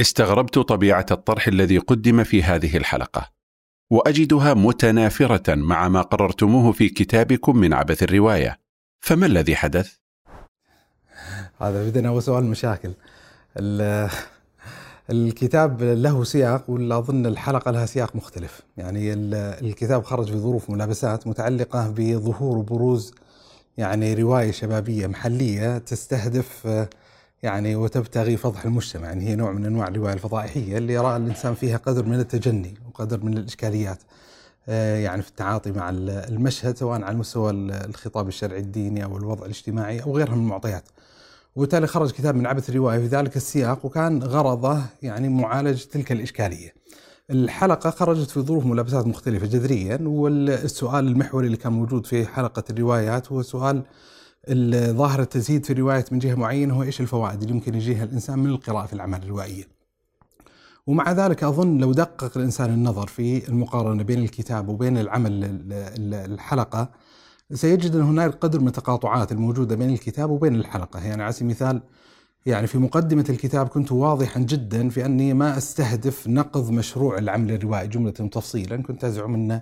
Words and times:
استغربت 0.00 0.58
طبيعة 0.58 1.06
الطرح 1.10 1.48
الذي 1.48 1.78
قدم 1.78 2.24
في 2.24 2.42
هذه 2.42 2.76
الحلقة 2.76 3.30
وأجدها 3.90 4.54
متنافرة 4.54 5.54
مع 5.54 5.88
ما 5.88 6.02
قررتموه 6.02 6.72
في 6.72 6.88
كتابكم 6.88 7.56
من 7.56 7.72
عبث 7.72 8.02
الرواية. 8.02 8.58
فما 9.00 9.26
الذي 9.26 9.56
حدث؟ 9.56 9.94
هذا 11.58 11.88
بدنا 11.88 12.08
هو 12.08 12.20
سؤال 12.20 12.44
المشاكل 12.44 12.92
الكتاب 15.10 15.82
له 15.82 16.24
سياق 16.24 16.70
ولا 16.70 16.98
أظن 16.98 17.26
الحلقة 17.26 17.70
لها 17.70 17.86
سياق 17.86 18.16
مختلف؟ 18.16 18.62
يعني 18.76 19.12
الكتاب 19.12 20.04
خرج 20.04 20.26
في 20.30 20.38
ظروف 20.38 20.70
ملابسات 20.70 21.26
متعلقة 21.26 21.94
بظهور 21.96 22.58
وبروز 22.58 23.14
يعني 23.76 24.14
رواية 24.14 24.50
شبابية 24.50 25.06
محلية 25.06 25.78
تستهدف 25.78 26.66
يعني 27.42 27.76
وتبتغي 27.76 28.36
فضح 28.36 28.64
المجتمع 28.64 29.06
يعني 29.06 29.28
هي 29.28 29.36
نوع 29.36 29.52
من 29.52 29.64
أنواع 29.66 29.88
الرواية 29.88 30.12
الفضائحية 30.12 30.78
اللي 30.78 30.92
يرى 30.92 31.16
الإنسان 31.16 31.54
فيها 31.54 31.76
قدر 31.76 32.06
من 32.06 32.20
التجني 32.20 32.74
وقدر 32.88 33.24
من 33.24 33.38
الإشكاليات 33.38 33.98
آه، 34.68 34.96
يعني 34.96 35.22
في 35.22 35.28
التعاطي 35.28 35.72
مع 35.72 35.90
المشهد 35.90 36.76
سواء 36.76 37.02
على 37.02 37.16
مستوى 37.16 37.50
الخطاب 37.50 38.28
الشرعي 38.28 38.60
الديني 38.60 39.04
أو 39.04 39.16
الوضع 39.16 39.44
الاجتماعي 39.44 40.02
أو 40.02 40.16
غيرها 40.16 40.34
من 40.34 40.42
المعطيات. 40.42 40.84
وبالتالي 41.56 41.86
خرج 41.86 42.10
كتاب 42.10 42.34
من 42.34 42.46
عبث 42.46 42.70
الرواية 42.70 42.98
في 42.98 43.06
ذلك 43.06 43.36
السياق 43.36 43.86
وكان 43.86 44.22
غرضه 44.22 44.82
يعني 45.02 45.28
معالجه 45.28 45.84
تلك 45.84 46.12
الإشكالية. 46.12 46.74
الحلقة 47.30 47.90
خرجت 47.90 48.30
في 48.30 48.40
ظروف 48.40 48.66
ملابسات 48.66 49.06
مختلفة 49.06 49.46
جذريا 49.46 49.98
والسؤال 50.02 51.06
المحوري 51.08 51.46
اللي 51.46 51.56
كان 51.56 51.72
موجود 51.72 52.06
في 52.06 52.26
حلقة 52.26 52.64
الروايات 52.70 53.32
هو 53.32 53.42
سؤال 53.42 53.82
ظاهرة 54.92 55.24
تزيد 55.24 55.64
في 55.64 55.72
الرواية 55.72 56.04
من 56.12 56.18
جهة 56.18 56.34
معينة 56.34 56.74
هو 56.74 56.82
إيش 56.82 57.00
الفوائد 57.00 57.42
اللي 57.42 57.54
يمكن 57.54 57.74
يجيها 57.74 58.04
الإنسان 58.04 58.38
من 58.38 58.50
القراءة 58.50 58.86
في 58.86 58.92
الأعمال 58.92 59.22
الروائية. 59.22 59.64
ومع 60.86 61.12
ذلك 61.12 61.44
أظن 61.44 61.78
لو 61.78 61.92
دقق 61.92 62.36
الإنسان 62.36 62.70
النظر 62.70 63.06
في 63.06 63.48
المقارنة 63.48 64.02
بين 64.02 64.18
الكتاب 64.18 64.68
وبين 64.68 64.98
العمل 64.98 65.62
الحلقة 66.12 66.90
سيجد 67.52 67.96
أن 67.96 68.02
هناك 68.02 68.34
قدر 68.34 68.60
من 68.60 68.68
التقاطعات 68.68 69.32
الموجودة 69.32 69.76
بين 69.76 69.90
الكتاب 69.90 70.30
وبين 70.30 70.54
الحلقة. 70.54 71.06
يعني 71.06 71.22
على 71.22 71.32
سبيل 71.32 71.46
المثال 71.46 71.80
يعني 72.46 72.66
في 72.66 72.78
مقدمة 72.78 73.24
الكتاب 73.28 73.68
كنت 73.68 73.92
واضحا 73.92 74.40
جدا 74.40 74.88
في 74.88 75.04
أني 75.04 75.34
ما 75.34 75.58
أستهدف 75.58 76.28
نقض 76.28 76.70
مشروع 76.70 77.18
العمل 77.18 77.50
الروائي 77.52 77.88
جملة 77.88 78.10
تفصيلا 78.10 78.82
كنت 78.82 79.04
أزعم 79.04 79.34
أن 79.34 79.60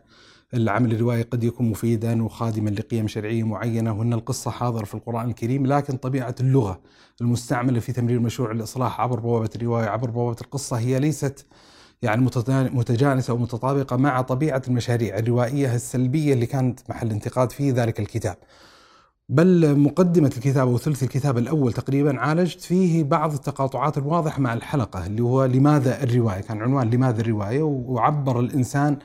العمل 0.55 0.93
الروائي 0.93 1.23
قد 1.23 1.45
يكون 1.45 1.71
مفيدا 1.71 2.23
وخادما 2.23 2.71
لقيم 2.71 3.09
شرعية 3.09 3.43
معينة 3.45 3.99
وأن 3.99 4.13
القصة 4.13 4.51
حاضرة 4.51 4.85
في 4.85 4.95
القرآن 4.95 5.29
الكريم 5.29 5.67
لكن 5.67 5.97
طبيعة 5.97 6.35
اللغة 6.41 6.81
المستعملة 7.21 7.81
في 7.81 7.93
تمرير 7.93 8.21
مشروع 8.21 8.51
الإصلاح 8.51 9.01
عبر 9.01 9.21
بوابة 9.21 9.51
الرواية 9.57 9.87
عبر 9.87 10.11
بوابة 10.11 10.37
القصة 10.41 10.79
هي 10.79 11.01
ليست 11.01 11.47
يعني 12.03 12.31
متجانسة 12.49 13.31
أو 13.31 13.37
متطابقة 13.37 13.97
مع 13.97 14.21
طبيعة 14.21 14.63
المشاريع 14.69 15.19
الروائية 15.19 15.75
السلبية 15.75 16.33
اللي 16.33 16.47
كانت 16.47 16.81
محل 16.91 17.11
انتقاد 17.11 17.53
في 17.53 17.71
ذلك 17.71 18.01
الكتاب. 18.01 18.37
بل 19.29 19.79
مقدمة 19.79 20.33
الكتاب 20.37 20.69
وثلث 20.69 21.03
الكتاب 21.03 21.39
الأول 21.39 21.73
تقريبا 21.73 22.21
عالجت 22.21 22.61
فيه 22.61 23.05
بعض 23.05 23.33
التقاطعات 23.33 23.99
الواضحة 23.99 24.41
مع 24.41 24.55
الحلقة 24.55 25.07
اللي 25.07 25.23
هو 25.23 25.45
لماذا 25.45 26.03
الرواية؟ 26.03 26.41
كان 26.41 26.63
عنوان 26.63 26.91
لماذا 26.91 27.21
الرواية؟ 27.21 27.63
وعبر 27.63 28.41
الإنسان 28.41 28.99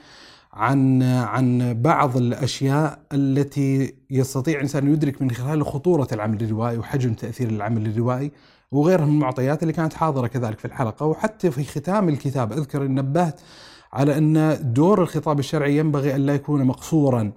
عن 0.53 1.03
عن 1.03 1.73
بعض 1.81 2.17
الأشياء 2.17 2.99
التي 3.13 3.95
يستطيع 4.09 4.55
الإنسان 4.55 4.87
أن 4.87 4.93
يدرك 4.93 5.21
من 5.21 5.31
خلالها 5.31 5.63
خطورة 5.63 6.07
العمل 6.11 6.43
الروائي 6.43 6.77
وحجم 6.77 7.13
تأثير 7.13 7.49
العمل 7.49 7.87
الروائي 7.87 8.31
وغيرها 8.71 9.05
من 9.05 9.11
المعطيات 9.11 9.61
اللي 9.61 9.73
كانت 9.73 9.93
حاضرة 9.93 10.27
كذلك 10.27 10.59
في 10.59 10.65
الحلقة 10.65 11.05
وحتى 11.05 11.51
في 11.51 11.63
ختام 11.63 12.09
الكتاب 12.09 12.53
أذكر 12.53 12.85
أن 12.85 12.95
نبهت 12.95 13.41
على 13.93 14.17
أن 14.17 14.59
دور 14.73 15.01
الخطاب 15.01 15.39
الشرعي 15.39 15.77
ينبغي 15.77 16.15
أن 16.15 16.25
لا 16.25 16.33
يكون 16.35 16.63
مقصورا 16.63 17.31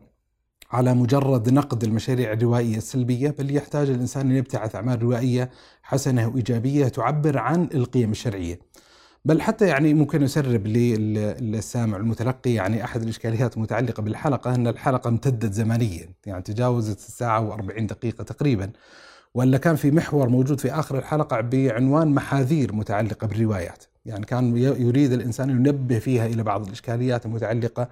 على 0.71 0.95
مجرد 0.95 1.51
نقد 1.51 1.85
المشاريع 1.85 2.33
الروائية 2.33 2.77
السلبية 2.77 3.31
بل 3.39 3.57
يحتاج 3.57 3.91
الإنسان 3.91 4.31
أن 4.31 4.37
يبتعث 4.37 4.75
أعمال 4.75 5.03
روائية 5.03 5.51
حسنة 5.83 6.29
وإيجابية 6.29 6.89
تعبر 6.89 7.39
عن 7.39 7.69
القيم 7.75 8.11
الشرعية. 8.11 8.61
بل 9.25 9.41
حتى 9.43 9.67
يعني 9.67 9.95
ممكن 9.95 10.23
اسرب 10.23 10.67
للسامع 10.67 11.97
المتلقي 11.97 12.55
يعني 12.55 12.85
أحد 12.85 13.03
الإشكاليات 13.03 13.57
المتعلقة 13.57 14.03
بالحلقة 14.03 14.55
أن 14.55 14.67
الحلقة 14.67 15.09
امتدت 15.09 15.53
زمنيا 15.53 16.09
يعني 16.27 16.43
تجاوزت 16.43 16.99
الساعة 16.99 17.57
و40 17.57 17.81
دقيقة 17.83 18.25
تقريبا. 18.25 18.71
ولا 19.35 19.59
كان 19.59 19.77
في 19.77 19.91
محور 19.91 20.29
موجود 20.29 20.61
في 20.61 20.73
آخر 20.73 20.99
الحلقة 20.99 21.41
بعنوان 21.41 22.09
محاذير 22.09 22.73
متعلقة 22.73 23.27
بالروايات. 23.27 23.85
يعني 24.07 24.27
كان 24.27 24.57
يريد 24.57 25.13
الإنسان 25.13 25.51
ينبه 25.51 25.99
فيها 25.99 26.27
إلى 26.27 26.43
بعض 26.43 26.67
الإشكاليات 26.67 27.27
المتعلقة 27.27 27.89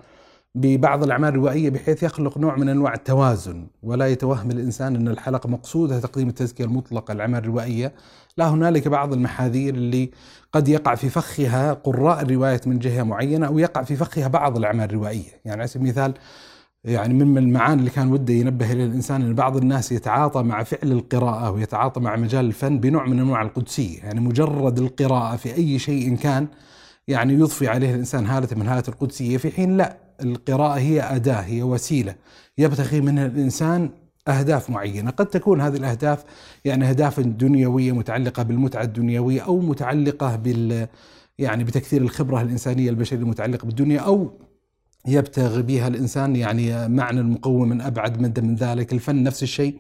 ببعض 0.55 1.03
الأعمال 1.03 1.29
الروائية 1.29 1.71
بحيث 1.71 2.03
يخلق 2.03 2.39
نوع 2.39 2.57
من 2.57 2.69
أنواع 2.69 2.95
التوازن. 2.95 3.67
ولا 3.83 4.07
يتوهم 4.07 4.51
الإنسان 4.51 4.97
أن 4.97 5.09
الحلقة 5.09 5.49
مقصودها 5.49 6.01
تقديم 6.01 6.29
التزكية 6.29 6.65
المطلقة 6.65 7.15
للأعمال 7.15 7.39
الروائية. 7.39 7.93
لا 8.37 8.49
هنالك 8.49 8.89
بعض 8.89 9.13
المحاذير 9.13 9.75
اللي 9.75 10.11
قد 10.53 10.69
يقع 10.69 10.95
في 10.95 11.09
فخها 11.09 11.73
قراء 11.73 12.23
الرواية 12.23 12.61
من 12.67 12.79
جهة 12.79 13.03
معينة 13.03 13.47
أو 13.47 13.59
يقع 13.59 13.83
في 13.83 13.97
فخها 13.97 14.29
بعض 14.29 14.57
الأعمال 14.57 14.85
الروائية. 14.91 15.31
يعني 15.45 15.61
على 15.61 15.69
سبيل 15.69 15.87
المثال 15.87 16.15
يعني 16.85 17.15
من 17.15 17.39
المعاني 17.39 17.81
اللي 17.81 17.91
كان 17.91 18.13
وده 18.13 18.35
ينبه 18.35 18.73
إلى 18.73 18.85
الإنسان 18.85 19.23
أن 19.23 19.35
بعض 19.35 19.57
الناس 19.57 19.93
يتعاطى 19.93 20.43
مع 20.43 20.63
فعل 20.63 20.93
القراءة 20.93 21.51
ويتعاطى 21.51 22.01
مع 22.01 22.17
مجال 22.17 22.45
الفن 22.45 22.79
بنوع 22.81 23.07
من 23.07 23.19
أنواع 23.19 23.43
القدسية، 23.43 23.99
يعني 23.99 24.21
مجرد 24.21 24.79
القراءة 24.79 25.37
في 25.37 25.55
أي 25.55 25.79
شيء 25.79 26.17
كان 26.17 26.47
يعني 27.09 27.35
يضفي 27.35 27.69
عليه 27.69 27.95
الإنسان 27.95 28.27
هالة 28.27 28.49
من 28.57 28.67
هالة 28.67 28.85
القدسية 28.89 29.37
في 29.37 29.51
حين 29.51 29.77
لا. 29.77 30.10
القراءة 30.23 30.79
هي 30.79 31.01
أداة 31.01 31.41
هي 31.41 31.63
وسيلة. 31.63 32.15
يبتغي 32.59 33.01
منها 33.01 33.27
الإنسان 33.27 33.91
أهداف 34.29 34.71
معينة. 34.71 35.11
قد 35.11 35.27
تكون 35.27 35.61
هذه 35.61 35.77
الأهداف 35.77 36.25
يعني 36.65 36.89
أهداف 36.89 37.21
دنيوية 37.21 37.93
متعلقة 37.93 38.43
بالمتعة 38.43 38.83
الدنيوية 38.83 39.41
أو 39.41 39.61
متعلقة 39.61 40.37
بال 40.37 40.89
يعني 41.39 41.65
بتكثير 41.65 42.03
الخبرة 42.03 42.43
الإنسانية 42.43 42.91
البشرية 42.91 43.21
المتعلقة 43.21 43.67
بالدنيا 43.67 44.01
أو 44.01 44.31
يبتغي 45.07 45.63
بها 45.63 45.89
الإنسان 45.89 46.37
يعني 46.37 46.89
معنى 46.89 47.21
المقوم 47.21 47.69
من 47.69 47.81
أبعد 47.81 48.21
مدى 48.21 48.41
من 48.41 48.55
ذلك 48.55 48.93
الفن 48.93 49.23
نفس 49.23 49.43
الشيء. 49.43 49.79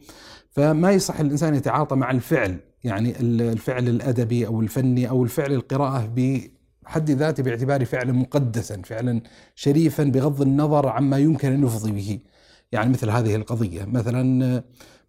فما 0.50 0.91
يصح 0.93 1.21
الإنسان 1.21 1.55
يتعاطى 1.55 1.97
مع 1.97 2.11
الفعل 2.11 2.56
يعني 2.84 3.15
الفعل 3.21 3.89
الأدبي 3.89 4.47
أو 4.47 4.61
الفني 4.61 5.09
أو 5.09 5.25
الفعل 5.25 5.53
القراءة 5.53 6.06
حد 6.91 7.11
ذاته 7.11 7.43
باعتباره 7.43 7.84
فعلا 7.84 8.12
مقدسا 8.12 8.83
فعلا 8.84 9.21
شريفا 9.55 10.05
بغض 10.05 10.43
النظر 10.43 10.89
عما 10.89 11.19
يمكن 11.19 11.53
أن 11.53 11.65
يفضي 11.65 11.93
به. 11.93 12.19
يعني 12.73 12.91
مثل 12.91 13.11
هذه 13.11 13.37
القضية 13.37 13.84
مثلا 13.84 14.23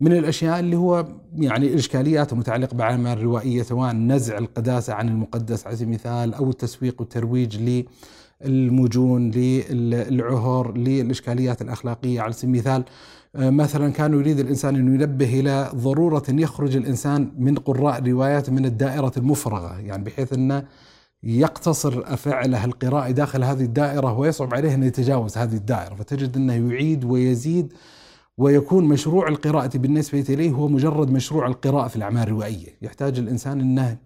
من 0.01 0.11
الأشياء 0.11 0.59
اللي 0.59 0.75
هو 0.75 1.05
يعني 1.35 1.67
الإشكاليات 1.67 2.33
المتعلقة 2.33 2.73
بالأعمال 2.75 3.17
الروائية 3.17 3.63
سواء 3.63 3.93
نزع 3.93 4.37
القداسة 4.37 4.93
عن 4.93 5.09
المقدس 5.09 5.67
على 5.67 5.75
سبيل 5.75 5.87
المثال 5.87 6.33
أو 6.33 6.49
التسويق 6.49 6.95
والترويج 7.01 7.83
للمجون 8.41 9.31
للعهر 9.31 10.77
للإشكاليات 10.77 11.61
الأخلاقية 11.61 12.21
على 12.21 12.33
سبيل 12.33 12.55
المثال. 12.55 12.83
مثلا 13.35 13.91
كان 13.91 14.13
يريد 14.13 14.39
الإنسان 14.39 14.75
أن 14.75 14.95
ينبه 14.95 15.39
إلى 15.39 15.71
ضرورة 15.75 16.23
أن 16.29 16.39
يخرج 16.39 16.75
الإنسان 16.75 17.31
من 17.37 17.55
قراء 17.55 17.99
الروايات 17.99 18.49
من 18.49 18.65
الدائرة 18.65 19.11
المفرغة 19.17 19.79
يعني 19.79 20.03
بحيث 20.03 20.33
أنه 20.33 20.63
يقتصر 21.23 22.15
فعله 22.15 22.65
القرائي 22.65 23.13
داخل 23.13 23.43
هذه 23.43 23.63
الدائرة 23.63 24.19
ويصعب 24.19 24.53
عليه 24.53 24.73
أن 24.73 24.83
يتجاوز 24.83 25.37
هذه 25.37 25.53
الدائرة 25.55 25.95
فتجد 25.95 26.37
أنه 26.37 26.71
يعيد 26.71 27.03
ويزيد 27.03 27.73
ويكون 28.37 28.85
مشروع 28.85 29.27
القراءة 29.27 29.77
بالنسبة 29.77 30.25
إليه 30.29 30.51
هو 30.51 30.67
مجرد 30.67 31.11
مشروع 31.11 31.47
القراءة 31.47 31.87
في 31.87 31.95
الأعمال 31.95 32.23
الروائية. 32.23 32.77
يحتاج 32.81 33.19
الإنسان 33.19 33.59
أنه 33.59 33.97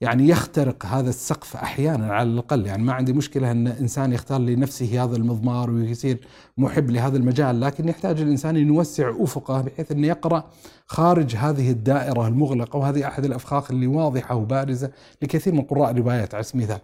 يعني 0.00 0.28
يخترق 0.28 0.86
هذا 0.86 1.08
السقف 1.08 1.56
أحيانا 1.56 2.12
على 2.12 2.28
الأقل 2.28 2.66
يعني 2.66 2.82
ما 2.82 2.92
عندي 2.92 3.12
مشكلة 3.12 3.50
أن 3.50 3.66
إنسان 3.66 4.12
يختار 4.12 4.40
لنفسه 4.40 5.04
هذا 5.04 5.16
المضمار 5.16 5.70
ويصير 5.70 6.18
محب 6.58 6.90
لهذا 6.90 7.16
المجال 7.16 7.60
لكن 7.60 7.88
يحتاج 7.88 8.20
الإنسان 8.20 8.56
أن 8.56 8.68
يوسع 8.68 9.12
أفقه 9.18 9.60
بحيث 9.60 9.92
انه 9.92 10.06
يقرأ 10.06 10.44
خارج 10.86 11.36
هذه 11.36 11.70
الدائرة 11.70 12.28
المغلقة 12.28 12.76
وهذه 12.76 13.06
أحد 13.06 13.24
الأفخاخ 13.24 13.70
اللي 13.70 13.86
واضحة 13.86 14.34
وبارزة 14.34 14.90
لكثير 15.22 15.54
من 15.54 15.62
قراء 15.62 15.90
الروايات 15.90 16.34
على 16.34 16.42
سبيل 16.42 16.62
المثال. 16.62 16.80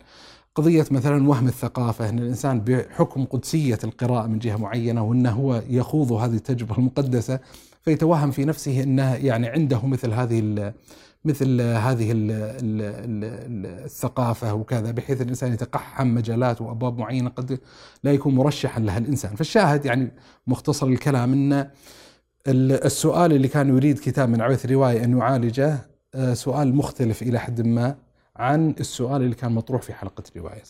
قضية 0.55 0.87
مثلا 0.91 1.29
وهم 1.29 1.49
الثقافة 1.49 2.08
أن 2.08 2.19
الإنسان 2.19 2.61
بحكم 2.61 3.25
قدسية 3.25 3.79
القراءة 3.85 4.26
من 4.26 4.38
جهة 4.38 4.56
معينة 4.56 5.05
وأنه 5.05 5.31
هو 5.31 5.62
يخوض 5.69 6.12
هذه 6.12 6.35
التجربة 6.35 6.79
المقدسة 6.79 7.41
فيتوهم 7.82 8.31
في 8.31 8.44
نفسه 8.44 8.82
أنه 8.82 9.14
يعني 9.14 9.49
عنده 9.49 9.87
مثل 9.87 10.12
هذه 10.12 10.73
مثل 11.26 11.61
هذه 11.61 12.12
الثقافة 13.84 14.55
وكذا 14.55 14.90
بحيث 14.90 15.23
الإنسان 15.23 15.52
يتقحم 15.52 16.06
مجالات 16.06 16.61
وأبواب 16.61 16.99
معينة 16.99 17.31
قد 17.31 17.61
لا 18.05 18.12
يكون 18.12 18.34
مرشحا 18.34 18.81
لها 18.81 18.99
الإنسان 18.99 19.37
فالشاهد 19.37 19.87
يعني 19.87 20.12
مختصر 20.46 20.87
الكلام 20.87 21.32
أن 21.32 21.70
السؤال 22.49 23.32
اللي 23.32 23.49
كان 23.49 23.69
يريد 23.69 23.99
كتاب 23.99 24.28
من 24.28 24.40
عبث 24.40 24.64
الرواية 24.64 25.05
أن 25.05 25.19
يعالجه 25.19 25.78
آه، 26.14 26.34
سؤال 26.34 26.75
مختلف 26.75 27.23
إلى 27.23 27.38
حد 27.38 27.61
ما 27.61 27.96
عن 28.37 28.75
السؤال 28.81 29.22
اللي 29.22 29.34
كان 29.34 29.52
مطروح 29.52 29.82
في 29.82 29.93
حلقة 29.93 30.25
الرواية. 30.37 30.62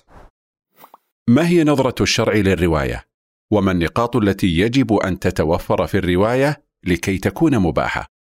ما 1.29 1.49
هي 1.49 1.65
نظرة 1.65 2.03
الشرع 2.03 2.35
للرواية؟ 2.35 3.05
وما 3.51 3.73
النقاط 3.73 4.17
التي 4.17 4.47
يجب 4.47 4.93
أن 4.93 5.19
تتوفر 5.19 5.87
في 5.87 5.99
الرواية 5.99 6.63
لكي 6.85 7.19
تكون 7.19 7.59
مباحة؟ 7.59 8.16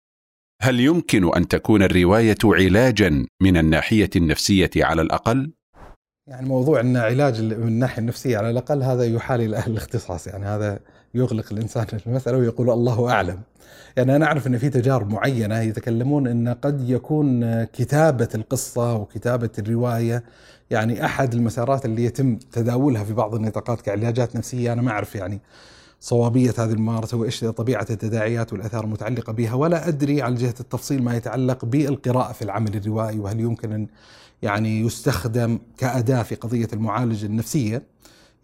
هل 0.63 0.81
يمكن 0.81 1.35
أن 1.37 1.49
تكون 1.49 1.83
الرواية 1.83 2.37
علاجا 2.45 3.27
من 3.43 3.57
الناحية 3.57 4.11
النفسية 4.17 4.71
على 4.77 5.03
الأقل؟ 5.03 5.53
يعني 6.27 6.49
موضوع 6.49 6.81
إن 6.81 6.97
علاج 6.97 7.43
من 7.43 7.69
الناحية 7.69 7.99
النفسية 7.99 8.39
على 8.39 8.51
الأقل 8.51 8.83
هذا 8.83 9.05
يحال 9.05 9.41
إلى 9.41 9.57
أهل 9.57 9.73
الاختصاص 9.73 10.27
يعني 10.27 10.45
هذا 10.45 10.79
يغلق 11.15 11.53
الإنسان 11.53 11.87
المسألة 12.07 12.39
ويقول 12.39 12.71
الله 12.71 13.11
أعلم. 13.11 13.41
يعني 13.97 14.17
أنا 14.17 14.27
أعرف 14.27 14.47
إن 14.47 14.59
في 14.59 14.69
تجارب 14.69 15.11
معينة 15.11 15.61
يتكلمون 15.61 16.27
إن 16.27 16.49
قد 16.49 16.91
يكون 16.91 17.65
كتابة 17.65 18.29
القصة 18.35 18.95
وكتابة 18.95 19.51
الرواية 19.59 20.25
يعني 20.71 21.05
أحد 21.05 21.35
المسارات 21.35 21.85
اللي 21.85 22.05
يتم 22.05 22.37
تداولها 22.37 23.05
في 23.05 23.13
بعض 23.13 23.35
النطاقات 23.35 23.81
كعلاجات 23.81 24.37
نفسية 24.37 24.73
أنا 24.73 24.83
ما 24.83 24.91
أعرف 24.91 25.15
يعني 25.15 25.41
صوابية 26.03 26.55
هذه 26.59 26.73
الممارسة 26.73 27.17
وإيش 27.17 27.45
طبيعة 27.45 27.87
التداعيات 27.91 28.53
والأثار 28.53 28.85
المتعلقة 28.85 29.33
بها 29.33 29.55
ولا 29.55 29.89
أدري 29.89 30.23
على 30.23 30.35
جهة 30.35 30.55
التفصيل 30.61 31.03
ما 31.03 31.17
يتعلق 31.17 31.65
بالقراءة 31.65 32.33
في 32.33 32.43
العمل 32.43 32.77
الروائي 32.77 33.19
وهل 33.19 33.41
يمكن 33.41 33.73
أن 33.73 33.87
يعني 34.43 34.81
يستخدم 34.81 35.59
كأداة 35.79 36.23
في 36.23 36.35
قضية 36.35 36.69
المعالجة 36.73 37.27
النفسية 37.27 37.83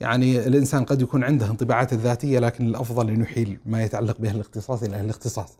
يعني 0.00 0.46
الإنسان 0.46 0.84
قد 0.84 1.02
يكون 1.02 1.24
عنده 1.24 1.46
انطباعات 1.46 1.92
الذاتية 1.92 2.38
لكن 2.38 2.66
الأفضل 2.66 3.10
أن 3.10 3.20
يحيل 3.20 3.58
ما 3.66 3.82
يتعلق 3.82 4.20
به 4.20 4.30
الاختصاص 4.30 4.82
إلى 4.82 5.00
الاختصاص. 5.00 5.58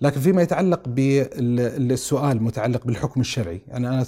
لكن 0.00 0.20
فيما 0.20 0.42
يتعلق 0.42 0.82
بالسؤال 0.86 2.36
المتعلق 2.36 2.86
بالحكم 2.86 3.20
الشرعي، 3.20 3.60
يعني 3.68 3.88
أنا 3.88 4.02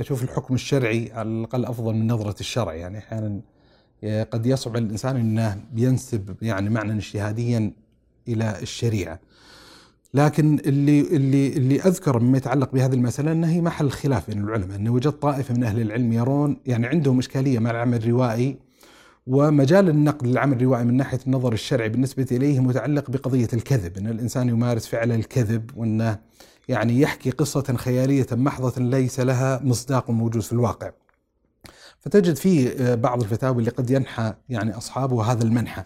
أشوف 0.00 0.22
الحكم 0.22 0.54
الشرعي 0.54 1.12
على 1.12 1.28
الأقل 1.28 1.64
أفضل 1.64 1.94
من 1.94 2.12
نظرة 2.12 2.40
الشرع 2.40 2.74
يعني 2.74 2.98
أحيانا 2.98 3.40
قد 4.04 4.46
يصعب 4.46 4.76
على 4.76 4.84
الإنسان 4.84 5.16
إنه 5.16 5.60
ينسب 5.76 6.36
يعني 6.42 6.70
معنى 6.70 6.92
اجتهاديا 6.92 7.72
إلى 8.28 8.58
الشريعة. 8.62 9.20
لكن 10.14 10.58
اللي 10.58 11.00
اللي 11.00 11.48
اللي 11.48 11.80
أذكر 11.80 12.20
مما 12.20 12.38
يتعلق 12.38 12.72
بهذه 12.72 12.94
المسألة 12.94 13.32
انها 13.32 13.50
هي 13.50 13.60
محل 13.60 13.90
خلاف 13.90 14.30
بين 14.30 14.44
العلماء، 14.44 14.76
إنه 14.76 14.90
وجد 14.90 15.12
طائفة 15.12 15.54
من 15.54 15.64
أهل 15.64 15.80
العلم 15.80 16.12
يرون 16.12 16.56
يعني 16.66 16.86
عندهم 16.86 17.18
إشكالية 17.18 17.58
مع 17.58 17.70
العمل 17.70 17.96
الروائي 17.96 18.56
ومجال 19.26 19.88
النقد 19.88 20.26
للعمل 20.26 20.56
الروائي 20.56 20.84
من 20.84 20.96
ناحية 20.96 21.20
النظر 21.26 21.52
الشرعي 21.52 21.88
بالنسبة 21.88 22.26
إليه 22.32 22.60
متعلق 22.60 23.10
بقضية 23.10 23.48
الكذب، 23.52 23.98
إن 23.98 24.06
الإنسان 24.06 24.48
يمارس 24.48 24.86
فعل 24.86 25.12
الكذب 25.12 25.70
وإنه 25.76 26.18
يعني 26.68 27.00
يحكي 27.00 27.30
قصة 27.30 27.74
خيالية 27.76 28.26
محضة 28.32 28.82
ليس 28.82 29.20
لها 29.20 29.60
مصداق 29.64 30.10
موجود 30.10 30.42
في 30.42 30.52
الواقع. 30.52 30.90
فتجد 32.02 32.36
في 32.36 32.96
بعض 32.96 33.22
الفتاوى 33.22 33.58
اللي 33.58 33.70
قد 33.70 33.90
ينحى 33.90 34.34
يعني 34.48 34.76
أصحابه 34.76 35.22
هذا 35.32 35.44
المنحى. 35.44 35.84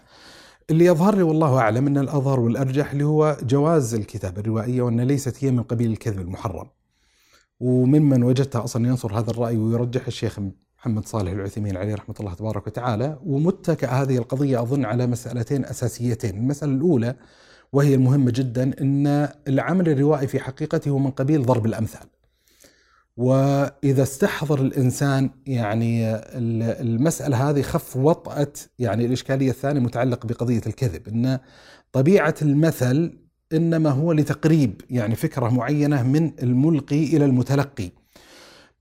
اللي 0.69 0.85
يظهر 0.85 1.15
لي 1.15 1.23
والله 1.23 1.59
أعلم 1.59 1.87
أن 1.87 1.97
الأظهر 1.97 2.39
والأرجح 2.39 2.91
اللي 2.91 3.03
هو 3.03 3.37
جواز 3.43 3.93
الكتابة 3.93 4.41
الروائية 4.41 4.81
وأن 4.81 5.01
ليست 5.01 5.43
هي 5.43 5.51
من 5.51 5.63
قبيل 5.63 5.91
الكذب 5.91 6.19
المحرم. 6.19 6.67
وممن 7.59 8.23
وجدته 8.23 8.63
أصلا 8.63 8.87
ينصر 8.87 9.19
هذا 9.19 9.31
الرأي 9.31 9.57
ويرجح 9.57 10.07
الشيخ 10.07 10.39
محمد 10.79 11.05
صالح 11.05 11.31
العثيمين 11.31 11.77
عليه 11.77 11.95
رحمة 11.95 12.15
الله 12.19 12.33
تبارك 12.33 12.67
وتعالى 12.67 13.19
ومتكأ 13.25 13.87
هذه 13.87 14.17
القضية 14.17 14.61
أظن 14.61 14.85
على 14.85 15.07
مسألتين 15.07 15.65
أساسيتين، 15.65 16.37
المسألة 16.37 16.71
الأولى 16.71 17.15
وهي 17.73 17.95
المهمة 17.95 18.31
جدا 18.31 18.81
أن 18.81 19.29
العمل 19.47 19.89
الروائي 19.89 20.27
في 20.27 20.39
حقيقته 20.39 20.89
هو 20.89 20.97
من 20.97 21.11
قبيل 21.11 21.45
ضرب 21.45 21.65
الأمثال. 21.65 22.07
وإذا 23.17 24.03
استحضر 24.03 24.61
الإنسان 24.61 25.29
يعني 25.45 26.15
المسألة 26.81 27.49
هذه 27.49 27.61
خف 27.61 27.97
وطأة 27.97 28.53
يعني 28.79 29.05
الإشكالية 29.05 29.49
الثانية 29.49 29.79
متعلق 29.79 30.25
بقضية 30.25 30.61
الكذب 30.67 31.07
إن 31.07 31.39
طبيعة 31.91 32.35
المثل 32.41 33.17
إنما 33.53 33.89
هو 33.89 34.11
لتقريب 34.11 34.81
يعني 34.89 35.15
فكرة 35.15 35.49
معينة 35.49 36.03
من 36.03 36.31
الملقي 36.43 37.03
إلى 37.03 37.25
المتلقي. 37.25 37.91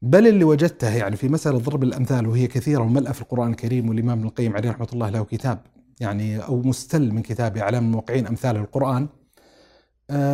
بل 0.03 0.27
اللي 0.27 0.45
وجدته 0.45 0.97
يعني 0.97 1.17
في 1.17 1.29
مسألة 1.29 1.59
ضرب 1.59 1.83
الأمثال 1.83 2.27
وهي 2.27 2.47
كثيرة 2.47 2.83
وملأ 2.83 3.13
في 3.13 3.23
القرآن 3.23 3.51
الكريم 3.51 3.89
والإمام 3.89 4.19
ابن 4.19 4.29
القيم 4.29 4.57
عليه 4.57 4.71
رحمة 4.71 4.89
الله 4.93 5.11
له 5.11 5.25
كتاب 5.25 5.59
يعني 6.01 6.39
أو 6.39 6.63
مستل 6.63 7.13
من 7.13 7.23
كتاب 7.23 7.57
أعلام 7.57 7.85
الموقعين 7.85 8.27
أمثال 8.27 8.57
القرآن 8.57 9.09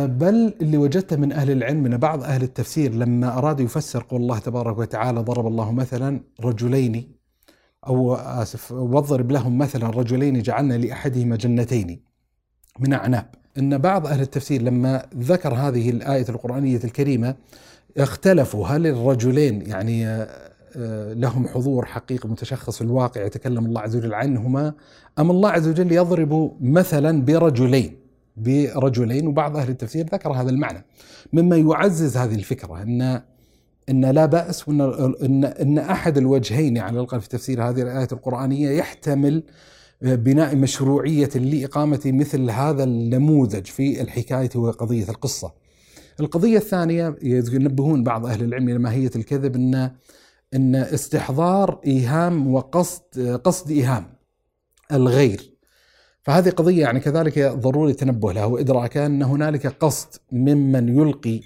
بل 0.05 0.53
اللي 0.61 0.77
وجدته 0.77 1.15
من 1.15 1.31
أهل 1.31 1.51
العلم 1.51 1.83
من 1.83 1.97
بعض 1.97 2.23
أهل 2.23 2.43
التفسير 2.43 2.93
لما 2.93 3.37
أراد 3.37 3.59
يفسر 3.59 4.03
قول 4.03 4.21
الله 4.21 4.39
تبارك 4.39 4.77
وتعالى 4.77 5.19
ضرب 5.19 5.47
الله 5.47 5.71
مثلا 5.71 6.21
رجلين 6.41 7.15
أو 7.87 8.15
آسف 8.15 8.71
واضرب 8.71 9.31
لهم 9.31 9.57
مثلا 9.57 9.89
رجلين 9.89 10.41
جعلنا 10.41 10.73
لأحدهما 10.73 11.35
جنتين 11.35 12.03
من 12.79 12.93
أعناب. 12.93 13.25
أن 13.57 13.77
بعض 13.77 14.07
أهل 14.07 14.21
التفسير 14.21 14.61
لما 14.61 15.05
ذكر 15.17 15.53
هذه 15.53 15.89
الآية 15.89 16.25
القرآنية 16.29 16.79
الكريمة 16.83 17.35
اختلفوا 17.97 18.67
هل 18.67 18.87
الرجلين 18.87 19.61
يعني 19.61 20.07
آه، 20.75 21.13
لهم 21.13 21.47
حضور 21.47 21.85
حقيقي 21.85 22.29
متشخص 22.29 22.75
في 22.75 22.81
الواقع 22.81 23.21
يتكلم 23.21 23.65
الله 23.65 23.81
عز 23.81 23.95
وجل 23.95 24.13
عنهما 24.13 24.73
أم 25.19 25.31
الله 25.31 25.49
عز 25.49 25.67
وجل 25.67 25.91
يضرب 25.91 26.57
مثلا 26.61 27.21
برجلين؟ 27.21 28.02
برجلين 28.37 29.27
وبعض 29.27 29.57
أهل 29.57 29.69
التفسير 29.69 30.05
ذكر 30.05 30.31
هذا 30.31 30.49
المعنى 30.49 30.85
مما 31.33 31.57
يعزز 31.57 32.17
هذه 32.17 32.35
الفكرة 32.35 32.81
إن 32.81 33.21
إن 33.89 34.05
لا 34.05 34.25
بأس 34.25 34.69
وإن 34.69 34.81
إن 35.23 35.45
إن 35.45 35.77
أحد 35.77 36.17
الوجهين 36.17 36.77
على 36.77 36.99
الأقل 36.99 37.21
في 37.21 37.29
تفسير 37.29 37.69
هذه 37.69 37.81
الآية 37.81 38.07
القرآنية 38.11 38.69
يحتمل 38.69 39.43
بناء 40.01 40.55
مشروعية 40.55 41.29
لإقامة 41.35 42.01
مثل 42.05 42.49
هذا 42.49 42.83
النموذج 42.83 43.65
في 43.65 44.01
الحكاية 44.01 44.49
وقضية 44.55 45.09
القصة. 45.09 45.53
القضية 46.19 46.57
الثانية 46.57 47.15
ينبهون 47.23 48.03
بعض 48.03 48.25
أهل 48.25 48.43
العلم 48.43 48.69
إلى 48.69 48.79
ماهية 48.79 49.11
الكذب 49.15 49.55
إن 49.55 49.91
إن 50.53 50.75
استحضار 50.75 51.81
إيهام 51.85 52.53
وقصد 52.53 53.19
قصد 53.43 53.71
إيهام 53.71 54.05
الغير 54.91 55.52
فهذه 56.23 56.49
قضية 56.49 56.81
يعني 56.81 56.99
كذلك 56.99 57.39
ضروري 57.39 57.91
التنبه 57.91 58.33
لها 58.33 58.45
وإدراكها 58.45 59.05
أن 59.05 59.23
هنالك 59.23 59.67
قصد 59.67 60.07
ممن 60.31 60.97
يلقي 60.97 61.41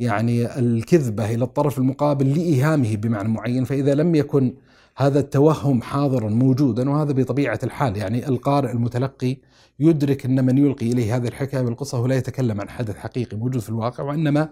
يعني 0.00 0.58
الكذبة 0.58 1.34
إلى 1.34 1.44
الطرف 1.44 1.78
المقابل 1.78 2.30
لإيهامه 2.30 2.96
بمعنى 2.96 3.28
معين 3.28 3.64
فإذا 3.64 3.94
لم 3.94 4.14
يكن 4.14 4.54
هذا 4.96 5.20
التوهم 5.20 5.82
حاضرا 5.82 6.28
موجودا 6.28 6.90
وهذا 6.90 7.12
بطبيعة 7.12 7.58
الحال 7.62 7.96
يعني 7.96 8.28
القارئ 8.28 8.72
المتلقي 8.72 9.36
يدرك 9.80 10.24
أن 10.24 10.44
من 10.44 10.58
يلقي 10.58 10.92
إليه 10.92 11.16
هذه 11.16 11.28
الحكاية 11.28 11.62
بالقصة 11.62 11.98
هو 11.98 12.06
لا 12.06 12.16
يتكلم 12.16 12.60
عن 12.60 12.68
حدث 12.68 12.96
حقيقي 12.96 13.36
موجود 13.36 13.62
في 13.62 13.68
الواقع 13.68 14.04
وإنما 14.04 14.48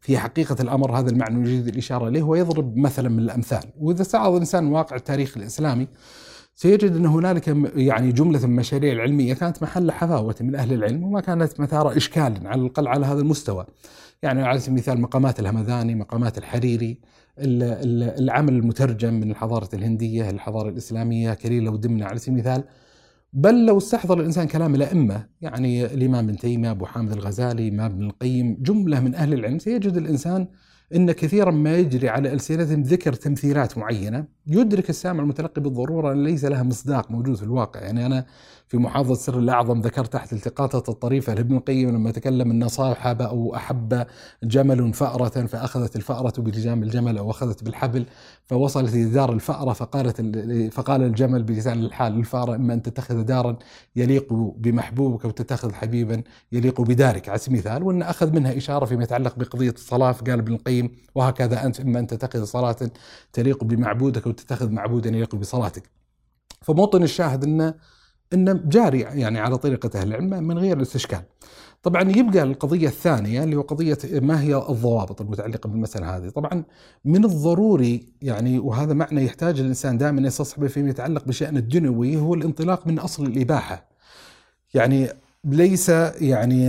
في 0.00 0.18
حقيقة 0.18 0.56
الأمر 0.60 0.98
هذا 0.98 1.10
المعنى 1.10 1.40
يجيد 1.40 1.68
الإشارة 1.68 2.08
إليه 2.08 2.22
ويضرب 2.22 2.76
مثلا 2.76 3.08
من 3.08 3.18
الأمثال. 3.18 3.62
وإذا 3.80 4.02
استعرض 4.02 4.32
الإنسان 4.32 4.66
واقع 4.66 4.96
التاريخ 4.96 5.36
الإسلامي 5.36 5.88
سيجد 6.58 6.96
أن 6.96 7.06
هنالك 7.06 7.56
يعني 7.76 8.12
جملة 8.12 8.38
من 8.38 8.44
المشاريع 8.44 8.92
العلمية 8.92 9.34
كانت 9.34 9.62
محل 9.62 9.90
حفاوة 9.92 10.34
من 10.40 10.54
أهل 10.54 10.72
العلم 10.72 11.04
وما 11.04 11.20
كانت 11.20 11.60
مثار 11.60 11.96
إشكال 11.96 12.46
على 12.46 12.60
الأقل 12.60 12.88
على 12.88 13.06
هذا 13.06 13.20
المستوى. 13.20 13.66
يعني 14.22 14.42
على 14.42 14.58
سبيل 14.58 14.74
المثال 14.74 15.00
مقامات 15.00 15.40
الهمذاني 15.40 15.94
مقامات 15.94 16.38
الحريري 16.38 16.98
العمل 17.38 18.52
المترجم 18.52 19.14
من 19.14 19.30
الحضارة 19.30 19.68
الهندية 19.74 20.30
الحضارة 20.30 20.68
الإسلامية 20.68 21.34
كليلة 21.34 21.70
ودمنة 21.70 22.04
على 22.04 22.18
سبيل 22.18 22.34
المثال. 22.34 22.64
بل 23.32 23.66
لو 23.66 23.78
استحضر 23.78 24.20
الإنسان 24.20 24.46
كلام 24.46 24.74
الأئمة 24.74 25.26
يعني 25.40 25.84
الإمام 25.84 26.24
ابن 26.24 26.36
تيمية 26.36 26.70
أبو 26.70 26.86
حامد 26.86 27.12
الغزالي 27.12 27.68
إمام 27.68 27.92
ابن 27.92 28.04
القيم 28.04 28.56
جملة 28.60 29.00
من 29.00 29.14
أهل 29.14 29.34
العلم 29.34 29.58
سيجد 29.58 29.96
الإنسان 29.96 30.48
إن 30.94 31.12
كثيرا 31.12 31.50
ما 31.50 31.76
يجري 31.76 32.08
على 32.08 32.32
ألسنتهم 32.32 32.82
ذكر 32.82 33.12
تمثيلات 33.12 33.78
معينة. 33.78 34.24
يدرك 34.46 34.90
السامع 34.90 35.22
المتلقي 35.22 35.60
بالضرورة 35.60 36.12
أن 36.12 36.24
ليس 36.24 36.44
لها 36.44 36.62
مصداق 36.62 37.10
موجود 37.10 37.36
في 37.36 37.42
الواقع، 37.42 37.80
يعني 37.80 38.06
أنا 38.06 38.26
في 38.68 38.78
محافظة 38.78 39.14
سر 39.14 39.38
الأعظم 39.38 39.80
ذكرت 39.80 40.12
تحت 40.12 40.32
التقاطات 40.32 40.88
الطريفة 40.88 41.34
لابن 41.34 41.56
القيم 41.56 41.90
لما 41.90 42.10
تكلم 42.10 42.50
ان 42.50 42.68
صاحب 42.68 43.22
أو 43.22 43.54
أحب 43.56 44.06
جمل 44.42 44.92
فأرة 44.94 45.46
فأخذت 45.46 45.96
الفأرة 45.96 46.32
بلجام 46.38 46.82
الجمل 46.82 47.18
أو 47.18 47.30
أخذت 47.30 47.64
بالحبل 47.64 48.06
فوصلت 48.46 48.94
إلى 48.94 49.04
دار 49.04 49.32
الفأرة 49.32 49.72
فقالت 49.72 50.20
فقال 50.72 51.02
الجمل 51.02 51.42
بلسان 51.42 51.84
الحال 51.84 52.12
للفأرة 52.12 52.54
إما 52.54 52.74
أن 52.74 52.82
تتخذ 52.82 53.22
دارا 53.22 53.56
يليق 53.96 54.32
بمحبوبك 54.32 55.24
أو 55.24 55.30
تتخذ 55.30 55.72
حبيبا 55.72 56.22
يليق 56.52 56.80
بدارك 56.80 57.28
على 57.28 57.38
سبيل 57.38 57.58
المثال 57.58 57.82
وأن 57.82 58.02
أخذ 58.02 58.32
منها 58.32 58.56
إشارة 58.56 58.84
فيما 58.84 59.02
يتعلق 59.02 59.38
بقضية 59.38 59.70
الصلاة 59.70 60.12
فقال 60.12 60.38
ابن 60.38 60.54
القيم 60.54 60.90
وهكذا 61.14 61.66
أنت 61.66 61.80
إما 61.80 61.98
أن 61.98 62.06
تتخذ 62.06 62.44
صلاة 62.44 62.76
تليق 63.32 63.64
بمعبودك 63.64 64.26
أو 64.26 64.32
تتخذ 64.32 64.70
معبودا 64.70 65.08
يليق 65.08 65.34
بصلاتك. 65.34 65.90
فموطن 66.62 67.02
الشاهد 67.02 67.44
انه 67.44 67.74
إنه 68.34 68.60
جاري 68.64 69.00
يعني 69.00 69.38
على 69.38 69.58
طريقة 69.58 70.00
أهل 70.00 70.08
العلم 70.08 70.44
من 70.44 70.58
غير 70.58 70.82
استشكال. 70.82 71.22
طبعا 71.82 72.10
يبقى 72.10 72.42
القضية 72.42 72.88
الثانية 72.88 73.44
اللي 73.44 73.56
هو 73.56 73.60
قضية 73.60 73.98
ما 74.04 74.42
هي 74.42 74.56
الضوابط 74.56 75.20
المتعلقة 75.20 75.68
بالمسألة 75.68 76.16
هذه، 76.16 76.28
طبعا 76.28 76.64
من 77.04 77.24
الضروري 77.24 78.12
يعني 78.22 78.58
وهذا 78.58 78.94
معنى 78.94 79.24
يحتاج 79.24 79.60
الإنسان 79.60 79.98
دائما 79.98 80.26
يستصحبه 80.26 80.68
فيما 80.68 80.90
يتعلق 80.90 81.24
بشأن 81.24 81.56
الدنيوي 81.56 82.16
هو 82.16 82.34
الانطلاق 82.34 82.86
من 82.86 82.98
أصل 82.98 83.26
الإباحة. 83.26 83.88
يعني 84.74 85.08
ليس 85.44 85.88
يعني 86.20 86.64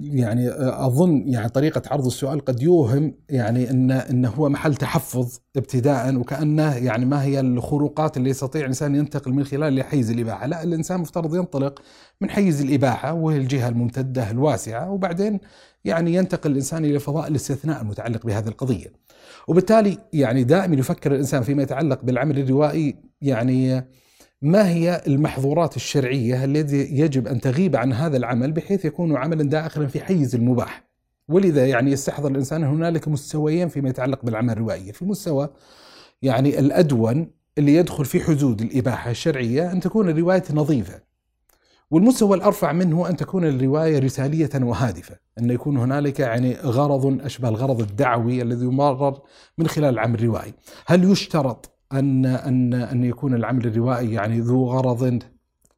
يعني 0.00 0.50
أظن 0.86 1.28
يعني 1.28 1.48
طريقة 1.48 1.82
عرض 1.90 2.06
السؤال 2.06 2.40
قد 2.44 2.62
يوهم 2.62 3.14
يعني 3.28 3.70
إن 3.70 3.90
انه 3.90 4.28
هو 4.28 4.48
محل 4.48 4.74
تحفظ 4.74 5.38
ابتداء 5.56 6.16
وكأنه 6.16 6.76
يعني 6.76 7.04
ما 7.04 7.22
هي 7.22 7.40
الخروقات 7.40 8.16
اللي 8.16 8.30
يستطيع 8.30 8.60
الانسان 8.60 8.94
ينتقل 8.94 9.32
من 9.32 9.44
خلال 9.44 9.74
لحيز 9.74 10.10
الإباحة، 10.10 10.46
لا 10.46 10.62
الإنسان 10.62 11.00
مفترض 11.00 11.34
ينطلق 11.34 11.82
من 12.20 12.30
حيز 12.30 12.60
الإباحة 12.60 13.12
وهي 13.12 13.36
الجهة 13.36 13.68
الممتدة 13.68 14.30
الواسعة 14.30 14.90
وبعدين 14.90 15.40
يعني 15.84 16.14
ينتقل 16.14 16.50
الإنسان 16.50 16.84
إلى 16.84 16.98
فضاء 16.98 17.28
الاستثناء 17.28 17.82
المتعلق 17.82 18.26
بهذه 18.26 18.48
القضية. 18.48 18.92
وبالتالي 19.48 19.98
يعني 20.12 20.44
دائما 20.44 20.76
يفكر 20.76 21.12
الإنسان 21.12 21.42
فيما 21.42 21.62
يتعلق 21.62 22.04
بالعمل 22.04 22.38
الروائي 22.38 22.96
يعني 23.22 23.84
ما 24.42 24.68
هي 24.68 25.02
المحظورات 25.06 25.76
الشرعية 25.76 26.44
التي 26.44 26.76
يجب 26.76 27.26
أن 27.26 27.40
تغيب 27.40 27.76
عن 27.76 27.92
هذا 27.92 28.16
العمل 28.16 28.52
بحيث 28.52 28.84
يكون 28.84 29.16
عملا 29.16 29.42
داخلا 29.42 29.86
في 29.86 30.00
حيز 30.00 30.34
المباح. 30.34 30.88
ولذا 31.28 31.66
يعني 31.66 31.92
يستحضر 31.92 32.30
الإنسان 32.30 32.64
هنالك 32.64 33.08
مستويين 33.08 33.68
فيما 33.68 33.88
يتعلق 33.88 34.24
بالعمل 34.24 34.50
الروائية، 34.50 34.92
في 34.92 35.04
مستوى 35.04 35.48
يعني 36.22 36.58
الأدون 36.58 37.30
اللي 37.58 37.74
يدخل 37.74 38.04
في 38.04 38.20
حدود 38.20 38.60
الإباحة 38.60 39.10
الشرعية 39.10 39.72
أن 39.72 39.80
تكون 39.80 40.08
الرواية 40.08 40.44
نظيفة. 40.52 41.00
والمستوى 41.90 42.36
الأرفع 42.36 42.72
منه 42.72 43.08
أن 43.08 43.16
تكون 43.16 43.44
الرواية 43.44 43.98
رسالية 43.98 44.50
وهادفة، 44.54 45.16
أن 45.38 45.50
يكون 45.50 45.76
هنالك 45.76 46.20
يعني 46.20 46.54
غرض 46.54 47.20
أشبه 47.24 47.48
الغرض 47.48 47.80
الدعوي 47.80 48.42
الذي 48.42 48.64
يمرر 48.64 49.20
من 49.58 49.66
خلال 49.66 49.94
العمل 49.94 50.14
الروائي. 50.14 50.54
هل 50.86 51.12
يشترط 51.12 51.77
أن 51.92 52.26
أن 52.26 52.74
أن 52.74 53.04
يكون 53.04 53.34
العمل 53.34 53.66
الروائي 53.66 54.12
يعني 54.12 54.40
ذو 54.40 54.64
غرض 54.64 55.22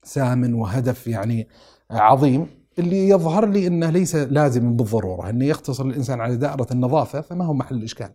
سام 0.02 0.54
وهدف 0.54 1.06
يعني 1.06 1.48
عظيم 1.90 2.46
اللي 2.78 3.08
يظهر 3.08 3.46
لي 3.46 3.66
إنه 3.66 3.90
ليس 3.90 4.16
لازم 4.16 4.76
بالضرورة 4.76 5.30
إنه 5.30 5.44
يقتصر 5.44 5.86
الإنسان 5.86 6.20
على 6.20 6.36
دائرة 6.36 6.66
النظافة 6.70 7.20
فما 7.20 7.44
هو 7.44 7.54
محل 7.54 7.76
الاشكال. 7.76 8.10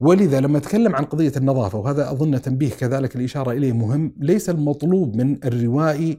ولذا 0.00 0.40
لما 0.40 0.58
أتكلم 0.58 0.96
عن 0.96 1.04
قضية 1.04 1.32
النظافة 1.36 1.78
وهذا 1.78 2.10
أظن 2.10 2.42
تنبيه 2.42 2.70
كذلك 2.70 3.16
الإشارة 3.16 3.52
إليه 3.52 3.72
مهم، 3.72 4.14
ليس 4.18 4.50
المطلوب 4.50 5.16
من 5.16 5.44
الروائي 5.44 6.18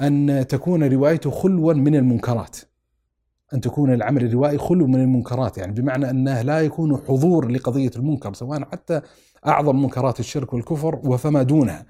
أن 0.00 0.46
تكون 0.48 0.84
روايته 0.84 1.30
خلوا 1.30 1.74
من 1.74 1.94
المنكرات. 1.94 2.56
أن 3.54 3.60
تكون 3.60 3.92
العمل 3.92 4.24
الروائي 4.24 4.58
خلو 4.58 4.86
من 4.86 5.00
المنكرات 5.00 5.58
يعني 5.58 5.72
بمعنى 5.72 6.10
أنه 6.10 6.42
لا 6.42 6.60
يكون 6.60 6.96
حضور 6.96 7.48
لقضية 7.48 7.90
المنكر 7.96 8.34
سواء 8.34 8.64
حتى 8.64 9.00
أعظم 9.48 9.82
منكرات 9.82 10.20
الشرك 10.20 10.52
والكفر 10.52 11.00
وفما 11.04 11.42
دونها. 11.42 11.86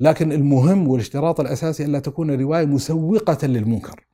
لكن 0.00 0.32
المهم 0.32 0.88
والاشتراط 0.88 1.40
الأساسي 1.40 1.84
الا 1.84 1.98
تكون 1.98 2.30
الروايه 2.30 2.64
مسوقة 2.66 3.46
للمنكر. 3.46 4.06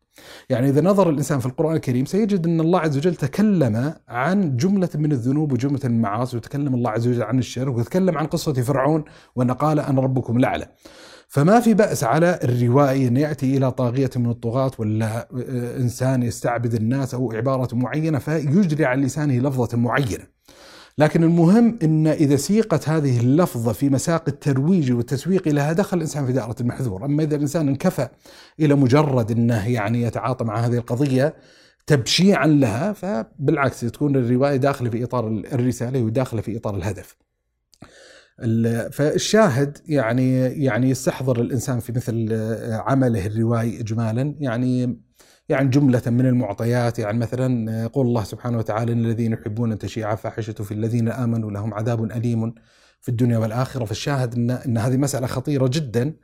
يعني 0.51 0.69
إذا 0.69 0.81
نظر 0.81 1.11
الإنسان 1.11 1.39
في 1.39 1.47
القرآن 1.47 1.77
الكريم 1.77 2.05
سيجد 2.05 2.47
أن 2.47 2.61
الله 2.61 2.81
عز 2.81 2.97
وجل 2.97 3.15
تكلم 3.15 3.95
عن 4.09 4.57
جملة 4.57 4.89
من 4.95 5.13
الذنوب 5.13 5.53
وجملة 5.53 5.81
من 5.85 5.91
المعاصي 5.91 6.37
وتكلم 6.37 6.75
الله 6.75 6.91
عز 6.91 7.09
وجل 7.09 7.23
عن 7.23 7.39
الشرك 7.39 7.77
وتكلم 7.77 8.19
عن 8.19 8.27
قصة 8.27 8.53
فرعون 8.53 9.05
وان 9.37 9.51
قال 9.51 9.81
أنا 9.81 10.01
ربكم 10.01 10.37
الاعلى. 10.37 10.67
فما 11.29 11.61
في 11.61 11.75
بأس 11.75 12.05
على 12.05 12.39
الروائي 12.45 13.09
أن 13.09 13.17
يأتي 13.17 13.57
إلى 13.57 13.73
طاغية 13.73 14.11
من 14.17 14.31
الطغاة 14.31 14.71
ولا 14.79 15.29
إنسان 15.77 16.23
يستعبد 16.23 16.75
الناس 16.75 17.15
أو 17.15 17.33
عبارة 17.33 17.75
معينة 17.75 18.19
فيجري 18.19 18.85
على 18.85 19.03
لسانه 19.03 19.39
لفظة 19.39 19.77
معينة 19.77 20.25
لكن 21.01 21.25
المهم 21.25 21.79
أن 21.83 22.07
إذا 22.07 22.37
سيقت 22.37 22.89
هذه 22.89 23.21
اللفظة 23.21 23.73
في 23.73 23.89
مساق 23.89 24.25
الترويج 24.29 24.93
والتسويق 24.93 25.49
لها 25.49 25.73
دخل 25.73 25.97
الإنسان 25.97 26.27
في 26.27 26.33
دائرة 26.33 26.57
المحذور. 26.61 27.05
أما 27.05 27.23
إذا 27.23 27.37
الإنسان 27.37 27.69
انكفى 27.69 28.09
إلى 28.61 28.75
مجرد 28.75 29.31
أنه 29.31 29.69
يعني 29.69 30.03
يتعاطى 30.03 30.45
مع 30.45 30.59
هذه 30.59 30.77
القضية 30.77 31.35
تبشيعا 31.87 32.47
لها 32.47 32.93
فبالعكس 32.93 33.81
تكون 33.81 34.17
الرواية 34.17 34.57
داخلة 34.57 34.91
في 34.91 35.05
إطار 35.05 35.29
الرسالة 35.29 36.03
وداخلة 36.03 36.41
في 36.41 36.57
إطار 36.57 36.77
الهدف. 36.77 37.17
فالشاهد 38.93 39.79
يعني 39.89 40.41
يعني 40.65 40.91
يستحضر 40.91 41.41
الإنسان 41.41 41.81
في 41.81 41.93
مثل 41.93 42.29
عمله 42.73 43.27
الروائي 43.27 43.81
اجمالا. 43.81 44.35
يعني 44.39 45.01
يعني 45.51 45.69
جملة 45.69 46.03
من 46.07 46.27
المعطيات 46.27 46.99
يعني 46.99 47.19
مثلا 47.19 47.83
يقول 47.83 48.07
الله 48.07 48.25
سبحانه 48.25 48.59
وتعالى 48.59 48.93
إن 48.93 49.05
الذين 49.05 49.33
يحبون 49.33 49.73
أن 49.73 49.79
تشيع 49.79 50.15
فاحشة 50.15 50.53
في 50.53 50.73
الذين 50.75 51.09
آمنوا 51.09 51.51
لهم 51.51 51.75
عذاب 51.75 52.05
أليم 52.05 52.55
في 53.01 53.09
الدنيا 53.09 53.39
والآخرة. 53.39 53.85
فالشاهد 53.85 54.35
إن 54.35 54.51
إن 54.51 54.79
هذه 54.79 54.97
مسألة 54.97 55.27
خطيرة 55.27 55.71
جدا. 55.73 56.15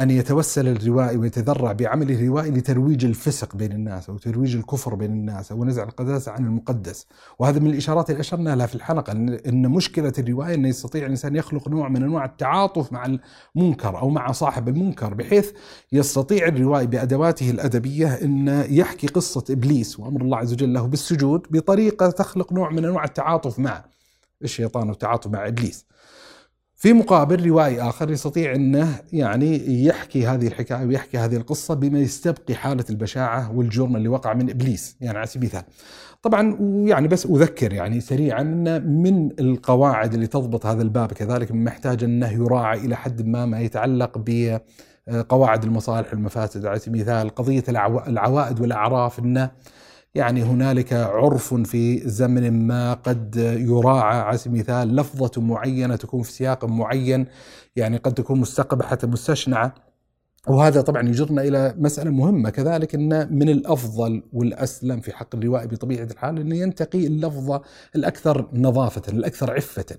أن 0.00 0.10
يتوسل 0.10 0.68
الروائي 0.68 1.16
ويتذرع 1.16 1.72
بعمله 1.72 2.14
الروائي 2.14 2.50
لترويج 2.50 3.04
الفسق 3.04 3.56
بين 3.56 3.72
الناس 3.72 4.10
أو 4.10 4.18
ترويج 4.18 4.56
الكفر 4.56 4.94
بين 4.94 5.10
الناس 5.10 5.52
أو 5.52 5.64
نزع 5.64 5.82
القداسة 5.82 6.32
عن 6.32 6.44
المقدس. 6.46 7.06
وهذا 7.38 7.58
من 7.58 7.70
الإشارات 7.70 8.10
اللي 8.10 8.20
أشرنا 8.20 8.56
لها 8.56 8.66
في 8.66 8.74
الحلقة 8.74 9.12
أن 9.46 9.68
مشكلة 9.68 10.12
الرواية 10.18 10.54
أنه 10.54 10.68
يستطيع 10.68 11.06
الإنسان 11.06 11.36
يخلق 11.36 11.68
نوع 11.68 11.88
من 11.88 12.02
أنواع 12.02 12.24
التعاطف 12.24 12.92
مع 12.92 13.18
المنكر 13.56 13.98
أو 13.98 14.10
مع 14.10 14.32
صاحب 14.32 14.68
المنكر 14.68 15.14
بحيث 15.14 15.52
يستطيع 15.92 16.48
الروائي 16.48 16.86
بأدواته 16.86 17.50
الأدبية 17.50 18.14
أن 18.14 18.64
يحكي 18.68 19.06
قصة 19.06 19.44
إبليس 19.50 20.00
وأمر 20.00 20.20
الله 20.20 20.36
عز 20.36 20.52
وجل 20.52 20.72
له 20.72 20.86
بالسجود 20.86 21.46
بطريقة 21.50 22.10
تخلق 22.10 22.52
نوع 22.52 22.70
من 22.70 22.84
أنواع 22.84 23.04
التعاطف 23.04 23.58
مع 23.58 23.84
الشيطان 24.42 24.88
والتعاطف 24.88 25.30
مع 25.30 25.48
إبليس. 25.48 25.86
في 26.76 26.92
مقابل 26.92 27.48
روائي 27.48 27.80
آخر 27.82 28.10
يستطيع 28.10 28.54
إنه 28.54 29.00
يعني 29.12 29.84
يحكي 29.84 30.26
هذه 30.26 30.46
الحكاية 30.46 30.86
ويحكي 30.86 31.18
هذه 31.18 31.36
القصة 31.36 31.74
بما 31.74 31.98
يستبقي 31.98 32.54
حالة 32.54 32.84
البشاعة 32.90 33.56
والجرم 33.56 33.96
اللي 33.96 34.08
وقع 34.08 34.34
من 34.34 34.50
إبليس 34.50 34.96
يعني 35.00 35.18
على 35.18 35.26
سبيل 35.26 35.50
المثال. 35.50 35.64
طبعا 36.22 36.56
ويعني 36.60 37.08
بس 37.08 37.26
أذكر 37.26 37.72
يعني 37.72 38.00
سريعا 38.00 38.40
إن 38.40 39.02
من 39.02 39.30
القواعد 39.40 40.14
اللي 40.14 40.26
تضبط 40.26 40.66
هذا 40.66 40.82
الباب 40.82 41.12
كذلك 41.12 41.52
محتاج 41.52 42.04
إنه 42.04 42.32
يراعى 42.32 42.78
إلى 42.78 42.96
حد 42.96 43.26
ما 43.26 43.46
ما 43.46 43.60
يتعلق 43.60 44.18
ب 44.18 44.58
قواعد 45.28 45.64
المصالح 45.64 46.12
والمفاسد 46.12 46.66
على 46.66 46.78
سبيل 46.78 47.00
المثال 47.00 47.34
قضية 47.34 47.64
العوائد 48.08 48.60
والأعراف 48.60 49.18
إنه 49.18 49.50
يعني 50.16 50.42
هنالك 50.42 50.92
عرف 50.92 51.54
في 51.54 52.08
زمن 52.08 52.66
ما 52.66 52.94
قد 52.94 53.36
يراعى 53.60 54.20
على 54.20 54.38
سبيل 54.38 54.54
المثال 54.54 54.96
لفظة 54.96 55.42
معينة 55.42 55.96
تكون 55.96 56.22
في 56.22 56.32
سياق 56.32 56.64
معين 56.64 57.26
يعني 57.76 57.96
قد 57.96 58.14
تكون 58.14 58.40
مستقبحة 58.40 58.98
مستشنعة 59.04 59.74
وهذا 60.48 60.80
طبعا 60.80 61.08
يجرنا 61.08 61.42
إلى 61.42 61.74
مسألة 61.78 62.10
مهمة 62.10 62.50
كذلك 62.50 62.94
إن 62.94 63.38
من 63.38 63.48
الأفضل 63.48 64.22
والأسلم 64.32 65.00
في 65.00 65.12
حق 65.12 65.34
الروائي 65.34 65.66
بطبيعة 65.66 66.04
الحال 66.04 66.38
إنه 66.38 66.56
ينتقي 66.56 67.06
اللفظة 67.06 67.62
الأكثر 67.96 68.48
نظافة، 68.52 69.02
الأكثر 69.08 69.52
عفة. 69.54 69.96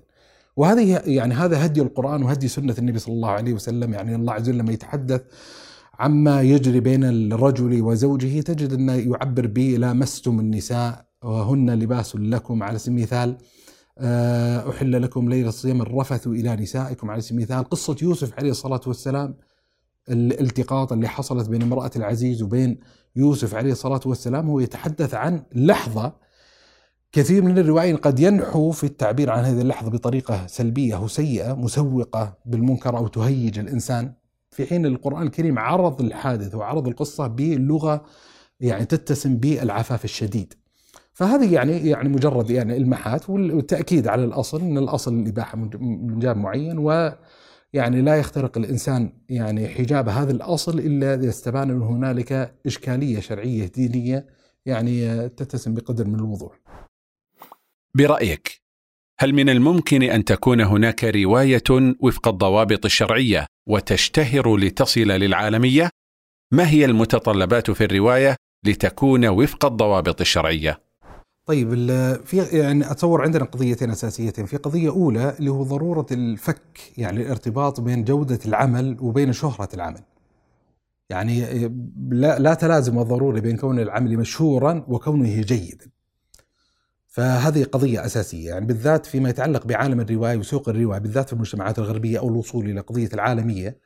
وهذه 0.56 1.02
يعني 1.06 1.34
هذا 1.34 1.66
هدي 1.66 1.82
القرآن 1.82 2.22
وهدي 2.22 2.48
سنة 2.48 2.74
النبي 2.78 2.98
صلى 2.98 3.14
الله 3.14 3.30
عليه 3.30 3.52
وسلم 3.52 3.94
يعني 3.94 4.14
الله 4.14 4.32
عز 4.32 4.48
وجل 4.48 4.58
لما 4.58 4.72
يتحدث 4.72 5.22
عما 5.98 6.42
يجري 6.42 6.80
بين 6.80 7.04
الرجل 7.04 7.82
وزوجه 7.82 8.40
تجد 8.40 8.72
انه 8.72 8.94
يعبر 8.94 9.46
ب 9.46 9.58
لامستم 9.58 10.40
النساء 10.40 11.08
وهن 11.22 11.70
لباس 11.70 12.16
لكم 12.16 12.62
على 12.62 12.78
سبيل 12.78 12.98
المثال 12.98 13.38
آه، 13.98 14.70
أحل 14.70 15.02
لكم 15.02 15.28
ليلة 15.28 15.48
الصيام 15.48 15.82
الرفث 15.82 16.26
إلى 16.26 16.56
نسائكم 16.56 17.10
على 17.10 17.20
سبيل 17.20 17.38
المثال. 17.38 17.64
قصة 17.64 17.96
يوسف 18.02 18.38
عليه 18.38 18.50
الصلاة 18.50 18.80
والسلام 18.86 19.36
الالتقاط 20.08 20.92
اللي 20.92 21.08
حصلت 21.08 21.48
بين 21.48 21.62
امرأة 21.62 21.90
العزيز 21.96 22.42
وبين 22.42 22.80
يوسف 23.16 23.54
عليه 23.54 23.72
الصلاة 23.72 24.00
والسلام 24.06 24.50
هو 24.50 24.60
يتحدث 24.60 25.14
عن 25.14 25.42
لحظة 25.54 26.12
كثير 27.12 27.42
من 27.42 27.58
الروايين 27.58 27.96
قد 27.96 28.20
ينحو 28.20 28.70
في 28.70 28.84
التعبير 28.84 29.30
عن 29.30 29.44
هذه 29.44 29.60
اللحظة 29.60 29.90
بطريقة 29.90 30.46
سلبية 30.46 30.96
أو 30.96 31.08
سيئة 31.08 31.54
مسوقة 31.54 32.38
بالمنكر 32.46 32.96
أو 32.96 33.06
تهيج 33.08 33.58
الإنسان. 33.58 34.17
في 34.58 34.66
حين 34.66 34.86
القرآن 34.86 35.22
الكريم 35.22 35.58
عرض 35.58 36.00
الحادث 36.00 36.54
وعرض 36.54 36.88
القصة 36.88 37.26
بلغة 37.26 38.04
يعني 38.60 38.84
تتسم 38.84 39.36
بالعفاف 39.36 40.04
الشديد. 40.04 40.54
فهذه 41.12 41.54
يعني 41.54 41.88
يعني 41.88 42.08
مجرد 42.08 42.50
يعني 42.50 42.76
المحات 42.76 43.30
والتأكيد 43.30 44.08
على 44.08 44.24
الأصل 44.24 44.60
أن 44.60 44.78
الأصل 44.78 45.14
الإباحة 45.14 45.58
من 45.58 46.18
جانب 46.18 46.36
معين 46.36 46.78
و 46.78 47.12
يعني 47.72 48.00
لا 48.00 48.16
يخترق 48.16 48.58
الإنسان 48.58 49.12
يعني 49.28 49.68
حجاب 49.68 50.08
هذا 50.08 50.30
الأصل 50.32 50.78
إلا 50.78 51.14
إذا 51.14 51.28
استبان 51.28 51.70
أن 51.70 51.82
هنالك 51.82 52.54
إشكالية 52.66 53.20
شرعية 53.20 53.66
دينية 53.66 54.26
يعني 54.66 55.28
تتسم 55.28 55.74
بقدر 55.74 56.06
من 56.06 56.14
الوضوح. 56.14 56.60
برأيك 57.94 58.60
هل 59.20 59.34
من 59.34 59.48
الممكن 59.48 60.02
أن 60.02 60.24
تكون 60.24 60.60
هناك 60.60 61.04
رواية 61.04 61.94
وفق 62.00 62.28
الضوابط 62.28 62.84
الشرعية 62.84 63.46
وتشتهر 63.68 64.56
لتصل 64.56 65.00
للعالمية 65.00 65.90
ما 66.52 66.70
هي 66.70 66.84
المتطلبات 66.84 67.70
في 67.70 67.84
الرواية 67.84 68.36
لتكون 68.66 69.26
وفق 69.26 69.64
الضوابط 69.64 70.20
الشرعية 70.20 70.80
طيب 71.46 71.74
في 72.24 72.36
يعني 72.52 72.90
أتصور 72.90 73.22
عندنا 73.22 73.44
قضيتين 73.44 73.90
أساسيتين، 73.90 74.46
في 74.46 74.56
قضية 74.56 74.90
أولى 74.90 75.36
اللي 75.38 75.50
هو 75.50 75.62
ضرورة 75.62 76.06
الفك 76.12 76.78
يعني 76.98 77.20
الارتباط 77.20 77.80
بين 77.80 78.04
جودة 78.04 78.38
العمل 78.46 78.96
وبين 79.00 79.32
شهرة 79.32 79.68
العمل. 79.74 80.00
يعني 81.10 81.40
لا 82.10 82.38
لا 82.38 82.54
تلازم 82.54 82.98
الضروري 82.98 83.40
بين 83.40 83.56
كون 83.56 83.80
العمل 83.80 84.16
مشهورا 84.16 84.84
وكونه 84.88 85.40
جيدا. 85.40 85.86
فهذه 87.08 87.64
قضية 87.64 88.04
أساسية 88.06 88.48
يعني 88.48 88.66
بالذات 88.66 89.06
فيما 89.06 89.30
يتعلق 89.30 89.66
بعالم 89.66 90.00
الرواية 90.00 90.36
وسوق 90.36 90.68
الرواية 90.68 90.98
بالذات 90.98 91.26
في 91.26 91.32
المجتمعات 91.32 91.78
الغربية 91.78 92.18
أو 92.18 92.28
الوصول 92.28 92.70
إلى 92.70 92.80
قضية 92.80 93.08
العالمية. 93.14 93.78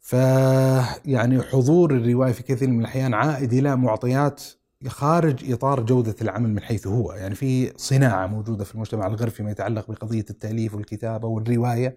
فيعني 0.00 1.42
حضور 1.42 1.94
الرواية 1.94 2.32
في 2.32 2.42
كثير 2.42 2.68
من 2.68 2.80
الأحيان 2.80 3.14
عائد 3.14 3.52
إلى 3.52 3.76
معطيات 3.76 4.42
خارج 4.86 5.52
إطار 5.52 5.80
جودة 5.80 6.14
العمل 6.22 6.50
من 6.50 6.62
حيث 6.62 6.86
هو. 6.86 7.12
يعني 7.12 7.34
في 7.34 7.72
صناعة 7.76 8.26
موجودة 8.26 8.64
في 8.64 8.74
المجتمع 8.74 9.06
الغربي 9.06 9.30
فيما 9.30 9.50
يتعلق 9.50 9.90
بقضية 9.90 10.24
التأليف 10.30 10.74
والكتابة 10.74 11.28
والرواية 11.28 11.96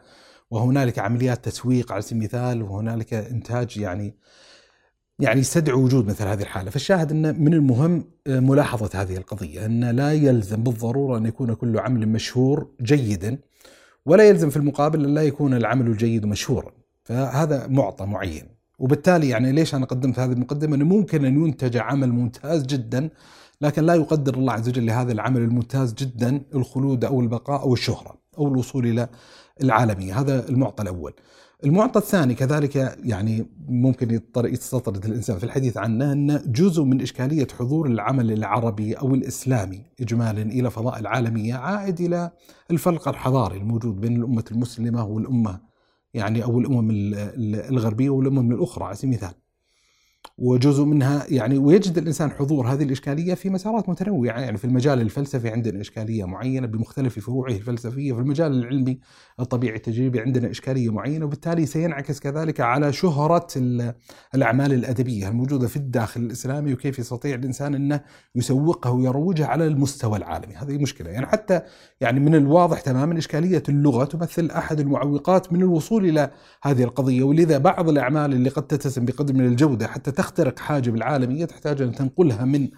وهنالك 0.51 0.99
عمليات 0.99 1.45
تسويق 1.45 1.91
على 1.91 2.01
سبيل 2.01 2.17
المثال 2.17 2.61
وهنالك 2.61 3.13
إنتاج 3.13 3.77
يعني 3.77 4.15
يعني 5.19 5.39
يستدعي 5.39 5.75
وجود 5.75 6.07
مثل 6.07 6.27
هذه 6.27 6.41
الحالة، 6.41 6.69
فالشاهد 6.71 7.11
أن 7.11 7.43
من 7.43 7.53
المهم 7.53 8.03
آه، 8.27 8.39
ملاحظة 8.39 9.01
هذه 9.01 9.17
القضية 9.17 9.65
أن 9.65 9.89
لا 9.89 10.13
يلزم 10.13 10.63
بالضرورة 10.63 11.17
أن 11.17 11.25
يكون 11.25 11.53
كل 11.53 11.79
عمل 11.79 12.07
مشهور 12.07 12.67
جيدا 12.81 13.37
ولا 14.05 14.23
يلزم 14.29 14.49
في 14.49 14.57
المقابل 14.57 15.05
أن 15.05 15.13
لا 15.13 15.21
يكون 15.21 15.53
العمل 15.53 15.87
الجيد 15.87 16.25
مشهورا، 16.25 16.71
فهذا 17.03 17.67
معطى 17.67 18.05
معين، 18.05 18.43
وبالتالي 18.79 19.29
يعني 19.29 19.51
ليش 19.51 19.75
أنا 19.75 19.85
قدمت 19.85 20.19
هذه 20.19 20.31
المقدمة؟ 20.31 20.75
أنه 20.75 20.85
ممكن 20.85 21.25
أن 21.25 21.45
ينتج 21.45 21.77
عمل 21.77 22.11
ممتاز 22.11 22.63
جدا 22.65 23.09
لكن 23.61 23.83
لا 23.83 23.93
يقدر 23.93 24.33
الله 24.35 24.53
عز 24.53 24.69
وجل 24.69 24.85
لهذا 24.85 25.11
العمل 25.11 25.41
الممتاز 25.41 25.93
جدا 25.93 26.41
الخلود 26.55 27.05
أو 27.05 27.21
البقاء 27.21 27.61
أو 27.61 27.73
الشهرة 27.73 28.17
أو 28.37 28.47
الوصول 28.47 28.87
إلى 28.87 29.09
العالمية، 29.63 30.19
هذا 30.19 30.49
المعطى 30.49 30.83
الأول. 30.83 31.13
المعطى 31.63 31.99
الثاني 31.99 32.35
كذلك 32.35 32.75
يعني 33.03 33.45
ممكن 33.67 34.21
يستطرد 34.37 35.05
الإنسان 35.05 35.37
في 35.37 35.43
الحديث 35.43 35.77
عنه 35.77 36.11
أن 36.11 36.41
جزء 36.45 36.83
من 36.83 37.01
إشكالية 37.01 37.47
حضور 37.59 37.87
العمل 37.87 38.31
العربي 38.31 38.93
أو 38.93 39.15
الإسلامي 39.15 39.81
اجمالا 40.01 40.41
إلى 40.41 40.71
فضاء 40.71 40.99
العالمية 40.99 41.55
عائد 41.55 42.01
إلى 42.01 42.31
الفرق 42.71 43.07
الحضاري 43.07 43.57
الموجود 43.57 44.01
بين 44.01 44.15
الأمة 44.15 44.43
المسلمة 44.51 45.05
والأمة 45.05 45.59
يعني 46.13 46.43
أو 46.43 46.59
الأمم 46.59 46.91
الغربية 47.69 48.09
والأمم 48.09 48.51
الأخرى 48.51 48.85
على 48.85 48.95
سبيل 48.95 49.09
المثال. 49.09 49.33
وجزء 50.37 50.83
منها 50.83 51.25
يعني 51.29 51.57
ويجد 51.57 51.97
الإنسان 51.97 52.31
حضور 52.31 52.67
هذه 52.67 52.83
الإشكالية 52.83 53.33
في 53.33 53.49
مسارات 53.49 53.89
متنوعة 53.89 54.39
يعني 54.39 54.57
في 54.57 54.65
المجال 54.65 55.01
الفلسفي 55.01 55.49
عندنا 55.49 55.81
إشكالية 55.81 56.25
معينة 56.25 56.67
بمختلف 56.67 57.19
فروعه 57.19 57.51
الفلسفية، 57.51 58.13
في 58.13 58.19
المجال 58.19 58.51
العلمي 58.51 58.99
الطبيعي 59.39 59.75
التجريبي 59.75 60.19
عندنا 60.19 60.51
إشكالية 60.51 60.89
معينة 60.89 61.25
وبالتالي 61.25 61.65
سينعكس 61.65 62.19
كذلك 62.19 62.61
على 62.61 62.93
شهرة 62.93 63.47
الأعمال 64.35 64.73
الأدبية 64.73 65.27
الموجودة 65.27 65.67
في 65.67 65.77
الداخل 65.77 66.21
الإسلامي 66.21 66.73
وكيف 66.73 66.99
يستطيع 66.99 67.35
الإنسان 67.35 67.75
أنه 67.75 68.01
يسوقها 68.35 68.89
ويروجها 68.89 69.47
على 69.47 69.67
المستوى 69.67 70.17
العالمي، 70.17 70.55
هذه 70.55 70.77
مشكلة. 70.77 71.09
يعني 71.09 71.25
حتى 71.25 71.61
يعني 72.01 72.19
من 72.19 72.35
الواضح 72.35 72.81
تماما 72.81 73.17
إشكالية 73.17 73.63
اللغة 73.69 74.05
تمثل 74.05 74.49
أحد 74.51 74.79
المعوقات 74.79 75.53
من 75.53 75.61
الوصول 75.61 76.05
إلى 76.05 76.31
هذه 76.63 76.83
القضية 76.83 77.23
ولذا 77.23 77.57
بعض 77.57 77.89
الأعمال 77.89 78.33
اللي 78.33 78.49
قد 78.49 78.67
تتسم 78.67 79.05
بقدر 79.05 79.33
من 79.33 79.45
الجودة 79.45 79.87
حتى 79.87 80.11
تخترق 80.17 80.59
حاجب 80.59 80.95
العالمية 80.95 81.45
تحتاج 81.45 81.81
أن 81.81 81.95
تنقلها 81.95 82.45
من 82.45 82.69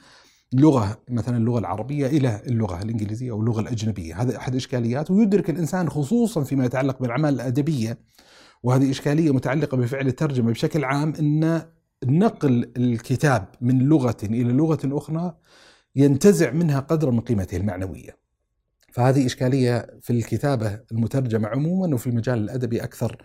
لغة 0.54 1.02
مثلا 1.10 1.38
اللغة 1.38 1.60
العربية 1.60 2.08
إلى 2.08 2.42
اللغة 2.48 2.82
الإنجليزية 2.82 3.32
أو 3.32 3.40
اللغة 3.40 3.62
الأجنبية. 3.62 4.22
هذا 4.22 4.38
أحد 4.38 4.56
إشكاليات 4.56 5.12
ويدرك 5.12 5.50
الإنسان 5.50 5.90
خصوصا 5.90 6.44
فيما 6.44 6.66
يتعلق 6.66 7.00
بالأعمال 7.02 7.34
الأدبية. 7.34 7.98
وهذه 8.64 8.92
إشكالية 8.92 9.34
متعلقة 9.34 9.78
بفعل 9.78 10.08
الترجمة 10.08 10.52
بشكل 10.52 10.84
عام 10.84 11.14
أن 11.20 11.62
نقل 12.06 12.72
الكتاب 12.78 13.46
من 13.62 13.80
لغة 13.80 14.18
إلى 14.24 14.54
لغة 14.54 14.80
أخرى 14.86 15.38
ينتزع 15.96 16.52
منها 16.52 16.80
قدر 16.80 17.12
من 17.12 17.22
قيمته 17.22 17.58
المعنوية. 17.58 18.18
فهذه 18.92 19.26
إشكالية 19.26 19.88
في 20.02 20.14
الكتابة 20.14 20.80
المترجمة 20.92 21.48
عموما 21.48 21.96
وفي 21.96 22.08
المجال 22.08 22.38
الأدبي 22.38 22.84
أكثر 22.84 23.18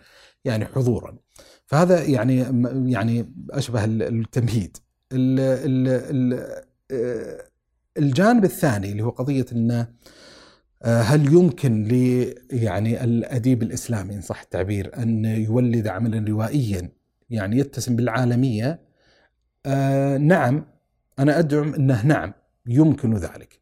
يعني 0.45 0.65
حضورا. 0.65 1.17
فهذا 1.65 2.03
يعني 2.03 2.45
يعني 2.91 3.33
أشبه 3.49 3.85
التمهيد 3.85 4.77
الجانب 7.97 8.43
الثاني 8.43 8.91
اللي 8.91 9.03
هو 9.03 9.09
قضية 9.09 9.45
انه 9.51 9.87
آه، 10.83 11.01
هل 11.01 11.33
يمكن 11.33 11.83
ل 11.83 11.93
يعني 12.51 13.03
الأديب 13.03 13.63
الإسلامي 13.63 14.15
إن 14.15 14.21
صح 14.21 14.41
التعبير 14.41 14.97
أن 14.97 15.25
يولد 15.25 15.87
عملا 15.87 16.25
روائيا 16.27 16.89
يعني 17.29 17.57
يتسم 17.57 17.95
بالعالمية؟ 17.95 18.79
آه 19.65 20.17
نعم 20.17 20.65
أنا 21.19 21.39
أدعم 21.39 21.73
إنه 21.73 22.05
نعم 22.05 22.33
يمكن 22.67 23.13
ذلك. 23.13 23.59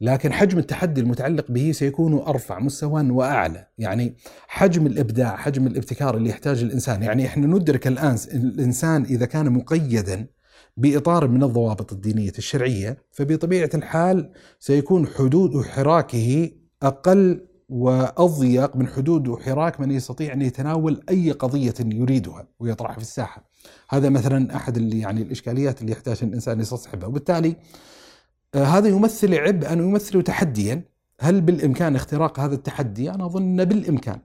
لكن 0.00 0.32
حجم 0.32 0.58
التحدي 0.58 1.00
المتعلق 1.00 1.50
به 1.50 1.72
سيكون 1.72 2.14
أرفع 2.14 2.58
مستوى 2.58 3.10
وأعلى، 3.10 3.66
يعني 3.78 4.16
حجم 4.48 4.86
الإبداع، 4.86 5.36
حجم 5.36 5.66
الابتكار 5.66 6.16
اللي 6.16 6.30
يحتاج 6.30 6.62
الإنسان، 6.62 7.02
يعني 7.02 7.26
إحنا 7.26 7.46
ندرك 7.46 7.86
الآن 7.86 8.16
الإنسان 8.34 9.02
إذا 9.02 9.26
كان 9.26 9.52
مقيدا 9.52 10.26
بإطار 10.76 11.28
من 11.28 11.42
الضوابط 11.42 11.92
الدينية 11.92 12.32
الشرعية، 12.38 12.98
فبطبيعة 13.10 13.70
الحال 13.74 14.32
سيكون 14.58 15.06
حدود 15.06 15.64
حراكه 15.64 16.50
أقل 16.82 17.46
وأضيق 17.68 18.76
من 18.76 18.88
حدود 18.88 19.40
حراك 19.40 19.80
من 19.80 19.90
يستطيع 19.90 20.32
أن 20.32 20.42
يتناول 20.42 21.00
أي 21.08 21.30
قضية 21.30 21.74
يريدها 21.80 22.48
ويطرحها 22.60 22.94
في 22.94 23.02
الساحة. 23.02 23.50
هذا 23.90 24.08
مثلا 24.08 24.56
أحد 24.56 24.76
اللي 24.76 25.00
يعني 25.00 25.22
الإشكاليات 25.22 25.80
اللي 25.80 25.92
يحتاج 25.92 26.18
الإنسان 26.22 26.60
يستصحبها، 26.60 27.08
وبالتالي 27.08 27.56
هذا 28.56 28.88
يمثل 28.88 29.34
عبئا 29.34 29.74
ويمثل 29.82 30.22
تحديا 30.22 30.84
هل 31.20 31.40
بالإمكان 31.40 31.96
اختراق 31.96 32.40
هذا 32.40 32.54
التحدي؟ 32.54 33.10
أنا 33.10 33.26
أظن 33.26 33.64
بالإمكان. 33.64 34.20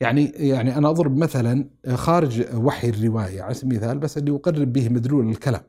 يعني 0.00 0.24
يعني 0.24 0.78
أنا 0.78 0.90
أضرب 0.90 1.16
مثلا 1.16 1.70
آه، 1.84 1.94
خارج 1.94 2.46
وحي 2.54 2.88
الرواية 2.88 3.42
على 3.42 3.54
سبيل 3.54 3.78
المثال 3.78 3.98
بس 3.98 4.18
اللي 4.18 4.30
اقرب 4.30 4.72
به 4.72 4.88
مدلول 4.88 5.28
الكلام. 5.28 5.60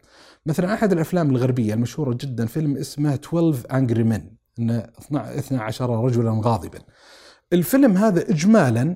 مثلا 0.45 0.73
أحد 0.73 0.91
الأفلام 0.91 1.29
الغربية 1.29 1.73
المشهورة 1.73 2.13
جدا 2.13 2.45
فيلم 2.45 2.77
اسمه 2.77 3.13
12 3.13 3.57
Angry 3.73 4.03
Men 4.03 4.31
ان 4.59 4.69
12 5.11 6.05
رجلا 6.05 6.41
غاضبا. 6.43 6.79
الفيلم 7.53 7.97
هذا 7.97 8.29
اجمالا 8.29 8.95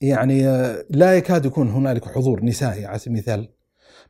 يعني 0.00 0.48
آه، 0.48 0.84
لا 0.90 1.16
يكاد 1.16 1.46
يكون 1.46 1.68
هنالك 1.68 2.04
حضور 2.04 2.44
نسائي 2.44 2.86
على 2.86 2.98
سبيل 2.98 3.14
المثال 3.14 3.55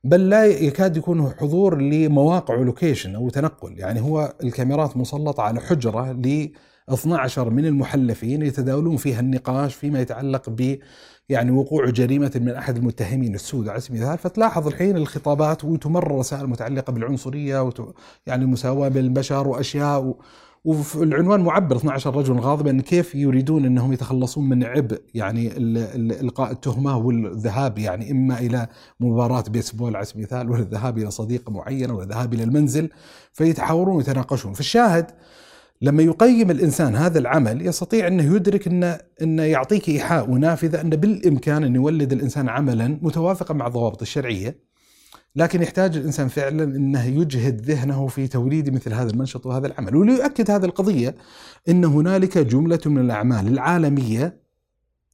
بل 0.05 0.29
لا 0.29 0.45
يكاد 0.47 0.97
يكون 0.97 1.33
حضور 1.41 1.81
لمواقع 1.81 2.55
location 2.55 3.15
أو 3.15 3.29
تنقل. 3.29 3.79
يعني 3.79 4.01
هو 4.01 4.35
الكاميرات 4.43 4.97
مسلطة 4.97 5.43
على 5.43 5.61
حجرة 5.61 6.13
ل 6.13 6.51
12 6.91 7.51
من 7.51 7.67
المحلفين 7.67 8.43
يتداولون 8.43 8.97
فيها 8.97 9.21
النقاش 9.21 9.75
فيما 9.75 10.01
يتعلق 10.01 10.51
ب 10.51 10.79
يعني 11.29 11.51
وقوع 11.51 11.91
جريمة 11.91 12.33
من 12.35 12.49
أحد 12.49 12.77
المتهمين 12.77 13.35
السود. 13.35 13.69
على 13.69 13.81
سبيل 13.81 14.03
المثال 14.03 14.19
فتلاحظ 14.19 14.67
الحين 14.67 14.97
الخطابات 14.97 15.65
وتمر 15.65 16.19
رسائل 16.19 16.47
متعلقة 16.47 16.93
بالعنصرية 16.93 17.63
وت... 17.63 17.95
يعني 18.27 18.45
المساواه 18.45 18.89
بين 18.89 19.05
البشر 19.05 19.49
وأشياء 19.49 20.03
و... 20.03 20.21
وفي 20.67 21.03
العنوان 21.03 21.41
معبر 21.41 21.77
12 21.77 22.17
رجل 22.17 22.35
غاضبا 22.35 22.81
كيف 22.81 23.15
يريدون 23.15 23.65
إنهم 23.65 23.93
يتخلصون 23.93 24.49
من 24.49 24.65
عبء؟ 24.65 25.01
يعني 25.15 25.53
إلقاء 26.21 26.53
التهمة 26.53 26.97
والذهاب 26.97 27.79
يعني 27.79 28.11
إما 28.11 28.39
إلى 28.39 28.69
مباراة 29.01 29.45
بيسبول 29.49 29.97
على 29.97 30.05
سبيل 30.05 30.23
المثال 30.23 30.51
ولا 30.51 30.63
الذهاب 30.63 30.99
إلى 30.99 31.11
صديقه 31.11 31.53
معينه 31.53 31.95
ولا 31.95 32.05
الذهاب 32.05 32.35
إلى 32.35 32.43
المنزل 32.43 32.89
فيتحاورون 33.33 33.97
ويتناقشون. 33.97 34.53
فالشاهد 34.53 35.07
لما 35.83 36.03
يقيم 36.03 36.51
الإنسان 36.51 36.97
هذا 36.97 37.19
العمل 37.19 37.67
يستطيع 37.67 38.07
أنه 38.07 38.35
يدرك 38.37 38.67
انه 38.67 38.99
انه 39.23 39.43
يعطيك 39.43 39.89
إيحاء 39.89 40.31
ونافذة 40.31 40.81
أن 40.81 40.91
بالإمكان 40.91 41.65
أن 41.65 41.75
يولد 41.75 42.13
الإنسان 42.13 42.49
عملا 42.49 42.99
متوافقا 43.03 43.55
مع 43.55 43.67
الضوابط 43.67 44.03
الشرعية. 44.03 44.59
لكن 45.37 45.63
يحتاج 45.63 45.97
الإنسان 45.97 46.29
فعلا 46.29 46.65
إنه 46.65 47.05
يجهد 47.05 47.61
ذهنه 47.61 48.07
في 48.07 48.29
توليد 48.29 48.75
مثل 48.75 48.93
هذا 48.93 49.11
المنشط 49.11 49.47
وهذا 49.47 49.67
العمل، 49.67 49.97
وليؤكد 49.97 50.51
هذه 50.51 50.65
القضية 50.65 51.15
إن 51.69 51.85
هنالك 51.85 52.39
جملة 52.39 52.81
من 52.87 52.99
الأعمال 52.99 53.49
العالمية 53.49 54.47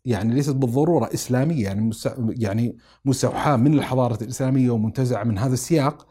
يعني 0.04 0.34
ليست 0.34 0.54
بالضرورة 0.54 1.10
إسلامية 1.14 1.64
يعني 1.64 1.90
يعني 2.28 2.76
مستوحاة 3.04 3.56
من 3.56 3.74
الحضارة 3.74 4.22
الإسلامية 4.22 4.70
ومنتزعه 4.70 5.24
من 5.24 5.38
هذا 5.38 5.54
السياق 5.54 6.06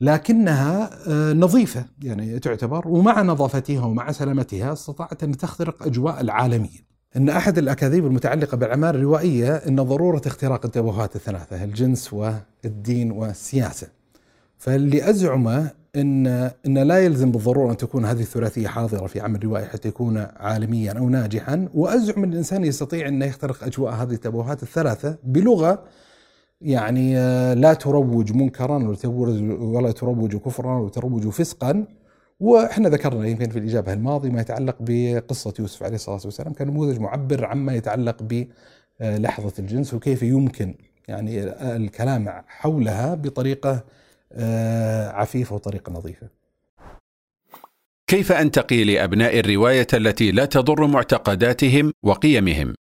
لكنها 0.00 0.90
آه، 1.08 1.32
نظيفة 1.32 1.84
يعني 2.02 2.38
تعتبر 2.38 2.88
ومع 2.88 3.22
نظافتها 3.22 3.84
ومع 3.84 4.12
سلامتها 4.12 4.72
استطاعت 4.72 5.22
أن 5.22 5.36
تخترق 5.36 5.82
أجواء 5.82 6.20
العالمية. 6.20 6.89
أن 7.16 7.28
أحد 7.28 7.58
الأكاذيب 7.58 8.06
المتعلقة 8.06 8.56
بالأعمال 8.56 8.96
الروائية 8.96 9.56
أن 9.56 9.76
ضرورة 9.76 10.22
اختراق 10.26 10.64
التبوهات 10.64 11.16
الثلاثة 11.16 11.64
الجنس 11.64 12.12
والدين 12.12 13.10
والسياسة. 13.10 13.86
فاللي 14.58 15.10
أزعمه 15.10 15.70
إن 15.96 16.26
إن 16.66 16.78
لا 16.78 16.98
يلزم 16.98 17.32
بالضرورة 17.32 17.70
أن 17.72 17.76
تكون 17.76 18.04
هذه 18.04 18.20
الثلاثية 18.20 18.68
حاضرة 18.68 19.06
في 19.06 19.20
عمل 19.20 19.44
روائي 19.44 19.64
حتى 19.64 19.88
يكون 19.88 20.26
عالميا 20.36 20.92
أو 20.92 21.08
ناجحا. 21.08 21.68
وأزعم 21.74 22.24
إن 22.24 22.32
الإنسان 22.32 22.64
يستطيع 22.64 23.08
أن 23.08 23.22
يخترق 23.22 23.64
أجواء 23.64 23.92
هذه 23.92 24.12
التبوهات 24.12 24.62
الثلاثة 24.62 25.16
بلغة 25.24 25.82
يعني 26.60 27.18
آه، 27.18 27.54
لا 27.54 27.74
تروج 27.74 28.32
منكرا 28.32 28.96
ولا 29.04 29.92
تروج 29.92 30.36
كفرا 30.36 30.78
ولا 30.78 30.90
تروج 30.90 31.28
فسقا. 31.28 31.84
وإحنا 32.40 32.88
ذكرنا 32.88 33.26
يمكن 33.26 33.50
في 33.50 33.58
الإجابة 33.58 33.92
الماضيه 33.92 34.30
ما 34.30 34.40
يتعلق 34.40 34.76
بقصة 34.80 35.54
يوسف 35.58 35.82
عليه 35.82 35.94
الصلاة 35.94 36.20
والسلام 36.24 36.52
كان 36.52 36.68
نموذج 36.68 37.00
معبر 37.00 37.44
عما 37.44 37.74
يتعلق 37.74 38.46
بلحظه 39.00 39.52
الجنس 39.58 39.94
وكيف 39.94 40.22
يمكن 40.22 40.74
يعني 41.08 41.42
الكلام 41.76 42.42
حولها 42.46 43.14
بطريقة 43.14 43.84
آه، 44.32 45.08
عفيفة 45.08 45.54
وطريقة 45.54 45.92
نظيفة. 45.92 46.28
كيف 48.06 48.32
أنتقي 48.32 48.84
لأبناء 48.84 49.38
الرواية 49.38 49.86
التي 49.94 50.30
لا 50.30 50.44
تضر 50.44 50.86
معتقداتهم 50.86 51.92
وقيمهم؟ 52.02 52.74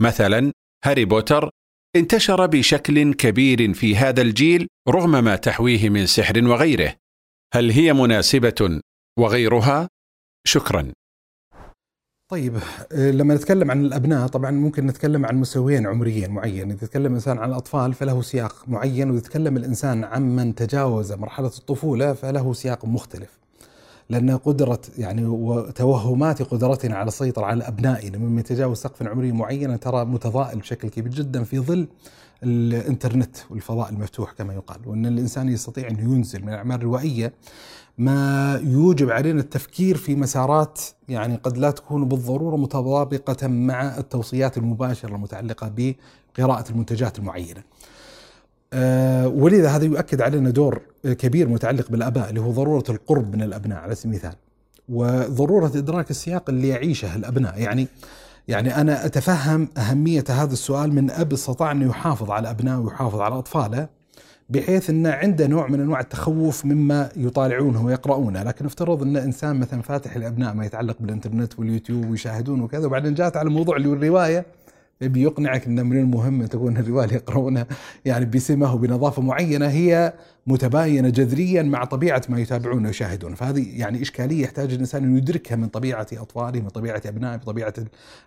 مثلا 0.00 0.52
هاري 0.84 1.04
بوتر 1.04 1.50
انتشر 1.96 2.46
بشكل 2.46 3.14
كبير 3.14 3.72
في 3.74 3.96
هذا 3.96 4.22
الجيل 4.22 4.68
رغم 4.88 5.24
ما 5.24 5.36
تحويه 5.36 5.88
من 5.88 6.06
سحر 6.06 6.44
وغيره. 6.44 6.94
هل 7.54 7.70
هي 7.70 7.92
مناسبة 7.92 8.80
وغيرها؟ 9.18 9.88
شكرا. 10.46 10.92
طيب 12.30 12.56
آه، 12.92 13.10
لما 13.10 13.34
نتكلم 13.34 13.70
عن 13.70 13.84
الأبناء 13.84 14.26
طبعا 14.26 14.50
ممكن 14.50 14.86
نتكلم 14.86 15.26
عن 15.26 15.36
مستويين 15.36 15.86
عمريين 15.86 16.30
معين، 16.30 16.70
إذا 16.70 16.86
تكلم 16.86 17.06
الانسان 17.06 17.38
عن 17.38 17.48
الأطفال 17.48 17.94
فله 17.94 18.22
سياق 18.22 18.68
معين، 18.68 19.10
وإذا 19.10 19.22
تكلم 19.22 19.56
الإنسان 19.56 20.04
عن 20.04 20.36
من 20.36 20.54
تجاوز 20.54 21.12
مرحلة 21.12 21.52
الطفولة 21.58 22.12
فله 22.12 22.52
سياق 22.52 22.84
مختلف. 22.84 23.38
لأن 24.10 24.36
قدرة 24.36 24.80
يعني 24.98 25.26
وتوهمات 25.26 26.42
قدرتنا 26.42 26.96
على 26.96 27.08
السيطرة 27.08 27.44
على 27.44 27.68
أبنائنا 27.68 28.18
ممن 28.18 28.38
يتجاوز 28.38 28.76
سقف 28.78 29.02
عمري 29.02 29.32
معين 29.32 29.80
ترى 29.80 30.04
متضائل 30.04 30.58
بشكل 30.58 30.88
كبير 30.88 31.12
جدا 31.12 31.44
في 31.44 31.58
ظل 31.58 31.88
الانترنت 32.42 33.36
والفضاء 33.50 33.90
المفتوح 33.90 34.32
كما 34.32 34.54
يقال، 34.54 34.78
وإن 34.86 35.06
الإنسان 35.06 35.48
يستطيع 35.48 35.88
أن 35.88 35.98
ينزل 35.98 36.42
من 36.42 36.48
الأعمال 36.48 36.76
الروائية 36.76 37.32
ما 37.98 38.60
يوجب 38.64 39.10
علينا 39.10 39.40
التفكير 39.40 39.96
في 39.96 40.14
مسارات 40.14 40.80
يعني 41.08 41.36
قد 41.36 41.58
لا 41.58 41.70
تكون 41.70 42.08
بالضرورة 42.08 42.56
متطابقة 42.56 43.46
مع 43.46 43.98
التوصيات 43.98 44.58
المباشرة 44.58 45.14
المتعلقة 45.14 45.72
بقراءة 45.76 46.70
المنتجات 46.70 47.18
المعينة. 47.18 47.62
أه 48.72 49.28
ولذا 49.28 49.68
هذا 49.68 49.84
يؤكد 49.84 50.20
علينا 50.20 50.50
دور 50.50 50.82
كبير 51.04 51.48
متعلق 51.48 51.90
بالآباء 51.90 52.28
اللي 52.30 52.40
هو 52.40 52.50
ضرورة 52.50 52.84
القرب 52.88 53.36
من 53.36 53.42
الأبناء 53.42 53.78
على 53.78 53.94
سبيل 53.94 54.12
المثال. 54.12 54.34
وضرورة 54.88 55.66
إدراك 55.66 56.10
السياق 56.10 56.50
اللي 56.50 56.68
يعيشه 56.68 57.16
الأبناء 57.16 57.60
يعني 57.60 57.88
يعني 58.48 58.80
أنا 58.80 59.06
أتفهم 59.06 59.68
أهمية 59.76 60.24
هذا 60.28 60.52
السؤال 60.52 60.94
من 60.94 61.10
أب 61.10 61.32
استطاع 61.32 61.72
انه 61.72 61.86
يحافظ 61.86 62.30
على 62.30 62.50
أبنائه 62.50 62.78
ويحافظ 62.78 63.20
على 63.20 63.38
أطفاله 63.38 63.88
بحيث 64.48 64.90
أن 64.90 65.06
عنده 65.06 65.46
نوع 65.46 65.68
من 65.68 65.80
أنواع 65.80 66.00
التخوف 66.00 66.64
مما 66.64 67.08
يطالعونه 67.16 67.84
ويقرؤونه، 67.84 68.42
لكن 68.42 68.66
افترض 68.66 69.02
أن 69.02 69.16
إنسان 69.16 69.60
مثلا 69.60 69.82
فاتح 69.82 70.16
الابناء 70.16 70.54
ما 70.54 70.66
يتعلق 70.66 70.96
بالإنترنت 71.00 71.58
واليوتيوب 71.58 72.10
ويشاهدون 72.10 72.60
وكذا 72.60 72.86
وبعدين 72.86 73.14
جاءت 73.14 73.36
على 73.36 73.48
الموضوع 73.48 73.76
اللي 73.76 73.88
الروايه 75.02 75.12
بيقنعك 75.12 75.66
ان 75.66 75.86
من 75.86 75.98
المهم 75.98 76.42
أن 76.42 76.48
تكون 76.48 76.76
الرواية 76.76 77.04
اللي 77.04 77.16
يقرؤونها 77.16 77.66
يعني 78.04 78.24
بسمه 78.24 78.74
وبنظافه 78.74 79.22
معينة 79.22 79.66
هي 79.66 80.12
متباينة 80.46 81.08
جذريا 81.08 81.62
مع 81.62 81.84
طبيعة 81.84 82.22
ما 82.28 82.40
يتابعون 82.40 82.86
ويشاهدون، 82.86 83.34
فهذه 83.34 83.80
يعني 83.80 84.02
إشكالية 84.02 84.42
يحتاج 84.42 84.72
الإنسان 84.72 85.04
أن 85.04 85.16
يدركها 85.16 85.56
من 85.56 85.68
طبيعة 85.68 86.06
أطفاله، 86.12 86.60
من 86.60 86.68
طبيعة 86.68 87.02
أبنائه، 87.06 87.36
من 87.36 87.42
طبيعة 87.42 87.74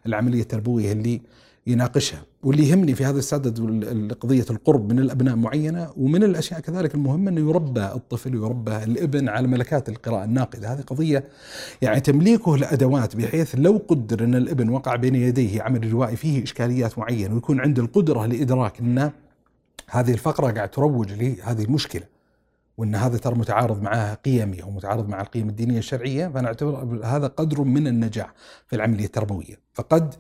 العملية 0.06 0.42
التربوية 0.42 0.92
اللي 0.92 1.22
يناقشها. 1.68 2.24
واللي 2.44 2.70
يهمني 2.70 2.96
في 2.96 3.06
هذا 3.06 3.20
السدد 3.20 3.60
قضية 4.14 4.46
القرب 4.50 4.92
من 4.94 5.00
الأبناء 5.00 5.36
معينة 5.36 5.90
ومن 5.98 6.24
الأشياء 6.24 6.60
كذلك 6.60 6.96
المهمة 6.96 7.32
أنه 7.32 7.50
يربى 7.50 7.86
الطفل 7.86 8.36
ويربى 8.36 8.84
الابن 8.84 9.30
على 9.30 9.48
ملكات 9.48 9.90
القراءة 9.90 10.24
الناقدة. 10.24 10.74
هذه 10.74 10.82
قضية 10.82 11.24
يعني 11.82 12.00
تمليكه 12.00 12.58
لأدوات 12.58 13.16
بحيث 13.16 13.56
لو 13.56 13.82
قدر 13.88 14.24
أن 14.24 14.36
الابن 14.36 14.70
وقع 14.70 14.96
بين 14.96 15.16
يديه 15.16 15.62
عمل 15.62 15.94
روائي 15.94 16.16
فيه 16.16 16.44
إشكاليات 16.44 17.00
معينة 17.00 17.34
ويكون 17.34 17.60
عنده 17.60 17.84
القدرة 17.84 18.26
لإدراك 18.26 18.80
أن 18.80 19.12
هذه 19.90 20.12
الفقرة 20.12 20.52
قاعد 20.52 20.70
تروج 20.70 21.12
لهذه 21.14 21.64
المشكلة 21.64 22.04
وأن 22.78 22.96
هذا 22.96 23.18
ترى 23.18 23.36
متعارض 23.36 23.82
مع 23.82 24.14
قيمي 24.14 24.64
أو 24.64 24.72
متعارض 24.72 25.10
مع 25.10 25.22
القيم 25.22 25.50
الدينية 25.50 25.78
الشرعية 25.78 26.28
فانا 26.28 26.48
اعتبر 26.48 27.00
هذا 27.04 27.28
قدر 27.28 27.62
من 27.62 27.88
النجاح 27.88 28.34
في 28.68 28.76
العملية 28.76 29.06
التربوية. 29.06 29.60
فقد 29.74 30.16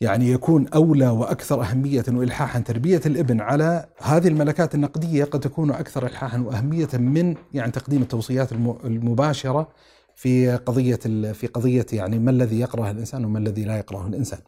يعني 0.00 0.30
يكون 0.30 0.68
أولى 0.68 1.08
وأكثر 1.08 1.62
أهمية 1.62 2.04
والحاحا 2.08 2.60
تربية 2.60 3.00
الإبن 3.06 3.40
على 3.40 3.86
هذه 4.02 4.28
الملكات 4.28 4.74
النقدية 4.74 5.24
قد 5.24 5.40
تكون 5.40 5.70
أكثر 5.70 6.06
الحاحا 6.06 6.38
وأهمية 6.38 6.88
من 6.94 7.34
يعني 7.54 7.72
تقديم 7.72 8.02
التوصيات 8.02 8.52
المباشرة 8.84 9.68
في 10.14 10.56
قضية 10.56 10.96
في 11.32 11.46
قضية 11.46 11.86
يعني 11.92 12.18
ما 12.18 12.30
الذي 12.30 12.60
يقرأه 12.60 12.90
الإنسان 12.90 13.24
وما 13.24 13.38
الذي 13.38 13.64
لا 13.64 13.78
يقرأه 13.78 14.06
الإنسان. 14.06 14.38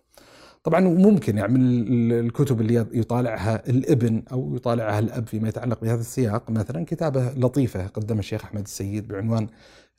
طبعا 0.64 0.80
ممكن 0.80 1.38
يعني 1.38 1.52
من 1.52 2.12
الكتب 2.12 2.61
اللي 2.61 2.87
يطالعها 2.92 3.68
الإبن 3.68 4.22
أو 4.32 4.56
يطالعها 4.56 4.98
الأب 4.98 5.26
فيما 5.26 5.48
يتعلق 5.48 5.80
بهذا 5.80 6.00
السياق 6.00 6.50
مثلا 6.50 6.84
كتابة 6.84 7.32
لطيفة 7.32 7.87
قدم 7.87 8.18
الشيخ 8.18 8.44
أحمد 8.44 8.62
السيد 8.62 9.08
بعنوان 9.08 9.48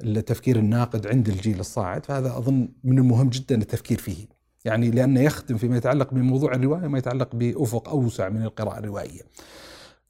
التفكير 0.03 0.59
الناقد 0.59 1.07
عند 1.07 1.29
الجيل 1.29 1.59
الصاعد 1.59 2.05
فهذا 2.05 2.37
أظن 2.37 2.69
من 2.83 2.99
المهم 2.99 3.29
جدا 3.29 3.55
التفكير 3.55 3.97
فيه. 3.97 4.38
يعني 4.69 4.91
لأنه 4.91 5.21
يخدم 5.21 5.57
فيما 5.57 5.77
يتعلق 5.77 6.13
بموضوع 6.13 6.53
الرواية 6.53 6.87
ما 6.87 6.97
يتعلق 6.97 7.35
بأفق 7.35 7.89
أوسع 7.89 8.29
من 8.29 8.43
القراءة 8.43 8.79
الروائية. 8.79 9.21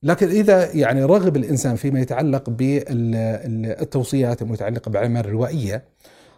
لكن 0.03 0.29
إذا 0.29 0.75
يعني 0.75 1.03
رغب 1.03 1.35
الإنسان 1.35 1.75
فيما 1.75 1.99
يتعلق 1.99 2.49
بالتوصيات 2.49 4.41
المتعلقة 4.41 4.89
بالأعمال 4.89 5.25
الروائية 5.25 5.83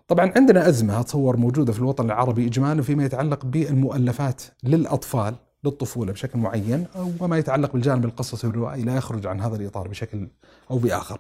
طبعا 0.08 0.32
عندنا 0.36 0.70
أزمة 0.70 1.00
أتصور 1.00 1.38
موجودة 1.38 1.74
في 1.74 1.80
الوطن 1.80 2.06
العربي 2.06 2.48
إجمالا 2.48 2.82
فيما 2.82 3.06
يتعلق 3.06 3.46
بالمؤلفات 3.46 4.42
للأطفال 4.64 5.36
للطفولة 5.64 6.14
بشكل 6.14 6.40
معين 6.40 6.86
وما 7.20 7.38
يتعلق 7.38 7.74
بالجانب 7.74 8.06
القصصي 8.06 8.48
والروائي 8.48 8.82
لا 8.84 8.96
يخرج 8.96 9.28
عن 9.28 9.42
هذا 9.42 9.56
الإطار 9.56 9.88
بشكل 9.88 10.28
أو 10.72 10.78
بآخر. 10.78 11.20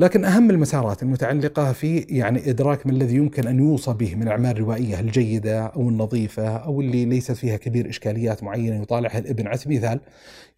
لكن 0.00 0.24
أهم 0.24 0.50
المسارات 0.50 1.02
المتعلقة 1.02 1.72
في 1.72 1.98
يعني 1.98 2.50
إدراك 2.50 2.86
ما 2.86 2.92
الذي 2.92 3.16
يمكن 3.16 3.46
أن 3.46 3.58
يوصى 3.58 3.92
به 3.92 4.14
من 4.14 4.22
الاعمال 4.22 4.50
الروائيه 4.50 5.00
الجيدة 5.00 5.66
أو 5.66 5.88
النظيفة 5.88 6.56
أو 6.56 6.80
اللي 6.80 7.04
ليست 7.04 7.32
فيها 7.32 7.56
كبير 7.56 7.88
إشكاليات 7.88 8.42
معينة 8.42 8.82
يطالعها 8.82 9.18
الإبن. 9.18 9.46
على 9.46 9.56
سبيل 9.56 9.76
المثال 9.76 10.00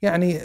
يعني 0.03 0.39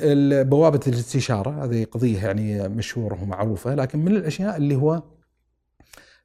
بوابه 0.44 0.80
الاستشاره 0.88 1.66
هذه 1.66 1.84
قضية 1.84 2.26
يعني 2.26 2.70
مشهورة 2.70 3.24
ومعروفة 3.24 3.76
لكن 3.76 4.00
من 4.00 4.12
الأشياء 4.16 4.58
اللي 4.58 4.76
هو 4.76 5.04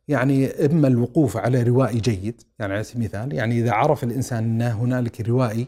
يعني 0.08 0.46
إما 0.46 0.88
الوقوف 0.88 1.36
على 1.36 1.62
روائي 1.62 2.00
جيد 2.00 2.42
يعني 2.58 2.72
على 2.72 2.82
سبيل 2.82 3.02
المثال 3.02 3.34
يعني 3.34 3.60
إذا 3.60 3.72
عرف 3.72 4.04
الإنسان 4.04 4.44
أن 4.44 4.62
هنالك 4.62 5.20
روائي 5.20 5.66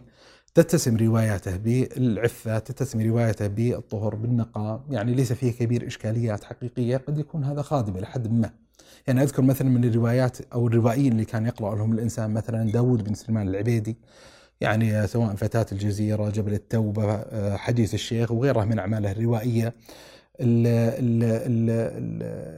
تتسم 0.55 0.97
رواياته 0.97 1.57
بالعفة 1.57 2.59
تتسم 2.59 3.01
روايته 3.01 3.47
بالطهر 3.47 4.15
بالنقاء. 4.15 4.81
يعني 4.91 5.15
ليس 5.15 5.33
فيه 5.33 5.53
كبير 5.53 5.87
إشكاليات 5.87 6.45
حقيقية 6.45 6.97
قد 6.97 7.19
يكون 7.19 7.45
هذا 7.45 7.63
خادم 7.63 7.97
إلى 7.97 8.07
حد 8.07 8.33
ما. 8.33 8.51
يعني 9.07 9.23
أذكر 9.23 9.43
مثلا 9.43 9.69
من 9.69 9.85
الروايات 9.85 10.39
أو 10.53 10.67
الروائيين 10.67 11.13
اللي 11.13 11.25
كان 11.25 11.47
يقرأ 11.47 11.77
لهم 11.77 11.93
الإنسان 11.93 12.35
مثلا 12.35 12.71
داود 12.73 13.05
بن 13.05 13.15
سليمان 13.15 13.49
العبيدي. 13.49 13.97
يعني 14.61 15.07
سواء 15.07 15.35
فتاة 15.35 15.67
الجزيرة 15.73 16.31
جبل 16.31 16.53
التوبة 16.53 17.15
آه، 17.15 17.57
حديث 17.57 17.95
الشيخ 17.95 18.31
وغيرها 18.31 18.65
من 18.65 18.79
أعماله 18.79 19.13
الروائية. 19.13 19.75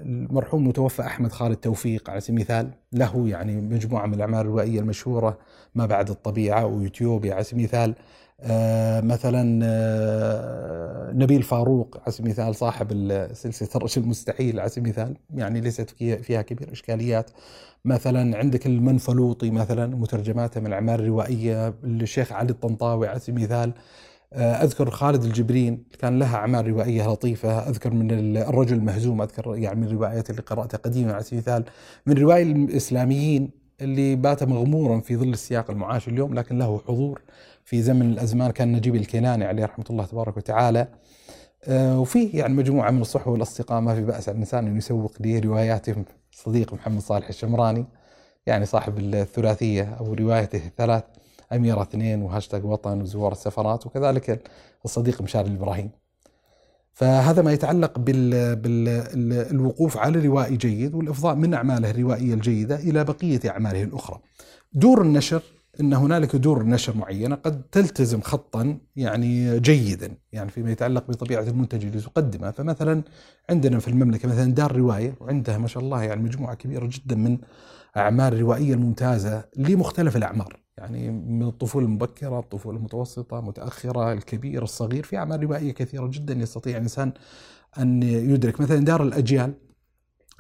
المرحوم 0.03 0.63
المتوفى 0.63 1.03
أحمد 1.03 1.33
خالد 1.33 1.57
توفيق 1.57 2.11
على 2.11 2.21
سبيل 2.21 2.37
المثال 2.37 2.71
له 2.93 3.29
يعني 3.29 3.61
مجموعة 3.61 4.07
من 4.07 4.15
الأعمال 4.15 4.41
الروائية 4.41 4.81
المشهورة 4.81 5.39
ما 5.75 5.87
بعد 5.87 6.11
الطبيعة 6.11 6.67
ويوتيوب 6.67 7.27
على 7.27 7.45
سبيل 7.45 7.61
المثال 7.61 7.95
آه 8.41 9.01
مثلا 9.01 9.61
آه 9.65 11.13
نبيل 11.13 11.43
فاروق 11.43 11.97
على 12.03 12.13
سبيل 12.13 12.27
المثال 12.27 12.55
صاحب 12.55 12.89
سلسلة 13.33 13.69
الرجل 13.77 14.03
المستحيل 14.03 14.61
على 14.61 14.69
سبيل 14.69 14.85
المثال 14.85 15.17
يعني 15.35 15.61
ليست 15.61 15.91
فيها 15.91 16.43
كبير 16.43 16.73
إشكاليات. 16.73 17.31
مثلا 17.85 18.39
عندك 18.39 18.67
المنفلوطي 18.67 19.51
مثلا 19.51 19.97
مترجماته 19.97 20.61
من 20.61 20.67
الأعمال 20.67 21.01
الروائية 21.01 21.75
الشيخ 21.85 22.33
علي 22.33 22.51
الطنطاوي 22.51 23.09
على 23.09 23.19
سبيل 23.19 23.37
المثال. 23.39 23.73
أذكر 24.37 24.91
خالد 24.91 25.25
الجبرين 25.25 25.85
كان 25.99 26.19
لها 26.19 26.37
أعمال 26.37 26.67
روائية 26.67 27.09
لطيفة. 27.09 27.69
أذكر 27.69 27.95
من 27.95 28.37
الرجل 28.37 28.77
المهزوم 28.77 29.23
أذكر 29.23 29.57
يعني 29.57 29.81
من 29.81 29.87
الروايات 29.87 30.31
اللي 30.31 30.43
قراتها 30.43 30.79
قديما 30.79 31.13
على 31.13 31.23
سبيل 31.23 31.39
المثال 31.39 31.65
من 32.07 32.19
رواية 32.19 32.43
الإسلاميين 32.43 33.51
اللي 33.81 34.17
بات 34.17 34.43
مغمورا 34.43 35.01
في 35.01 35.17
ظل 35.17 35.29
السياق 35.29 35.71
المعاش 35.71 36.09
اليوم 36.09 36.35
لكن 36.35 36.59
له 36.59 36.81
حضور 36.89 37.23
في 37.65 37.83
زمن 37.83 38.13
الأزمان 38.13 38.51
كان 38.51 38.73
نجيب 38.73 38.95
الكيلاني 38.95 39.45
عليه 39.45 39.65
رحمة 39.65 39.85
الله 39.91 40.05
تبارك 40.05 40.37
وتعالى. 40.37 40.89
آه، 41.65 42.01
وفي 42.01 42.25
يعني 42.25 42.55
مجموعة 42.55 42.91
من 42.91 43.01
الصحوه 43.01 43.33
والأصدقاء 43.33 43.81
ما 43.81 43.95
في 43.95 44.03
بأس 44.03 44.29
على 44.29 44.37
الإنسان 44.37 44.67
أن 44.67 44.77
يسوق 44.77 45.13
لي 45.21 45.39
رواياته. 45.39 45.95
صديق 46.33 46.75
محمد 46.75 47.01
صالح 47.01 47.29
الشمراني 47.29 47.87
يعني 48.47 48.67
صاحب 48.67 48.99
الثلاثية 48.99 49.83
أو 50.01 50.15
روايته 50.15 50.67
الثلاث. 50.67 51.05
أميرة 51.53 51.83
اثنين 51.83 52.23
وهاشتاج 52.23 52.65
وطن 52.65 53.01
وزوار 53.01 53.33
السفرات 53.33 53.87
وكذلك 53.87 54.51
الصديق 54.85 55.23
مشاري 55.23 55.49
الإبراهيم. 55.49 55.91
فهذا 56.93 57.43
ما 57.43 57.53
يتعلق 57.53 57.99
بال... 57.99 58.57
بالوقوف 58.57 59.97
على 59.97 60.27
روائي 60.27 60.57
جيد 60.57 60.95
والإفضاء 60.95 61.35
من 61.35 61.55
أعماله 61.55 61.91
الروائية 61.91 62.35
الجيدة 62.35 62.77
إلى 62.77 63.05
بقية 63.05 63.41
أعماله 63.49 63.83
الأخرى. 63.83 64.21
دور 64.73 65.03
النشر 65.03 65.43
إن 65.81 65.93
هنالك 65.93 66.37
دور 66.37 66.63
نشر 66.63 66.97
معينة 66.97 67.35
قد 67.35 67.63
تلتزم 67.63 68.21
خطا 68.21 68.79
يعني 68.97 69.61
جيدا 69.61 70.17
يعني 70.33 70.51
فيما 70.51 70.71
يتعلق 70.71 71.09
بطبيعة 71.09 71.43
المنتج 71.43 71.85
اللي 71.85 72.01
تقدمه. 72.01 72.51
فمثلا 72.51 73.03
عندنا 73.51 73.79
في 73.79 73.89
المملكة 73.89 74.29
مثلا 74.29 74.53
دار 74.53 74.77
رواية 74.77 75.15
وعندها 75.21 75.59
ما 75.59 75.69
شاء 75.69 75.83
الله 75.83 76.03
يعني 76.03 76.23
مجموعة 76.23 76.55
كبيرة 76.55 76.89
جدا 76.93 77.17
من 77.17 77.39
أعمال 77.97 78.35
الروائيه 78.35 78.75
الممتازة 78.75 79.45
لمختلف 79.57 80.17
الأعمار. 80.17 80.66
يعني 80.79 81.11
من 81.11 81.43
الطفولة 81.43 81.87
المبكرة 81.87 82.39
الطفولة 82.39 82.79
المتوسطة 82.79 83.41
متأخرة 83.41 84.13
الكبير 84.13 84.63
الصغير 84.63 85.05
في 85.05 85.17
أعمال 85.17 85.43
روائية 85.43 85.73
كثيرة 85.73 86.07
جدا 86.07 86.35
يستطيع 86.35 86.77
الإنسان 86.77 87.13
أن 87.79 88.03
يدرك. 88.03 88.61
مثلا 88.61 88.85
دار 88.85 89.03
الأجيال 89.03 89.55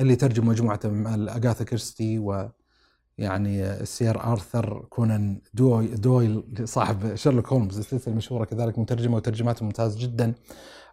اللي 0.00 0.16
ترجم 0.16 0.46
مجموعة 0.48 0.80
من 0.84 1.28
أغاثا 1.28 1.64
كريستي 1.64 2.18
و 2.18 2.48
يعني 3.18 3.64
السير 3.64 4.24
آرثر 4.24 4.86
كونان 4.90 5.40
دوي 5.54 5.86
دويل 5.86 6.44
صاحب 6.64 7.14
شيرلوك 7.14 7.52
هولمز 7.52 7.78
السلسله 7.78 8.12
المشهورة 8.12 8.44
كذلك 8.44 8.78
مترجمة 8.78 9.16
وترجماته 9.16 9.64
ممتازه 9.64 10.00
جدا. 10.00 10.34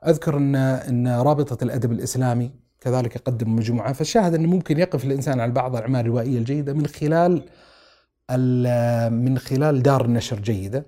أذكر 0.07 0.37
أن 0.37 0.55
أن 0.55 1.07
رابطة 1.07 1.63
الأدب 1.63 1.91
الإسلامي 1.91 2.51
كذلك 2.81 3.15
يقدم 3.15 3.55
مجموعة 3.55 3.93
فالشاهد 3.93 4.33
انه 4.33 4.47
ممكن 4.47 4.79
يقف 4.79 5.05
الإنسان 5.05 5.39
على 5.39 5.51
بعض 5.51 5.75
الأعمال 5.75 6.01
الروائية 6.01 6.37
الجيدة 6.37 6.73
من 6.73 6.87
خلال 6.87 7.45
من 9.09 9.37
خلال 9.37 9.83
دار 9.83 10.07
نشر 10.07 10.39
جيدة 10.39 10.85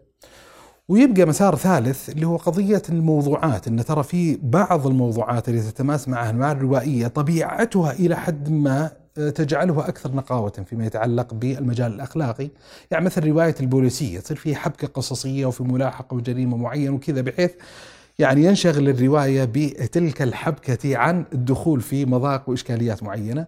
ويبقى 0.89 1.25
مسار 1.25 1.55
ثالث 1.55 2.09
اللي 2.09 2.27
هو 2.27 2.37
قضية 2.37 2.81
الموضوعات 2.89 3.67
إن 3.67 3.85
ترى 3.85 4.03
في 4.03 4.39
بعض 4.43 4.87
الموضوعات 4.87 5.49
اللي 5.49 5.61
تتماس 5.61 6.07
معها 6.07 6.29
المعارف 6.29 6.59
الروائية 6.59 7.07
طبيعتها 7.07 7.91
إلى 7.91 8.15
حد 8.15 8.49
ما 8.49 8.91
آه، 9.17 9.29
تجعله 9.29 9.87
أكثر 9.87 10.11
نقاوة 10.11 10.49
فيما 10.69 10.85
يتعلق 10.85 11.33
بالمجال 11.33 11.93
الأخلاقي، 11.93 12.49
يعني 12.91 13.05
مثل 13.05 13.27
رواية 13.27 13.55
البوليسية 13.59 14.19
تصير 14.19 14.37
فيه 14.37 14.55
حبكة 14.55 14.87
قصصية 14.87 15.45
وفي 15.45 15.63
ملاحقة 15.63 16.15
وجريمة 16.15 16.57
معينة 16.57 16.95
وكذا 16.95 17.21
بحيث 17.21 17.51
يعني 18.19 18.43
ينشغل 18.43 18.89
الرواية 18.89 19.49
بتلك 19.53 20.21
الحبكة 20.21 20.97
عن 20.97 21.25
الدخول 21.33 21.81
في 21.81 22.05
مضائق 22.05 22.49
وإشكاليات 22.49 23.03
معينة. 23.03 23.45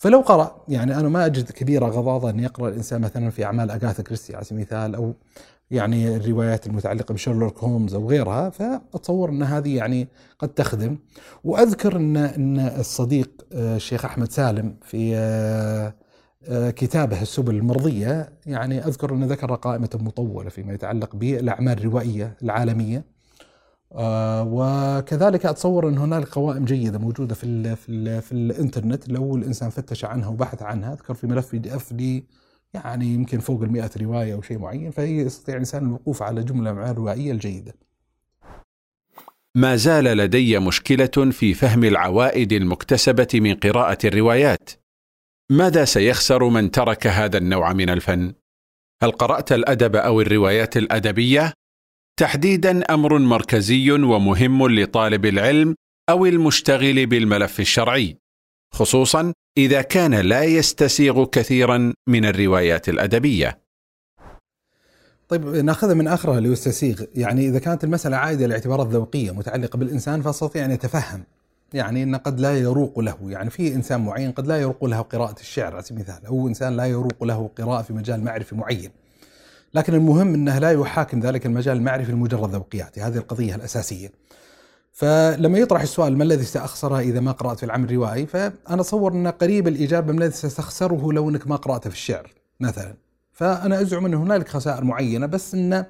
فلو 0.00 0.20
قرأ 0.20 0.64
يعني 0.68 0.96
أنا 0.96 1.08
ما 1.08 1.26
أجد 1.26 1.50
كبيرة 1.50 1.86
غضاضة 1.86 2.30
أن 2.30 2.40
يقرأ 2.40 2.68
الإنسان 2.68 3.00
مثلا 3.00 3.30
في 3.30 3.44
أعمال 3.44 3.70
أغاثا 3.70 4.02
كريستي 4.02 4.34
على 4.36 4.44
سبيل 4.44 4.58
المثال 4.58 4.94
أو 4.94 5.14
يعني 5.70 6.16
الروايات 6.16 6.66
المتعلقة 6.66 7.14
بشيرلوك 7.14 7.58
هولمز 7.58 7.94
أو 7.94 8.08
غيرها 8.08 8.50
فأتصور 8.50 9.30
أن 9.30 9.42
هذه 9.42 9.76
يعني 9.76 10.08
قد 10.38 10.48
تخدم. 10.48 10.98
وأذكر 11.44 11.96
أن 11.96 12.16
أن 12.16 12.58
الصديق 12.58 13.30
آه، 13.52 13.76
الشيخ 13.76 14.04
أحمد 14.04 14.32
سالم 14.32 14.76
في 14.82 15.12
آه، 15.16 15.94
آه، 16.48 16.70
كتابه 16.70 17.22
السبل 17.22 17.54
المرضية 17.54 18.32
يعني 18.46 18.86
أذكر 18.86 19.14
أنه 19.14 19.26
ذكر 19.26 19.54
قائمة 19.54 19.98
مطولة 20.00 20.48
فيما 20.50 20.72
يتعلق 20.72 21.16
بالأعمال 21.16 21.78
الروائية 21.78 22.36
العالمية. 22.42 23.04
وكذلك 23.90 25.46
أتصور 25.46 25.88
إن 25.88 25.98
هنالك 25.98 26.28
قوائم 26.28 26.64
جيدة 26.64 26.98
موجودة 26.98 27.34
في 27.34 27.44
ال 27.44 27.76
في 27.76 27.88
ال 27.88 28.22
في 28.22 28.32
الإنترنت 28.32 29.08
لو 29.08 29.36
الإنسان 29.36 29.70
فتش 29.70 30.04
عنها 30.04 30.28
وبحث 30.28 30.62
عنها 30.62 30.92
أذكر 30.92 31.14
في 31.14 31.26
ملف 31.26 31.52
بي 31.52 31.58
دي 31.58 31.76
اف 31.76 31.92
لي 31.92 32.24
يعني 32.74 33.06
يمكن 33.06 33.38
فوق 33.38 33.62
ال 33.62 33.90
رواية 34.02 34.34
أو 34.34 34.42
شيء 34.42 34.58
معين 34.58 34.90
فهي 34.90 35.18
يستطيع 35.18 35.54
الإنسان 35.54 35.86
الوقوف 35.86 36.22
على 36.22 36.42
جملة 36.42 36.72
من 36.72 36.82
الروائيه 36.82 37.32
الجيدة. 37.32 37.74
ما 39.54 39.76
زال 39.76 40.04
لدي 40.04 40.58
مشكلة 40.58 41.30
في 41.30 41.54
فهم 41.54 41.84
العوائد 41.84 42.52
المكتسبة 42.52 43.28
من 43.34 43.54
قراءة 43.54 43.98
الروايات. 44.04 44.70
ماذا 45.50 45.84
سيخسر 45.84 46.48
من 46.48 46.70
ترك 46.70 47.06
هذا 47.06 47.38
النوع 47.38 47.72
من 47.72 47.90
الفن؟ 47.90 48.32
هل 49.02 49.10
قرأت 49.10 49.52
الأدب 49.52 49.96
أو 49.96 50.20
الروايات 50.20 50.76
الأدبية 50.76 51.52
تحديدا 52.20 52.94
أمر 52.94 53.18
مركزي 53.18 53.90
ومهم 53.90 54.68
لطالب 54.68 55.26
العلم 55.26 55.74
أو 56.10 56.26
المشتغل 56.26 57.06
بالملف 57.06 57.60
الشرعي 57.60 58.16
خصوصا 58.74 59.32
إذا 59.58 59.82
كان 59.82 60.14
لا 60.14 60.44
يستسيغ 60.44 61.24
كثيرا 61.24 61.92
من 62.08 62.24
الروايات 62.24 62.88
الأدبية. 62.88 63.58
طيب 65.28 65.46
ناخذها 65.46 65.94
من 65.94 66.08
آخرها 66.08 66.40
ليستسيغ، 66.40 67.02
يعني 67.14 67.48
إذا 67.48 67.58
كانت 67.58 67.84
المسألة 67.84 68.16
عائده 68.16 68.46
لاعتبارات 68.46 68.86
ذوقيه 68.86 69.30
متعلقة 69.30 69.76
بالإنسان 69.76 70.22
فأستطيع 70.22 70.64
أن 70.64 70.70
يتفهم. 70.70 71.24
يعني 71.74 72.02
ان 72.02 72.16
قد 72.16 72.40
لا 72.40 72.58
يروق 72.58 72.98
له، 72.98 73.18
يعني 73.22 73.50
في 73.50 73.74
إنسان 73.74 74.04
معين 74.04 74.32
قد 74.32 74.46
لا 74.46 74.60
يروق 74.60 74.84
له 74.84 75.00
قراءة 75.00 75.40
الشعر 75.40 75.72
على 75.74 75.82
سبيل 75.82 76.02
المثال، 76.02 76.26
أو 76.26 76.48
إنسان 76.48 76.76
لا 76.76 76.84
يروق 76.84 77.24
له 77.24 77.50
قراءة 77.58 77.82
في 77.82 77.92
مجال 77.92 78.24
معرفي 78.24 78.54
معين. 78.54 78.90
لكن 79.74 79.94
المهم 79.94 80.34
إنه 80.34 80.58
لا 80.58 80.70
يحاكم 80.70 81.20
ذلك 81.20 81.46
المجال 81.46 81.76
المعرفي 81.76 82.12
لمجرد 82.12 82.50
ذوقياته، 82.50 83.06
هذه 83.06 83.16
القضية 83.16 83.54
الأساسية. 83.54 84.12
فلما 84.92 85.58
يطرح 85.58 85.82
السؤال 85.82 86.18
ما 86.18 86.24
الذي 86.24 86.44
سأخسره 86.44 86.98
إذا 86.98 87.20
ما 87.20 87.32
قرأت 87.32 87.58
في 87.58 87.66
العمل 87.66 87.84
الروائي؟ 87.84 88.26
فأنا 88.26 88.52
اتصور 88.68 89.12
أن 89.12 89.26
قريب 89.26 89.68
الإجابة 89.68 90.12
ما 90.12 90.18
الذي 90.18 90.32
ستخسره 90.32 91.12
لو 91.12 91.30
إنك 91.30 91.46
ما 91.46 91.56
قراته 91.56 91.90
في 91.90 91.96
الشعر 91.96 92.32
مثلا. 92.60 92.94
فأنا 93.32 93.80
أزعم 93.80 94.06
أن 94.06 94.14
هنالك 94.14 94.48
خسائر 94.48 94.84
معينة 94.84 95.26
بس 95.26 95.54
انه 95.54 95.86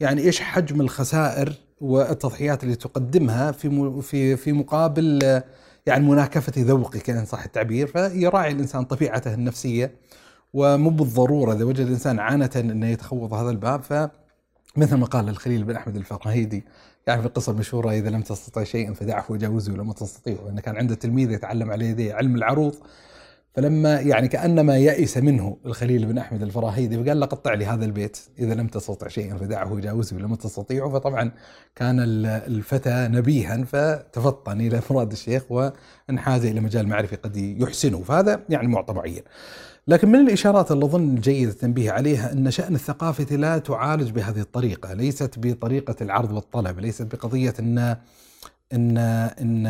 يعني 0.00 0.22
إيش 0.22 0.40
حجم 0.40 0.80
الخسائر 0.80 1.52
والتضحيات 1.80 2.64
اللي 2.64 2.74
تقدمها 2.74 3.52
في 3.52 4.00
في 4.02 4.36
في 4.36 4.52
مقابل 4.52 5.42
يعني 5.86 6.08
مناكفة 6.08 6.52
ذوقك 6.56 7.10
إن 7.10 7.24
صح 7.24 7.44
التعبير 7.44 7.86
فيراعي 7.86 8.52
الإنسان 8.52 8.84
طبيعته 8.84 9.34
النفسية 9.34 9.94
ومو 10.54 10.90
بالضرورة 10.90 11.52
إذا 11.52 11.64
وجد 11.64 11.86
الإنسان 11.86 12.18
عانة 12.18 12.50
إنه 12.56 12.86
يتخوض 12.86 13.34
هذا 13.34 13.50
الباب 13.50 13.82
ف 13.82 13.92
مثل 14.76 14.96
ما 14.96 15.06
قال 15.06 15.28
الخليل 15.28 15.64
بن 15.64 15.76
أحمد 15.76 15.96
الفراهيدي 15.96 16.64
يعني 17.06 17.20
في 17.20 17.26
القصة 17.26 17.52
المشهورة 17.52 17.90
إذا 17.90 18.10
لم 18.10 18.22
تستطع 18.22 18.64
شيئا 18.64 18.94
فدعه 18.94 19.24
وجاوزه 19.28 19.72
لما 19.72 19.92
تستطيع 19.92 20.36
وانه 20.46 20.60
كان 20.60 20.76
عنده 20.76 20.94
تلميذ 20.94 21.30
يتعلم 21.30 21.70
على 21.70 21.84
يديه 21.84 22.14
علم 22.14 22.36
العروض. 22.36 22.74
فلما 23.54 24.00
يعني 24.00 24.28
كأنما 24.28 24.76
يئس 24.76 25.18
منه 25.18 25.56
الخليل 25.66 26.06
بن 26.06 26.18
أحمد 26.18 26.42
الفراهيدي 26.42 27.04
فقال 27.04 27.20
له 27.20 27.26
قطع 27.26 27.54
لي 27.54 27.66
هذا 27.66 27.84
البيت 27.84 28.18
إذا 28.38 28.54
لم 28.54 28.66
تستطع 28.66 29.08
شيئا 29.08 29.36
فدعه 29.36 29.72
وجاوزه 29.72 30.16
لما 30.16 30.36
تستطيع 30.36 30.88
فطبعا 30.88 31.30
كان 31.74 32.00
الفتى 32.24 33.08
نبيها 33.10 33.64
فتفطن 33.64 34.60
إلى 34.60 34.80
مراد 34.90 35.12
الشيخ 35.12 35.42
وانحاز 35.52 36.44
إلى 36.44 36.60
مجال 36.60 36.88
معرفي 36.88 37.16
قد 37.16 37.36
يحسنه. 37.36 38.02
فهذا 38.02 38.40
يعني 38.48 38.68
معطى 38.68 38.94
معين. 38.94 39.22
لكن 39.88 40.08
من 40.08 40.20
الإشارات 40.20 40.72
اللي 40.72 40.84
أظن 40.84 41.14
جيد 41.14 41.48
التنبيه 41.48 41.90
عليها 41.92 42.32
أن 42.32 42.50
شأن 42.50 42.74
الثقافة 42.74 43.36
لا 43.36 43.58
تعالج 43.58 44.10
بهذه 44.10 44.40
الطريقة 44.40 44.92
ليست 44.92 45.34
بطريقة 45.38 45.96
العرض 46.00 46.32
والطلب 46.32 46.78
ليست 46.78 47.14
بقضية 47.14 47.54
أن 47.60 47.96
أن 48.72 48.98
أن 48.98 49.66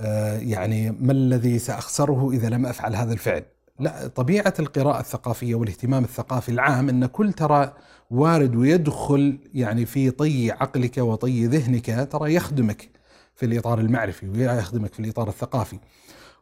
آه، 0.00 0.38
يعني 0.38 0.90
ما 0.90 1.12
الذي 1.12 1.58
سأخسره 1.58 2.30
إذا 2.32 2.48
لم 2.48 2.66
أفعل 2.66 2.96
هذا 2.96 3.12
الفعل. 3.12 3.42
لا 3.80 4.06
طبيعة 4.06 4.54
القراءة 4.58 5.00
الثقافية 5.00 5.54
والاهتمام 5.54 6.04
الثقافي 6.04 6.48
العام 6.48 6.88
أن 6.88 7.06
كل 7.06 7.32
ترى 7.32 7.72
وارد 8.10 8.56
ويدخل 8.56 9.38
يعني 9.54 9.86
في 9.86 10.10
طي 10.10 10.50
عقلك 10.50 10.98
وطي 10.98 11.46
ذهنك 11.46 12.08
ترى 12.12 12.34
يخدمك 12.34 12.88
في 13.34 13.46
الإطار 13.46 13.80
المعرفي 13.80 14.28
ويخدمك 14.28 14.94
في 14.94 15.00
الإطار 15.00 15.28
الثقافي. 15.28 15.78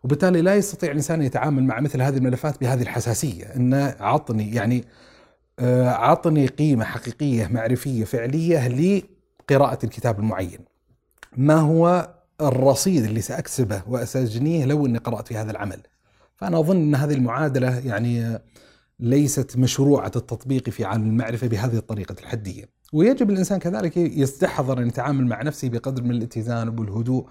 وبالتالي 0.04 0.42
لا 0.42 0.54
يستطيع 0.54 0.90
الإنسان 0.90 1.22
يتعامل 1.22 1.64
مع 1.64 1.80
مثل 1.80 2.02
هذه 2.02 2.16
الملفات 2.16 2.60
بهذه 2.60 2.82
الحساسية 2.82 3.44
انه 3.44 3.96
عطني 4.00 4.54
يعني 4.54 4.84
آه، 5.58 5.88
عطني 5.88 6.46
قيمة 6.46 6.84
حقيقية 6.84 7.46
معرفية 7.46 8.04
فعلية 8.04 8.68
لقراءة 8.68 9.78
الكتاب 9.84 10.18
المعين. 10.18 10.58
ما 11.36 11.54
هو 11.54 12.14
الرصيد 12.40 13.04
اللي 13.04 13.20
سأكسبه 13.20 13.82
وأسجنيه 13.88 14.64
لو 14.64 14.86
إني 14.86 14.98
قرأت 14.98 15.28
في 15.28 15.36
هذا 15.36 15.50
العمل. 15.50 15.80
فأنا 16.36 16.58
أظن 16.60 16.76
إن 16.76 16.94
هذه 16.94 17.14
المعادلة 17.14 17.78
يعني 17.78 18.38
ليست 19.00 19.56
مشروعة 19.56 20.12
التطبيق 20.16 20.70
في 20.70 20.84
عالم 20.84 21.06
المعرفة 21.06 21.46
بهذه 21.46 21.76
الطريقة 21.76 22.16
الحدية 22.20 22.64
ويجب 22.92 23.30
الإنسان 23.30 23.58
كذلك 23.58 23.96
يستحضر 23.96 24.78
أن 24.78 24.86
يتعامل 24.86 25.26
مع 25.26 25.42
نفسه 25.42 25.68
بقدر 25.68 26.02
من 26.02 26.10
الاتزان 26.10 26.68
والهدوء 26.68 27.26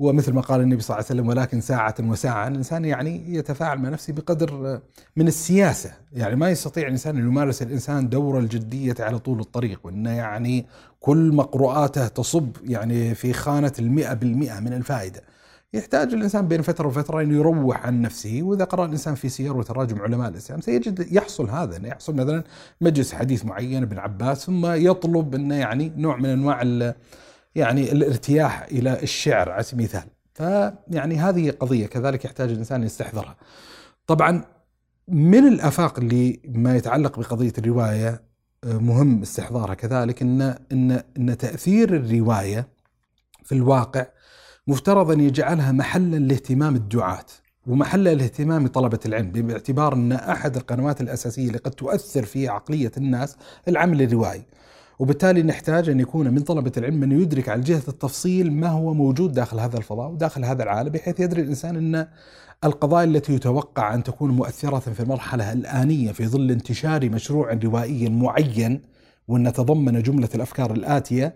ومثل 0.00 0.32
ما 0.32 0.40
قال 0.40 0.60
النبي 0.60 0.82
صلى 0.82 0.94
الله 0.94 1.06
عليه 1.10 1.20
وسلم 1.20 1.28
ولكن 1.28 1.60
ساعة 1.60 1.94
وساعة. 2.00 2.48
الإنسان 2.48 2.84
يعني 2.84 3.34
يتفاعل 3.34 3.78
مع 3.78 3.88
نفسه 3.88 4.12
بقدر 4.12 4.80
من 5.16 5.28
السياسة. 5.28 5.90
يعني 6.12 6.36
ما 6.36 6.50
يستطيع 6.50 6.86
الإنسان 6.86 7.18
أن 7.18 7.26
يمارس 7.26 7.62
الإنسان 7.62 8.08
دور 8.08 8.38
الجدية 8.38 8.94
على 9.00 9.18
طول 9.18 9.40
الطريق 9.40 9.80
وأنه 9.84 10.10
يعني 10.10 10.66
كل 11.00 11.32
مقروءاته 11.32 12.08
تصب 12.08 12.48
يعني 12.64 13.14
في 13.14 13.32
خانة 13.32 13.72
المئة 13.78 14.14
بالمئة 14.14 14.60
من 14.60 14.72
الفائدة. 14.72 15.22
يحتاج 15.74 16.14
الإنسان 16.14 16.48
بين 16.48 16.62
فترة 16.62 16.86
وفترة 16.86 17.22
أن 17.22 17.34
يروح 17.34 17.86
عن 17.86 18.02
نفسه 18.02 18.40
وإذا 18.42 18.64
قرأ 18.64 18.84
الإنسان 18.84 19.14
في 19.14 19.28
سير 19.28 19.56
وتراجم 19.56 20.02
علماء 20.02 20.28
الإسلام 20.28 20.60
سيجد 20.60 21.12
يحصل 21.12 21.50
هذا 21.50 21.76
انه 21.76 21.88
يحصل 21.88 22.14
مثلا 22.14 22.44
مجلس 22.80 23.12
حديث 23.12 23.44
معين 23.44 23.82
ابن 23.82 23.98
عباس 23.98 24.46
ثم 24.46 24.66
يطلب 24.66 25.34
انه 25.34 25.54
يعني 25.54 25.92
نوع 25.96 26.16
من 26.16 26.28
أنواع 26.28 26.62
يعني 27.54 27.92
الارتياح 27.92 28.62
إلى 28.62 29.02
الشعر 29.02 29.50
على 29.50 29.62
سبيل 29.62 29.86
المثال. 29.86 30.10
فيعني 30.34 31.16
هذه 31.16 31.50
قضية 31.50 31.86
كذلك 31.86 32.24
يحتاج 32.24 32.50
الإنسان 32.50 32.82
يستحضرها. 32.82 33.36
طبعا 34.06 34.44
من 35.08 35.46
الأفاق 35.46 35.98
اللي 35.98 36.40
ما 36.44 36.76
يتعلق 36.76 37.18
بقضية 37.18 37.52
الرواية 37.58 38.22
آه، 38.64 38.78
مهم 38.78 39.22
استحضارها 39.22 39.74
كذلك 39.74 40.22
إن 40.22 40.40
إن 40.72 41.02
إن 41.16 41.38
تأثير 41.38 41.96
الرواية 41.96 42.68
في 43.44 43.54
الواقع 43.54 44.06
مفترض 44.66 45.10
أن 45.10 45.20
يجعلها 45.20 45.72
محلا 45.72 46.16
لاهتمام 46.16 46.76
الدعاة 46.76 47.26
ومحل 47.66 48.08
الاهتمام 48.08 48.66
طلبة 48.66 48.98
العلم 49.06 49.30
باعتبار 49.30 49.94
أن 49.94 50.12
أحد 50.12 50.56
القنوات 50.56 51.00
الأساسية 51.00 51.46
اللي 51.46 51.58
قد 51.58 51.70
تؤثر 51.70 52.24
في 52.24 52.48
عقلية 52.48 52.92
الناس 52.96 53.36
العمل 53.68 54.02
الروائي. 54.02 54.42
وبالتالي 55.00 55.42
نحتاج 55.42 55.88
أن 55.88 56.00
يكون 56.00 56.34
من 56.34 56.40
طلبة 56.40 56.72
العلم 56.76 57.00
من 57.00 57.22
يدرك 57.22 57.48
على 57.48 57.60
جهة 57.62 57.82
التفصيل 57.88 58.52
ما 58.52 58.68
هو 58.68 58.94
موجود 58.94 59.32
داخل 59.32 59.60
هذا 59.60 59.78
الفضاء 59.78 60.10
وداخل 60.10 60.44
هذا 60.44 60.62
العالم 60.62 60.88
بحيث 60.88 61.20
يدري 61.20 61.42
الإنسان 61.42 61.76
أن 61.76 62.06
القضايا 62.64 63.04
التي 63.04 63.34
يتوقع 63.34 63.94
أن 63.94 64.02
تكون 64.02 64.30
مؤثرة 64.30 64.78
في 64.78 65.00
المرحلة 65.00 65.52
الآنية 65.52 66.12
في 66.12 66.26
ظل 66.26 66.50
انتشار 66.50 67.10
مشروع 67.10 67.58
روائي 67.64 68.08
معين 68.08 68.80
وأن 69.28 69.52
تضمن 69.52 70.02
جملة 70.02 70.28
الأفكار 70.34 70.72
الآتية 70.72 71.34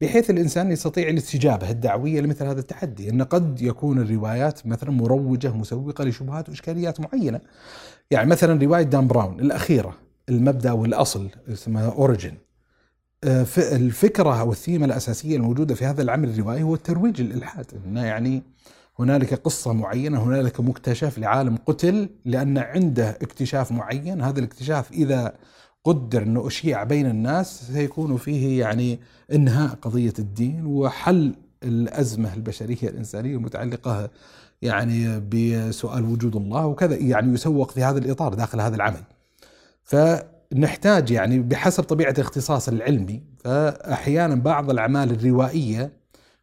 بحيث 0.00 0.30
الإنسان 0.30 0.70
يستطيع 0.70 1.08
الاستجابة 1.08 1.70
الدعوية 1.70 2.20
لمثل 2.20 2.46
هذا 2.46 2.60
التحدي، 2.60 3.10
أن 3.10 3.22
قد 3.22 3.62
يكون 3.62 3.98
الروايات 3.98 4.66
مثلا 4.66 4.90
مروجة 4.90 5.56
مسوقة 5.56 6.04
لشبهات 6.04 6.48
وإشكاليات 6.48 7.00
معينة. 7.00 7.40
يعني 8.10 8.30
مثلا 8.30 8.64
رواية 8.64 8.82
دان 8.82 9.06
براون 9.06 9.40
الأخيرة 9.40 9.96
المبدأ 10.28 10.72
والأصل 10.72 11.28
اسمها 11.48 11.90
Origin. 11.90 12.34
الفكرة 13.58 14.40
أو 14.40 14.52
الثيمة 14.52 14.86
الأساسية 14.86 15.36
الموجودة 15.36 15.74
في 15.74 15.84
هذا 15.84 16.02
العمل 16.02 16.28
الروائي 16.28 16.62
هو 16.62 16.74
الترويج 16.74 17.22
للالحاد، 17.22 17.66
انه 17.86 18.04
يعني 18.04 18.42
هنالك 18.98 19.34
قصة 19.34 19.72
معينة، 19.72 20.22
هنالك 20.22 20.60
مكتشف 20.60 21.18
لعالم 21.18 21.58
قتل 21.66 22.08
لأن 22.24 22.58
عنده 22.58 23.10
اكتشاف 23.10 23.72
معين، 23.72 24.22
هذا 24.22 24.38
الاكتشاف 24.38 24.92
إذا 24.92 25.34
قدر 25.84 26.22
إنه 26.22 26.46
أشيع 26.46 26.82
بين 26.82 27.06
الناس 27.06 27.70
سيكون 27.72 28.16
فيه 28.16 28.60
يعني 28.60 28.98
إنهاء 29.32 29.74
قضية 29.82 30.12
الدين 30.18 30.66
وحل 30.66 31.34
الأزمة 31.62 32.34
البشرية 32.34 32.88
الإنسانية 32.88 33.36
المتعلقة 33.36 34.10
يعني 34.62 35.20
بسؤال 35.20 36.04
وجود 36.04 36.36
الله 36.36 36.66
وكذا 36.66 36.96
يعني 36.96 37.34
يسوق 37.34 37.70
في 37.70 37.84
هذا 37.84 37.98
الإطار 37.98 38.34
داخل 38.34 38.60
هذا 38.60 38.76
العمل. 38.76 39.02
فنحتاج 40.50 41.10
يعني 41.10 41.38
بحسب 41.38 41.82
طبيعة 41.82 42.10
الاختصاص 42.10 42.68
العلمي 42.68 43.22
فأحيانا 43.44 44.34
بعض 44.34 44.70
الأعمال 44.70 45.10
الروائية 45.10 45.92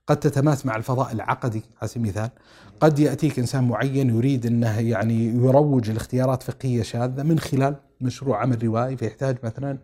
قد 0.08 0.20
تتماس 0.20 0.66
مع 0.66 0.76
الفضاء 0.76 1.12
العقدي 1.12 1.64
على 1.82 1.88
سبيل 1.88 2.04
المثال 2.04 2.30
قد 2.80 3.00
يأتيك 3.00 3.40
إنسان 3.40 3.68
معين 3.68 4.10
يريد 4.10 4.46
إنه 4.46 4.80
يعني 4.80 5.26
يروج 5.26 5.92
لاختيارات 5.92 6.44
فقهية 6.44 6.82
شاذة 6.82 7.24
من 7.24 7.40
خلال 7.40 7.76
مشروع 8.02 8.42
عمل 8.42 8.64
روائي 8.64 8.98
فيحتاج 8.98 9.38
مثلا 9.44 9.78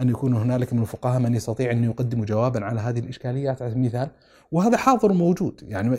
أن 0.00 0.08
يكون 0.08 0.34
هنالك 0.34 0.72
من 0.72 0.82
الفقهاء 0.82 1.20
من 1.20 1.34
يستطيع 1.34 1.70
أن 1.70 1.84
يقدم 1.84 2.24
جوابا 2.24 2.64
على 2.64 2.80
هذه 2.80 2.98
الإشكاليات 2.98 3.62
على 3.62 3.70
سبيل 3.70 3.82
المثال 3.82 4.10
وهذا 4.52 4.76
حاضر 4.76 5.12
موجود. 5.12 5.60
يعني 5.68 5.98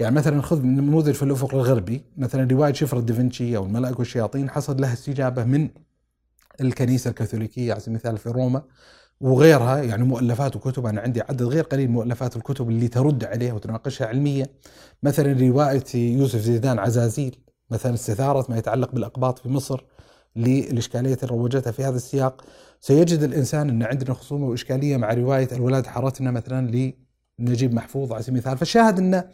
يعني 0.00 0.14
مثلا 0.14 0.42
خذ 0.42 0.62
نموذج 0.62 1.14
في 1.14 1.22
الأفق 1.22 1.54
الغربي 1.54 2.04
مثلا 2.16 2.48
رواية 2.52 2.72
شفره 2.72 3.00
دافنشي 3.00 3.56
أو 3.56 3.64
الملائكه 3.64 3.98
والشياطين 3.98 4.50
حصل 4.50 4.80
لها 4.80 4.92
استجابة 4.92 5.44
من 5.44 5.68
الكنيسة 6.60 7.10
الكاثوليكية 7.10 7.72
على 7.72 7.80
سبيل 7.80 7.94
المثال 7.94 8.18
في 8.18 8.28
روما 8.28 8.62
وغيرها 9.20 9.82
يعني 9.82 10.04
مؤلفات 10.04 10.56
وكتب 10.56 10.86
أنا 10.86 11.00
عندي 11.00 11.20
عدد 11.20 11.42
غير 11.42 11.64
قليل 11.64 11.90
مؤلفات 11.90 12.36
الكتب 12.36 12.68
اللي 12.68 12.88
ترد 12.88 13.24
عليها 13.24 13.52
وتناقشها 13.52 14.06
علميا. 14.06 14.46
مثلا 15.02 15.48
رواية 15.48 15.84
يوسف 15.94 16.40
زيدان 16.40 16.78
عزازيل 16.78 17.36
مثلا 17.70 17.94
استثارة 17.94 18.46
ما 18.48 18.58
يتعلق 18.58 18.92
بالأقباط 18.92 19.38
في 19.38 19.48
مصر 19.48 19.84
للإشكالية 20.36 21.18
اللي 21.22 21.36
روجتها 21.36 21.70
في 21.70 21.84
هذا 21.84 21.96
السياق. 21.96 22.44
سيجد 22.80 23.22
الإنسان 23.22 23.68
أن 23.68 23.82
عندنا 23.82 24.14
خصومة 24.14 24.46
وإشكالية 24.46 24.96
مع 24.96 25.14
رواية 25.14 25.48
الولاد 25.52 25.86
حارتنا 25.86 26.30
مثلا 26.30 26.92
لنجيب 27.38 27.74
محفوظ 27.74 28.12
على 28.12 28.22
سبيل 28.22 28.34
المثال. 28.34 28.58
فالشاهد 28.58 28.98
أن 28.98 29.24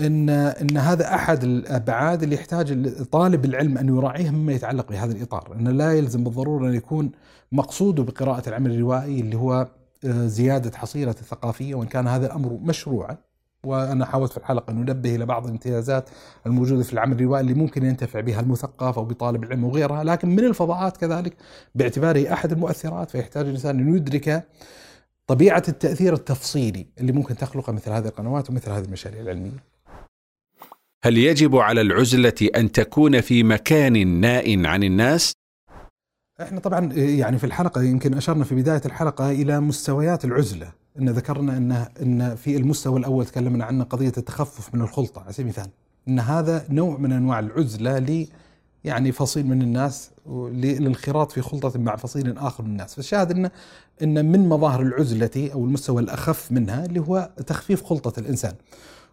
ان 0.00 0.28
إن 0.30 0.76
هذا 0.76 1.14
أحد 1.14 1.44
الأبعاد 1.44 2.22
اللي 2.22 2.34
يحتاج 2.34 2.92
طالب 3.04 3.44
العلم 3.44 3.78
أن 3.78 3.88
يراعيه 3.88 4.30
مما 4.30 4.52
يتعلق 4.52 4.88
بهذا 4.88 5.12
الإطار، 5.12 5.52
إن 5.54 5.68
لا 5.68 5.92
يلزم 5.92 6.24
بالضرورة 6.24 6.68
أن 6.68 6.74
يكون 6.74 7.12
مقصوده 7.52 8.02
بقراءة 8.02 8.48
العمل 8.48 8.70
الروائي 8.70 9.20
اللي 9.20 9.36
هو 9.36 9.68
آه، 10.04 10.26
زيادة 10.26 10.78
حصيلة 10.78 11.10
الثقافية 11.10 11.74
وإن 11.74 11.88
كان 11.88 12.08
هذا 12.08 12.26
الامر 12.26 12.58
مشروعا 12.62 13.16
وأنا 13.64 14.04
حاولت 14.06 14.30
في 14.32 14.38
الحلقة 14.38 14.70
أن 14.70 14.78
أنبه 14.78 15.14
إلى 15.14 15.26
بعض 15.26 15.44
الامتيازات 15.44 16.10
الموجودة 16.46 16.82
في 16.82 16.92
العمل 16.92 17.20
الروائي 17.20 17.40
اللي 17.42 17.54
ممكن 17.54 17.84
ينتفع 17.84 18.20
بها 18.20 18.40
المثقف 18.40 18.98
أو 18.98 19.04
بطالب 19.04 19.44
العلم 19.44 19.64
وغيرها، 19.64 20.04
لكن 20.04 20.28
من 20.28 20.44
الفضاءات 20.44 20.96
كذلك 20.96 21.36
باعتباره 21.74 22.32
أحد 22.32 22.52
المؤثرات 22.52 23.10
فيحتاج 23.10 23.46
الإنسان 23.46 23.80
أن 23.80 23.96
يدرك 23.96 24.48
طبيعة 25.26 25.62
التأثير 25.68 26.14
التفصيلي 26.14 26.86
اللي 27.00 27.12
ممكن 27.12 27.36
تخلقه 27.36 27.72
مثل 27.72 27.90
هذه 27.90 28.06
القنوات 28.06 28.50
ومثل 28.50 28.70
هذه 28.70 28.84
المشاريع 28.84 29.20
العلمية. 29.20 29.71
هل 31.04 31.18
يجب 31.18 31.56
على 31.56 31.80
العزلة 31.80 32.50
أن 32.56 32.72
تكون 32.72 33.20
في 33.20 33.42
مكان 33.42 34.06
ناء 34.20 34.66
عن 34.66 34.82
الناس؟ 34.82 35.32
إحنا 36.42 36.60
طبعا 36.60 36.92
يعني 36.92 37.38
في 37.38 37.44
الحلقة 37.44 37.82
يمكن 37.82 38.14
أشرنا 38.14 38.44
في 38.44 38.54
بداية 38.54 38.82
الحلقة 38.86 39.30
إلى 39.30 39.60
مستويات 39.60 40.24
العزلة 40.24 40.72
إن 40.98 41.08
ذكرنا 41.08 41.56
ان 41.56 41.72
إن 42.02 42.34
في 42.34 42.56
المستوى 42.56 42.98
الأول 42.98 43.26
تكلمنا 43.26 43.64
عنه 43.64 43.84
قضية 43.84 44.12
التخفف 44.18 44.74
من 44.74 44.80
الخلطة 44.80 45.22
على 45.22 45.32
سبيل 45.32 45.46
المثال 45.46 45.70
إن 46.08 46.20
هذا 46.20 46.66
نوع 46.70 46.98
من 46.98 47.12
أنواع 47.12 47.38
العزلة 47.38 47.98
ل 47.98 48.26
يعني 48.84 49.12
فصيل 49.12 49.46
من 49.46 49.62
الناس 49.62 50.10
للانخراط 50.52 51.32
في 51.32 51.42
خلطة 51.42 51.78
مع 51.78 51.96
فصيل 51.96 52.38
آخر 52.38 52.64
من 52.64 52.70
الناس، 52.70 52.94
فالشاهد 52.94 53.30
ان 53.30 53.50
إن 54.02 54.32
من 54.32 54.48
مظاهر 54.48 54.82
العزلة 54.82 55.50
أو 55.52 55.64
المستوى 55.64 56.02
الأخف 56.02 56.52
منها 56.52 56.84
اللي 56.84 57.00
هو 57.00 57.30
تخفيف 57.46 57.84
خلطة 57.84 58.20
الإنسان. 58.20 58.54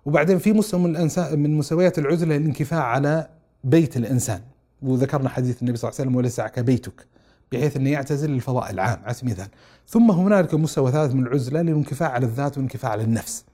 وبعدين 0.05 0.37
في 0.37 0.53
مستوى 0.53 0.79
من 0.79 0.95
الانسان 0.95 1.39
من 1.39 1.57
مستويات 1.57 1.99
العزلة 1.99 2.35
الانكفاء 2.35 2.79
على 2.79 3.27
بيت 3.63 3.97
الإنسان، 3.97 4.41
وذكرنا 4.81 5.29
حديث 5.29 5.61
النبي 5.61 5.77
صلى 5.77 5.89
الله 5.89 5.99
عليه 5.99 6.09
وسلم 6.09 6.15
وليس 6.17 6.41
كبيتك 6.41 7.05
بحيث 7.51 7.77
انه 7.77 7.89
يعتزل 7.89 8.31
الفضاء 8.31 8.71
العام 8.71 8.99
على 9.03 9.13
سبيل 9.13 9.31
المثال. 9.31 9.51
ثم 9.87 10.11
هنالك 10.11 10.53
مستوى 10.53 10.91
ثالث 10.91 11.13
من 11.13 11.23
العزلة 11.27 11.61
للانكفاء 11.61 12.11
على 12.11 12.25
الذات 12.25 12.57
والانكفاء 12.57 12.91
على 12.91 13.03
النفس. 13.03 13.45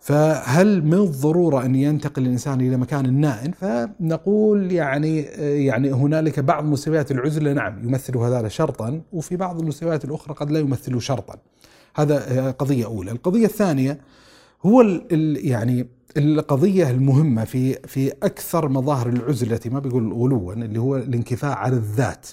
فهل 0.00 0.84
من 0.84 0.94
الضرورة 0.94 1.64
أن 1.64 1.74
ينتقل 1.74 2.22
الإنسان 2.22 2.60
إلى 2.60 2.76
مكان 2.76 3.20
نائم؟ 3.20 3.52
فنقول 3.52 4.72
يعني 4.72 5.20
يعني 5.66 5.92
هنالك 5.92 6.40
بعض 6.40 6.64
مستويات 6.64 7.10
العزلة 7.10 7.52
نعم 7.52 7.88
يمثل 7.88 8.16
هذا 8.16 8.48
شرطا 8.48 9.00
وفي 9.12 9.36
بعض 9.36 9.60
المستويات 9.60 10.04
الأخرى 10.04 10.34
قد 10.34 10.50
لا 10.50 10.60
يمثل 10.60 11.00
شرطا. 11.00 11.36
هذا 11.96 12.50
قضية 12.50 12.84
أولى. 12.84 13.10
القضية 13.10 13.46
الثانية 13.46 14.00
هو 14.66 14.80
ال 14.80 15.46
يعني 15.46 15.88
القضية 16.16 16.90
المهمة 16.90 17.44
في 17.44 17.74
في 17.74 18.12
أكثر 18.22 18.68
مظاهر 18.68 19.08
العزلة 19.08 19.60
ما 19.66 19.78
بيقول 19.80 20.12
غلوا 20.12 20.52
اللي 20.52 20.80
هو 20.80 20.96
الانكفاء 20.96 21.56
على 21.56 21.76
الذات. 21.76 22.28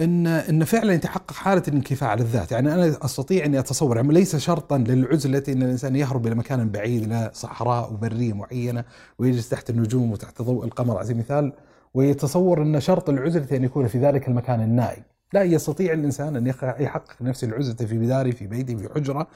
إن 0.00 0.26
إن 0.26 0.64
فعلا 0.64 0.92
يتحقق 0.92 1.32
حالة 1.32 1.62
الانكفاء 1.68 2.10
على 2.10 2.22
الذات، 2.22 2.52
يعني 2.52 2.74
أنا 2.74 2.96
أستطيع 3.04 3.44
إني 3.44 3.58
أتصور 3.58 3.96
يعني 3.96 4.12
ليس 4.12 4.36
شرطا 4.36 4.78
للعزلة 4.78 5.42
إن 5.48 5.62
الإنسان 5.62 5.96
يهرب 5.96 6.26
إلى 6.26 6.34
مكان 6.34 6.70
بعيد 6.70 7.02
إلى 7.02 7.30
صحراء 7.34 7.92
وبرية 7.92 8.32
معينة 8.32 8.84
ويجلس 9.18 9.48
تحت 9.48 9.70
النجوم 9.70 10.12
وتحت 10.12 10.42
ضوء 10.42 10.64
القمر. 10.64 10.96
على 10.96 11.04
سبيل 11.04 11.16
المثال 11.16 11.52
ويتصور 11.94 12.62
إن 12.62 12.80
شرط 12.80 13.08
العزلة 13.10 13.56
أن 13.56 13.64
يكون 13.64 13.86
في 13.86 13.98
ذلك 13.98 14.28
المكان 14.28 14.60
النائي، 14.60 15.02
لا 15.34 15.42
يستطيع 15.42 15.92
الإنسان 15.92 16.36
أن 16.36 16.46
يحقق 16.78 17.22
نفس 17.22 17.44
العزلة 17.44 17.74
في 17.74 17.98
بداره 17.98 18.30
في 18.30 18.46
بيته 18.46 18.76
في 18.76 18.88
حجرة 18.94 19.26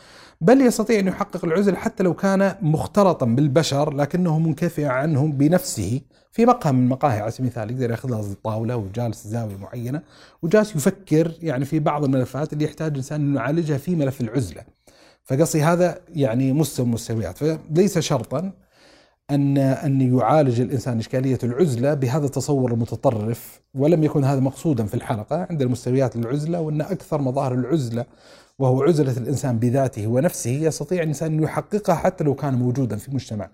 بل 0.40 0.60
يستطيع 0.60 0.98
أن 0.98 1.06
يحقق 1.06 1.44
العزلة 1.44 1.76
حتى 1.76 2.02
لو 2.02 2.14
كان 2.14 2.54
مختلطا 2.62 3.26
بالبشر 3.26 3.94
لكنه 3.94 4.38
منكفئ 4.38 4.84
عنهم 4.84 5.32
بنفسه 5.32 6.00
في 6.32 6.46
مقهى 6.46 6.72
من 6.72 6.82
المقاهي 6.82 7.20
على 7.20 7.30
سبيل 7.30 7.46
المثال 7.46 7.70
يقدر 7.70 7.90
يأخذ 7.90 8.30
الطاولة 8.30 8.76
وجالس 8.76 9.26
زاوية 9.26 9.56
معينة 9.56 10.02
وجالس 10.42 10.76
يفكر 10.76 11.32
يعني 11.42 11.64
في 11.64 11.78
بعض 11.78 12.04
الملفات 12.04 12.52
اللي 12.52 12.64
يحتاج 12.64 12.90
الانسان 12.90 13.20
انه 13.20 13.40
يعالجها 13.40 13.78
في 13.78 13.94
ملف 13.94 14.20
العزلة. 14.20 14.62
فقصي 15.24 15.62
هذا 15.62 15.98
يعني 16.08 16.52
مستوى 16.52 16.86
مستويات 16.86 17.38
فليس 17.38 17.98
شرطا 17.98 18.52
أن 19.30 19.58
أن 19.58 20.18
يعالج 20.18 20.60
الإنسان 20.60 20.98
إشكالية 20.98 21.38
العزلة 21.42 21.94
بهذا 21.94 22.26
التصور 22.26 22.72
المتطرف 22.72 23.60
ولم 23.74 24.04
يكن 24.04 24.24
هذا 24.24 24.40
مقصودا 24.40 24.86
في 24.86 24.94
الحلقة 24.94 25.46
عند 25.50 25.62
مستويات 25.62 26.16
العزلة 26.16 26.60
وأن 26.60 26.80
أكثر 26.80 27.20
مظاهر 27.20 27.54
العزلة 27.54 28.04
وهو 28.58 28.82
عزلة 28.82 29.16
الإنسان 29.16 29.58
بذاته 29.58 30.06
ونفسه 30.06 30.50
يستطيع 30.50 31.02
الإنسان 31.02 31.32
أن 31.32 31.42
يحققها 31.42 31.94
حتى 31.94 32.24
لو 32.24 32.34
كان 32.34 32.54
موجودا 32.54 32.96
في 32.96 33.14
مجتمع 33.14 33.50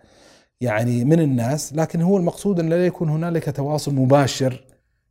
يعني 0.60 1.04
من 1.04 1.20
الناس 1.20 1.72
لكن 1.72 2.02
هو 2.02 2.16
المقصود 2.16 2.60
أن 2.60 2.68
لا 2.68 2.86
يكون 2.86 3.08
هنالك 3.08 3.56
تواصل 3.56 3.94
مباشر 3.94 4.64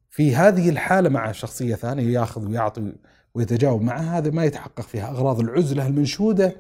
في 0.10 0.36
هذه 0.36 0.70
الحالة 0.70 1.10
مع 1.10 1.32
شخصية 1.32 1.76
ثانية 1.76 2.14
يأخذ 2.14 2.48
ويعطي 2.48 2.94
ويتجاوب 3.36 3.82
معها 3.82 4.18
هذا 4.18 4.32
ما 4.32 4.46
يتحقق 4.46 4.82
فيها 4.82 5.10
أغراض 5.10 5.40
العزلة 5.40 5.88
المنشودة 5.88 6.56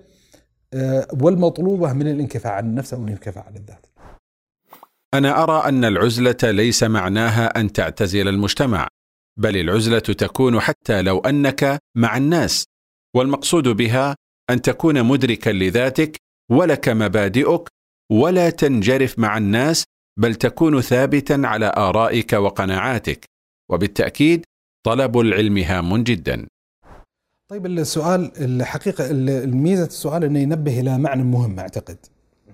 آه، 0.73 1.07
والمطلوبة 1.21 1.93
من 1.93 2.07
الانكفاء 2.07 2.53
عن 2.53 2.65
النفس 2.65 2.93
أو 2.93 3.03
الانكفاء 3.03 3.45
عن 3.47 3.55
الذات. 3.55 3.85
أنا 5.13 5.43
أرى 5.43 5.69
أن 5.69 5.85
العزلة 5.85 6.37
ليس 6.43 6.83
معناها 6.83 7.59
أن 7.59 7.71
تعتزل 7.71 8.27
المجتمع، 8.27 8.87
بل 9.39 9.57
العزلة 9.57 9.99
تكون 9.99 10.59
حتى 10.59 11.01
لو 11.01 11.19
أنك 11.19 11.79
مع 11.97 12.17
الناس، 12.17 12.65
والمقصود 13.15 13.67
بها 13.67 14.15
أن 14.49 14.61
تكون 14.61 15.03
مدركا 15.03 15.49
لذاتك 15.49 16.17
ولك 16.51 16.89
مبادئك 16.89 17.69
ولا 18.11 18.49
تنجرف 18.49 19.19
مع 19.19 19.37
الناس 19.37 19.83
بل 20.19 20.35
تكون 20.35 20.81
ثابتا 20.81 21.41
على 21.45 21.73
آرائك 21.77 22.33
وقناعاتك 22.33 23.25
وبالتأكيد 23.71 24.45
طلب 24.85 25.19
العلم 25.19 25.57
هام 25.57 26.03
جدا. 26.03 26.47
طيب 27.47 27.65
السؤال 27.65 28.31
الحقيقة 28.37 29.11
الميزة 29.11 29.85
السؤال 29.85 30.23
انه 30.23 30.39
ينبه 30.39 30.79
إلى 30.79 30.97
معنى 30.97 31.23
مهم 31.23 31.59
أعتقد. 31.59 31.97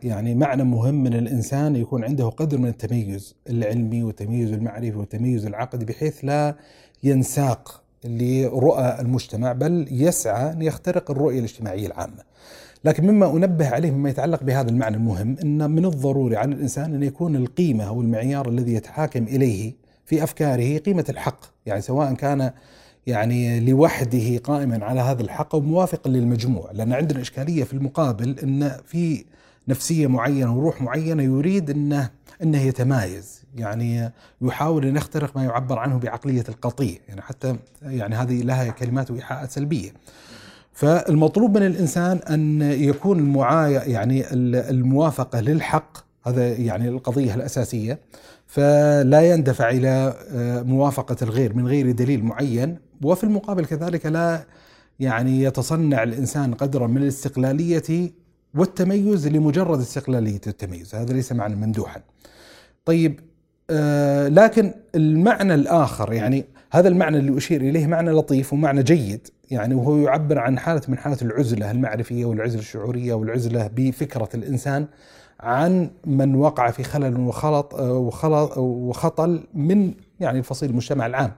يعني 0.03 0.35
معنى 0.35 0.63
مهم 0.63 1.03
من 1.03 1.13
الإنسان 1.13 1.75
يكون 1.75 2.03
عنده 2.03 2.29
قدر 2.29 2.57
من 2.57 2.69
التميز 2.69 3.35
العلمي 3.49 4.03
والتميز 4.03 4.53
المعرفي 4.53 4.95
والتميز 4.95 5.45
العقدي 5.45 5.85
بحيث 5.85 6.25
لا 6.25 6.55
ينساق 7.03 7.83
لرؤى 8.05 8.97
المجتمع 8.99 9.51
بل 9.51 9.87
يسعى 9.91 10.51
أن 10.51 10.61
يخترق 10.61 11.11
الرؤية 11.11 11.39
الاجتماعية 11.39 11.87
العامة. 11.87 12.23
لكن 12.85 13.07
مما 13.07 13.31
أنبه 13.31 13.69
عليه 13.69 13.91
مما 13.91 14.09
يتعلق 14.09 14.43
بهذا 14.43 14.69
المعنى 14.69 14.95
المهم 14.95 15.35
إن 15.43 15.71
من 15.71 15.85
الضروري 15.85 16.35
على 16.37 16.55
الإنسان 16.55 16.93
أن 16.93 17.03
يكون 17.03 17.35
القيمة 17.35 17.83
أو 17.83 18.01
المعيار 18.01 18.49
الذي 18.49 18.73
يتحاكم 18.73 19.23
إليه 19.23 19.73
في 20.05 20.23
أفكاره 20.23 20.77
قيمة 20.77 21.05
الحق، 21.09 21.45
يعني 21.65 21.81
سواء 21.81 22.13
كان 22.13 22.51
يعني 23.07 23.59
لوحده 23.59 24.37
قائما 24.37 24.85
على 24.85 25.01
هذا 25.01 25.21
الحق 25.21 25.55
أو 25.55 25.61
موافقا 25.61 26.09
للمجموع، 26.09 26.71
لأن 26.71 26.93
عندنا 26.93 27.21
إشكالية 27.21 27.63
في 27.63 27.73
المقابل 27.73 28.39
إن 28.43 28.71
في 28.85 29.25
نفسية 29.69 30.07
معينة 30.07 30.57
وروح 30.57 30.81
معينة 30.81 31.23
يريد 31.23 31.69
إنه 31.69 32.09
إنه 32.43 32.61
يتمايز، 32.61 33.41
يعني 33.55 34.11
يحاول 34.41 34.85
إن 34.85 34.95
يخترق 34.95 35.37
ما 35.37 35.43
يعبر 35.43 35.79
عنه 35.79 35.99
بعقلية 35.99 36.43
القطيع، 36.49 36.97
يعني 37.07 37.21
حتى 37.21 37.55
يعني 37.81 38.15
هذه 38.15 38.41
لها 38.41 38.69
كلمات 38.69 39.11
وإيحاءات 39.11 39.51
سلبية. 39.51 39.89
فالمطلوب 40.73 41.57
من 41.57 41.65
الإنسان 41.65 42.17
أن 42.17 42.61
يكون 42.61 43.19
المعاية 43.19 43.79
يعني 43.79 44.33
الموافقة 44.69 45.39
للحق. 45.39 45.97
هذا 46.25 46.47
يعني 46.47 46.89
القضية 46.89 47.35
الأساسية. 47.35 47.99
فلا 48.47 49.21
يندفع 49.21 49.69
إلى 49.69 50.13
آه، 50.31 50.61
موافقة 50.61 51.15
الغير 51.21 51.53
من 51.53 51.67
غير 51.67 51.91
دليل 51.91 52.23
معين. 52.23 52.77
وفي 53.03 53.23
المقابل 53.23 53.65
كذلك 53.65 54.05
لا 54.05 54.45
يعني 54.99 55.43
يتصنع 55.43 56.03
الإنسان 56.03 56.53
قدرا 56.53 56.87
من 56.87 56.97
الاستقلالية 56.97 58.11
والتميز 58.55 59.27
لمجرد 59.27 59.79
استقلاليه 59.79 60.41
التميز 60.47 60.95
هذا 60.95 61.13
ليس 61.13 61.31
معنى 61.31 61.55
ممدوحا 61.55 62.01
طيب 62.85 63.19
آه 63.69 64.27
لكن 64.27 64.73
المعنى 64.95 65.53
الآخر 65.53 66.13
يعني 66.13 66.45
هذا 66.71 66.87
المعنى 66.87 67.17
اللي 67.17 67.37
أشير 67.37 67.61
إليه 67.61 67.87
معنى 67.87 68.11
لطيف 68.11 68.53
ومعنى 68.53 68.83
جيد 68.83 69.27
يعني 69.51 69.75
وهو 69.75 69.97
يعبر 69.97 70.39
عن 70.39 70.59
حالة 70.59 70.81
من 70.87 70.97
حالات 70.97 71.21
العزلة 71.21 71.71
المعرفية 71.71 72.25
والعزلة 72.25 72.59
الشعورية 72.61 73.13
والعزلة 73.13 73.69
بفكرة 73.75 74.29
الإنسان 74.33 74.87
عن 75.39 75.89
من 76.05 76.35
وقع 76.35 76.71
في 76.71 76.83
خلل 76.83 77.19
وخلط 77.19 77.73
وخلط 77.73 78.57
وخطل 78.57 79.43
من 79.53 79.93
يعني 80.19 80.43
فصيل 80.43 80.69
المجتمع 80.69 81.05
العام. 81.05 81.31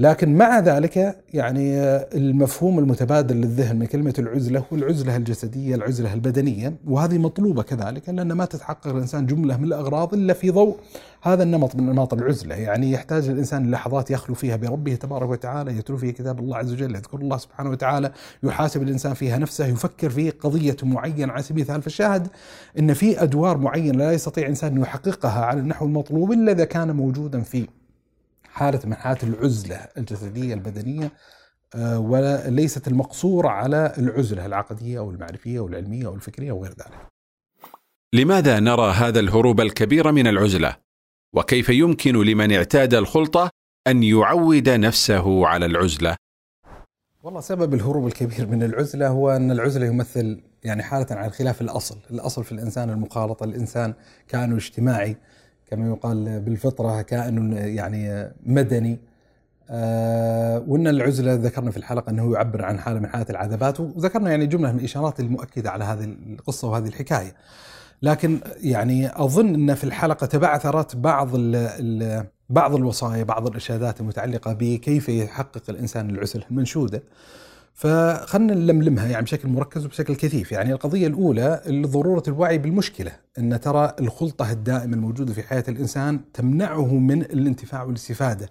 لكن 0.00 0.36
مع 0.36 0.58
ذلك 0.58 1.22
يعني 1.34 1.80
المفهوم 2.14 2.78
المتبادل 2.78 3.36
للذهن 3.36 3.78
من 3.78 3.86
كلمة 3.86 4.14
العزلة 4.18 4.64
هو 4.72 4.76
العزلة 4.76 5.16
الجسدية 5.16 5.74
العزلة 5.74 6.14
البدنية. 6.14 6.74
وهذه 6.86 7.18
مطلوبة 7.18 7.62
كذلك 7.62 8.08
لأن 8.08 8.32
ما 8.32 8.44
تتحقق 8.44 8.86
الإنسان 8.86 9.26
جملة 9.26 9.56
من 9.56 9.64
الأغراض 9.64 10.14
إلا 10.14 10.32
في 10.32 10.50
ضوء. 10.50 10.76
هذا 11.22 11.42
النمط 11.42 11.76
من 11.76 11.86
نمط 11.86 12.14
العزلة 12.14 12.54
يعني 12.54 12.92
يحتاج 12.92 13.28
الإنسان 13.28 13.70
لحظات 13.70 14.10
يخلو 14.10 14.34
فيها 14.34 14.56
بربه 14.56 14.94
تبارك 14.94 15.28
وتعالى 15.28 15.78
يتلو 15.78 15.96
فيها 15.96 16.12
كتاب 16.12 16.38
الله 16.38 16.56
عز 16.56 16.72
وجل 16.72 16.94
يذكر 16.94 17.18
الله 17.18 17.36
سبحانه 17.36 17.70
وتعالى 17.70 18.12
يحاسب 18.42 18.82
الإنسان 18.82 19.14
فيها 19.14 19.38
نفسه 19.38 19.66
يفكر 19.66 20.10
في 20.10 20.30
قضية 20.30 20.76
معينة 20.82 21.32
على 21.32 21.42
سبيل 21.42 21.64
المثال. 21.64 21.82
فالشاهد 21.82 22.28
أن 22.78 22.94
في 22.94 23.22
أدوار 23.22 23.58
معينة 23.58 23.98
لا 23.98 24.12
يستطيع 24.12 24.48
إنسان 24.48 24.72
أن 24.76 24.80
يحققها 24.82 25.44
على 25.44 25.60
النحو 25.60 25.86
المطلوب 25.86 26.32
إلا 26.32 26.52
إذا 26.52 26.64
كان 26.64 26.90
موجودا 26.96 27.40
في 27.40 27.66
حالة 28.58 28.80
من 28.84 28.94
حالات 28.94 29.24
العزلة 29.24 29.88
الجسدية 29.98 30.54
البدنية 30.54 31.12
آه، 31.74 31.98
وليست 31.98 32.88
المقصورة 32.88 33.48
على 33.48 33.94
العزلة 33.98 34.46
العقدية 34.46 34.98
أو 34.98 35.10
المعرفية 35.10 35.58
أو 35.58 35.66
العلمية 35.66 36.06
أو 36.06 36.14
الفكرية 36.14 36.52
وغير 36.52 36.70
ذلك 36.70 37.08
لماذا 38.14 38.60
نرى 38.60 38.90
هذا 38.92 39.20
الهروب 39.20 39.60
الكبير 39.60 40.12
من 40.12 40.26
العزلة؟ 40.26 40.76
وكيف 41.34 41.68
يمكن 41.68 42.16
لمن 42.16 42.52
اعتاد 42.52 42.94
الخلطة 42.94 43.50
أن 43.86 44.02
يعود 44.02 44.68
نفسه 44.68 45.46
على 45.46 45.66
العزلة؟ 45.66 46.16
والله 47.22 47.40
سبب 47.40 47.74
الهروب 47.74 48.06
الكبير 48.06 48.46
من 48.46 48.62
العزلة 48.62 49.08
هو 49.08 49.30
أن 49.30 49.50
العزلة 49.50 49.86
يمثل 49.86 50.42
يعني 50.64 50.82
حالة 50.82 51.06
على 51.10 51.30
خلاف 51.30 51.60
الأصل 51.60 51.98
الأصل 52.10 52.44
في 52.44 52.52
الإنسان 52.52 52.90
المخالطة 52.90 53.44
الإنسان 53.44 53.94
كائن 54.28 54.52
اجتماعي 54.52 55.16
كما 55.70 55.88
يقال 55.88 56.40
بالفطرة 56.40 57.02
كائن 57.02 57.52
يعني 57.52 58.32
مدني 58.46 58.98
آه 59.70 60.64
وإن 60.66 60.86
العزلة 60.88 61.34
ذكرنا 61.34 61.70
في 61.70 61.76
الحلقة 61.76 62.10
أنه 62.10 62.32
يعبر 62.32 62.64
عن 62.64 62.78
حالة 62.78 63.00
من 63.00 63.06
حالات 63.06 63.30
العذابات 63.30 63.80
وذكرنا 63.80 64.30
يعني 64.30 64.46
جملة 64.46 64.72
من 64.72 64.78
الإشارات 64.78 65.20
المؤكدة 65.20 65.70
على 65.70 65.84
هذه 65.84 66.04
القصة 66.04 66.68
وهذه 66.68 66.86
الحكاية. 66.86 67.34
لكن 68.02 68.38
يعني 68.62 69.22
أظن 69.22 69.54
أن 69.54 69.74
في 69.74 69.84
الحلقة 69.84 70.26
تبعثرت 70.26 70.96
بعض 70.96 71.34
ال 71.34 71.56
ال 71.56 72.24
بعض 72.50 72.74
الوصايا 72.74 73.24
بعض 73.24 73.46
الإرشادات 73.46 74.00
المتعلقة 74.00 74.52
بكيف 74.52 75.08
يحقق 75.08 75.62
الإنسان 75.68 76.10
العزلة 76.10 76.44
المنشوده. 76.50 77.02
فخلنا 77.78 78.54
نلملمها 78.54 79.06
يعني 79.06 79.24
بشكل 79.24 79.48
مركز 79.48 79.84
وبشكل 79.84 80.14
كثيف. 80.14 80.52
يعني 80.52 80.72
القضية 80.72 81.06
الأولى 81.06 81.62
ضرورة 81.86 82.22
الوعي 82.28 82.58
بالمشكلة 82.58 83.12
أن 83.38 83.60
ترى 83.60 83.94
الخلطة 84.00 84.52
الدائمة 84.52 84.94
الموجودة 84.94 85.32
في 85.32 85.42
حياة 85.42 85.64
الإنسان 85.68 86.20
تمنعه 86.34 86.94
من 86.94 87.22
الانتفاع 87.22 87.82
والاستفادة 87.82 88.50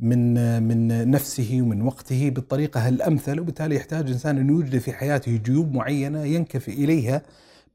من 0.00 0.62
من 0.62 1.10
نفسه 1.10 1.58
ومن 1.62 1.82
وقته 1.82 2.30
بالطريقة 2.30 2.88
الأمثل 2.88 3.40
وبالتالي 3.40 3.76
يحتاج 3.76 4.04
الإنسان 4.04 4.38
أن 4.38 4.48
يوجد 4.48 4.78
في 4.78 4.92
حياته 4.92 5.36
جيوب 5.36 5.74
معينة 5.74 6.24
ينكفي 6.24 6.72
إليها 6.72 7.22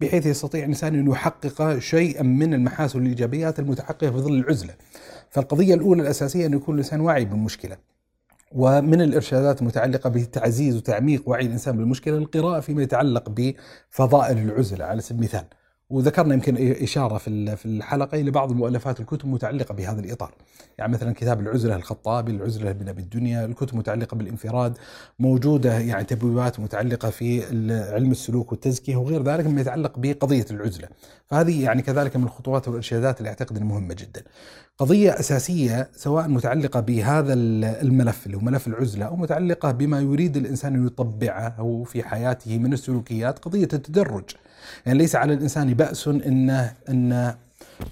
بحيث 0.01 0.25
يستطيع 0.25 0.63
الإنسان 0.63 0.95
أن 0.95 1.07
يحقق 1.07 1.79
شيئا 1.79 2.23
من 2.23 2.53
المحاسن 2.53 2.99
والإيجابيات 2.99 3.59
المتحققة 3.59 4.11
في 4.11 4.17
ظل 4.17 4.33
العزلة. 4.33 4.73
فالقضية 5.29 5.75
الأولى 5.75 6.01
الأساسية 6.01 6.45
أن 6.45 6.53
يكون 6.53 6.75
الإنسان 6.75 6.99
واعي 7.01 7.25
بالمشكلة. 7.25 7.92
ومن 8.53 9.01
الإرشادات 9.01 9.61
المتعلقة 9.61 10.09
بتعزيز 10.09 10.75
وتعميق 10.77 11.29
وعي 11.29 11.45
الإنسان 11.45 11.77
بالمشكلة 11.77 12.17
القراءه 12.17 12.59
فيما 12.59 12.83
يتعلق 12.83 13.29
بفضائل 13.29 14.37
العزلة 14.37 14.85
على 14.85 15.01
سبيل 15.01 15.19
المثال. 15.19 15.45
وذكرنا 15.93 16.33
يمكن 16.33 16.75
إشارة 16.83 17.17
في 17.17 17.55
في 17.55 17.65
الحلقة 17.65 18.21
إلى 18.21 18.31
بعض 18.31 18.51
المؤلفات 18.51 18.99
الكتب 18.99 19.27
متعلقه 19.27 19.73
بهذا 19.73 19.99
الإطار. 19.99 20.33
يعني 20.77 20.93
مثلا 20.93 21.13
كتاب 21.13 21.39
العزلة 21.39 21.75
الخطابي 21.75 22.31
العزلة 22.31 22.71
بن 22.71 22.89
أبي 22.89 23.01
الدنيا 23.01 23.45
الكتب 23.45 23.75
متعلقه 23.75 24.15
بالانفراد 24.15 24.77
موجودة 25.19 25.79
يعني 25.79 26.03
تبويبات 26.03 26.59
متعلقة 26.59 27.09
في 27.09 27.45
علم 27.93 28.11
السلوك 28.11 28.51
والتزكية 28.51 28.95
وغير 28.95 29.23
ذلك 29.23 29.47
مما 29.47 29.61
يتعلق 29.61 29.99
بقضية 29.99 30.45
العزلة. 30.51 30.87
فهذه 31.27 31.63
يعني 31.63 31.81
كذلك 31.81 32.17
من 32.17 32.23
الخطوات 32.23 32.67
والإرشادات 32.67 33.17
اللي 33.19 33.29
أعتقد 33.29 33.57
إنها 33.57 33.67
مهمة 33.67 33.93
جدا. 33.93 34.23
قضية 34.77 35.19
أساسية 35.19 35.89
سواء 35.95 36.27
متعلقة 36.27 36.79
بهذا 36.79 37.33
الملف 37.33 38.25
اللي 38.25 38.37
هو 38.37 38.41
ملف 38.41 38.67
العزلة 38.67 39.05
أو 39.05 39.15
متعلقة 39.15 39.71
بما 39.71 39.99
يريد 39.99 40.37
الإنسان 40.37 40.75
أن 40.75 40.85
يطبعه 40.85 41.55
أو 41.59 41.83
في 41.83 42.03
حياته 42.03 42.57
من 42.57 42.73
السلوكيات 42.73 43.39
قضية 43.39 43.67
التدرج. 43.73 44.23
يعني 44.85 44.97
ليس 44.97 45.15
على 45.15 45.33
الإنسان 45.33 45.73
بأس 45.73 46.07
انه 46.07 46.73
انه 46.89 47.35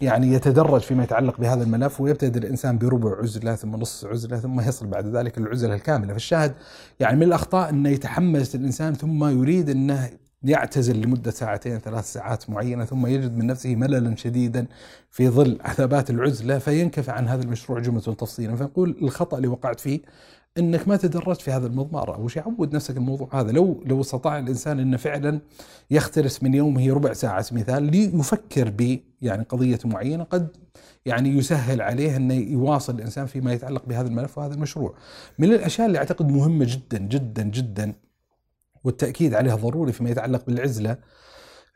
يعني 0.02 0.34
يتدرج 0.34 0.82
فيما 0.82 1.04
يتعلق 1.04 1.40
بهذا 1.40 1.64
الملف 1.64 2.02
ويبتدئ 2.02 2.40
الإنسان 2.40 2.78
بربع 2.78 3.18
عزلة 3.20 3.56
ثم 3.56 3.76
نص 3.76 4.06
عزلة 4.06 4.38
ثم 4.38 4.60
يصل 4.60 4.88
بعد 4.88 5.16
ذلك 5.16 5.40
للعزلة 5.40 5.76
الكاملة، 5.76 6.14
فالشاهد 6.14 6.54
يعني 7.00 7.18
من 7.18 7.24
الأخطاء 7.24 7.70
إنه 7.70 7.90
يتحمس 7.90 8.56
الإنسان 8.56 8.94
ثم 8.94 9.26
يريد 9.26 9.70
إنه 9.70 10.10
يعتزل 10.44 11.02
لمدة 11.02 11.32
ساعتين 11.32 11.80
ثلاث 11.80 12.14
ساعات 12.14 12.50
معينة 12.50 12.86
ثم 12.86 13.08
يجد 13.08 13.38
من 13.38 13.48
نفسه 13.48 13.76
مللا 13.76 14.16
شديدا 14.16 14.68
في 15.10 15.30
ظل 15.30 15.58
عذابات 15.62 16.10
العزلة 16.10 16.58
فينكف 16.60 17.10
عن 17.10 17.28
هذا 17.28 17.44
المشروع 17.44 17.80
جملة 17.80 18.02
تفصيلا. 18.02 18.56
فنقول 18.56 18.98
الخطأ 19.02 19.38
اللي 19.38 19.48
وقعت 19.48 19.80
فيه 19.80 20.00
إنك 20.58 20.88
ما 20.88 20.96
تدرجت 20.96 21.42
في 21.42 21.52
هذا 21.52 21.68
المضمار. 21.68 22.16
اول 22.16 22.32
شيء 22.32 22.44
عود 22.44 22.76
نفسك 22.76 22.98
الموضوع 22.98 23.30
هذا؟ 23.34 23.52
لو 23.52 23.84
لو 23.86 24.02
استطاع 24.02 24.40
الإنسان 24.40 24.80
إنه 24.80 24.98
فعلا 24.98 25.40
يختلس 25.92 26.44
من 26.44 26.54
يومه 26.54 26.94
ربع 26.94 27.14
ساعة 27.14 27.46
مثال 27.52 27.84
ليفكر 27.84 28.70
ب 28.70 29.00
يعني 29.22 29.44
قضية 29.44 29.80
معينة 29.86 30.24
قد 30.24 30.48
يعني 31.06 31.30
يسهل 31.30 31.82
عليه 31.82 32.16
إنه 32.18 32.34
يواصل 32.34 32.96
الإنسان 32.96 33.26
فيما 33.26 33.54
يتعلق 33.54 33.86
بهذا 33.86 34.08
الملف 34.08 34.38
وهذا 34.38 34.54
المشروع. 34.54 34.94
من 35.40 35.54
الأشياء 35.54 35.88
اللي 35.88 35.98
أعتقد 35.98 36.32
مهمة 36.32 36.66
جدا 36.70 36.98
جدا 36.98 37.44
جدا 37.44 37.94
والتأكيد 38.84 39.34
عليها 39.34 39.56
ضروري 39.56 39.92
فيما 39.92 40.10
يتعلق 40.10 40.46
بالعزلة 40.46 40.98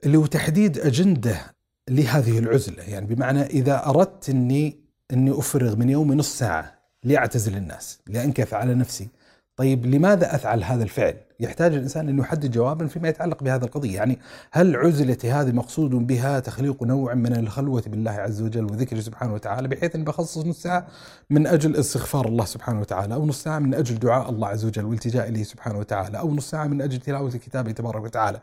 اللي 0.05 0.17
هو 0.17 0.25
تحديد 0.25 0.79
أجندة 0.79 1.55
لهذه 1.89 2.39
العزلة، 2.39 2.83
يعني 2.83 3.15
بمعنى 3.15 3.41
إذا 3.41 3.85
أردت 3.85 4.29
اني 4.29 4.85
إني 5.13 5.31
أفرغ 5.31 5.75
من 5.75 5.89
يومي 5.89 6.15
نص 6.15 6.37
ساعة 6.37 6.79
لأعتزل 7.03 7.55
الناس 7.57 7.99
لأنكف 8.07 8.53
على 8.53 8.75
نفسي 8.75 9.09
طيب 9.57 9.85
لماذا 9.85 10.35
أفعل 10.35 10.63
هذا 10.63 10.83
الفعل؟ 10.83 11.15
يحتاج 11.39 11.73
الإنسان 11.73 12.09
أن 12.09 12.19
يحدد 12.19 12.51
جوابا 12.51 12.87
فيما 12.87 13.09
يتعلق 13.09 13.43
بهذه 13.43 13.63
القضية. 13.63 13.95
يعني 13.95 14.19
هل 14.51 14.75
عزلتي 14.75 15.31
هذه 15.31 15.51
مقصود 15.51 15.89
بها 15.89 16.39
تخليق 16.39 16.83
نوع 16.83 17.13
من 17.13 17.35
الخلوة 17.35 17.83
بالله 17.87 18.11
عز 18.11 18.41
وجل 18.41 18.63
وذكره 18.63 18.99
سبحانه 18.99 19.33
وتعالى 19.33 19.67
بحيث 19.67 19.95
أن 19.95 20.03
بخصص 20.03 20.45
نص 20.45 20.61
ساعة 20.61 20.87
من 21.29 21.47
أجل 21.47 21.75
استغفار 21.75 22.27
الله 22.27 22.45
سبحانه 22.45 22.79
وتعالى 22.79 23.13
أو 23.13 23.25
نص 23.25 23.43
ساعة 23.43 23.59
من 23.59 23.73
أجل 23.73 23.99
دعاء 23.99 24.29
الله 24.29 24.47
عز 24.47 24.65
وجل 24.65 24.85
والتجاء 24.85 25.29
إليه 25.29 25.43
سبحانه 25.43 25.79
وتعالى 25.79 26.19
أو 26.19 26.33
نص 26.35 26.49
ساعة 26.49 26.67
من 26.67 26.81
أجل 26.81 26.99
تلاوة 26.99 27.31
كتابه 27.31 27.71
تبارك 27.71 28.03
وتعالى؟ 28.03 28.41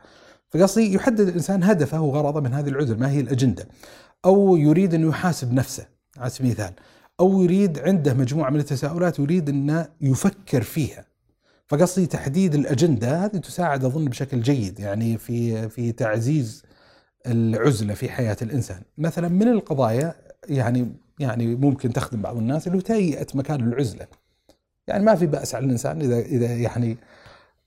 فقصدي 0.50 0.94
يحدد 0.94 1.20
الإنسان 1.20 1.62
هدفه 1.64 2.00
وغرضه 2.00 2.40
من 2.40 2.54
هذه 2.54 2.68
العزل 2.68 2.98
ما 2.98 3.10
هي 3.10 3.20
الأجندة؟ 3.20 3.68
أو 4.24 4.56
يريد 4.56 4.94
أن 4.94 5.08
يحاسب 5.08 5.52
نفسه 5.52 5.86
على 6.18 6.30
سبيل 6.30 6.46
المثال. 6.46 6.72
أو 7.22 7.42
يريد 7.42 7.78
عنده 7.78 8.14
مجموعة 8.14 8.50
من 8.50 8.60
التساؤلات 8.60 9.18
يريد 9.18 9.48
أنه 9.48 9.88
يفكر 10.00 10.62
فيها. 10.62 11.04
فقصدي 11.68 12.06
تحديد 12.06 12.54
الأجندة 12.54 13.24
هذه 13.24 13.36
تساعد 13.36 13.84
أظن 13.84 14.04
بشكل 14.04 14.40
جيد 14.42 14.80
يعني 14.80 15.18
في 15.18 15.68
في 15.68 15.92
تعزيز 15.92 16.62
العزلة 17.26 17.94
في 17.94 18.08
حياة 18.08 18.36
الإنسان. 18.42 18.82
مثلا 18.98 19.28
من 19.28 19.48
القضايا 19.48 20.14
يعني 20.48 20.92
يعني 21.18 21.54
ممكن 21.56 21.92
تخدم 21.92 22.22
بعض 22.22 22.36
الناس 22.36 22.66
اللي 22.66 22.78
هو 22.78 22.82
تهيئه 22.82 23.26
مكان 23.34 23.60
العزلة. 23.68 24.06
يعني 24.86 25.04
ما 25.04 25.14
في 25.14 25.26
بأس 25.26 25.54
على 25.54 25.64
الإنسان 25.64 26.00
إذا 26.00 26.18
إذا 26.18 26.46
يعني 26.46 26.96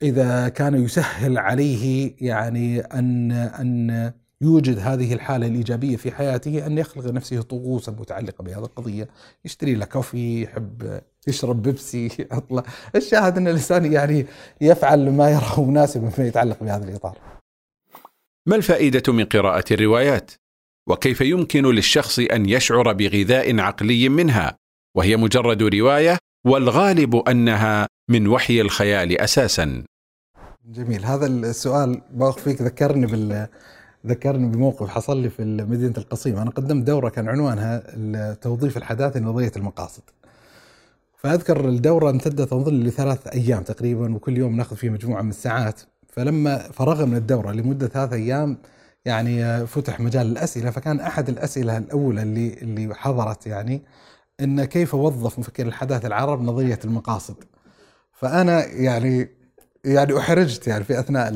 إذا 0.02 0.50
كان 0.50 0.84
يسهل 0.84 1.38
عليه 1.38 2.16
يعني 2.22 2.80
أن 2.80 3.32
أن 3.32 4.12
يوجد 4.42 4.80
هذه 4.80 5.14
الحالة 5.14 5.48
الإيجابية 5.48 5.98
في 5.98 6.12
حياته 6.12 6.66
أن 6.66 6.78
يخلق 6.78 7.06
نفسه 7.06 7.42
طقوسا 7.42 7.92
متعلقة 7.92 8.44
بهذه 8.44 8.58
القضية 8.58 9.08
يشتري 9.46 9.76
له 9.76 9.86
كوفي 9.86 10.42
يحب 10.42 11.02
يشرب 11.28 11.62
بيبسي 11.62 12.06
يطلع. 12.20 12.64
الشاهد 12.96 13.38
أن 13.38 13.48
الإنسان 13.48 13.94
يعني 13.94 14.26
يفعل 14.62 15.12
ما 15.12 15.30
يراه 15.30 15.64
مناسبا 15.64 16.10
فيما 16.10 16.28
يتعلق 16.28 16.64
بهذا 16.64 16.90
الإطار. 16.90 17.18
ما 18.48 18.56
الفائدة 18.56 19.14
من 19.14 19.26
قراءة 19.26 19.64
الروايات؟ 19.72 20.32
وكيف 20.90 21.22
يمكن 21.22 21.66
للشخص 21.66 22.20
أن 22.20 22.50
يشعر 22.50 22.94
بغذاء 22.94 23.60
عقلي 23.60 24.10
منها؟ 24.10 24.56
وهي 24.98 25.18
مجرد 25.18 25.64
رواية 25.64 26.18
والغالب 26.46 27.16
أنها 27.16 27.88
من 28.10 28.28
وحي 28.28 28.62
الخيال 28.62 29.22
أساسا. 29.22 29.84
جميل. 30.66 31.06
هذا 31.06 31.26
السؤال 31.26 32.02
باخ 32.12 32.38
فيك 32.38 32.62
ذكرني 32.62 33.06
بال 33.06 33.48
ذكرني 34.06 34.48
بموقف 34.48 34.90
حصل 34.90 35.22
لي 35.22 35.30
في 35.30 35.44
مدينة 35.44 35.94
القصيم. 35.98 36.38
أنا 36.38 36.50
قدمت 36.50 36.84
دورة 36.88 37.10
كان 37.10 37.30
عنوانها 37.30 38.34
توظيف 38.34 38.78
الحداثة 38.78 39.20
لنظرية 39.20 39.52
المقاصد. 39.56 40.04
فأذكر 41.18 41.70
الدورة 41.70 42.10
امتدت 42.10 42.54
أظن 42.54 42.84
لثلاث 42.84 43.28
أيام 43.28 43.64
تقريبا 43.64 44.16
وكل 44.16 44.38
يوم 44.38 44.56
نأخذ 44.56 44.76
فيه 44.76 44.90
مجموعة 44.90 45.22
من 45.22 45.30
الساعات. 45.30 45.82
فلما 46.08 46.58
فرغ 46.58 47.06
من 47.06 47.16
الدورة 47.16 47.52
لمدة 47.52 47.88
ثلاث 47.88 48.14
أيام 48.14 48.58
يعني 49.06 49.68
فتح 49.68 50.00
مجال 50.00 50.28
الأسئلة. 50.28 50.70
فكان 50.70 51.00
أحد 51.00 51.30
الأسئلة 51.30 51.78
الأولى 51.78 52.22
اللي 52.22 52.54
اللي 52.54 52.96
حضرت 52.96 53.48
يعني 53.48 53.82
إن 54.42 54.66
كيف 54.66 54.96
وظف 54.96 55.40
مفكر 55.40 55.68
الحداثة 55.68 56.08
العرب 56.08 56.42
نظرية 56.42 56.80
المقاصد. 56.86 57.36
فأنا 58.14 58.66
يعني 58.66 59.30
يعني 59.86 60.18
أحرجت 60.18 60.68
يعني 60.68 60.84
في 60.84 61.00
أثناء 61.00 61.30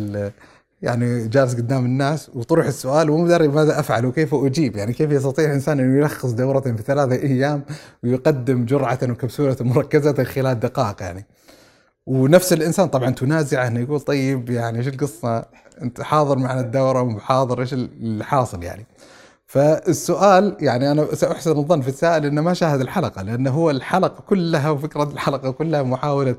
يعني 0.81 1.27
جالس 1.27 1.55
قدام 1.55 1.85
الناس 1.85 2.31
وطرح 2.35 2.65
السؤال 2.65 3.09
ومو 3.09 3.27
داري 3.27 3.47
ماذا 3.47 3.79
أفعل 3.79 4.05
وكيف 4.05 4.35
أجيب. 4.35 4.75
يعني 4.77 4.93
كيف 4.93 5.11
يستطيع 5.11 5.45
الإنسان 5.45 5.79
أن 5.79 5.97
يلخص 5.99 6.31
دورة 6.31 6.59
في 6.59 6.83
ثلاثة 6.83 7.15
أيام 7.15 7.63
ويقدم 8.03 8.65
جرعة 8.65 8.99
وكبسولة 9.03 9.57
مركزة 9.61 10.23
خلال 10.23 10.59
دقائق 10.59 11.01
يعني. 11.01 11.25
ونفس 12.05 12.53
الإنسان 12.53 12.87
طبعا 12.87 13.09
تنازعه 13.09 13.67
أنه 13.67 13.79
يقول 13.79 13.99
طيب 13.99 14.49
يعني 14.49 14.77
إيش 14.77 14.87
القصة؟ 14.87 15.45
أنت 15.81 16.01
حاضر 16.01 16.37
معنا 16.37 16.61
الدورة 16.61 17.01
وحاضر 17.01 17.61
إيش 17.61 17.73
اللي 17.73 18.23
حاصل 18.23 18.63
يعني؟ 18.63 18.85
فالسؤال 19.47 20.57
يعني 20.59 20.91
أنا 20.91 21.15
سأحسن 21.15 21.51
الظن 21.51 21.81
في 21.81 21.87
السائل 21.87 22.25
إنه 22.25 22.41
ما 22.41 22.53
شاهد 22.53 22.81
الحلقة 22.81 23.21
لأنه 23.21 23.51
هو 23.51 23.69
الحلقة 23.69 24.23
كلها 24.27 24.69
وفكرة 24.69 25.03
الحلقة 25.03 25.51
كلها 25.51 25.83
محاولة 25.83 26.35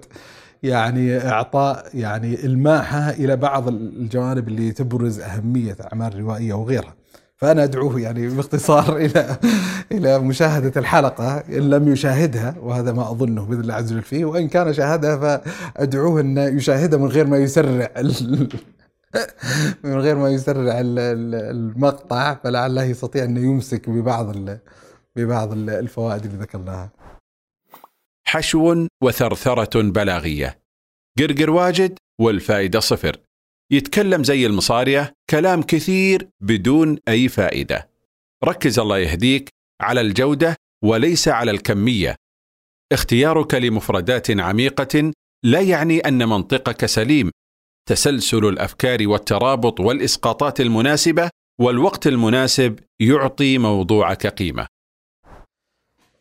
يعني 0.63 1.29
إعطاء 1.29 1.87
يعني 1.95 2.45
الماحه 2.45 3.11
إلى 3.11 3.37
بعض 3.37 3.69
الجوانب 3.69 4.49
اللي 4.49 4.73
تبرز 4.73 5.21
أهمية 5.21 5.73
الاعمال 5.73 6.13
الروائيه 6.13 6.55
وغيرها. 6.55 6.95
فأنا 7.37 7.65
أدعوه 7.65 8.01
يعني 8.01 8.29
باختصار 8.29 8.97
إلى 9.07 9.37
إلى 9.93 10.19
مشاهدة 10.19 10.81
الحلقة 10.81 11.39
إن 11.39 11.71
لم 11.71 11.93
يشاهدها 11.93 12.55
وهذا 12.63 12.93
ما 12.93 13.11
أظنه 13.11 13.45
بإذن 13.45 13.61
الله 13.61 13.75
عز 13.75 13.93
وجل 13.93 14.03
فيه 14.03 14.25
وإن 14.25 14.49
كان 14.49 14.73
شاهدها 14.73 15.17
فأدعوه 15.17 16.21
أن 16.21 16.39
يشاهدها 16.39 16.99
من 16.99 17.07
غير 17.07 17.27
ما 17.27 17.39
يسرع 17.39 17.91
من 19.85 19.95
غير 19.99 20.17
ما 20.17 20.29
يسرع 20.29 20.75
المقطع 20.81 22.35
فلعله 22.35 22.85
يستطيع 22.85 23.25
أن 23.25 23.37
يمسك 23.37 23.91
ببعض 23.91 24.37
ببعض 25.17 25.53
الفوائد 25.53 26.25
اللي 26.25 26.37
ذكرناها. 26.37 26.91
حشو 28.27 28.87
وثرثرة 29.03 29.83
بلاغية. 29.83 30.59
قرقر 31.19 31.51
واجد 31.51 31.99
والفائدة 32.21 32.81
صفر. 32.81 33.17
يتكلم 33.73 34.25
زي 34.25 34.47
المصارية 34.47 35.13
كلام 35.31 35.63
كثير 35.63 36.29
بدون 36.41 36.99
أي 37.09 37.29
فائدة. 37.29 37.91
ركز 38.45 38.79
الله 38.79 38.99
يهديك 38.99 39.49
على 39.81 40.01
الجودة 40.01 40.57
وليس 40.85 41.29
على 41.29 41.51
الكمية. 41.51 42.17
اختيارك 42.93 43.55
لمفردات 43.55 44.31
عميقة 44.31 45.13
لا 45.45 45.61
يعني 45.61 45.99
أن 45.99 46.29
منطقك 46.29 46.87
سليم. 46.87 47.31
تسلسل 47.89 48.45
الأفكار 48.45 49.09
والترابط 49.09 49.81
والإسقاطات 49.81 50.61
المناسبة 50.61 51.31
والوقت 51.61 52.07
المناسب 52.07 52.79
يعطي 53.01 53.59
موضوعك 53.59 54.27
قيمة. 54.27 54.67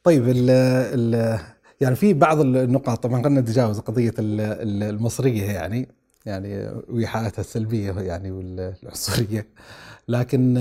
طيب 0.03 0.29
ال 0.29 0.49
ال 0.49 1.39
يعني 1.81 1.95
في 1.95 2.13
بعض 2.13 2.39
النقاط 2.39 3.03
طبعا 3.03 3.21
قلنا 3.21 3.41
نتجاوز 3.41 3.79
قضية 3.79 4.13
المصرية 4.19 5.43
يعني 5.45 5.87
يعني 6.25 6.71
وايحاءاتها 6.89 7.41
السلبية 7.41 7.91
يعني 7.91 8.31
والعنصرية. 8.31 9.47
لكن 10.07 10.57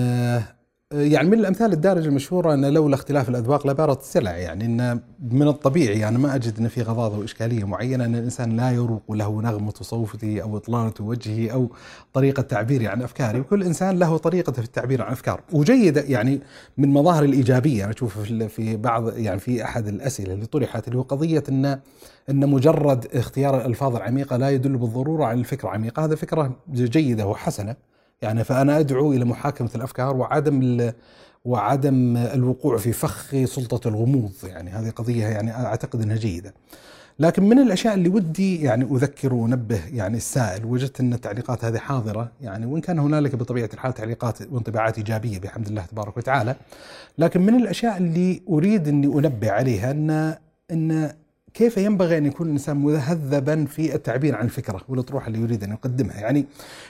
يعني 0.93 1.29
من 1.29 1.39
الأمثال 1.39 1.73
الدارجة 1.73 2.07
المشهورة 2.07 2.55
أن 2.55 2.65
لولا 2.65 2.95
اختلاف 2.95 3.29
الأذواق 3.29 3.67
لبارت 3.67 4.01
السلع 4.01 4.37
يعني 4.37 4.65
إن 4.65 5.01
من 5.31 5.49
الطبيعي 5.49 5.99
يعني 5.99 6.19
ما 6.19 6.35
أجد 6.35 6.59
إن 6.59 6.69
في 6.69 6.83
غضاضة 6.83 7.19
وإشكالية 7.19 7.65
معينة 7.65 8.05
أن 8.05 8.15
الإنسان 8.15 8.57
لا 8.57 8.71
يروق 8.71 9.13
له 9.13 9.43
نغمة 9.43 9.73
صوته 9.81 10.41
أو 10.43 10.57
إطلالة 10.57 10.93
وجهه 11.01 11.53
أو 11.53 11.71
طريقة 12.13 12.43
تعبيره 12.43 12.89
عن 12.89 13.03
أفكاره، 13.03 13.41
وكل 13.41 13.63
إنسان 13.63 13.99
له 13.99 14.17
طريقته 14.17 14.53
في 14.53 14.69
التعبير 14.69 15.03
عن 15.03 15.13
أفكاره، 15.13 15.43
وجيده 15.53 16.01
يعني 16.01 16.41
من 16.79 16.89
مظاهر 16.89 17.25
الإيجابية. 17.25 17.85
أنا 17.85 17.93
أشوف 17.93 18.19
في 18.19 18.77
بعض 18.77 19.19
يعني 19.19 19.41
في 19.41 19.65
أحد 19.65 19.89
الأسئلة 19.89 20.35
اللي 20.35 20.47
طرحت 20.47 20.89
اللي 20.89 20.99
هو 20.99 21.03
قضية 21.03 21.45
إن 21.49 21.81
إن 22.31 22.49
مجرد 22.49 23.07
اختيار 23.15 23.61
الألفاظ 23.61 23.97
العميقة 23.97 24.37
لا 24.37 24.51
يدل 24.51 24.77
بالضرورة 24.77 25.25
على 25.25 25.41
الفكرة 25.41 25.69
عميقة، 25.69 26.05
هذا 26.05 26.15
فكرة 26.15 26.57
جيدة 26.73 27.27
وحسنة. 27.27 27.77
يعني 28.23 28.45
فأنا 28.45 28.79
أدعو 28.79 29.13
إلى 29.13 29.25
محاكمة 29.25 29.71
الأفكار 29.75 30.17
وعدم 30.17 30.91
وعدم 31.45 32.17
الوقوع 32.17 32.77
في 32.77 32.93
فخ 32.93 33.45
سلطة 33.45 33.89
الغموض. 33.89 34.33
يعني 34.45 34.71
هذه 34.71 34.91
قضية 34.91 35.27
يعني 35.27 35.53
أعتقد 35.53 36.03
إنها 36.03 36.17
جيدة. 36.17 36.55
لكن 37.19 37.43
من 37.49 37.59
الأشياء 37.59 37.95
اللي 37.95 38.09
ودي 38.09 38.63
يعني 38.63 38.85
أذكر 38.85 39.35
وأنبه 39.35 39.81
يعني 39.93 40.17
السائل 40.17 40.65
وجدت 40.65 41.01
أن 41.01 41.13
التعليقات 41.13 41.65
هذه 41.65 41.79
حاضرة. 41.79 42.33
يعني 42.41 42.67
وإن 42.67 42.81
كان 42.81 42.99
هنالك 42.99 43.35
بطبيعة 43.35 43.71
الحال 43.75 43.95
تعليقات 43.95 44.39
وانطباعات 44.53 44.99
إيجابية 44.99 45.39
بحمد 45.39 45.67
الله 45.67 45.83
تبارك 45.87 46.17
وتعالى. 46.17 46.57
لكن 47.19 47.41
من 47.41 47.55
الأشياء 47.55 47.97
اللي 47.97 48.43
أريد 48.49 48.89
أني 48.89 49.07
أنبه 49.07 49.51
عليها 49.51 49.91
ان 49.91 50.35
أن 50.71 51.13
كيف 51.59 51.77
ينبغي 51.77 52.19
أن 52.19 52.27
يكون 52.27 52.47
الإنسان 52.47 52.77
مهذبا 52.77 53.65
في 53.65 53.95
التعبير 53.95 54.35
عن 54.37 54.45
الفكرة 54.45 54.81
والأطروحة 54.89 55.27
اللي 55.27 55.39
يريد 55.41 55.65
أن 55.65 55.73
يقدمها؟ 55.73 56.21
يعني 56.21 56.47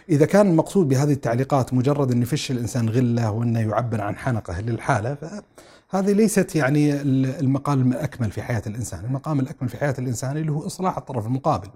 إذا 0.09 0.27
كان 0.27 0.47
المقصود 0.47 0.89
بهذه 0.89 1.13
التعليقات 1.13 1.75
مجرد 1.75 2.13
أن 2.13 2.23
يفش 2.23 2.51
الإنسان 2.51 2.89
غلة 2.89 3.31
وأنه 3.31 3.61
يعبر 3.61 4.01
عن 4.01 4.17
حنقه 4.17 4.61
للحالة 4.61 5.15
فهذه 5.15 6.13
ليست 6.13 6.57
يعني 6.57 7.01
المقام 7.41 7.93
الأكمل 7.93 8.31
في 8.31 8.43
حياة 8.43 8.63
الإنسان. 8.67 9.05
المقام 9.05 9.41
الأكمل 9.41 9.69
في 9.69 9.77
حياة 9.77 9.95
الإنسان 9.99 10.37
اللي 10.37 10.53
هو 10.53 10.67
إصلاح 10.67 10.97
الطرف 10.97 11.27
المقابل. 11.27 11.69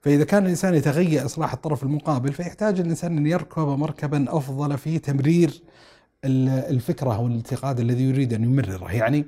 فإذا 0.00 0.24
كان 0.24 0.42
الإنسان 0.44 0.74
يتغير 0.74 1.24
إصلاح 1.24 1.52
الطرف 1.52 1.82
المقابل 1.82 2.32
فيحتاج 2.32 2.80
الإنسان 2.80 3.18
أن 3.18 3.26
يركب 3.26 3.66
مركبا 3.66 4.24
أفضل 4.28 4.78
في 4.78 4.98
تمرير 4.98 5.62
الفكرة 6.24 7.20
والانتقاد 7.20 7.80
الذي 7.80 8.02
يريد 8.02 8.32
أن 8.32 8.44
يمرره. 8.44 8.92
يعني 8.92 9.26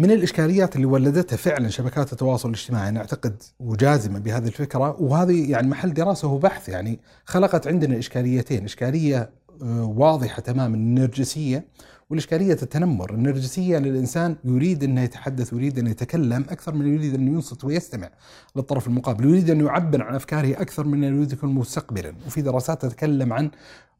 من 0.00 0.10
الإشكاليات 0.10 0.76
اللي 0.76 0.86
ولدتها 0.86 1.36
فعلا 1.36 1.68
شبكات 1.68 2.12
التواصل 2.12 2.48
الاجتماعي 2.48 2.88
أنا 2.88 3.00
أعتقد 3.00 3.42
وجازمة 3.60 4.18
بهذه 4.18 4.46
الفكرة 4.46 5.02
وهذه 5.02 5.50
يعني 5.50 5.68
محل 5.68 5.94
دراسة 5.94 6.28
وبحث 6.28 6.68
يعني 6.68 7.00
خلقت 7.24 7.66
عندنا 7.66 7.98
إشكاليتين، 7.98 8.64
إشكالية 8.64 9.30
آه، 9.62 9.84
واضحة 9.84 10.42
تماما 10.42 10.76
النرجسية 10.76 11.64
والإشكالية 12.10 12.52
التنمر، 12.52 13.14
النرجسية 13.14 13.78
ان 13.78 13.84
الإنسان 13.84 14.36
يريد 14.44 14.84
أنه 14.84 15.00
يتحدث 15.00 15.52
ويريد 15.52 15.78
انه 15.78 15.90
يتكلم 15.90 16.44
أكثر 16.50 16.74
من 16.74 16.94
يريد 16.94 17.14
انه 17.14 17.32
ينصت 17.32 17.64
ويستمع 17.64 18.10
للطرف 18.56 18.86
المقابل، 18.86 19.24
يريد 19.24 19.50
أن 19.50 19.60
يعبر 19.60 20.02
عن 20.02 20.14
أفكاره 20.14 20.52
أكثر 20.62 20.86
من 20.86 21.04
انه 21.04 21.16
يريد 21.16 21.32
يكون 21.32 21.54
مستقبلا، 21.54 22.14
وفي 22.26 22.42
دراسات 22.42 22.82
تتكلم 22.82 23.32
عن 23.32 23.50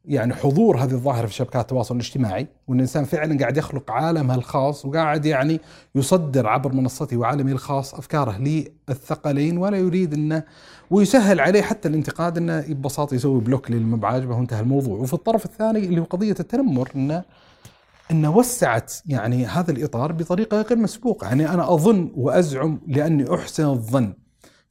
يعني 0.05 0.33
حضور 0.33 0.77
هذه 0.77 0.91
الظاهرة 0.91 1.25
في 1.25 1.33
شبكات 1.33 1.61
التواصل 1.61 1.95
الاجتماعي 1.95 2.47
وإن 2.67 2.77
الإنسان 2.77 3.03
فعلا 3.03 3.39
قاعد 3.39 3.57
يخلق 3.57 3.91
عالمه 3.91 4.35
الخاص 4.35 4.85
وقاعد 4.85 5.25
يعني 5.25 5.61
يصدر 5.95 6.47
عبر 6.47 6.73
منصته 6.73 7.17
وعالمه 7.17 7.51
الخاص 7.51 7.93
أفكاره 7.93 8.37
للثقلين 8.37 9.57
ولا 9.57 9.77
يريد 9.77 10.13
إنه 10.13 10.43
ويسهل 10.91 11.39
عليه 11.39 11.61
حتى 11.61 11.87
الانتقاد 11.87 12.37
إنه 12.37 12.61
ببساطة 12.61 13.15
يسوي 13.15 13.41
بلوك 13.41 13.71
للي 13.71 13.83
ما 13.83 14.35
وانتهى 14.35 14.59
الموضوع. 14.59 14.97
وفي 14.99 15.13
الطرف 15.13 15.45
الثاني 15.45 15.79
اللي 15.79 16.01
هو 16.01 16.03
قضية 16.03 16.35
التنمر 16.39 16.91
إنه 16.95 17.23
إنه 18.11 18.37
وسعت 18.37 18.93
يعني 19.05 19.45
هذا 19.45 19.71
الإطار 19.71 20.11
بطريقة 20.11 20.61
غير 20.61 20.77
مسبوقة. 20.77 21.27
يعني 21.27 21.49
أنا 21.49 21.73
أظن 21.73 22.11
وأزعم 22.15 22.81
لأني 22.87 23.35
أحسن 23.35 23.65
الظن. 23.65 24.13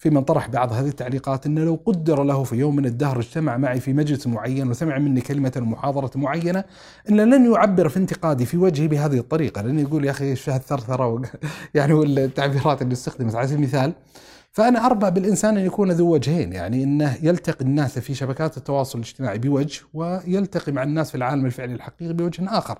في 0.00 0.10
من 0.10 0.22
طرح 0.22 0.48
بعض 0.48 0.72
هذه 0.72 0.88
التعليقات 0.88 1.46
أنه 1.46 1.64
لو 1.64 1.80
قدر 1.86 2.22
له 2.22 2.44
في 2.44 2.56
يوم 2.56 2.76
من 2.76 2.86
الدهر 2.86 3.18
اجتمع 3.18 3.56
معي 3.56 3.80
في 3.80 3.92
مجلس 3.92 4.26
معين 4.26 4.70
وسمع 4.70 4.98
مني 4.98 5.20
كلمة 5.20 5.52
محاضرة 5.56 6.10
معينة 6.14 6.64
أن 7.10 7.20
لن 7.20 7.52
يعبر 7.52 7.88
في 7.88 7.96
انتقادي 7.96 8.46
في 8.46 8.56
وجهي 8.56 8.88
بهذه 8.88 9.18
الطريقة 9.18 9.62
لن 9.62 9.78
يقول 9.78 10.04
يا 10.04 10.10
أخي 10.10 10.24
إيش 10.24 10.48
الثرثرة؟ 10.48 11.22
يعني 11.74 11.92
والتعبيرات 11.92 12.82
اللي 12.82 12.92
استخدمت 12.92 13.34
على 13.34 13.46
سبيل 13.46 13.58
المثال 13.58 13.92
فأنا 14.52 14.86
أربى 14.86 15.10
بالإنسان 15.10 15.58
أن 15.58 15.66
يكون 15.66 15.92
ذو 15.92 16.14
وجهين 16.14 16.52
يعني 16.52 16.84
أنه 16.84 17.16
يلتقي 17.22 17.64
الناس 17.64 17.98
في 17.98 18.14
شبكات 18.14 18.56
التواصل 18.56 18.98
الاجتماعي 18.98 19.38
بوجه 19.38 19.80
ويلتقي 19.94 20.72
مع 20.72 20.82
الناس 20.82 21.10
في 21.10 21.16
العالم 21.16 21.46
الفعلي 21.46 21.74
الحقيقي 21.74 22.12
بوجه 22.12 22.58
آخر 22.58 22.78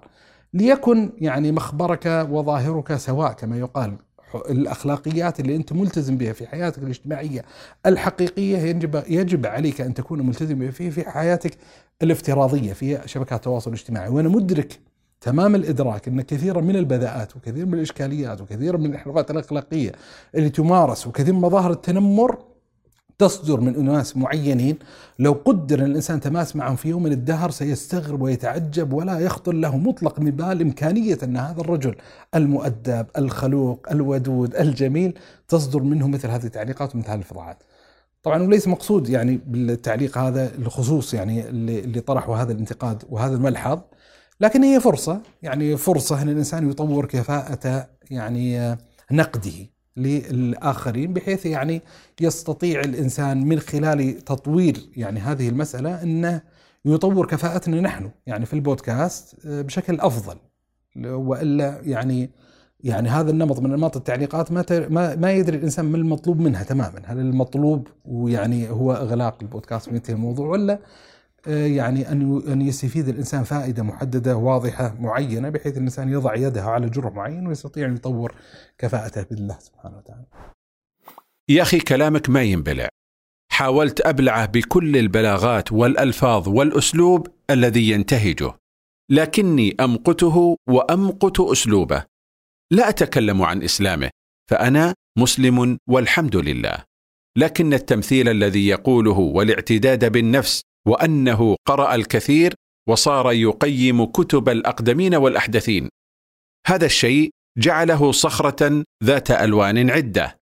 ليكن 0.54 1.12
يعني 1.18 1.52
مخبرك 1.52 2.26
وظاهرك 2.30 2.96
سواء 2.96 3.32
كما 3.32 3.58
يقال. 3.58 3.96
الأخلاقيات 4.34 5.40
اللي 5.40 5.56
أنت 5.56 5.72
ملتزم 5.72 6.16
بها 6.16 6.32
في 6.32 6.46
حياتك 6.46 6.82
الاجتماعية 6.82 7.44
الحقيقية 7.86 8.58
يجب 8.58 9.02
يجب 9.08 9.46
عليك 9.46 9.80
أن 9.80 9.94
تكون 9.94 10.26
ملتزم 10.26 10.58
بها 10.58 10.70
في 10.70 10.90
في 10.90 11.10
حياتك 11.10 11.56
الافتراضية 12.02 12.72
في 12.72 13.00
شبكات 13.06 13.38
التواصل 13.38 13.70
الاجتماعي. 13.70 14.08
وأنا 14.08 14.28
مدرك 14.28 14.80
تمام 15.20 15.54
الإدراك 15.54 16.08
أن 16.08 16.20
كثيرا 16.20 16.60
من 16.60 16.76
البذاءات 16.76 17.36
وكثير 17.36 17.66
من 17.66 17.74
الإشكاليات 17.74 18.40
وكثير 18.40 18.76
من 18.76 18.86
الانحرافات 18.86 19.30
الأخلاقية 19.30 19.92
اللي 20.34 20.50
تمارس 20.50 21.06
وكثير 21.06 21.34
من 21.34 21.40
مظاهر 21.40 21.70
التنمر 21.70 22.38
تصدر 23.20 23.60
من 23.60 23.74
أناس 23.74 24.16
معينين 24.16 24.78
لو 25.18 25.32
قدر 25.44 25.80
ان 25.80 25.84
الإنسان 25.84 26.20
تماس 26.20 26.56
معهم 26.56 26.76
في 26.76 26.88
يوم 26.88 27.02
من 27.02 27.12
الدهر 27.12 27.50
سيستغرب 27.50 28.22
ويتعجب 28.22 28.92
ولا 28.92 29.18
يخطر 29.18 29.52
له 29.52 29.76
مطلق 29.76 30.20
من 30.20 30.30
بال 30.30 30.60
إمكانية 30.60 31.18
أن 31.22 31.36
هذا 31.36 31.60
الرجل 31.60 31.94
المؤدب، 32.34 33.06
الخلوق، 33.18 33.86
الودود، 33.90 34.56
الجميل 34.56 35.18
تصدر 35.48 35.82
منه 35.82 36.08
مثل 36.08 36.28
هذه 36.28 36.44
التعليقات 36.44 36.94
ومثل 36.94 37.10
هذه 37.10 37.18
الفضاعات. 37.18 37.62
طبعا 38.22 38.42
وليس 38.42 38.68
مقصود 38.68 39.08
يعني 39.08 39.40
بالتعليق 39.46 40.18
هذا 40.18 40.54
الخصوص 40.58 41.14
يعني 41.14 41.48
اللي, 41.48 41.80
اللي 41.80 42.00
طرحوا 42.00 42.36
هذا 42.36 42.52
الانتقاد 42.52 43.02
وهذا 43.10 43.34
الملحظ 43.34 43.80
لكن 44.40 44.62
هي 44.62 44.80
فرصة 44.80 45.20
يعني 45.42 45.76
فرصة 45.76 46.22
أن 46.22 46.28
الإنسان 46.28 46.70
يطور 46.70 47.06
كفاءة 47.06 47.88
يعني 48.10 48.76
نقده 49.12 49.79
للآخرين 50.02 51.12
بحيث 51.12 51.46
يعني 51.46 51.82
يستطيع 52.20 52.80
الإنسان 52.80 53.46
من 53.46 53.58
خلال 53.58 54.24
تطوير 54.24 54.88
يعني 54.96 55.20
هذه 55.20 55.48
المسألة 55.48 56.02
أنه 56.02 56.42
يطور 56.84 57.26
كفاءتنا 57.26 57.80
نحن. 57.80 58.10
يعني 58.26 58.46
في 58.46 58.52
البودكاست 58.52 59.46
آه، 59.46 59.62
بشكل 59.62 60.00
أفضل. 60.00 60.36
وإلا 61.06 61.80
يعني 61.82 62.30
يعني 62.80 63.08
هذا 63.08 63.30
النمط 63.30 63.60
من 63.60 63.72
انماط 63.72 63.96
التعليقات 63.96 64.52
ما 64.52 65.16
ما 65.16 65.32
يدري 65.32 65.56
الإنسان 65.56 65.84
ما 65.84 65.96
المطلوب 65.96 66.40
منها 66.40 66.62
تماما، 66.62 67.02
هل 67.04 67.18
المطلوب 67.18 67.88
ويعني 68.04 68.70
هو 68.70 68.92
إغلاق 68.92 69.38
البودكاست 69.42 69.88
وينتهي 69.88 70.14
الموضوع 70.14 70.48
ولا 70.48 70.78
يعني 71.46 72.12
أن 72.12 72.42
أن 72.52 72.62
يستفيد 72.62 73.08
الإنسان 73.08 73.44
فائدة 73.44 73.82
محددة 73.82 74.36
واضحة 74.36 74.96
معينة 75.00 75.48
بحيث 75.48 75.76
الإنسان 75.76 76.08
يضع 76.08 76.34
يده 76.34 76.62
على 76.62 76.88
جرح 76.88 77.12
معين 77.12 77.46
ويستطيع 77.46 77.86
أن 77.86 77.94
يطور 77.94 78.34
كفاءته 78.78 79.22
باذن 79.22 79.42
الله 79.42 79.58
سبحانه 79.58 79.96
وتعالى. 79.96 80.24
يا 81.48 81.62
أخي 81.62 81.78
كلامك 81.78 82.30
ما 82.30 82.42
ينبلع. 82.42 82.88
حاولت 83.52 84.06
أبلعه 84.06 84.46
بكل 84.46 84.96
البلاغات 84.96 85.72
والألفاظ 85.72 86.48
والأسلوب 86.48 87.26
الذي 87.50 87.90
ينتهجه. 87.90 88.54
لكني 89.10 89.76
أمقته 89.80 90.56
وأمقت 90.68 91.40
أسلوبه. 91.40 92.04
لا 92.70 92.88
أتكلم 92.88 93.42
عن 93.42 93.62
إسلامه، 93.62 94.10
فأنا 94.50 94.94
مسلم 95.18 95.78
والحمد 95.88 96.36
لله. 96.36 96.84
لكن 97.36 97.74
التمثيل 97.74 98.28
الذي 98.28 98.68
يقوله 98.68 99.18
والاعتداد 99.18 100.12
بالنفس 100.12 100.62
وأنه 100.88 101.56
قرأ 101.68 101.94
الكثير 101.94 102.54
وصار 102.88 103.32
يقيم 103.32 104.04
كتب 104.04 104.48
الأقدمين 104.48 105.14
والأحدثين. 105.14 105.88
هذا 106.66 106.86
الشيء 106.86 107.30
جعله 107.58 108.12
صخرة 108.12 108.84
ذات 109.04 109.30
ألوان 109.30 109.90
عدة. 109.90 110.36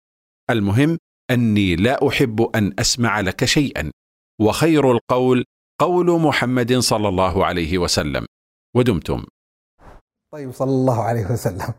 المهم 0.49 0.97
أني 1.31 1.75
لا 1.75 2.07
أحب 2.07 2.41
أن 2.41 2.73
أسمع 2.79 3.19
لك 3.19 3.45
شيئا. 3.45 3.91
وخير 4.41 4.91
القول 4.91 5.45
قول 5.81 6.21
محمد 6.21 6.73
صلى 6.73 7.07
الله 7.07 7.45
عليه 7.45 7.77
وسلم. 7.77 8.25
ودمتم. 8.75 9.25
طيب 10.33 10.51
صلى 10.51 10.71
الله 10.71 11.03
عليه 11.03 11.25
وسلم. 11.31 11.73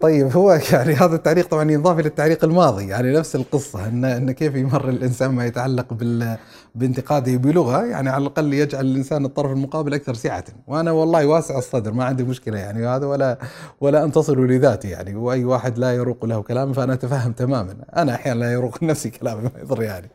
طيب 0.00 0.32
هو 0.32 0.52
يعني 0.72 0.94
هذا 0.94 1.16
التعليق 1.16 1.48
طبعا 1.48 1.70
ينضاف 1.70 1.98
إلى 1.98 2.08
التعليق 2.08 2.44
الماضي 2.44 2.88
يعني 2.88 3.12
نفس 3.12 3.36
القصة 3.36 3.88
إن 3.88 4.04
إن 4.04 4.32
كيف 4.32 4.54
يمر 4.54 4.88
الإنسان 4.88 5.30
ما 5.30 5.46
يتعلق 5.46 5.92
بال 5.92 6.36
بانتقاده 6.74 7.36
بلغة 7.36 7.84
يعني 7.84 8.10
على 8.10 8.22
الأقل 8.22 8.52
يجعل 8.52 8.86
الإنسان 8.86 9.24
الطرف 9.24 9.52
المقابل 9.52 9.94
أكثر 9.94 10.14
سعة. 10.14 10.44
وأنا 10.66 10.90
والله 10.90 11.26
واسع 11.26 11.58
الصدر 11.58 11.92
ما 11.92 12.04
عندي 12.04 12.24
مشكلة 12.24 12.58
يعني 12.58 12.86
هذا 12.86 13.06
ولا 13.06 13.38
ولا 13.80 14.04
أنتصر 14.04 14.40
لذاتي 14.46 14.88
يعني 14.88 15.16
وأي 15.16 15.44
واحد 15.44 15.78
لا 15.78 15.94
يروق 15.94 16.24
له 16.24 16.42
كلام 16.42 16.72
فأنا 16.72 16.92
أتفهم 16.92 17.32
تماما. 17.32 17.76
أنا 17.96 18.14
أحيانا 18.14 18.40
لا 18.40 18.52
يروق 18.52 18.82
نفسي 18.90 19.10
كلامي 19.10 19.42
ما 19.42 19.50
يضر 19.62 19.82
يعني. 19.82 20.10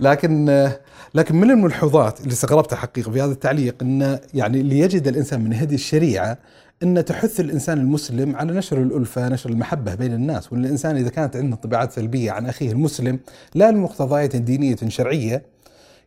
لكن 0.00 0.70
لكن 1.14 1.36
من 1.36 1.50
الملحوظات 1.50 2.20
اللي 2.20 2.32
استغربتها 2.32 2.76
حقيقة 2.76 3.10
في 3.10 3.20
هذا 3.20 3.32
التعليق 3.32 3.76
إن 3.82 4.18
يعني 4.34 4.60
اللي 4.60 4.78
يجد 4.78 5.08
الإنسان 5.08 5.44
من 5.44 5.52
هذه 5.52 5.74
الشريعة 5.74 6.38
إن 6.82 7.04
تحث 7.04 7.40
الإنسان 7.40 7.78
المسلم 7.78 8.36
على 8.36 8.52
نشر 8.52 8.82
الألفة، 8.82 9.28
نشر 9.28 9.50
المحبة 9.50 9.94
بين 9.94 10.12
الناس، 10.12 10.52
وإن 10.52 10.64
الإنسان 10.64 10.96
إذا 10.96 11.08
كانت 11.08 11.36
عنده 11.36 11.56
انطباعات 11.56 11.92
سلبية 11.92 12.30
عن 12.30 12.46
أخيه 12.46 12.72
المسلم 12.72 13.18
لا 13.54 13.70
لمقتضيات 13.70 14.36
دينية 14.36 14.76
شرعية 14.88 15.42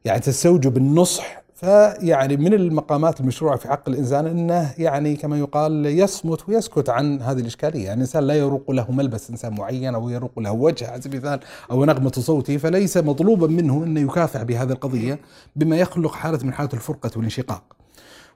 يعني 0.05 0.19
تستوجب 0.19 0.77
النصح. 0.77 1.39
فيعني 1.55 2.37
من 2.37 2.53
المقامات 2.53 3.19
المشروعة 3.19 3.57
في 3.57 3.67
حق 3.67 3.89
الإنسان 3.89 4.27
أنه 4.27 4.73
يعني 4.77 5.15
كما 5.15 5.39
يقال 5.39 5.85
يصمت 5.85 6.49
ويسكت 6.49 6.89
عن 6.89 7.21
هذه 7.21 7.39
الإشكالية. 7.39 7.83
يعني 7.83 7.93
الإنسان 7.93 8.23
لا 8.23 8.33
يروق 8.33 8.71
له 8.71 8.91
ملبس 8.91 9.29
إنسان 9.29 9.55
معين 9.55 9.95
أو 9.95 10.09
يروق 10.09 10.39
له 10.39 10.51
وجه 10.51 10.91
على 10.91 11.01
سبيل 11.01 11.19
المثال 11.19 11.39
أو 11.71 11.85
نغمة 11.85 12.11
صوته 12.11 12.57
فليس 12.57 12.97
مطلوبا 12.97 13.47
منه 13.47 13.83
أن 13.83 13.97
يكافح 13.97 14.43
بهذه 14.43 14.71
القضية 14.71 15.19
بما 15.55 15.77
يخلق 15.77 16.13
حالة 16.13 16.39
من 16.43 16.53
حالة 16.53 16.69
الفرقة 16.73 17.11
والانشقاق. 17.15 17.63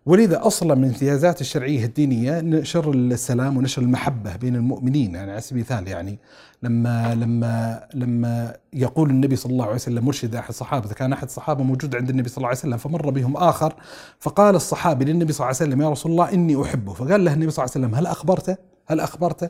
ولذا 0.06 0.48
أصلا 0.48 0.76
من 0.76 0.88
امتيازات 0.88 1.42
الشرعية 1.42 1.86
الدينية 1.86 2.42
نشر 2.42 2.92
السلام 2.92 3.58
ونشر 3.58 3.82
المحبة 3.82 4.36
بين 4.36 4.56
المؤمنين 4.56 5.16
يعني 5.16 5.32
على 5.32 5.42
سبيل 5.42 5.66
المثال 5.72 5.88
يعني 5.88 6.20
لما 6.64 7.16
لما 7.16 7.84
لما 7.94 8.56
يقول 8.74 9.10
النبي 9.10 9.36
صلى 9.36 9.52
الله 9.52 9.66
عليه 9.66 9.76
وسلم 9.76 10.06
مرشد 10.06 10.36
احد 10.36 10.50
الصحابة 10.50 10.90
كان 10.90 11.14
أحد 11.14 11.24
الصحابة 11.24 11.64
موجود 11.64 11.96
عند 11.96 12.10
النبي 12.10 12.30
صلى 12.30 12.38
الله 12.38 12.48
عليه 12.48 12.58
وسلم 12.58 12.78
فمر 12.78 13.10
بهم 13.10 13.38
آخر 13.38 13.76
فقال 14.20 14.56
الصحابي 14.56 15.06
للنبي 15.06 15.34
صلى 15.34 15.46
الله 15.46 15.58
عليه 15.60 15.70
وسلم 15.70 15.82
يا 15.82 15.90
رسول 15.90 16.12
الله 16.12 16.34
إني 16.34 16.62
أحبه 16.62 16.94
فقال 16.94 17.26
له 17.26 17.34
النبي 17.34 17.52
صلى 17.52 17.66
الله 17.66 17.74
عليه 17.76 17.86
وسلم 17.86 17.96
هل 17.96 18.08
أخبرته؟ 18.08 18.58
هل 18.88 19.00
أخبرته؟ 19.00 19.50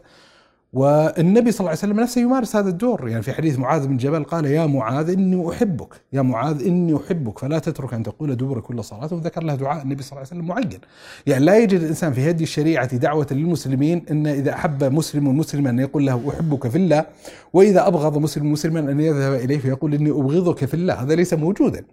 والنبي 0.73 1.51
صلى 1.51 1.59
الله 1.59 1.69
عليه 1.69 1.79
وسلم 1.79 1.99
نفسه 1.99 2.21
يمارس 2.21 2.55
هذا 2.55 2.69
الدور. 2.69 3.09
يعني 3.09 3.21
في 3.21 3.33
حديث 3.33 3.59
معاذ 3.59 3.87
بن 3.87 3.97
جبل 3.97 4.23
قال 4.23 4.45
يا 4.45 4.65
معاذ 4.65 5.09
إني 5.09 5.49
أحبك 5.49 6.01
يا 6.13 6.21
معاذ 6.21 6.65
إني 6.65 6.97
أحبك 6.97 7.39
فلا 7.39 7.59
تترك 7.59 7.93
أن 7.93 8.03
تقول 8.03 8.35
دبر 8.35 8.59
كل 8.59 8.83
صلاة. 8.83 9.13
وذكر 9.13 9.43
له 9.43 9.55
دعاء 9.55 9.81
النبي 9.81 10.03
صلى 10.03 10.11
الله 10.11 10.27
عليه 10.31 10.41
وسلم 10.41 10.47
معين. 10.47 10.79
يعني 11.27 11.45
لا 11.45 11.57
يجد 11.57 11.81
الإنسان 11.81 12.13
في 12.13 12.21
هذه 12.21 12.43
الشريعة 12.43 12.95
دعوة 12.95 13.27
للمسلمين 13.31 14.05
أن 14.11 14.27
إذا 14.27 14.53
أحب 14.53 14.83
مسلم 14.83 15.37
مسلما 15.37 15.69
أن 15.69 15.79
يقول 15.79 16.05
له 16.05 16.29
أحبك 16.29 16.67
في 16.67 16.77
الله 16.77 17.05
وإذا 17.53 17.87
أبغض 17.87 18.17
مسلم 18.17 18.51
مسلما 18.51 18.79
أن 18.79 18.99
يذهب 18.99 19.33
إليه 19.33 19.57
فيقول 19.57 19.93
إني 19.93 20.09
أبغضك 20.09 20.65
في 20.65 20.73
الله. 20.73 20.93
هذا 20.93 21.15
ليس 21.15 21.33
موجودا. 21.33 21.85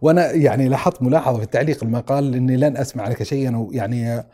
وأنا 0.00 0.32
يعني 0.32 0.68
لاحظت 0.68 1.02
ملاحظة 1.02 1.38
في 1.38 1.44
التعليق 1.44 1.84
لما 1.84 2.00
قال 2.00 2.34
إني 2.34 2.56
لن 2.56 2.76
أسمع 2.76 3.08
لك 3.08 3.22
شيئا 3.22 3.68
يعني 3.70 4.24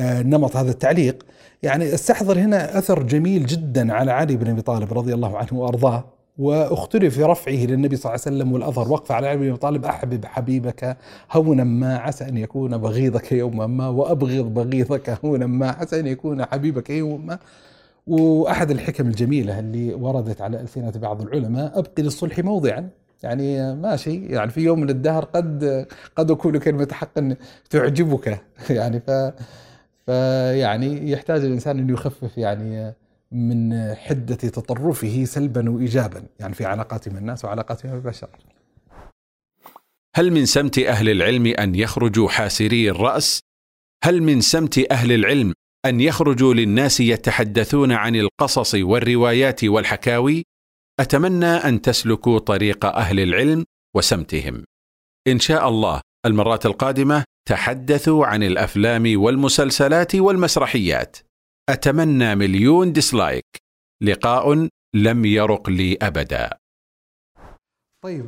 نمط 0.00 0.56
هذا 0.56 0.70
التعليق. 0.70 1.26
يعني 1.62 1.94
استحضر 1.94 2.38
هنا 2.38 2.78
أثر 2.78 3.02
جميل 3.02 3.46
جدا 3.46 3.92
على 3.92 4.12
علي 4.12 4.36
بن 4.36 4.50
أبي 4.50 4.62
طالب 4.62 4.98
رضي 4.98 5.14
الله 5.14 5.38
عنه 5.38 5.48
وأرضاه 5.52 6.04
واختلف 6.38 7.14
في 7.14 7.22
رفعه 7.22 7.54
للنبي 7.54 7.96
صلى 7.96 8.14
الله 8.14 8.22
عليه 8.26 8.36
وسلم 8.36 8.52
والاثر 8.52 8.92
وقف 8.92 9.12
على 9.12 9.28
علي 9.28 9.36
بن 9.38 9.48
أبي 9.48 9.56
طالب 9.56 9.84
أحبب 9.84 10.24
حبيبك 10.24 10.96
هونا 11.32 11.64
ما 11.64 11.96
عسى 11.96 12.24
أن 12.28 12.36
يكون 12.36 12.78
بغيضك 12.78 13.32
يوما 13.32 13.66
ما 13.66 13.88
وأبغض 13.88 14.54
بغيضك 14.54 15.18
هونا 15.24 15.46
ما 15.46 15.70
عسى 15.70 16.00
أن 16.00 16.06
يكون 16.06 16.44
حبيبك 16.44 16.90
يوما. 16.90 17.24
ما 17.26 17.38
وأحد 18.06 18.70
الحكم 18.70 19.06
الجميلة 19.06 19.58
اللي 19.58 19.94
وردت 19.94 20.40
على 20.40 20.60
ألسنة 20.60 20.90
بعض 20.90 21.22
العلماء 21.22 21.78
أبقي 21.78 22.02
للصلح 22.02 22.38
موضعا. 22.38 22.88
يعني 23.22 23.74
ماشي 23.74 24.26
يعني 24.26 24.50
في 24.50 24.60
يوم 24.60 24.80
من 24.80 24.90
الدهر 24.90 25.24
قد 25.24 25.86
قد 26.16 26.30
أكون 26.30 26.58
كلمة 26.58 26.88
حق 26.92 27.20
تعجبك. 27.70 28.40
يعني 28.70 29.00
ف 29.00 29.10
فيعني 30.06 31.10
يحتاج 31.10 31.44
الإنسان 31.44 31.78
أن 31.78 31.90
يخفف 31.90 32.38
يعني 32.38 32.94
من 33.32 33.94
حدة 33.94 34.34
تطرفه 34.34 35.24
سلبا 35.24 35.70
وايجابا 35.70 36.22
يعني 36.40 36.54
في 36.54 36.64
علاقاته 36.64 37.12
مع 37.12 37.18
الناس 37.18 37.44
وعلاقاته 37.44 37.88
مع 37.88 37.94
البشر. 37.94 38.28
هل 40.16 40.30
من 40.30 40.46
سمت 40.46 40.78
أهل 40.78 41.08
العلم 41.08 41.46
أن 41.46 41.74
يخرجوا 41.74 42.28
حاسري 42.28 42.90
الرأس؟ 42.90 43.40
هل 44.04 44.22
من 44.22 44.40
سمت 44.40 44.92
أهل 44.92 45.12
العلم 45.12 45.52
أن 45.86 46.00
يخرجوا 46.00 46.54
للناس 46.54 47.00
يتحدثون 47.00 47.92
عن 47.92 48.16
القصص 48.16 48.74
والروايات 48.74 49.64
والحكاوي؟ 49.64 50.44
أتمنى 51.00 51.46
أن 51.46 51.82
تسلكوا 51.82 52.38
طريق 52.38 52.86
أهل 52.86 53.20
العلم 53.20 53.64
وسمتهم. 53.96 54.64
إن 55.28 55.38
شاء 55.38 55.68
الله 55.68 56.00
المرات 56.26 56.66
القادمة 56.66 57.24
تحدثوا 57.48 58.26
عن 58.26 58.42
الأفلام 58.42 59.20
والمسلسلات 59.22 60.14
والمسرحيات. 60.14 61.16
أتمنى 61.68 62.34
مليون 62.34 62.92
dislike 62.92 63.44
لقاء 64.02 64.68
لم 64.94 65.24
يرق 65.24 65.70
لي 65.70 65.98
أبدا. 66.02 66.50
طيب 68.04 68.26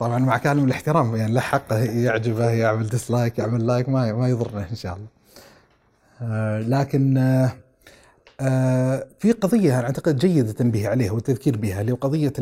طبعا 0.00 0.18
مع 0.18 0.38
كامل 0.38 0.64
الاحترام 0.64 1.16
يعني 1.16 1.32
له 1.32 1.40
حقه 1.40 1.78
يعجبه 1.78 2.50
يعمل 2.50 2.86
dislike 2.88 3.38
يعمل 3.38 3.66
like 3.66 3.88
ما 3.88 4.12
ما 4.12 4.28
يضرنا 4.28 4.70
إن 4.70 4.76
شاء 4.76 4.96
الله. 4.96 5.08
آه 6.22 6.60
لكن 6.60 7.16
آه 7.16 7.52
آه 8.40 9.08
في 9.18 9.32
قضية 9.32 9.80
أعتقد 9.80 10.16
جيد 10.16 10.48
التنبيه 10.48 10.88
عليها 10.88 11.12
والتذكير 11.12 11.56
بها 11.56 11.80
اللي 11.80 11.92
هو 11.92 11.96
قضية 11.96 12.32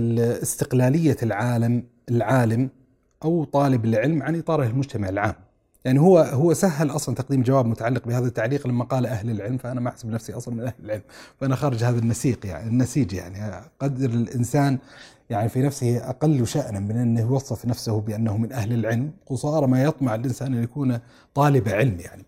استقلاليه 0.42 1.16
العالم 1.22 1.84
العالم 2.10 2.70
أو 3.24 3.44
طالب 3.44 3.84
العلم 3.84 4.22
عن 4.22 4.38
إطاره 4.38 4.66
المجتمع 4.66 5.08
العام. 5.08 5.34
يعني 5.84 6.00
هو 6.00 6.18
هو 6.18 6.54
سهل 6.54 6.90
أصلا 6.90 7.14
تقديم 7.14 7.42
جواب 7.42 7.66
متعلق 7.66 8.08
بهذا 8.08 8.26
التعليق 8.26 8.66
لما 8.66 8.84
قال 8.84 9.06
أهل 9.06 9.30
العلم 9.30 9.58
فأنا 9.58 9.80
ما 9.80 9.88
أحسب 9.88 10.08
نفسي 10.08 10.32
أصلا 10.32 10.54
من 10.54 10.60
أهل 10.60 10.74
العلم 10.84 11.02
فأنا 11.40 11.56
خارج 11.56 11.84
هذا 11.84 11.98
النسيق 11.98 12.46
يعني 12.46 12.68
النسيج 12.68 13.12
يعني. 13.12 13.64
قدر 13.80 14.10
الإنسان 14.10 14.78
يعني 15.30 15.48
في 15.48 15.62
نفسه 15.62 15.98
أقل 15.98 16.46
شانا 16.46 16.80
من 16.80 16.96
أنه 16.96 17.20
يوصف 17.20 17.66
نفسه 17.66 18.00
بأنه 18.00 18.36
من 18.36 18.52
أهل 18.52 18.72
العلم 18.72 19.10
قصارى 19.26 19.66
ما 19.66 19.82
يطمع 19.82 20.14
الإنسان 20.14 20.54
أن 20.54 20.62
يكون 20.62 20.98
طالب 21.34 21.68
علم 21.68 21.96
يعني. 22.00 22.24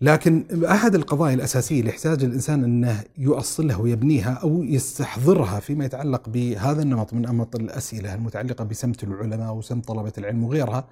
لكن 0.00 0.64
أحد 0.64 0.94
القضايا 0.94 1.34
الأساسية 1.34 1.80
اللي 1.80 1.90
يحتاج 1.90 2.24
الإنسان 2.24 2.64
أنه 2.64 3.04
يؤصلها 3.18 3.76
ويبنيها 3.76 4.32
أو 4.32 4.62
يستحضرها 4.62 5.60
فيما 5.60 5.84
يتعلق 5.84 6.28
بهذا 6.28 6.82
النمط 6.82 7.14
من 7.14 7.22
نمط 7.22 7.56
الأسئلة 7.56 8.14
المتعلقة 8.14 8.64
بسمت 8.64 9.04
العلماء 9.04 9.54
وسمت 9.54 9.88
طلبة 9.88 10.12
العلم 10.18 10.44
وغيرها 10.44 10.84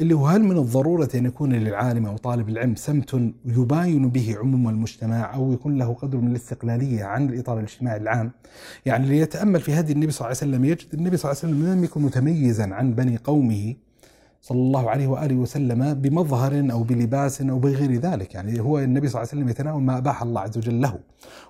اللي 0.00 0.14
هو 0.14 0.26
هل 0.26 0.42
من 0.42 0.58
الضرورة 0.58 1.08
أن 1.14 1.26
يكون 1.26 1.52
للعالم 1.52 2.06
أو 2.06 2.16
طالب 2.16 2.48
العلم 2.48 2.74
سمت 2.74 3.32
يباين 3.44 4.10
به 4.10 4.36
عموم 4.38 4.68
المجتمع 4.68 5.34
أو 5.34 5.52
يكون 5.52 5.78
له 5.78 5.94
قدر 5.94 6.18
من 6.18 6.30
الاستقلالية 6.30 7.04
عن 7.04 7.28
الإطار 7.28 7.58
الاجتماعي 7.58 7.96
العام 7.96 8.30
يعني 8.86 9.04
اللي 9.04 9.18
يتأمل 9.18 9.60
في 9.60 9.72
هذه 9.72 9.92
النبي 9.92 10.12
صلى 10.12 10.26
الله 10.26 10.38
عليه 10.40 10.52
وسلم 10.52 10.64
يجد 10.64 10.94
النبي 10.94 11.16
صلى 11.16 11.32
الله 11.32 11.42
عليه 11.42 11.54
وسلم 11.54 11.72
لم 11.72 11.84
يكن 11.84 12.02
متميزا 12.02 12.74
عن 12.74 12.94
بني 12.94 13.16
قومه 13.24 13.74
صلى 14.42 14.58
الله 14.58 14.90
عليه 14.90 15.06
وآله 15.06 15.36
وسلم 15.36 15.94
بمظهر 15.94 16.68
أو 16.72 16.82
بلباس 16.82 17.42
أو 17.42 17.58
بغير 17.58 17.92
ذلك، 17.92 18.34
يعني 18.34 18.60
هو 18.60 18.78
النبي 18.78 19.08
صلى 19.08 19.22
الله 19.22 19.30
عليه 19.30 19.40
وسلم 19.40 19.48
يتناول 19.48 19.82
ما 19.82 19.98
أباح 19.98 20.22
الله 20.22 20.40
عز 20.40 20.58
وجل 20.58 20.80
له. 20.80 20.98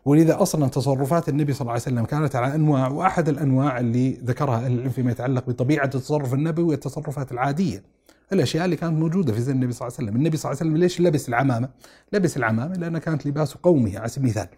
ولذا 0.05 0.43
أصلا 0.43 0.69
تصرفات 0.69 1.29
النبي 1.29 1.53
صلى 1.53 1.61
الله 1.61 1.73
عليه 1.73 1.83
وسلم 1.83 2.05
كانت 2.05 2.37
على 2.37 2.55
أنواع 2.55 2.89
وأحد 2.89 3.29
الأنواع 3.29 3.81
اللي 3.81 4.11
ذكرها 4.11 4.67
العلم 4.67 4.91
فيما 4.91 5.11
يتعلق 5.11 5.47
بطبيعة 5.49 5.85
التصرف 5.85 6.35
النبوي 6.35 6.75
التصرفات 6.75 7.33
العادية. 7.33 7.94
الأشياء 8.33 8.65
اللي 8.65 8.77
كانت 8.77 8.93
موجودة 8.93 9.33
في 9.33 9.41
زمن 9.41 9.55
النبي 9.55 9.73
صلى 9.73 9.89
الله 9.89 9.97
عليه 9.99 10.09
وسلم، 10.09 10.21
النبي 10.21 10.37
صلى 10.37 10.51
الله 10.53 10.61
عليه 10.61 10.71
وسلم 10.71 10.83
ليش 10.83 11.01
لبس 11.01 11.29
العمامة؟ 11.29 11.69
لبس 12.13 12.37
العمامة 12.37 12.75
لانها 12.75 13.01
كانت 13.01 13.27
لباس 13.27 13.55
قومه 13.55 13.99
على 13.99 14.09
سبيل 14.09 14.25
المثال. 14.25 14.49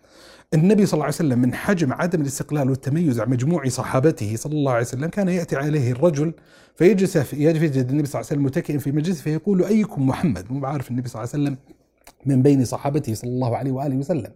النبي 0.55 0.87
صلى 0.87 0.95
الله 0.95 1.05
عليه 1.05 1.15
وسلم 1.15 1.39
من 1.39 1.55
حجم 1.55 1.93
عدم 1.93 2.21
الاستقلال 2.21 2.71
والتميز 2.71 3.21
عن 3.21 3.31
مجموع 3.31 3.69
صحابته 3.69 4.37
صلى 4.37 4.53
الله 4.53 4.73
عليه 4.73 4.85
وسلم 4.85 5.07
كان 5.07 5.29
يأتي 5.29 5.57
عليه 5.57 5.93
الرجل 5.93 6.33
فيجلس 6.77 7.17
يجد 7.33 7.77
النبي 7.77 7.87
صلى 7.87 7.93
الله 7.97 8.07
عليه 8.15 8.19
وسلم 8.19 8.45
متكئا 8.45 8.79
في 8.79 8.93
مجلس 8.93 9.21
فيقول 9.21 9.65
أيكم 9.65 10.07
محمد؟ 10.07 10.53
مو 10.53 10.67
عارف 10.67 10.91
النبي 10.91 11.09
صلى 11.09 11.23
الله 11.23 11.33
عليه 11.35 11.43
وسلم 11.45 11.57
من 12.27 12.43
بين 12.43 12.65
صحابته 12.65 13.15
صلى 13.15 13.31
الله 13.31 13.57
عليه 13.57 13.73
وآله 13.73 13.97
وسلم. 13.97 14.31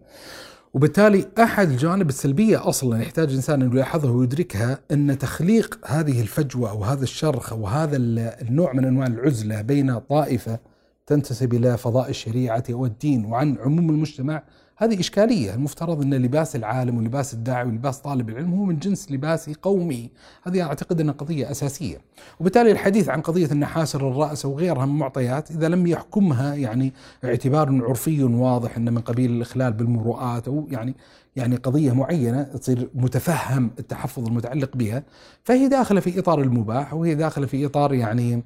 وبالتالي 0.73 1.27
أحد 1.39 1.69
الجوانب 1.69 2.09
السلبية 2.09 2.69
أصلا 2.69 3.01
يحتاج 3.01 3.29
الإنسان 3.29 3.61
أن 3.61 3.71
يلاحظها 3.71 4.11
ويدركها 4.11 4.79
أن 4.91 5.17
تخليق 5.17 5.79
هذه 5.85 6.21
الفجوة 6.21 6.69
أو 6.69 6.83
هذا 6.83 7.03
الشرخ 7.03 7.53
أو 7.53 7.67
هذا 7.67 7.97
النوع 7.97 8.73
من 8.73 8.85
أنواع 8.85 9.07
العزلة 9.07 9.61
بين 9.61 9.99
طائفة 9.99 10.59
تنتسب 11.05 11.53
إلى 11.53 11.77
فضاء 11.77 12.09
الشريعة 12.09 12.63
والدين 12.69 13.25
وعن 13.25 13.57
عموم 13.59 13.89
المجتمع. 13.89 14.43
هذه 14.77 14.99
إشكالية. 14.99 15.53
المفترض 15.53 16.01
أن 16.01 16.13
لباس 16.13 16.55
العالم 16.55 16.97
ولباس 16.97 17.33
الداعي 17.33 17.65
ولباس 17.65 17.99
طالب 17.99 18.29
العلم 18.29 18.53
هو 18.53 18.65
من 18.65 18.79
جنس 18.79 19.11
لباس 19.11 19.49
قومي. 19.49 20.09
هذه 20.43 20.61
أعتقد 20.61 21.01
أنها 21.01 21.13
قضية 21.13 21.51
أساسية. 21.51 21.97
وبالتالي 22.39 22.71
الحديث 22.71 23.09
عن 23.09 23.21
قضية 23.21 23.45
النحاسر 23.51 24.07
الرأس 24.07 24.45
وغيرها 24.45 24.85
من 24.85 24.91
المعطيات 24.91 25.51
إذا 25.51 25.69
لم 25.69 25.87
يحكمها 25.87 26.55
يعني 26.55 26.93
اعتبار 27.23 27.83
عرفي 27.83 28.23
واضح 28.23 28.77
أن 28.77 28.93
من 28.93 29.01
قبيل 29.01 29.31
الإخلال 29.31 29.73
بالمروءات 29.73 30.47
أو 30.47 30.67
يعني 30.71 30.95
يعني 31.35 31.55
قضية 31.55 31.91
معينة 31.91 32.43
تصير 32.43 32.89
متفهم 32.95 33.71
التحفظ 33.79 34.27
المتعلق 34.27 34.77
بها 34.77 35.03
فهي 35.43 35.67
داخلة 35.67 35.99
في 35.99 36.19
إطار 36.19 36.41
المباح 36.41 36.93
وهي 36.93 37.15
داخلة 37.15 37.45
في 37.45 37.65
إطار 37.65 37.93
يعني 37.93 38.43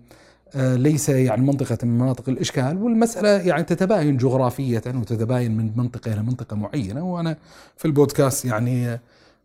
ليس 0.55 1.09
يعني 1.09 1.41
منطقة 1.41 1.77
من 1.83 1.97
مناطق 1.97 2.29
الإشكال 2.29 2.77
والمسألة 2.77 3.29
يعني 3.29 3.63
تتباين 3.63 4.17
جغرافية 4.17 4.81
وتتباين 4.87 5.57
من 5.57 5.71
منطقة 5.75 6.13
إلى 6.13 6.23
منطقة 6.23 6.55
معينة. 6.55 7.03
وأنا 7.03 7.37
في 7.77 7.85
البودكاست 7.85 8.45
يعني 8.45 8.99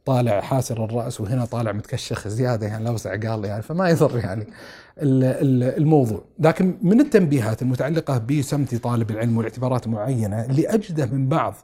طالع 0.04 0.40
حاسر 0.40 0.84
الرأس 0.84 1.20
وهنا 1.20 1.44
طالع 1.44 1.72
متكشخ 1.72 2.28
زيادة 2.28 2.66
يعني 2.66 2.84
لوسع 2.84 3.10
قال 3.10 3.44
يعني 3.44 3.62
فما 3.62 3.88
يضر 3.88 4.18
يعني 4.18 4.46
الموضوع. 5.02 6.24
لكن 6.38 6.74
من 6.82 7.00
التنبيهات 7.00 7.62
المتعلقة 7.62 8.18
بسمت 8.18 8.74
طالب 8.74 9.10
العلم 9.10 9.36
والاعتبارات 9.36 9.86
المعينه 9.86 10.44
اللي 10.44 10.68
اجده 10.68 11.06
من 11.06 11.28
بعض 11.28 11.54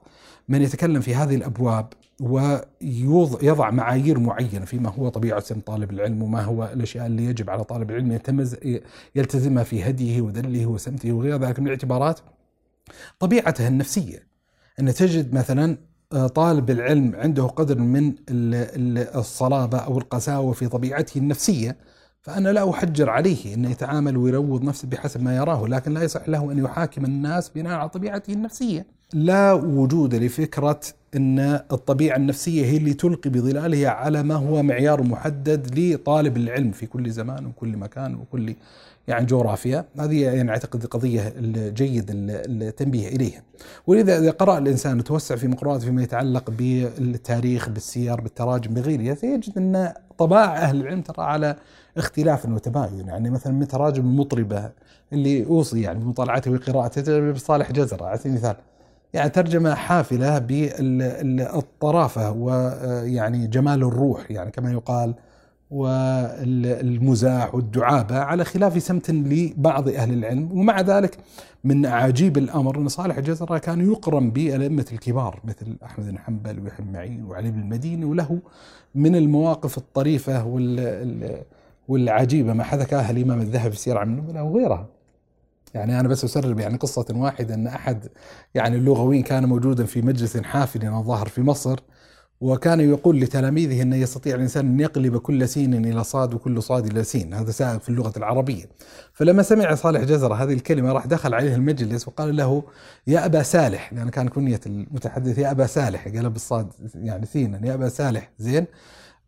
يتكلم 0.48 1.00
في 1.00 1.14
هذه 1.14 1.34
الأبواب 1.34 1.92
ويضع 2.20 3.70
معايير 3.70 4.18
معينة 4.18 4.64
فيما 4.64 4.90
هو 4.90 5.08
طبيعة 5.08 5.40
سن 5.40 5.60
طالب 5.60 5.90
العلم 5.90 6.22
وما 6.22 6.42
هو 6.42 6.70
الأشياء 6.72 7.06
اللي 7.06 7.24
يجب 7.24 7.50
على 7.50 7.64
طالب 7.64 7.90
العلم 7.90 8.20
يلتزمها 9.14 9.62
في 9.64 9.90
هديه 9.90 10.20
ودله 10.20 10.66
وسمته 10.66 11.12
وغير 11.12 11.36
ذلك 11.36 11.60
من 11.60 11.66
الاعتبارات 11.66 12.20
طبيعته 13.18 13.68
النفسية. 13.68 14.26
أن 14.80 14.94
تجد 14.94 15.34
مثلا 15.34 15.78
آه، 16.12 16.26
طالب 16.26 16.70
العلم 16.70 17.16
عنده 17.16 17.46
قدر 17.46 17.78
من 17.78 18.14
الصلابة 19.14 19.78
أو 19.78 19.98
القساوة 19.98 20.52
في 20.52 20.68
طبيعته 20.68 21.18
النفسية 21.18 21.76
فأنا 22.22 22.48
لا 22.48 22.70
أحجر 22.70 23.10
عليه 23.10 23.54
انه 23.54 23.70
يتعامل 23.70 24.16
ويروض 24.16 24.62
نفسه 24.64 24.88
بحسب 24.88 25.22
ما 25.22 25.36
يراه 25.36 25.66
لكن 25.66 25.94
لا 25.94 26.02
يصح 26.02 26.28
له 26.28 26.52
أن 26.52 26.58
يحاكم 26.58 27.04
الناس 27.04 27.48
بناء 27.48 27.72
على 27.78 27.88
طبيعته 27.88 28.32
النفسية. 28.32 28.86
لا 29.12 29.52
وجود 29.52 30.14
لفكرة 30.14 30.80
إن 31.16 31.38
الطبيعة 31.72 32.16
النفسية 32.16 32.64
هي 32.64 32.76
اللي 32.76 32.94
تلقي 32.94 33.30
بظلالها 33.30 33.88
على 33.88 34.22
ما 34.22 34.34
هو 34.34 34.62
معيار 34.62 35.02
محدد 35.02 35.78
لطالب 35.78 36.36
العلم 36.36 36.70
في 36.70 36.86
كل 36.86 37.10
زمان 37.10 37.46
وكل 37.46 37.76
مكان 37.76 38.14
وكل 38.14 38.54
يعني 39.08 39.26
جغرافيا. 39.26 39.84
هذه 39.98 40.22
يعني 40.22 40.50
أعتقد 40.50 40.86
قضية 40.86 41.32
جيد 41.68 42.06
التنبيه 42.10 43.08
إليها. 43.08 43.42
ولذا 43.86 44.18
إذا 44.18 44.30
قرأ 44.30 44.58
الإنسان 44.58 44.98
وتوسع 44.98 45.36
في 45.36 45.48
مقراءاته 45.48 45.84
فيما 45.84 46.02
يتعلق 46.02 46.50
بالتاريخ 46.50 47.68
بالسير 47.68 48.20
بالتراجم 48.20 48.74
بغيرها 48.74 49.14
سيجد 49.14 49.58
إن 49.58 49.92
طباع 50.18 50.56
أهل 50.56 50.80
العلم 50.80 51.02
ترى 51.02 51.24
على 51.24 51.56
اختلاف 51.96 52.46
وتباين. 52.46 53.08
يعني 53.08 53.30
مثلا 53.30 53.52
من 53.52 53.68
تراجم 53.68 54.02
المطربة 54.02 54.70
اللي 55.12 55.46
أوصي 55.46 55.80
يعني 55.82 55.98
بمطالعته 55.98 56.50
وقراءته 56.50 57.32
بصالح 57.32 57.72
جزرة 57.72 58.04
على 58.04 58.18
سبيل 58.18 58.32
المثال. 58.32 58.56
يعني 59.16 59.30
ترجمة 59.30 59.74
حافلة 59.74 60.38
بالطرافة 60.38 62.30
ويعني 62.30 63.46
جمال 63.46 63.82
الروح 63.82 64.30
يعني 64.30 64.50
كما 64.50 64.72
يقال 64.72 65.14
والمزاح 65.70 67.54
والدعابة 67.54 68.18
على 68.18 68.44
خلاف 68.44 68.82
سمت 68.82 69.10
لبعض 69.10 69.88
أهل 69.88 70.12
العلم. 70.12 70.52
ومع 70.52 70.80
ذلك 70.80 71.18
من 71.64 71.86
عجيب 71.86 72.38
الأمر 72.38 72.78
أن 72.78 72.88
صالح 72.88 73.16
الجزرة 73.16 73.58
كان 73.58 73.90
يقرن 73.90 74.30
بالأئمة 74.30 74.86
الكبار 74.92 75.40
مثل 75.44 75.76
أحمد 75.84 76.06
بن 76.06 76.18
حنبل 76.18 76.60
ويحيى 76.60 76.86
بن 76.86 76.92
معين 76.92 77.24
وعلي 77.24 77.50
بن 77.50 77.60
المديني 77.60 78.04
وله 78.04 78.38
من 78.94 79.16
المواقف 79.16 79.78
الطريفة 79.78 80.44
والعجيبة 81.88 82.52
ما 82.52 82.64
حدثها 82.64 83.10
الإمام 83.10 83.40
الذهبي 83.40 83.70
في 83.70 83.78
سير 83.78 83.98
عن 83.98 84.08
النبلة 84.08 84.42
وغيرها. 84.42 84.86
يعني 85.74 86.00
أنا 86.00 86.08
بس 86.08 86.24
أسرب 86.24 86.60
يعني 86.60 86.76
قصة 86.76 87.06
واحدة 87.10 87.54
أن 87.54 87.66
أحد 87.66 88.08
يعني 88.54 88.76
اللغويين 88.76 89.22
كان 89.22 89.44
موجودا 89.44 89.84
في 89.84 90.02
مجلس 90.02 90.36
حافل 90.36 90.86
الظاهر 90.86 91.28
في 91.28 91.42
مصر 91.42 91.78
وكان 92.40 92.80
يقول 92.80 93.20
لتلاميذه 93.20 93.82
أن 93.82 93.92
يستطيع 93.92 94.34
الإنسان 94.34 94.66
أن 94.66 94.80
يقلب 94.80 95.16
كل 95.16 95.48
سين 95.48 95.84
إلى 95.84 96.04
صاد 96.04 96.34
وكل 96.34 96.62
صاد 96.62 96.86
إلى 96.86 97.04
سين. 97.04 97.34
هذا 97.34 97.50
سائغ 97.50 97.78
في 97.78 97.88
اللغة 97.88 98.12
العربية. 98.16 98.64
فلما 99.12 99.42
سمع 99.42 99.74
صالح 99.74 100.00
جزرة 100.04 100.34
هذه 100.34 100.52
الكلمة 100.52 100.92
راح 100.92 101.06
دخل 101.06 101.34
عليه 101.34 101.54
المجلس 101.54 102.08
وقال 102.08 102.36
له 102.36 102.62
يا 103.06 103.24
أبا 103.24 103.42
سالح 103.42 103.92
لأن 103.92 104.08
كان 104.08 104.28
كنية 104.28 104.60
المتحدث 104.66 105.38
يا 105.38 105.50
أبا 105.50 105.66
سالح 105.66 106.08
قال 106.08 106.30
بالصاد 106.30 106.72
يعني 106.94 107.26
سينا 107.26 107.66
يا 107.66 107.74
أبا 107.74 107.88
سالح 107.88 108.30
زين 108.38 108.66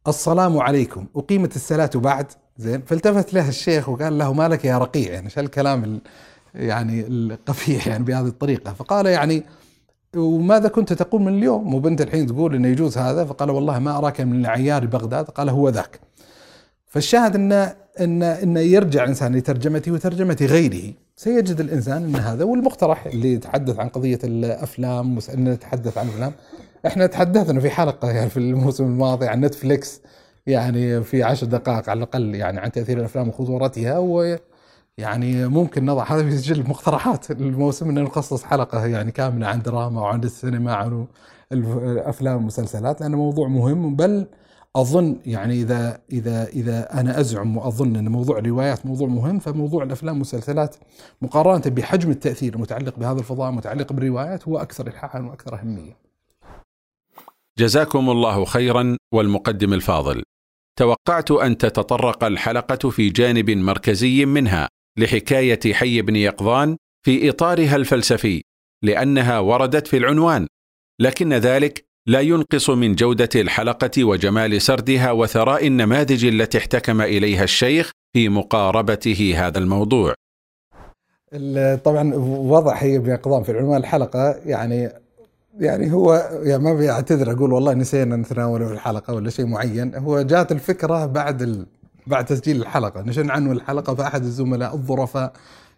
السلام 0.09 0.59
عليكم. 0.59 1.07
أقيمت 1.17 1.57
الصلاة 1.57 1.91
بعد 1.95 2.27
زين 2.59 2.83
فالتفت 2.83 3.35
له 3.35 3.49
الشيخ 3.49 3.89
وقال 3.89 4.19
له 4.19 4.33
ما 4.33 4.49
لك 4.49 4.65
يا 4.65 4.79
رقيع؟ 4.79 5.13
يعني 5.13 5.31
شو 5.31 5.41
الكلام 5.41 6.01
يعني 6.55 7.07
القفيح 7.07 7.87
يعني 7.87 8.05
بهذه 8.05 8.27
الطريقة. 8.27 8.73
فقال 8.73 9.07
يعني 9.07 9.43
وماذا 10.17 10.69
كنت 10.69 10.93
تقول 10.93 11.23
من 11.23 11.39
اليوم؟ 11.39 11.75
وبنت 11.75 12.01
الحين 12.01 12.27
تقول 12.27 12.55
إنه 12.55 12.69
يجوز 12.69 12.99
هذا. 12.99 13.25
فقال 13.25 13.51
والله 13.51 13.79
ما 13.79 13.99
أراك 13.99 14.21
من 14.21 14.47
عيار 14.47 14.87
بغداد 14.87 15.25
قال 15.25 15.49
هو 15.49 15.69
ذاك. 15.69 16.01
فالشاهد 16.87 17.35
ان 17.35 17.53
ان 18.01 18.23
إن 18.23 18.57
يرجع 18.57 19.03
الإنسان 19.03 19.37
لترجمته 19.37 19.93
وترجمة 19.93 20.37
غيره. 20.41 20.93
سيجد 21.17 21.61
الإنسان 21.61 22.05
إن 22.05 22.17
هذا 22.17 22.45
والمقترح 22.45 23.07
اللي 23.07 23.33
يتحدث 23.33 23.79
عن 23.79 23.89
قضية 23.89 24.19
الأفلام 24.25 25.19
إن 25.35 25.45
نتحدث 25.45 25.99
عن 25.99 26.07
الأفلام. 26.07 26.33
إحنا 26.87 27.07
تحدثنا 27.07 27.61
في 27.61 27.71
حلقة 27.71 28.11
يعني 28.11 28.31
في 28.31 28.37
الموسم 28.37 28.85
الماضي 28.85 29.27
عن 29.27 29.41
نتفليكس 29.41 30.01
يعني 30.49 31.03
في 31.03 31.23
عشر 31.23 31.47
دقائق 31.47 31.91
على 31.91 31.99
الأقل 31.99 32.35
يعني 32.35 32.61
عن 32.61 32.73
تأثير 32.73 32.99
الأفلام 32.99 33.29
وخطورتها 33.29 33.99
يعني 34.99 35.49
ممكن 35.49 35.87
نضع 35.87 36.05
هذا 36.05 36.23
في 36.23 36.39
سجل 36.39 36.61
المقترحات 36.61 37.31
الموسم 37.31 37.89
ان 37.89 38.03
نخصص 38.03 38.45
حلقة 38.45 38.87
يعني 38.87 39.13
كاملة 39.13 39.47
عن 39.47 39.63
دراما 39.63 40.01
وعن 40.01 40.25
السينما 40.25 40.75
عن 40.75 41.07
الأفلام 41.53 42.37
والمسلسلات 42.37 43.01
لأنه 43.01 43.17
موضوع 43.17 43.49
مهم 43.49 43.97
بل 43.97 44.27
أظن 44.77 45.17
يعني 45.27 45.55
إذا 45.55 46.01
إذا 46.13 46.45
إذا 46.45 47.01
أنا 47.01 47.21
أزعم 47.21 47.57
وأظن 47.57 47.97
إن 47.97 48.09
موضوع 48.09 48.39
الروايات 48.39 48.87
موضوع 48.87 49.09
مهم 49.09 49.39
فموضوع 49.39 49.83
الأفلام 49.83 50.15
والمسلسلات 50.15 50.77
مقارنة 51.23 51.63
بحجم 51.67 52.11
التأثير 52.11 52.55
المتعلق 52.55 52.99
بهذا 52.99 53.19
الفضاء 53.19 53.51
المتعلق 53.51 53.93
بالروايات 53.93 54.49
هو 54.49 54.59
أكثر 54.59 54.87
الحاحا 54.87 55.21
وأكثر 55.21 55.61
أهمية. 55.61 55.97
جزاكم 57.59 58.11
الله 58.11 58.45
خيرا 58.45 58.97
والمقدم 59.15 59.73
الفاضل. 59.73 60.23
توقعت 60.79 61.31
أن 61.31 61.59
تتطرق 61.59 62.25
الحلقة 62.25 62.91
في 62.91 63.11
جانب 63.11 63.51
مركزي 63.51 64.25
منها 64.27 64.69
لحكاية 64.99 65.73
حي 65.73 66.03
بن 66.03 66.17
يقظان 66.17 66.77
في 67.07 67.29
إطارها 67.29 67.77
الفلسفي 67.77 68.43
لأنها 68.85 69.39
وردت 69.39 69.87
في 69.87 69.97
العنوان 69.97 70.47
لكن 71.01 71.33
ذلك 71.33 71.85
لا 72.07 72.21
ينقص 72.21 72.71
من 72.71 72.95
جودة 72.95 73.29
الحلقة 73.37 74.05
وجمال 74.05 74.63
سردها 74.63 75.13
وثراء 75.13 75.67
النماذج 75.67 76.25
التي 76.25 76.59
احتكم 76.59 77.01
إليها 77.01 77.45
الشيخ 77.45 77.91
في 78.13 78.29
مقاربته 78.29 79.35
هذا 79.37 79.59
الموضوع. 79.59 80.15
طبعا 81.85 82.15
وضع 82.25 82.75
حي 82.75 82.99
بن 82.99 83.11
يقظان 83.11 83.43
في 83.43 83.59
عنوان 83.59 83.81
الحلقة 83.81 84.41
يعني 84.47 84.91
يعني 85.59 85.93
هو 85.93 86.31
يعني 86.43 86.63
ما 86.63 86.75
بيعتذر 86.75 87.33
أقول 87.33 87.53
والله 87.53 87.75
نسينا 87.75 88.17
نتناوله 88.17 88.73
الحلقة 88.73 89.15
ولا 89.15 89.31
شيء 89.31 89.47
معين. 89.47 89.95
هو 89.95 90.23
جات 90.23 90.53
الفكرة 90.53 91.07
بعد 91.07 91.43
ال 91.43 91.67
بعد 92.07 92.25
تسجيل 92.25 92.61
الحلقة. 92.63 93.03
نشن 93.03 93.31
عنه 93.31 93.53
الحلقة 93.53 93.95
فأحد 93.95 94.23
الزملاء 94.25 94.75
الظرفاء 94.75 95.33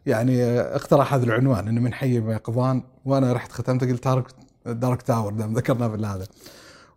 يعني 0.06 0.44
اقترح 0.60 1.14
هذا 1.14 1.24
العنوان 1.24 1.68
إنه 1.68 1.80
من 1.80 1.92
حي 1.92 2.20
بيقظان 2.20 2.82
وأنا 3.04 3.32
رحت 3.32 3.52
ختمت 3.52 3.84
قلت 3.84 4.04
تارك 4.04 4.24
دارك 4.66 5.02
تاور 5.02 5.32
دام 5.32 5.54
ذكرنا 5.54 5.88
بالهذا 5.88 6.26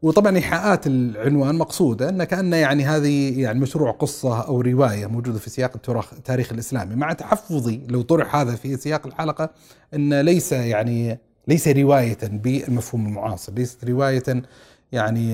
وطبعا 0.01 0.35
إيحاءات 0.35 0.87
العنوان 0.87 1.55
مقصوده 1.55 2.09
إن 2.09 2.23
كانه 2.23 2.55
يعني 2.57 2.85
هذه 2.85 3.41
يعني 3.41 3.59
مشروع 3.59 3.91
قصة 3.91 4.41
أو 4.41 4.61
رواية 4.61 5.05
موجودة 5.05 5.39
في 5.39 5.49
سياق 5.49 5.71
التاريخ 6.17 6.51
الإسلامي. 6.51 6.95
مع 6.95 7.13
تحفظي 7.13 7.81
لو 7.89 8.01
طرح 8.01 8.35
هذا 8.35 8.55
في 8.55 8.77
سياق 8.77 9.07
الحلقة 9.07 9.49
إن 9.93 10.21
ليس 10.21 10.51
يعني 10.51 11.19
ليس 11.47 11.67
رواية 11.67 12.17
بالمفهوم 12.23 13.05
المعاصر 13.05 13.53
ليست 13.53 13.85
رواية 13.85 14.43
يعني 14.91 15.33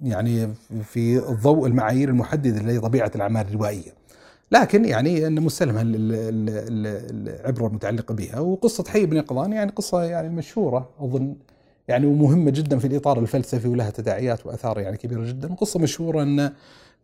يعني 0.00 0.54
في 0.84 1.18
ضوء 1.18 1.66
المعايير 1.66 2.08
المحددة 2.08 2.72
لطبيعه 2.72 3.10
الأعمال 3.14 3.46
الروائية. 3.48 3.94
لكن 4.52 4.84
يعني 4.84 5.26
أن 5.26 5.40
مستلمه 5.40 5.82
العبره 5.84 7.66
المتعلقه 7.66 8.14
بها. 8.14 8.40
وقصة 8.40 8.84
حي 8.88 9.06
بن 9.06 9.16
يقظان 9.16 9.52
يعني 9.52 9.70
قصة 9.70 10.02
يعني 10.02 10.28
مشهورة 10.28 10.90
أظن 11.00 11.34
يعني 11.88 12.06
ومهمة 12.06 12.50
جدا 12.50 12.78
في 12.78 12.86
الإطار 12.86 13.18
الفلسفي 13.18 13.68
ولها 13.68 13.90
تداعيات 13.90 14.46
وآثار 14.46 14.78
يعني 14.78 14.96
كبيرة 14.96 15.24
جدا. 15.24 15.52
وقصه 15.52 15.80
مشهورة 15.80 16.22
أن 16.22 16.52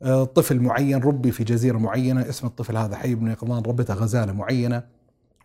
آه، 0.03 0.25
طفل 0.25 0.61
معين 0.61 0.99
ربي 0.99 1.33
في 1.33 1.45
جزيرة 1.45 1.79
معينة 1.79 2.29
اسم 2.29 2.47
الطفل 2.47 2.77
هذا 2.77 2.97
حي 2.97 3.15
بن 3.15 3.31
يقظان 3.31 3.63
ربته 3.63 3.95
غزالة 3.95 4.33
معينة. 4.33 4.83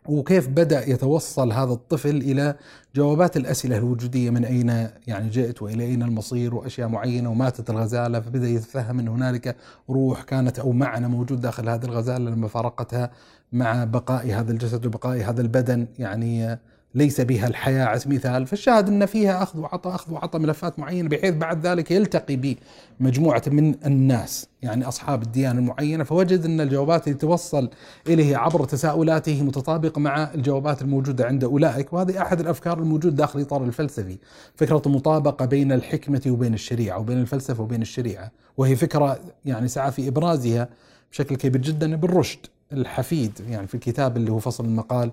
وكيف 0.08 0.48
بدأ 0.48 0.90
يتوصل 0.90 1.52
هذا 1.52 1.74
الطفل 1.74 2.16
إلى 2.16 2.56
جوابات 2.96 3.38
الأسئلة 3.38 3.78
الوجودية 3.78 4.30
من 4.30 4.46
أين 4.46 4.90
يعني 5.08 5.30
جئت 5.30 5.62
وإلى 5.62 5.84
أين 5.84 6.04
المصير 6.04 6.56
وأشياء 6.56 6.88
معينة 6.88 7.30
وماتت 7.30 7.70
الغزالة 7.70 8.20
فبدأ 8.20 8.48
يتفهم 8.48 9.00
أن 9.00 9.08
هنالك 9.08 9.56
روح 9.90 10.24
كانت 10.24 10.60
أو 10.60 10.72
معنى 10.72 11.08
موجود 11.08 11.42
داخل 11.42 11.70
هذه 11.70 11.86
الغزالة 11.86 12.30
لما 12.32 12.48
فارقتها 12.48 13.12
مع 13.54 13.84
بقاء 13.84 14.32
هذا 14.32 14.52
الجسد 14.52 14.86
وبقاء 14.86 15.30
هذا 15.30 15.42
البدن 15.42 15.88
يعني 16.00 16.60
ليس 16.96 17.22
بها 17.22 17.48
الحياة 17.48 17.86
على 17.86 18.00
سبيل 18.00 18.16
المثال 18.16 18.48
فالشاهد 18.48 18.88
أن 18.88 19.06
فيها 19.06 19.44
أخذ 19.44 19.60
وعطاء 19.60 19.96
أخذ 19.96 20.14
وعطاء 20.14 20.42
ملفات 20.42 20.80
معينة 20.80 21.10
بحيث 21.10 21.34
بعد 21.34 21.68
ذلك 21.68 21.92
يلتقي 21.92 22.56
بمجموعة 23.00 23.42
من 23.48 23.76
الناس 23.86 24.48
يعني 24.62 24.88
أصحاب 24.88 25.24
الديانة 25.24 25.60
المعينة. 25.60 26.04
فوجد 26.04 26.46
أن 26.46 26.62
الجوابات 26.62 27.08
اللي 27.08 27.20
توصل 27.20 27.70
إليه 28.08 28.38
عبر 28.38 28.66
تساؤلاته 28.66 29.44
متطابقة 29.44 30.00
مع 30.00 30.34
الجوابات 30.34 30.82
الموجودة 30.82 31.26
عند 31.26 31.44
أولئك. 31.44 31.94
وهذه 31.94 32.22
أحد 32.22 32.40
الأفكار 32.40 32.80
الموجودة 32.80 33.16
داخل 33.16 33.40
الإطار 33.40 33.64
الفلسفي 33.64 34.18
فكرة 34.56 34.82
المطابقة 34.86 35.46
بين 35.46 35.72
الحكمة 35.72 36.22
وبين 36.28 36.54
الشريعة 36.54 37.00
وبين 37.00 37.18
الفلسفة 37.18 37.64
وبين 37.64 37.82
الشريعة. 37.82 38.32
وهي 38.58 38.76
فكرة 38.76 39.20
يعني 39.46 39.68
سعى 39.68 39.92
في 39.92 40.08
إبرازها 40.08 40.70
بشكل 41.12 41.36
كبير 41.36 41.62
جدا 41.62 41.94
ابن 41.94 42.08
رشد 42.18 42.40
الحفيد. 42.74 43.32
يعني 43.50 43.68
في 43.68 43.76
الكتاب 43.76 44.18
اللي 44.18 44.32
هو 44.32 44.40
فصل 44.40 44.66
المقال 44.66 45.12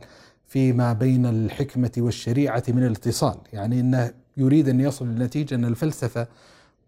فيما 0.53 0.93
بين 0.93 1.27
الحكمة 1.27 1.91
والشريعة 1.99 2.63
من 2.69 2.87
الاتصال. 2.87 3.35
يعني 3.53 3.81
أنه 3.81 4.13
يريد 4.37 4.69
أن 4.69 4.81
يصل 4.81 5.07
لنتيجة 5.07 5.55
أن 5.55 5.65
الفلسفة 5.65 6.27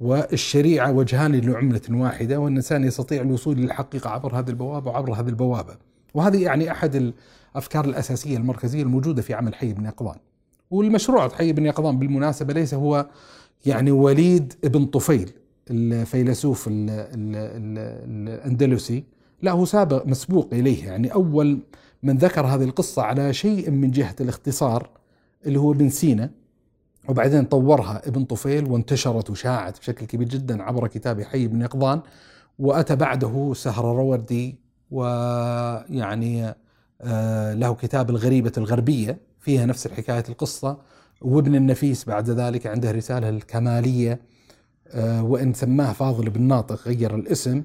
والشريعة 0.01 0.93
وجهان 0.93 1.35
لعملة 1.35 1.81
واحدة 1.91 2.41
وأن 2.41 2.53
الإنسان 2.53 2.85
يستطيع 2.85 3.23
الوصول 3.23 3.57
للحقيقة 3.57 4.11
عبر 4.11 4.39
هذه 4.39 4.49
البوابة 4.49 4.91
وعبر 4.91 5.13
هذه 5.13 5.29
البوابة. 5.29 5.77
وهذه 6.15 6.43
يعني 6.43 6.71
أحد 6.71 7.13
الأفكار 7.55 7.85
الأساسية 7.85 8.37
المركزية 8.37 8.83
الموجودة 8.83 9.23
في 9.23 9.35
عمل 9.35 9.55
حي 9.55 9.73
بن 9.73 9.85
يقظان. 9.85 10.17
والمشروع 10.71 11.29
حي 11.29 11.53
بن 11.53 11.67
يقظان 11.67 11.99
بالمناسبة 11.99 12.53
ليس 12.53 12.75
هو 12.75 13.07
يعني 13.67 13.91
وليد 13.91 14.55
ابن 14.65 14.87
طفيل 14.87 15.31
الفيلسوف 15.71 16.69
الأندلسي 18.09 19.05
لا 19.43 19.53
هو 19.53 19.65
سابق 19.65 20.07
مسبوق 20.07 20.49
إليه. 20.53 20.87
يعني 20.87 21.15
أول 21.15 21.59
من 22.05 22.19
ذكر 22.19 22.47
هذه 22.47 22.65
القصة 22.65 23.03
على 23.03 23.33
شيء 23.33 23.71
من 23.71 23.91
جهة 23.91 24.17
الاختصار 24.21 24.91
اللي 25.47 25.59
هو 25.59 25.73
ابن 25.73 25.89
سينا 25.89 26.31
وبعدين 27.09 27.45
طورها 27.45 28.09
ابن 28.09 28.25
طفيل 28.25 28.65
وانتشرت 28.65 29.31
وشاعت 29.31 29.79
بشكل 29.79 30.07
كبير 30.07 30.29
جدا 30.29 30.63
عبر 30.63 30.87
كتاب 30.87 31.23
حي 31.23 31.47
بن 31.47 31.63
يقظان 31.63 32.01
وأتى 32.59 32.97
بعده 32.97 33.53
سهرروردي 33.55 34.59
ويعني 34.91 36.55
آه، 37.01 37.55
له 37.55 37.75
كتاب 37.75 38.11
الغريبة 38.11 38.53
الغربية 38.59 39.19
فيها 39.41 39.67
نفس 39.67 39.87
الحكاية 39.87 40.25
القصة 40.29 40.79
وابن 41.23 41.55
النفيس 41.55 42.05
بعد 42.05 42.31
ذلك 42.31 42.67
عنده 42.67 42.91
رسالة 42.91 43.29
الكمالية 43.29 44.21
آه، 44.89 45.23
وإن 45.23 45.53
سماه 45.53 45.93
فاضل 45.93 46.31
بن 46.31 46.43
ناطق 46.43 46.89
غير 46.89 47.15
الاسم 47.15 47.63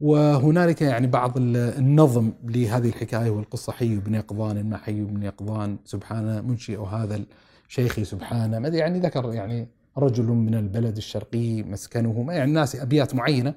وهنالك 0.00 0.82
يعني 0.82 1.06
بعض 1.06 1.32
النظم 1.36 2.32
لهذه 2.44 2.88
الحكاية 2.88 3.30
والقصة. 3.30 3.72
حي 3.72 3.96
بن 3.96 4.14
يقظان 4.14 4.70
ما 4.70 4.76
حي 4.76 5.00
بن 5.00 5.22
يقظان 5.22 5.76
سبحان 5.84 6.44
منشئ 6.48 6.80
هذا 6.80 7.20
الشيخ 7.68 8.02
سبحانه 8.02 8.58
ما 8.58 8.68
يعني 8.68 9.00
ذكر 9.00 9.32
يعني 9.32 9.68
رجل 9.98 10.24
من 10.24 10.54
البلد 10.54 10.96
الشرقي 10.96 11.62
مسكنه 11.62 12.22
ما 12.22 12.34
يعني 12.34 12.52
ناس 12.52 12.76
أبيات 12.76 13.14
معينة. 13.14 13.54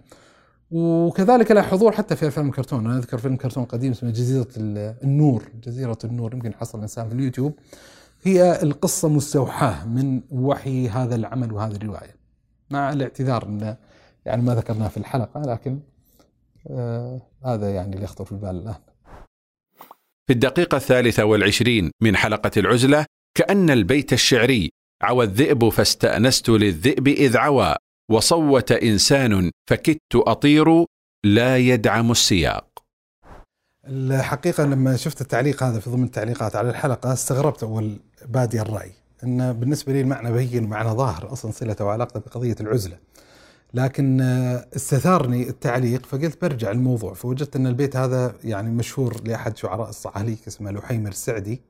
وكذلك 0.71 1.51
له 1.51 1.61
حضور 1.61 1.91
حتى 1.91 2.15
في 2.15 2.27
أفلام 2.27 2.47
الكرتون. 2.47 2.85
أنا 2.85 2.97
أذكر 2.97 3.17
فيلم 3.17 3.35
كرتون 3.35 3.65
قديم 3.65 3.91
اسمه 3.91 4.09
جزيرة 4.09 4.47
النور. 4.57 5.43
جزيرة 5.63 5.97
النور 6.03 6.33
يمكن 6.33 6.53
حصل 6.53 6.77
الانسان 6.77 7.09
في 7.09 7.15
اليوتيوب. 7.15 7.53
هي 8.23 8.61
القصة 8.63 9.09
مستوحاة 9.09 9.87
من 9.87 10.21
وحي 10.31 10.89
هذا 10.89 11.15
العمل 11.15 11.53
وهذه 11.53 11.75
الرواية 11.75 12.15
مع 12.69 12.93
الاعتذار 12.93 13.45
إن 13.45 13.75
يعني 14.25 14.41
ما 14.41 14.55
ذكرناه 14.55 14.87
في 14.87 14.97
الحلقة 14.97 15.41
لكن 15.41 15.79
هذا 17.45 17.73
يعني 17.73 17.93
اللي 17.95 18.03
يخطر 18.03 18.25
في 18.25 18.31
البال 18.31 18.49
الآن. 18.49 18.75
في 20.27 20.33
الدقيقة 20.33 20.75
الثالثة 20.75 21.25
والعشرين 21.25 21.91
من 22.01 22.15
حلقة 22.15 22.51
العزلة 22.57 23.05
كأن 23.37 23.69
البيت 23.69 24.13
الشعري 24.13 24.69
عوى 25.01 25.25
الذئب 25.25 25.69
فاستأنست 25.69 26.49
للذئب 26.49 27.07
إذ 27.07 27.37
عوى 27.37 27.75
وصوت 28.11 28.71
إنسان 28.71 29.51
فكدت 29.69 30.15
أطير 30.15 30.85
لا 31.25 31.57
يدعم 31.57 32.11
السياق. 32.11 32.65
الحقيقة 33.87 34.63
لما 34.63 34.95
شفت 34.95 35.21
التعليق 35.21 35.63
هذا 35.63 35.79
في 35.79 35.89
ضمن 35.89 36.03
التعليقات 36.03 36.55
على 36.55 36.69
الحلقة 36.69 37.13
استغربت 37.13 37.63
أول 37.63 37.99
بادي 38.25 38.61
الرأي. 38.61 38.91
أن 39.23 39.53
بالنسبة 39.53 39.93
لي 39.93 40.01
المعنى 40.01 40.31
بين 40.31 40.63
ومعنى 40.63 40.89
ظاهر 40.89 41.33
أصلا 41.33 41.51
صلته 41.51 41.85
وعلاقته 41.85 42.19
بقضية 42.19 42.55
العزلة. 42.61 42.97
لكن 43.73 44.21
آه، 44.21 44.65
استثارني 44.75 45.49
التعليق 45.49 46.05
فقلت 46.05 46.41
برجع 46.41 46.71
الموضوع 46.71 47.13
فوجدت 47.13 47.55
إن 47.55 47.67
البيت 47.67 47.95
هذا 47.95 48.35
يعني 48.43 48.71
مشهور 48.71 49.21
لأحد 49.25 49.57
شعراء 49.57 49.89
الصعاليك 49.89 50.47
اسمه 50.47 50.71
لحيمر 50.71 51.09
السعدي. 51.09 51.61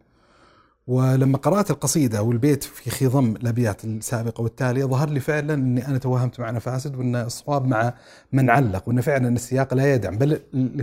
ولما 0.89 1.37
قرأت 1.37 1.71
القصيدة 1.71 2.21
والبيت 2.21 2.63
في 2.63 2.89
خضم 2.89 3.35
الأبيات 3.35 3.85
السابقة 3.85 4.41
والتالية 4.41 4.85
ظهر 4.85 5.09
لي 5.09 5.19
فعلا 5.19 5.53
أني 5.53 5.87
أنا 5.87 5.97
توهمت 5.97 6.39
معنى 6.39 6.59
فاسد 6.59 6.95
وأن 6.95 7.15
الصواب 7.15 7.67
مع 7.67 7.93
من 8.33 8.49
علق 8.49 8.87
وأن 8.87 9.01
فعلا 9.01 9.29
السياق 9.29 9.73
لا 9.73 9.93
يدعم 9.93 10.17
بل 10.17 10.39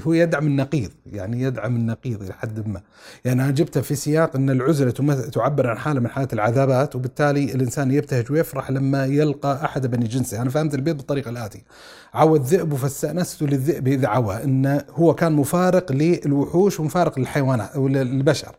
هو 0.07 0.13
يدعم 0.13 0.47
النقيض 0.47 0.91
يعني 1.13 1.43
يدعم 1.43 1.77
النقيض 1.77 2.23
إلى 2.23 2.33
حد 2.33 2.69
ما. 2.69 2.81
يعني 3.25 3.43
أنا 3.43 3.51
جبته 3.51 3.81
في 3.81 3.95
سياق 3.95 4.37
أن 4.37 4.51
العزلة 4.51 4.91
تعبر 5.33 5.71
عن 5.71 5.79
حالة 5.79 6.01
من 6.01 6.09
حالات 6.09 6.33
العذابات 6.33 6.97
وبالتالي 6.97 7.55
الإنسان 7.55 7.91
يبتهج 7.91 8.33
ويفرح 8.33 8.71
لما 8.71 9.07
يلقى 9.07 9.65
أحد 9.65 9.87
بني 9.87 10.07
جنسه. 10.07 10.43
أنا 10.43 10.51
فهمت 10.51 10.75
البيت 10.75 10.97
بالطريقة 10.97 11.29
الآتية. 11.29 11.63
عوى 12.15 12.39
الذئب 12.39 12.75
فاستأنست 12.75 13.43
للذئب 13.43 13.89
إذا 13.89 14.09
عوى 14.09 14.45
أنه 14.45 14.83
هو 14.91 15.15
كان 15.15 15.33
مفارق 15.33 15.93
للوحوش 15.93 16.81
ومفارق 16.81 17.19
للحيوانات 17.19 17.71
أو 17.71 17.89
للبشر 17.89 18.57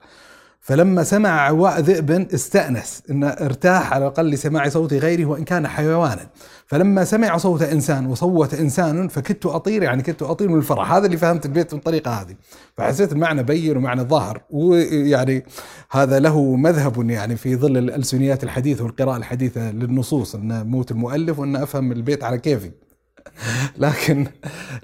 فلما 0.68 1.04
سمع 1.04 1.30
عواء 1.30 1.80
ذئب 1.80 2.12
استأنس 2.12 3.04
إن 3.12 3.24
ارتاح 3.24 3.94
على 3.94 4.06
الأقل 4.06 4.30
لسماع 4.30 4.70
صوت 4.70 4.94
غيره 4.94 5.26
وإن 5.26 5.44
كان 5.44 5.68
حيوانا. 5.68 6.28
فلما 6.66 7.04
سمع 7.04 7.38
صوت 7.38 7.62
إنسان 7.62 8.06
وصوت 8.06 8.54
إنسان 8.54 9.08
فكدت 9.08 9.46
أطير 9.46 9.84
يعني 9.84 10.04
كدت 10.04 10.24
أطير 10.24 10.50
من 10.50 10.58
الفرح. 10.58 10.94
هذا 10.94 11.06
اللي 11.06 11.18
فهمت 11.18 11.46
البيت 11.46 11.74
من 11.74 11.80
الطريقة 11.80 12.12
هذه. 12.12 12.36
فحسيت 12.78 13.12
المعنى 13.12 13.44
بين 13.44 13.78
ومعنى 13.78 14.02
ظاهر 14.02 14.42
ويعني 14.50 15.46
هذا 15.92 16.20
له 16.20 16.56
مذهب 16.56 17.10
يعني 17.10 17.36
في 17.36 17.56
ظل 17.56 17.78
الألسنيات 17.78 18.44
الحديثة 18.44 18.84
والقراءة 18.84 19.18
الحديثة 19.18 19.72
للنصوص 19.72 20.36
أن 20.36 20.68
موت 20.68 20.92
المؤلف 20.92 21.40
وأن 21.40 21.56
أفهم 21.56 21.92
البيت 21.92 22.24
على 22.24 22.38
كيفي. 22.38 22.72
لكن 23.78 24.28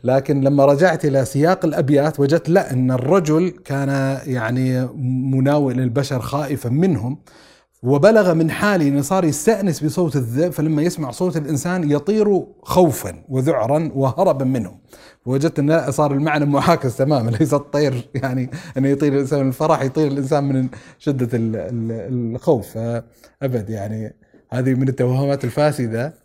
لكن 0.03 0.41
لما 0.41 0.65
رجعت 0.65 1.05
إلى 1.05 1.25
سياق 1.25 1.65
الأبيات 1.65 2.19
وجدت 2.19 2.49
لا 2.49 2.73
إن 2.73 2.91
الرجل 2.91 3.49
كان 3.65 4.19
يعني 4.25 4.87
مناول 5.33 5.79
البشر 5.79 6.19
خائفا 6.19 6.69
منهم 6.69 7.17
وبلغ 7.83 8.33
من 8.33 8.51
حاله 8.51 8.87
إنه 8.87 9.01
صار 9.01 9.25
يستأنس 9.25 9.83
بصوت 9.83 10.15
الذئب 10.15 10.51
فلما 10.51 10.81
يسمع 10.81 11.11
صوت 11.11 11.37
الإنسان 11.37 11.91
يطير 11.91 12.45
خوفا 12.61 13.23
وذعرا 13.29 13.91
وهربا 13.95 14.45
منهم. 14.45 14.77
وجدت 15.25 15.59
إن 15.59 15.91
صار 15.91 16.13
المعنى 16.13 16.45
معاكس 16.45 16.97
تماما 16.97 17.29
ليس 17.29 17.53
الطير 17.53 18.09
يعني 18.15 18.49
إنه 18.77 18.89
يطير 18.89 19.13
الإنسان 19.13 19.39
من 19.39 19.47
الفرح 19.47 19.81
يطير 19.81 20.07
الإنسان 20.07 20.43
من 20.43 20.67
شدة 20.99 21.29
الخوف. 21.33 22.77
ابد 23.41 23.69
يعني 23.69 24.15
هذه 24.49 24.73
من 24.73 24.87
التوهمات 24.87 25.43
الفاسدة. 25.43 26.22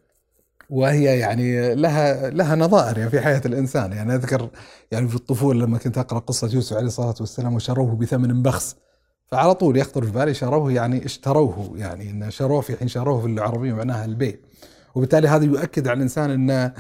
وهي 0.69 1.19
يعني 1.19 1.75
لها 1.75 2.31
لها 2.31 2.57
نظائر 2.57 2.99
يعني 2.99 3.11
في 3.11 3.21
حياة 3.21 3.43
الإنسان. 3.47 3.93
يعني 3.93 4.15
أذكر 4.15 4.49
يعني 4.93 5.09
في 5.09 5.15
الطفولة 5.17 5.61
لما 5.67 5.79
كنت 5.79 5.99
أقرأ 5.99 6.19
قصة 6.19 6.51
يوسف 6.55 6.77
عليه 6.77 6.87
الصلاة 6.87 7.15
والسلام 7.21 7.55
وشروه 7.55 7.97
بثمن 7.97 8.43
بخس 8.43 8.77
فعلى 9.27 9.55
طول 9.55 9.77
يخطر 9.77 10.05
في 10.05 10.11
بالي 10.11 10.35
شروه 10.35 10.73
يعني 10.73 11.05
اشتروه 11.05 11.73
يعني 11.77 12.11
إن 12.11 12.31
شروه 12.31 12.61
في 12.61 12.77
حين 12.77 12.89
شروه 12.89 13.21
في 13.21 13.27
العربية 13.27 13.73
معناها 13.73 14.05
البيع. 14.05 14.35
وبالتالي 14.99 15.29
هذا 15.29 15.45
يؤكد 15.45 15.89
على 15.89 15.97
الإنسان 15.97 16.31
انه 16.31 16.73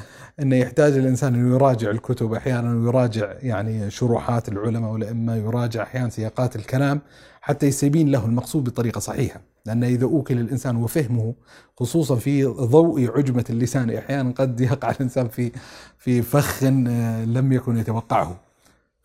إنه 0.42 0.56
يحتاج 0.56 0.92
الانسان 0.92 1.34
إنه 1.34 1.54
يراجع 1.54 1.90
الكتب 1.90 2.32
أحيانا 2.32 2.74
ويراجع 2.74 3.32
يعني 3.42 3.90
شروحات 3.90 4.48
العلماء 4.48 4.90
والأئمة 4.92 5.36
يراجع 5.36 5.82
أحيانا 5.82 6.08
سياقات 6.08 6.56
الكلام 6.56 7.00
حتى 7.40 7.66
يستبين 7.66 8.10
له 8.10 8.24
المقصود 8.24 8.64
بطريقة 8.64 8.98
صحيحة. 8.98 9.40
لأن 9.66 9.84
إذا 9.84 10.04
أوكل 10.04 10.38
الإنسان 10.38 10.76
وفهمه 10.76 11.34
خصوصا 11.76 12.16
في 12.16 12.44
ضوء 12.44 13.16
عجمة 13.16 13.44
اللسان 13.50 13.90
أحيانا 13.90 14.30
قد 14.30 14.60
يقع 14.60 14.90
الإنسان 14.90 15.28
في 15.28 15.52
في 15.98 16.22
فخ 16.22 16.62
آه، 16.64 17.24
لم 17.24 17.52
يكن 17.52 17.76
يتوقعه. 17.76 18.40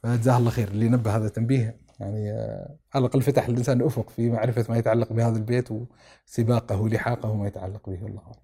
فجزاه 0.03 0.37
الله 0.37 0.49
خير. 0.49 0.67
اللي 0.67 0.89
نبه 0.89 1.15
هذا 1.15 1.27
التنبيه 1.27 1.77
يعني 1.99 2.31
آه، 2.31 2.75
على 2.93 3.05
الأقل 3.05 3.21
فتح 3.21 3.47
الإنسان 3.47 3.81
أفق 3.81 4.09
في 4.09 4.29
معرفة 4.29 4.65
ما 4.69 4.77
يتعلق 4.77 5.13
بهذا 5.13 5.37
البيت 5.37 5.69
وسباقه 5.71 6.89
لحاقه 6.89 7.29
وما 7.29 7.47
يتعلق 7.47 7.89
به. 7.89 8.03
والله 8.03 8.42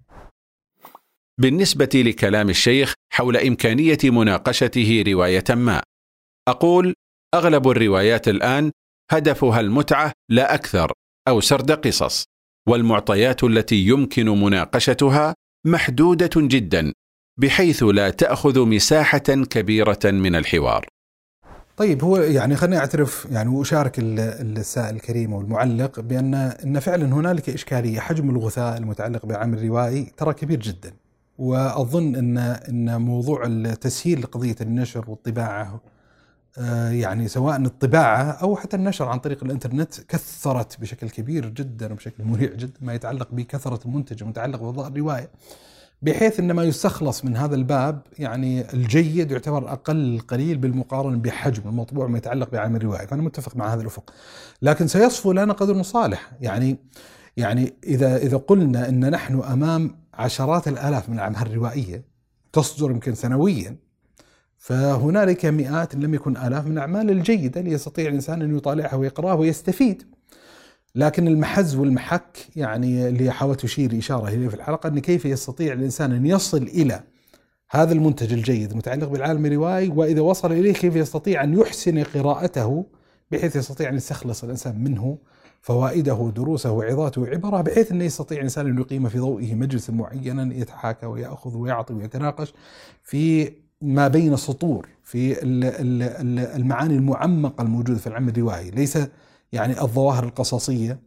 بالنسبة 1.39 1.89
لكلام 1.95 2.49
الشيخ 2.49 2.93
حول 3.13 3.37
إمكانية 3.37 3.97
مناقشته 4.03 5.03
رواية 5.07 5.43
ما. 5.49 5.81
أقول 6.47 6.93
أغلب 7.33 7.67
الروايات 7.67 8.27
الآن 8.27 8.71
هدفها 9.11 9.59
المتعة 9.59 10.11
لا 10.29 10.53
أكثر 10.53 10.91
أو 11.27 11.41
سرد 11.41 11.71
قصص 11.71 12.23
والمعطيات 12.67 13.43
التي 13.43 13.75
يمكن 13.75 14.25
مناقشتها 14.25 15.35
محدودة 15.67 16.29
جدا 16.35 16.93
بحيث 17.39 17.83
لا 17.83 18.09
تأخذ 18.09 18.65
مساحة 18.65 19.19
كبيرة 19.49 19.99
من 20.05 20.35
الحوار. 20.35 20.87
طيب 21.77 22.03
هو 22.03 22.17
يعني 22.17 22.55
خليني 22.55 22.77
أعترف 22.77 23.27
يعني 23.31 23.49
وأشارك 23.49 23.95
السائل 23.99 24.95
الكريم 24.95 25.33
والمعلق 25.33 25.99
بأن 25.99 26.33
إن 26.33 26.79
فعلا 26.79 27.05
هنالك 27.05 27.49
إشكالية 27.49 27.99
حجم 27.99 28.29
الغثاء 28.29 28.77
المتعلق 28.77 29.25
بعمل 29.25 29.57
الروائي 29.57 30.11
ترى 30.17 30.33
كبير 30.33 30.59
جدا. 30.59 30.93
وأظن 31.39 32.15
ان 32.15 32.37
إن 32.37 33.01
موضوع 33.01 33.45
التسهيل 33.45 34.21
لقضية 34.21 34.55
النشر 34.61 35.09
والطباعة 35.11 35.81
آه، 36.57 36.89
يعني 36.89 37.27
سواء 37.27 37.61
الطباعة 37.61 38.23
أو 38.23 38.55
حتى 38.55 38.75
النشر 38.75 39.07
عن 39.07 39.19
طريق 39.19 39.43
الإنترنت 39.43 40.01
كثرت 40.07 40.79
بشكل 40.79 41.09
كبير 41.09 41.49
جدا 41.49 41.93
وبشكل 41.93 42.23
مريع 42.23 42.53
جدا 42.53 42.79
ما 42.81 42.93
يتعلق 42.93 43.27
بكثرة 43.31 43.79
المنتج 43.85 44.23
المتعلق 44.23 44.61
بضاء 44.63 44.87
الرواية 44.87 45.29
بحيث 46.01 46.39
إن 46.39 46.51
ما 46.51 46.63
يستخلص 46.63 47.25
من 47.25 47.37
هذا 47.37 47.55
الباب 47.55 48.01
يعني 48.19 48.73
الجيد 48.73 49.31
يعتبر 49.31 49.71
أقل 49.71 50.19
قليل 50.27 50.57
بالمقارنة 50.57 51.17
بحجم 51.17 51.63
المطبوع 51.65 52.07
ما 52.07 52.17
يتعلق 52.17 52.51
بعمل 52.51 52.75
الروايه، 52.75 53.05
فأنا 53.05 53.21
متفق 53.21 53.55
مع 53.55 53.73
هذا 53.73 53.81
الأفق. 53.81 54.13
لكن 54.61 54.87
سيصفو 54.87 55.31
لنا 55.31 55.53
قدر 55.53 55.83
صالح، 55.83 56.31
يعني 56.41 56.77
يعني 57.37 57.73
اذا 57.83 58.17
إذا 58.17 58.37
قلنا 58.37 58.89
إن 58.89 59.09
نحن 59.09 59.41
أمام 59.41 59.95
عشرات 60.20 60.67
الآلاف 60.67 61.09
من 61.09 61.15
الأعمال 61.15 61.41
الروائية 61.41 62.03
تصدر 62.53 62.91
يمكن 62.91 63.15
سنويا 63.15 63.76
فهنالك 64.57 65.45
مئات 65.45 65.93
إن 65.93 65.99
لم 65.99 66.13
يكن 66.13 66.38
آلاف 66.38 66.65
من 66.65 66.72
الأعمال 66.72 67.09
الجيدة 67.09 67.59
اللي 67.59 67.72
يستطيع 67.72 68.07
الإنسان 68.07 68.41
أن 68.41 68.57
يطالعها 68.57 68.95
ويقرأها 68.95 69.34
ويستفيد. 69.34 70.03
لكن 70.95 71.28
المحز 71.28 71.76
والمحك 71.76 72.38
يعني 72.55 73.07
اللي 73.07 73.32
حاولت 73.32 73.63
اشير 73.63 73.97
إشارة 73.97 74.28
إليه 74.28 74.47
في 74.47 74.55
الحلقة 74.55 74.88
أن 74.88 74.99
كيف 74.99 75.26
يستطيع 75.26 75.74
الإنسان 75.74 76.11
أن 76.11 76.26
يصل 76.26 76.63
إلى 76.63 77.03
هذا 77.72 77.93
المنتج 77.93 78.34
الجيد 78.34 78.72
المتعلق 78.72 79.07
بالعالم 79.07 79.45
الروائي 79.45 79.89
وإذا 79.89 80.22
وصل 80.22 80.51
إليه 80.51 80.74
كيف 80.74 80.95
يستطيع 80.95 81.43
أن 81.43 81.59
يحسن 81.59 82.03
قراءته 82.03 82.86
بحيث 83.32 83.55
يستطيع 83.55 83.89
أن 83.89 83.95
يستخلص 83.95 84.43
الإنسان 84.43 84.84
منه 84.84 85.17
فوائده 85.62 86.32
دروسه 86.36 86.72
وعظاته 86.72 87.22
وعبره 87.22 87.62
بحيث 87.62 87.91
أنه 87.91 88.03
يستطيع 88.03 88.38
الانسان 88.38 88.68
أن 88.68 88.78
يقيم 88.80 89.10
في 89.10 89.20
ضوئه 89.20 89.55
مجلسا 89.55 89.93
معينا 89.93 90.53
يتحاكى 90.55 91.05
ويأخذ 91.05 91.57
ويعطي 91.57 91.93
ويتناقش 91.93 92.53
في 93.03 93.51
ما 93.82 94.07
بين 94.07 94.34
السطور 94.34 94.88
في 95.03 95.38
المعاني 96.55 96.95
المعمقة 96.95 97.62
الموجودة 97.62 97.99
في 97.99 98.07
العلم 98.07 98.30
الروائي. 98.30 98.72
ليس 98.72 98.97
يعني 99.51 99.82
الظواهر 99.82 100.24
القصصية 100.24 100.99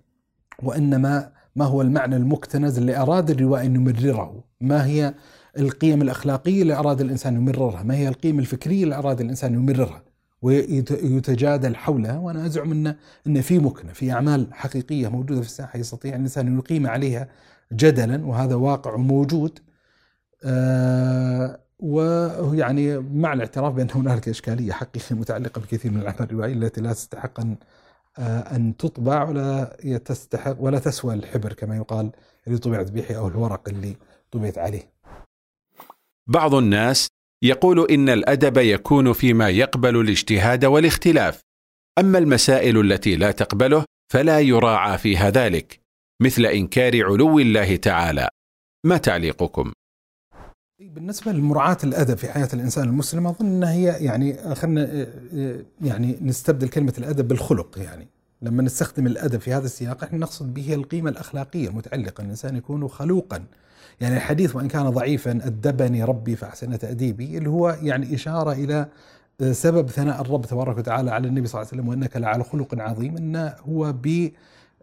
وإنما 0.63 1.33
ما 1.57 1.65
هو 1.65 1.83
المعنى 1.83 2.17
المكتنز 2.17 2.79
اللي 2.79 2.97
أراد 2.97 3.31
الروائي 3.31 3.67
أن 3.67 3.75
يمرره. 3.75 4.45
ما 4.61 4.87
هي 4.87 5.15
القيم 5.59 6.03
الأخلاقية 6.03 6.63
اللي 6.63 6.75
أراد 6.75 7.01
الإنسان 7.01 7.37
يمررها؟ 7.37 7.83
ما 7.83 7.95
هي 7.95 8.09
القيم 8.09 8.39
الفكرية 8.39 8.85
اللي 8.85 8.95
أراد 8.95 9.21
الإنسان 9.21 9.55
يمررها؟ 9.55 10.03
ويتجادل 10.43 11.77
حولها 11.77 12.19
وأنا 12.19 12.47
أزعم 12.47 12.73
أن, 12.73 12.95
إن 13.27 13.41
في 13.41 13.59
مكنة 13.59 13.93
في 13.93 14.13
أعمال 14.13 14.47
حقيقية 14.53 15.09
موجودة 15.09 15.41
في 15.41 15.47
الساحة 15.47 15.79
يستطيع 15.79 16.15
الإنسان 16.15 16.47
أن 16.47 16.59
يقيم 16.59 16.87
عليها 16.87 17.29
جدلا 17.73 18.27
وهذا 18.27 18.55
واقع 18.55 18.97
موجود. 18.97 19.59
آه 20.45 21.59
ويعني 21.79 22.99
مع 22.99 23.33
الاعتراف 23.33 23.75
بأن 23.75 23.89
هنالك 23.95 24.29
إشكالية 24.29 24.73
حقيقية 24.73 25.17
متعلقة 25.17 25.61
بكثير 25.61 25.91
من 25.91 26.01
الأعمال 26.01 26.23
الروائية 26.23 26.55
التي 26.55 26.81
لا 26.81 26.93
تستحق 26.93 27.41
أن 27.41 27.57
آه، 28.19 28.57
أن 28.57 28.77
تطبع 28.77 29.29
ولا 29.29 29.65
تستحق 30.05 30.57
ولا 30.61 30.79
تسوى 30.79 31.15
الحبر 31.15 31.53
كما 31.53 31.77
يقال 31.77 32.11
اللي 32.47 32.59
طبعت 32.59 32.91
به 32.91 33.17
أو 33.17 33.29
الورق 33.29 33.69
اللي 33.69 33.97
طبعت 34.31 34.59
عليه. 34.59 34.93
بعض 36.27 36.55
الناس 36.55 37.09
يقول 37.43 37.91
إن 37.91 38.09
الأدب 38.09 38.59
يكون 38.59 39.13
فيما 39.13 39.49
يقبل 39.49 40.01
الاجتهاد 40.01 40.65
والاختلاف. 40.65 41.41
أما 41.99 42.19
المسائل 42.19 42.81
التي 42.81 43.17
لا 43.17 43.31
تقبله 43.31 43.85
فلا 44.13 44.41
يراعى 44.41 44.99
فيها 44.99 45.31
ذلك 45.31 45.81
مثل 46.23 46.47
إنكار 46.47 47.05
علو 47.05 47.39
الله 47.39 47.77
تعالى. 47.77 48.29
ما 48.87 48.97
تعليقكم؟ 48.97 49.73
بالنسبة 50.81 51.33
لمراعاة 51.33 51.79
الأدب 51.85 52.17
في 52.17 52.33
حياة 52.33 52.49
الإنسان 52.55 52.89
المسلم 52.89 53.27
أظن 53.27 53.47
أنها 53.47 53.73
هي 53.73 53.85
يعني 54.05 54.55
خلينا 54.55 55.07
يعني 55.81 56.19
نستبدل 56.21 56.69
كلمة 56.69 56.95
الأدب 56.99 57.29
بالخلق 57.29 57.79
يعني. 57.79 58.09
لما 58.43 58.63
نستخدم 58.63 59.07
الأدب 59.07 59.41
في 59.41 59.53
هذا 59.53 59.65
السياق 59.65 60.05
إحنا 60.05 60.19
نقصد 60.19 60.55
به 60.55 60.75
القيمة 60.75 61.11
الأخلاقية 61.11 61.69
المتعلقة 61.69 62.23
الإنسان 62.23 62.57
يكون 62.57 62.89
خلوقا. 62.89 63.45
يعني 64.03 64.17
الحديث 64.17 64.57
وإن 64.57 64.69
كان 64.69 64.91
ضعيفا 64.91 65.31
أدبني 65.31 66.05
ربي 66.05 66.37
فأحسن 66.37 66.79
تأديبي 66.79 67.39
اللي 67.39 67.49
هو 67.49 67.77
يعني 67.83 68.15
إشارة 68.15 68.53
إلى 68.53 68.87
سبب 69.53 69.91
ثناء 69.91 70.21
الرب 70.21 70.47
تبارك 70.47 70.79
وتعالى 70.79 71.11
على 71.11 71.29
النبي 71.29 71.47
صلى 71.47 71.61
الله 71.61 71.71
عليه 71.73 71.83
وسلم 71.83 71.89
وإنك 71.89 72.17
لعلى 72.17 72.45
خلق 72.45 72.75
عظيم 72.79 73.17
أنه 73.17 73.55
هو 73.69 73.93
ب 73.93 74.31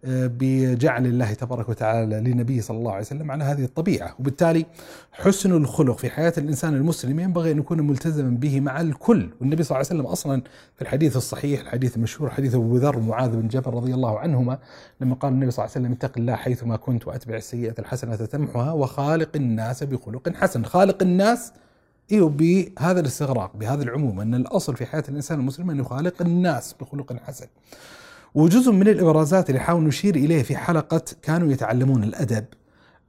بجعل 0.03 1.05
الله 1.05 1.33
تبارك 1.33 1.69
وتعالى 1.69 2.19
لنبيه 2.19 2.61
صلى 2.61 2.77
الله 2.77 2.91
عليه 2.91 3.01
وسلم 3.01 3.31
على 3.31 3.43
هذه 3.43 3.63
الطبيعة، 3.63 4.15
وبالتالي 4.19 4.65
حسن 5.11 5.51
الخلق 5.51 5.97
في 5.97 6.09
حياة 6.09 6.33
الإنسان 6.37 6.75
المسلم 6.75 7.19
ينبغي 7.19 7.51
أن 7.51 7.57
يكون 7.57 7.81
ملتزما 7.81 8.29
به 8.29 8.59
مع 8.59 8.81
الكل، 8.81 9.29
والنبي 9.41 9.63
صلى 9.63 9.75
الله 9.75 9.89
عليه 9.89 9.99
وسلم 10.01 10.11
أصلا 10.11 10.41
في 10.75 10.81
الحديث 10.81 11.17
الصحيح 11.17 11.61
الحديث 11.61 11.97
المشهور 11.97 12.29
حديث 12.29 12.55
أبو 12.55 12.77
ذر 12.77 12.97
ومعاذ 12.97 13.29
بن 13.29 13.47
جبل 13.47 13.73
رضي 13.73 13.93
الله 13.93 14.19
عنهما 14.19 14.59
لما 15.01 15.15
قال 15.15 15.33
النبي 15.33 15.51
صلى 15.51 15.65
الله 15.65 15.75
عليه 15.75 15.85
وسلم 15.85 15.97
اتق 15.97 16.17
الله 16.17 16.35
حيثما 16.35 16.75
كنت 16.75 17.07
وأتبع 17.07 17.35
السيئة 17.35 17.75
الحسنة 17.79 18.15
تمحها 18.15 18.71
وخالق 18.71 19.29
الناس 19.35 19.83
بخلق 19.83 20.29
حسن، 20.35 20.65
خالق 20.65 21.01
الناس 21.01 21.53
إيوه 22.11 22.29
بهذا 22.29 22.99
الاستغراق 22.99 23.57
بهذا 23.57 23.83
العموم 23.83 24.19
أن 24.19 24.35
الأصل 24.35 24.75
في 24.75 24.85
حياة 24.85 25.03
الإنسان 25.09 25.39
المسلم 25.39 25.69
أن 25.69 25.79
يخالق 25.79 26.21
الناس 26.21 26.75
بخلق 26.81 27.13
حسن. 27.13 27.45
وجزء 28.35 28.71
من 28.71 28.87
الإبرازات 28.87 29.49
اللي 29.49 29.59
حاول 29.59 29.83
نشير 29.83 30.15
إليه 30.15 30.43
في 30.43 30.57
حلقة 30.57 31.01
كانوا 31.21 31.51
يتعلمون 31.51 32.03
الأدب 32.03 32.45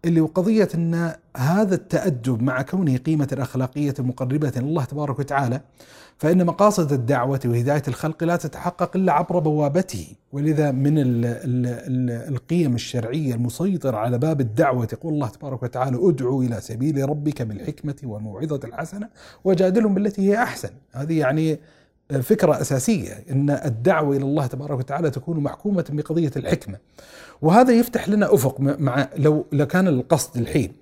اللي 0.05 0.21
وقضيه 0.21 0.69
إن 0.75 1.13
هذا 1.37 1.75
التأدب 1.75 2.43
مع 2.43 2.63
كونه 2.63 2.97
قيمة 2.97 3.29
اخلاقيه 3.33 3.95
مقربة 3.99 4.53
الله 4.57 4.85
تبارك 4.85 5.19
وتعالى 5.19 5.61
فإن 6.19 6.47
مقاصد 6.47 6.93
الدعوة 6.93 7.41
وهداية 7.45 7.83
الخلق 7.89 8.25
لا 8.25 8.37
تتحقق 8.37 8.97
إلا 8.97 9.13
عبر 9.13 9.39
بوابته. 9.39 10.07
ولذا 10.33 10.71
من 10.71 10.99
ال 10.99 11.25
ال 11.25 11.67
ال 11.67 12.11
القيم 12.35 12.75
الشرعية 12.75 13.35
المسيطرة 13.35 13.97
على 13.97 14.19
باب 14.19 14.41
الدعوة 14.41 14.89
يقول 14.93 15.15
الله 15.15 15.29
تبارك 15.29 15.63
وتعالى 15.63 15.99
أدعو 16.09 16.43
إلى 16.43 16.61
سبيل 16.61 17.09
ربك 17.09 17.43
بالحكمة 17.43 17.95
والموعظة 18.03 18.61
الحسنة 18.65 19.09
وجادلهم 19.45 19.95
بالتي 19.95 20.23
هي 20.31 20.43
أحسن. 20.43 20.71
هذه 20.93 21.19
يعني 21.19 21.59
فكرة 22.19 22.61
أساسية 22.61 23.25
أن 23.31 23.51
الدعوة 23.51 24.17
إلى 24.17 24.25
الله 24.25 24.47
تبارك 24.47 24.79
وتعالى 24.79 25.11
تكون 25.11 25.41
محكومة 25.41 25.85
بقضية 25.91 26.31
الحكمة. 26.37 26.79
وهذا 27.43 27.73
يفتح 27.73 28.09
لنا 28.09 28.35
أفق 28.35 28.61
مع 28.61 29.09
لو 29.17 29.47
لكان 29.53 29.89
القصد 29.89 30.37
الحين 30.37 30.73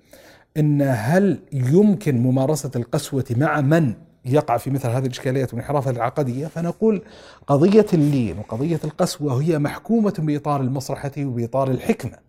أن 0.57 0.81
هل 0.81 1.39
يمكن 1.53 2.17
ممارسة 2.17 2.71
القسوة 2.75 3.25
مع 3.31 3.61
من 3.61 3.93
يقع 4.25 4.57
في 4.57 4.69
مثل 4.69 4.89
هذه 4.89 5.05
الإشكاليات 5.05 5.53
والانحرافات 5.53 5.95
العقدية؟ 5.95 6.47
فنقول 6.47 7.01
قضية 7.47 7.85
اللين 7.93 8.39
وقضية 8.39 8.79
القسوة 8.83 9.41
هي 9.41 9.59
محكومة 9.59 10.13
بإطار 10.19 10.61
المصلحة 10.61 11.11
وبإطار 11.17 11.71
الحكمة. 11.71 12.28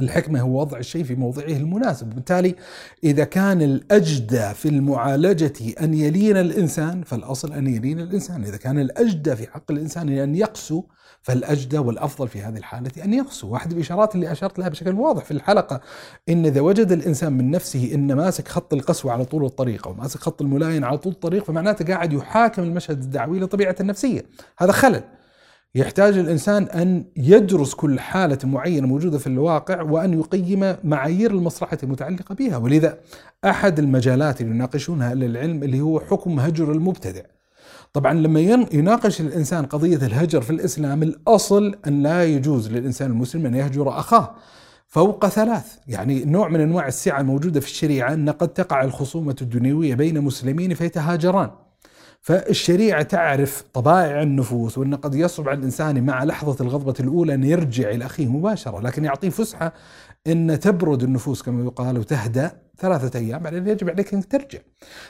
الحكمة 0.00 0.40
هو 0.40 0.60
وضع 0.60 0.78
الشيء 0.78 1.04
في 1.04 1.14
موضعه 1.14 1.56
المناسب. 1.56 2.06
بالتالي 2.10 2.54
إذا 3.04 3.24
كان 3.24 3.62
الأجدى 3.62 4.54
في 4.54 4.68
المعالجة 4.68 5.52
أن 5.80 5.94
يلين 5.94 6.36
الإنسان 6.36 7.02
فالأصل 7.02 7.52
أن 7.52 7.66
يلين 7.66 8.00
الإنسان. 8.00 8.44
إذا 8.44 8.56
كان 8.56 8.78
الأجدى 8.78 9.36
في 9.36 9.46
حق 9.50 9.70
الإنسان 9.70 10.08
أن 10.08 10.34
يقسو 10.34 10.82
فالأجدى 11.22 11.78
والأفضل 11.78 12.28
في 12.28 12.42
هذه 12.42 12.56
الحالة 12.56 13.04
أن 13.04 13.14
يقسو. 13.14 13.48
واحد 13.48 13.72
الإشارات 13.72 14.14
اللي 14.14 14.32
أشرت 14.32 14.58
لها 14.58 14.68
بشكل 14.68 14.94
واضح 14.94 15.24
في 15.24 15.30
الحلقة 15.30 15.80
إن 16.28 16.46
إذا 16.46 16.60
وجد 16.60 16.92
الإنسان 16.92 17.32
من 17.32 17.50
نفسه 17.50 17.94
إن 17.94 18.12
ماسك 18.12 18.48
خط 18.48 18.74
القسوة 18.74 19.12
على 19.12 19.24
طول 19.24 19.44
الطريق 19.44 19.88
أو 19.88 19.94
ماسك 19.94 20.20
خط 20.20 20.42
الملاين 20.42 20.84
على 20.84 20.98
طول 20.98 21.12
الطريق 21.12 21.44
فمعناته 21.44 21.84
قاعد 21.94 22.12
يحاكم 22.12 22.62
المشهد 22.62 23.02
الدعوي 23.02 23.40
لطبيعة 23.40 23.76
النفسية. 23.80 24.22
هذا 24.58 24.72
خلل. 24.72 25.02
يحتاج 25.76 26.18
الإنسان 26.18 26.62
أن 26.62 27.04
يدرس 27.16 27.74
كل 27.74 28.00
حالة 28.00 28.38
معينة 28.44 28.86
موجودة 28.86 29.18
في 29.18 29.26
الواقع 29.26 29.82
وأن 29.82 30.12
يقيم 30.12 30.76
معايير 30.84 31.30
المصلحة 31.30 31.78
المتعلقة 31.82 32.34
بها. 32.34 32.56
ولذا 32.56 32.98
أحد 33.44 33.78
المجالات 33.78 34.40
اللي 34.40 34.54
يناقشونها 34.54 35.10
أهل 35.10 35.24
العلم 35.24 35.62
اللي 35.62 35.80
هو 35.80 36.00
حكم 36.00 36.40
هجر 36.40 36.72
المبتدع. 36.72 37.22
طبعا 37.92 38.14
لما 38.14 38.40
يناقش 38.72 39.20
الإنسان 39.20 39.66
قضية 39.66 39.96
الهجر 39.96 40.40
في 40.40 40.50
الإسلام 40.50 41.02
الأصل 41.02 41.74
أن 41.86 42.02
لا 42.02 42.24
يجوز 42.24 42.70
للإنسان 42.70 43.10
المسلم 43.10 43.46
أن 43.46 43.54
يهجر 43.54 43.98
أخاه 43.98 44.34
فوق 44.86 45.26
ثلاث. 45.26 45.76
يعني 45.88 46.24
نوع 46.24 46.48
من 46.48 46.60
أنواع 46.60 46.86
السعة 46.86 47.20
الموجودة 47.20 47.60
في 47.60 47.66
الشريعة 47.66 48.12
أن 48.12 48.30
قد 48.30 48.48
تقع 48.48 48.84
الخصومة 48.84 49.36
الدنيوية 49.42 49.94
بين 49.94 50.20
مسلمين 50.20 50.74
فيتهاجران. 50.74 51.50
فالشريعة 52.26 53.02
تعرف 53.02 53.64
طبائع 53.74 54.22
النفوس 54.22 54.78
وأن 54.78 54.94
قد 54.94 55.14
يصعب 55.14 55.48
على 55.48 55.58
الإنسان 55.58 56.06
مع 56.06 56.24
لحظة 56.24 56.64
الغضبة 56.64 56.94
الأولى 57.00 57.34
أن 57.34 57.44
يرجع 57.44 57.90
إلى 57.90 58.06
أخيه 58.06 58.26
مباشرة 58.26 58.80
لكن 58.80 59.04
يعطيه 59.04 59.28
فسحة 59.28 59.72
إن 60.26 60.60
تبرد 60.60 61.02
النفوس 61.02 61.42
كما 61.42 61.64
يقال 61.64 61.98
وتهدأ 61.98 62.52
ثلاثة 62.78 63.18
أيام 63.18 63.42
بعدين 63.42 63.68
يجب 63.68 63.90
عليك 63.90 64.14
أن 64.14 64.28
ترجع. 64.28 64.58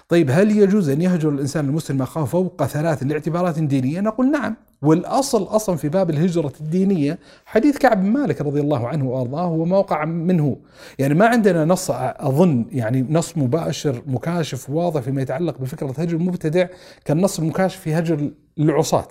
طيب 0.09 0.31
هل 0.31 0.59
يجوز 0.59 0.89
أن 0.89 1.03
يهجر 1.03 1.29
الإنسان 1.29 1.65
المسلم 1.65 2.03
أخاه 2.03 2.25
فوق 2.25 2.65
ثلاث 2.65 3.03
لاعتبارات 3.03 3.59
دينية؟ 3.59 4.01
نقول 4.01 4.31
نعم. 4.31 4.57
والأصل 4.83 5.43
أصلا 5.43 5.77
في 5.77 5.89
باب 5.89 6.11
الهجرة 6.11 6.53
الدينية 6.61 7.19
حديث 7.47 7.79
كعب 7.79 8.03
بن 8.03 8.11
مالك 8.11 8.41
رضي 8.41 8.61
الله 8.61 8.89
عنه 8.89 9.09
وأرضاه 9.09 9.45
هو 9.45 9.65
موقع 9.65 10.05
منه. 10.05 10.57
يعني 10.99 11.15
ما 11.15 11.27
عندنا 11.27 11.65
نص 11.65 11.91
أظن 11.91 12.67
يعني 12.73 13.07
نص 13.11 13.39
مباشر 13.39 14.03
مكاشف 14.07 14.71
واضح 14.71 15.01
فيما 15.01 15.23
يتعلق 15.23 15.59
بفكرة 15.59 15.95
هجر 15.99 16.17
المبتدع 16.17 16.67
كالنص 17.05 17.39
المكاشف 17.39 17.81
في 17.81 17.95
هجر 17.95 18.31
العصاة. 18.59 19.09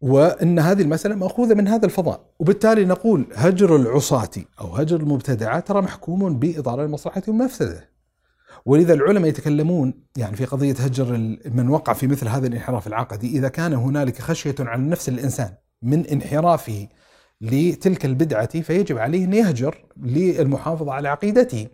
وإن 0.00 0.58
هذه 0.58 0.82
المسألة 0.82 1.14
مأخوذة 1.14 1.54
من 1.54 1.68
هذا 1.68 1.86
الفضاء، 1.86 2.20
وبالتالي 2.38 2.84
نقول 2.84 3.26
هجر 3.34 3.76
العصاة 3.76 4.30
أو 4.60 4.66
هجر 4.66 5.00
المبتدعات 5.00 5.68
ترى 5.68 5.82
محكوم 5.82 6.38
باضرار 6.38 6.84
المصلحة 6.84 7.22
والمفسدة. 7.28 7.90
ولذا 8.66 8.94
العلماء 8.94 9.28
يتكلمون 9.28 9.94
يعني 10.16 10.36
في 10.36 10.44
قضية 10.44 10.72
هجر 10.72 11.38
من 11.44 11.68
وقع 11.68 11.92
في 11.92 12.06
مثل 12.06 12.28
هذا 12.28 12.46
الانحراف 12.46 12.86
العقدي 12.86 13.38
إذا 13.38 13.48
كان 13.48 13.72
هنالك 13.72 14.18
خشية 14.18 14.54
على 14.60 14.82
نفس 14.82 15.08
الإنسان 15.08 15.50
من 15.82 16.06
انحرافه 16.06 16.88
لتلك 17.40 18.04
البدعة 18.04 18.60
فيجب 18.60 18.98
عليه 18.98 19.24
أن 19.24 19.32
يهجر 19.32 19.84
للمحافظة 19.96 20.92
على 20.92 21.08
عقيدته. 21.08 21.66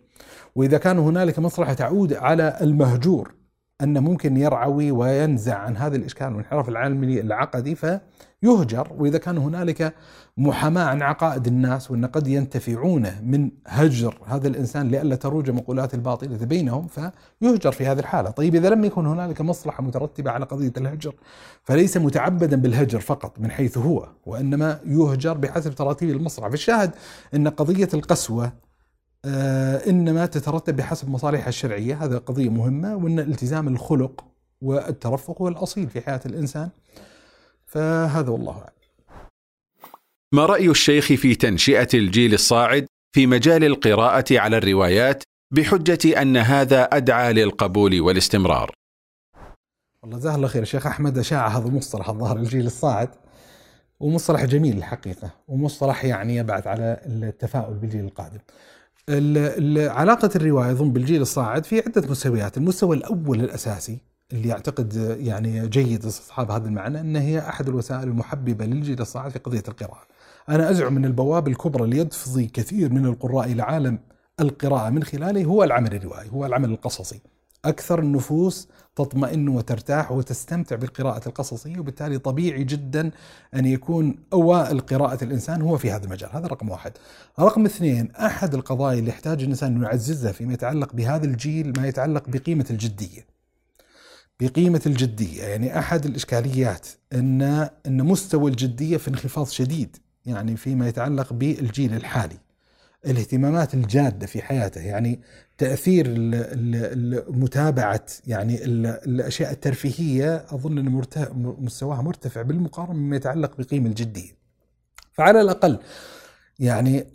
وإذا 0.54 0.78
كان 0.78 0.98
هنالك 0.98 1.38
مصلحة 1.38 1.74
تعود 1.74 2.12
على 2.12 2.58
المهجور 2.60 3.34
أنه 3.82 4.00
ممكن 4.00 4.36
يرعوي 4.36 4.90
وينزع 4.90 5.58
عن 5.58 5.76
هذا 5.76 5.96
الإشكال 5.96 6.26
والانحراف 6.26 6.68
العالمي 6.68 7.20
العقدي 7.20 7.74
فيهجر. 7.74 8.92
وإذا 8.98 9.18
كان 9.18 9.38
هنالك 9.38 9.94
محاماة 10.36 10.84
عن 10.84 11.02
عقائد 11.02 11.46
الناس 11.46 11.90
وأن 11.90 12.06
قد 12.06 12.26
ينتفعون 12.26 13.06
من 13.22 13.50
هجر 13.66 14.18
هذا 14.26 14.48
الإنسان 14.48 14.88
لئلا 14.88 15.16
تروج 15.16 15.50
مقولات 15.50 15.94
الباطلة 15.94 16.36
بينهم 16.36 16.86
فيهجر 16.86 17.72
في 17.72 17.86
هذه 17.86 17.98
الحالة. 17.98 18.30
طيب 18.30 18.54
إذا 18.54 18.68
لم 18.68 18.84
يكن 18.84 19.06
هنالك 19.06 19.40
مصلحة 19.40 19.82
مترتبة 19.82 20.30
على 20.30 20.44
قضية 20.44 20.72
الهجر 20.76 21.14
فليس 21.62 21.96
متعبدا 21.96 22.56
بالهجر 22.56 23.00
فقط 23.00 23.40
من 23.40 23.50
حيث 23.50 23.78
هو 23.78 24.08
وإنما 24.26 24.78
يهجر 24.86 25.32
بحسب 25.32 25.74
تراتيب 25.74 26.10
المصلحة. 26.10 26.50
فالشاهد 26.50 26.90
أن 27.34 27.48
قضية 27.48 27.88
القسوة 27.94 28.52
إنما 29.86 30.26
تترتب 30.26 30.76
بحسب 30.76 31.08
مصالحها 31.08 31.48
الشرعية 31.48 32.04
هذا 32.04 32.18
قضية 32.18 32.48
مهمة 32.48 32.96
وإن 32.96 33.18
التزام 33.18 33.68
الخلق 33.68 34.24
والترفق 34.62 35.42
هو 35.42 35.48
الأصيل 35.48 35.88
في 35.90 36.00
حياة 36.00 36.20
الإنسان 36.26 36.68
فهذا 37.66 38.30
والله 38.30 38.52
أعلم. 38.52 38.76
ما 40.32 40.46
رأي 40.46 40.70
الشيخ 40.70 41.06
في 41.06 41.34
تنشئة 41.34 41.88
الجيل 41.94 42.34
الصاعد 42.34 42.86
في 43.14 43.26
مجال 43.26 43.64
القراءة 43.64 44.24
على 44.30 44.58
الروايات 44.58 45.22
بحجة 45.50 46.22
أن 46.22 46.36
هذا 46.36 46.82
أدعى 46.82 47.32
للقبول 47.32 48.00
والاستمرار؟ 48.00 48.74
والله 50.02 50.18
جزاه 50.18 50.34
الله 50.34 50.48
خير 50.48 50.62
الشيخ 50.62 50.86
أحمد 50.86 51.18
أشاع 51.18 51.48
هذا 51.48 51.68
المصطلح 51.68 52.08
الظاهر 52.08 52.36
الجيل 52.36 52.66
الصاعد 52.66 53.08
ومصطلح 54.00 54.44
جميل 54.44 54.76
الحقيقة 54.76 55.30
ومصطلح 55.48 56.04
يعني 56.04 56.36
يبعث 56.36 56.66
على 56.66 57.00
التفاؤل 57.06 57.74
بالجيل 57.74 58.04
القادم. 58.04 58.38
علاقة 59.08 60.30
الرواية 60.36 60.70
أظن 60.70 60.92
بالجيل 60.92 61.22
الصاعد 61.22 61.64
في 61.64 61.80
عدة 61.80 62.08
مستويات، 62.10 62.56
المستوى 62.56 62.96
الأول 62.96 63.40
الأساسي 63.40 63.98
اللي 64.32 64.48
يعتقد 64.48 65.16
يعني 65.20 65.68
جيد 65.68 66.04
استصحاب 66.04 66.50
هذا 66.50 66.68
المعنى 66.68 67.00
أنها 67.00 67.22
هي 67.22 67.38
أحد 67.38 67.68
الوسائل 67.68 68.08
المحببة 68.08 68.64
للجيل 68.64 69.00
الصاعد 69.00 69.30
في 69.30 69.38
قضية 69.38 69.62
القراءة. 69.68 70.02
أنا 70.48 70.70
أزعم 70.70 70.94
من 70.94 71.04
البوابة 71.04 71.50
الكبرى 71.50 71.84
اللي 71.84 71.98
يفضي 71.98 72.46
كثير 72.46 72.92
من 72.92 73.06
القراء 73.06 73.52
إلى 73.52 73.62
عالم 73.62 73.98
القراءة 74.40 74.90
من 74.90 75.02
خلاله 75.02 75.44
هو 75.44 75.64
العمل 75.64 75.94
الروائي، 75.94 76.30
هو 76.30 76.46
العمل 76.46 76.70
القصصي. 76.70 77.20
أكثر 77.64 77.98
النفوس 77.98 78.68
تطمئن 78.96 79.48
وترتاح 79.48 80.12
وتستمتع 80.12 80.76
بالقراءة 80.76 81.28
القصصية 81.28 81.78
وبالتالي 81.78 82.18
طبيعي 82.18 82.64
جدا 82.64 83.10
أن 83.54 83.66
يكون 83.66 84.16
أوائل 84.32 84.80
قراءة 84.80 85.24
الإنسان 85.24 85.62
هو 85.62 85.78
في 85.78 85.90
هذا 85.90 86.04
المجال. 86.04 86.30
هذا 86.32 86.46
رقم 86.46 86.68
واحد. 86.68 86.92
رقم 87.40 87.64
اثنين 87.64 88.10
أحد 88.10 88.54
القضايا 88.54 88.98
اللي 88.98 89.10
يحتاج 89.10 89.42
الإنسان 89.42 89.76
أن 89.76 89.82
يعززها 89.82 90.32
فيما 90.32 90.52
يتعلق 90.52 90.92
بهذا 90.92 91.24
الجيل 91.24 91.72
ما 91.76 91.88
يتعلق 91.88 92.28
بقيمة 92.28 92.66
الجدية. 92.70 93.26
بقيمة 94.40 94.82
الجدية 94.86 95.42
يعني 95.42 95.78
أحد 95.78 96.06
الإشكاليات 96.06 96.86
أن 97.12 97.42
أن 97.86 98.02
مستوى 98.02 98.50
الجدية 98.50 98.96
في 98.96 99.08
انخفاض 99.08 99.46
شديد 99.46 99.96
يعني 100.26 100.56
فيما 100.56 100.88
يتعلق 100.88 101.32
بالجيل 101.32 101.94
الحالي. 101.94 102.38
الاهتمامات 103.06 103.74
الجادة 103.74 104.26
في 104.26 104.42
حياته 104.42 104.80
يعني 104.80 105.20
تأثير 105.58 106.14
متابعة 107.28 108.06
يعني 108.26 108.64
الأشياء 108.64 109.52
الترفيهية 109.52 110.44
أظن 110.50 110.78
إن 110.78 111.02
مستواها 111.58 112.02
مرتفع 112.02 112.42
بالمقارنة 112.42 112.94
مما 112.94 113.16
يتعلق 113.16 113.56
بقيمه 113.58 113.86
الجدية. 113.86 114.36
فعلى 115.12 115.40
الأقل 115.40 115.78
يعني 116.58 117.06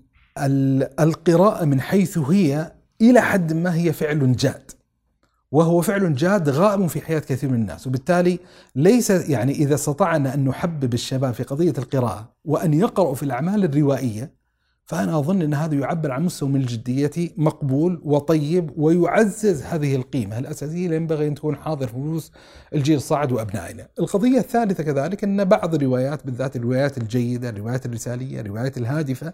القراءة 0.99 1.65
من 1.65 1.81
حيث 1.81 2.17
هي 2.17 2.71
إلى 3.01 3.21
حد 3.21 3.53
ما 3.53 3.75
هي 3.75 3.93
فعل 3.93 4.35
جاد. 4.35 4.71
وهو 5.51 5.81
فعل 5.81 6.15
جاد 6.15 6.49
غائب 6.49 6.87
في 6.87 7.01
حياة 7.01 7.19
كثير 7.19 7.49
من 7.49 7.55
الناس 7.55 7.87
وبالتالي 7.87 8.39
ليس 8.75 9.09
يعني 9.09 9.51
إذا 9.51 9.75
استطعنا 9.75 10.33
أن 10.33 10.45
نحبب 10.45 10.93
الشباب 10.93 11.33
في 11.33 11.43
قضية 11.43 11.73
القراءة 11.77 12.33
وأن 12.45 12.73
يقرأوا 12.73 13.15
في 13.15 13.23
الأعمال 13.23 13.63
الروائية 13.63 14.40
فأنا 14.85 15.19
أظن 15.19 15.41
أن 15.41 15.53
هذا 15.53 15.75
يعبر 15.75 16.11
عن 16.11 16.23
مستوى 16.23 16.49
من 16.49 16.61
الجدية 16.61 17.11
مقبول 17.37 18.01
وطيب 18.03 18.71
ويعزز 18.77 19.63
هذه 19.63 19.95
القيمة 19.95 20.39
الأساسية 20.39 20.85
اللي 20.85 20.95
ينبغي 20.95 21.27
أن 21.27 21.35
تكون 21.35 21.55
حاضر 21.55 21.87
في 21.87 21.97
نفوس 21.97 22.31
الجيل 22.73 22.97
الصاعد 22.97 23.31
وأبنائنا. 23.31 23.87
القضية 23.99 24.39
الثالثة 24.39 24.83
كذلك 24.83 25.23
أن 25.23 25.45
بعض 25.45 25.75
الروايات 25.75 26.25
بالذات 26.25 26.55
الروايات 26.55 26.97
الجيدة 26.97 27.49
الروايات 27.49 27.85
الرسالية 27.85 28.41
الروايات 28.41 28.77
الهادفة 28.77 29.33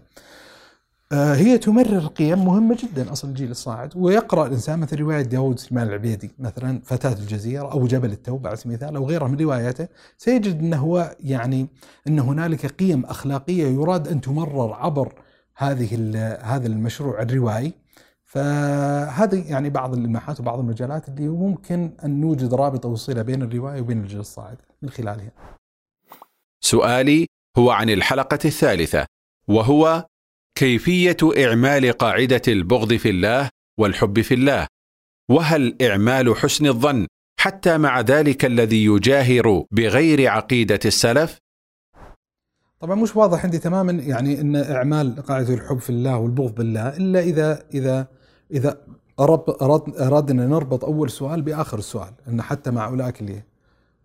آه، 1.12 1.34
هي 1.34 1.58
تمرر 1.58 2.06
قيم 2.06 2.44
مهمة 2.44 2.76
جدا 2.82 3.12
أصل 3.12 3.28
الجيل 3.28 3.50
الصاعد. 3.50 3.92
ويقرأ 3.96 4.46
الإنسان 4.46 4.78
مثل 4.78 5.00
رواية 5.00 5.22
داود 5.22 5.58
سليمان 5.58 5.86
العبيدي 5.88 6.30
مثلا 6.38 6.80
فتاة 6.84 7.12
الجزيرة 7.12 7.72
أو 7.72 7.86
جبل 7.86 8.12
التوبة 8.12 8.48
على 8.48 8.56
سبيل 8.56 8.72
المثال 8.72 8.96
أو 8.96 9.06
غيرها 9.06 9.28
من 9.28 9.40
رواياته. 9.40 9.88
سيجد 10.18 10.58
أنه 10.60 11.10
يعني 11.20 11.68
أن 12.08 12.18
هنالك 12.18 12.66
قيم 12.66 13.04
أخلاقية 13.04 13.66
يراد 13.66 14.08
أن 14.08 14.20
تمرر 14.20 14.72
عبر 14.72 15.12
هذه 15.58 15.94
هذا 16.42 16.66
المشروع 16.66 17.22
الروائي. 17.22 17.72
فهذه 18.24 19.50
يعني 19.50 19.70
بعض 19.70 19.94
اللمحات 19.94 20.40
وبعض 20.40 20.58
المجالات 20.58 21.08
اللي 21.08 21.28
ممكن 21.28 21.90
أن 22.04 22.20
نوجد 22.20 22.54
رابطة 22.54 22.88
وصلة 22.88 23.22
بين 23.22 23.42
الروايه 23.42 23.80
وبين 23.80 24.00
الجيل 24.00 24.20
الصاعد 24.20 24.56
من 24.82 24.90
خلالها. 24.90 25.32
سؤالي 26.60 27.26
هو 27.58 27.70
عن 27.70 27.90
الحلقة 27.90 28.38
الثالثة 28.44 29.06
وهو 29.48 30.06
كيفية 30.54 31.16
إعمال 31.38 31.92
قاعدة 31.92 32.42
البغض 32.48 32.94
في 32.94 33.10
الله 33.10 33.50
والحب 33.78 34.20
في 34.20 34.34
الله؟ 34.34 34.66
وهل 35.30 35.76
إعمال 35.82 36.36
حسن 36.36 36.66
الظن 36.66 37.06
حتى 37.40 37.78
مع 37.78 38.00
ذلك 38.00 38.44
الذي 38.44 38.84
يجاهر 38.84 39.64
بغير 39.70 40.28
عقيدة 40.28 40.80
السلف؟ 40.84 41.38
طبعا 42.80 42.94
مش 42.94 43.16
واضح 43.16 43.44
عندي 43.44 43.58
تماما 43.58 43.92
يعني 43.92 44.40
إن 44.40 44.56
إعمال 44.56 45.22
قاعدة 45.22 45.54
الحب 45.54 45.78
في 45.78 45.90
الله 45.90 46.18
والبغض 46.18 46.54
بالله 46.54 46.88
إلا 46.96 47.20
إذا 47.20 47.62
إذا 47.74 48.06
إذا 48.50 48.78
ارادنا 50.00 50.46
نربط 50.46 50.84
أول 50.84 51.10
سؤال 51.10 51.42
بآخر 51.42 51.78
السؤال 51.78 52.12
إن 52.28 52.42
حتى 52.42 52.70
مع 52.70 52.88
أولئك 52.88 53.20
اللي 53.20 53.42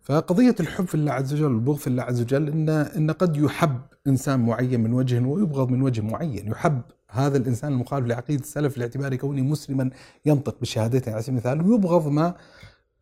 فقضية 0.01 0.55
الحب 0.59 0.85
في 0.85 0.95
الله 0.95 1.11
عز 1.11 1.33
وجل 1.33 1.43
والبغض 1.43 1.75
في 1.77 1.87
الله 1.87 2.03
عز 2.03 2.21
وجل 2.21 2.49
إن 2.49 2.69
إن 2.69 3.11
قد 3.11 3.37
يحب 3.37 3.81
إنسان 4.07 4.39
معين 4.39 4.83
من 4.83 4.93
وجه 4.93 5.27
ويبغض 5.27 5.69
من 5.69 5.81
وجه 5.81 6.01
معين. 6.01 6.47
يحب 6.47 6.81
هذا 7.09 7.37
الإنسان 7.37 7.73
المخالف 7.73 8.07
لعقيدة 8.07 8.41
السلف 8.41 8.77
لاعتبار 8.77 9.15
كونه 9.15 9.41
مسلما 9.41 9.89
ينطق 10.25 10.55
بشهادته 10.61 11.11
على 11.11 11.21
سبيل 11.21 11.33
المثال 11.35 11.71
ويبغض 11.71 12.07
ما 12.07 12.35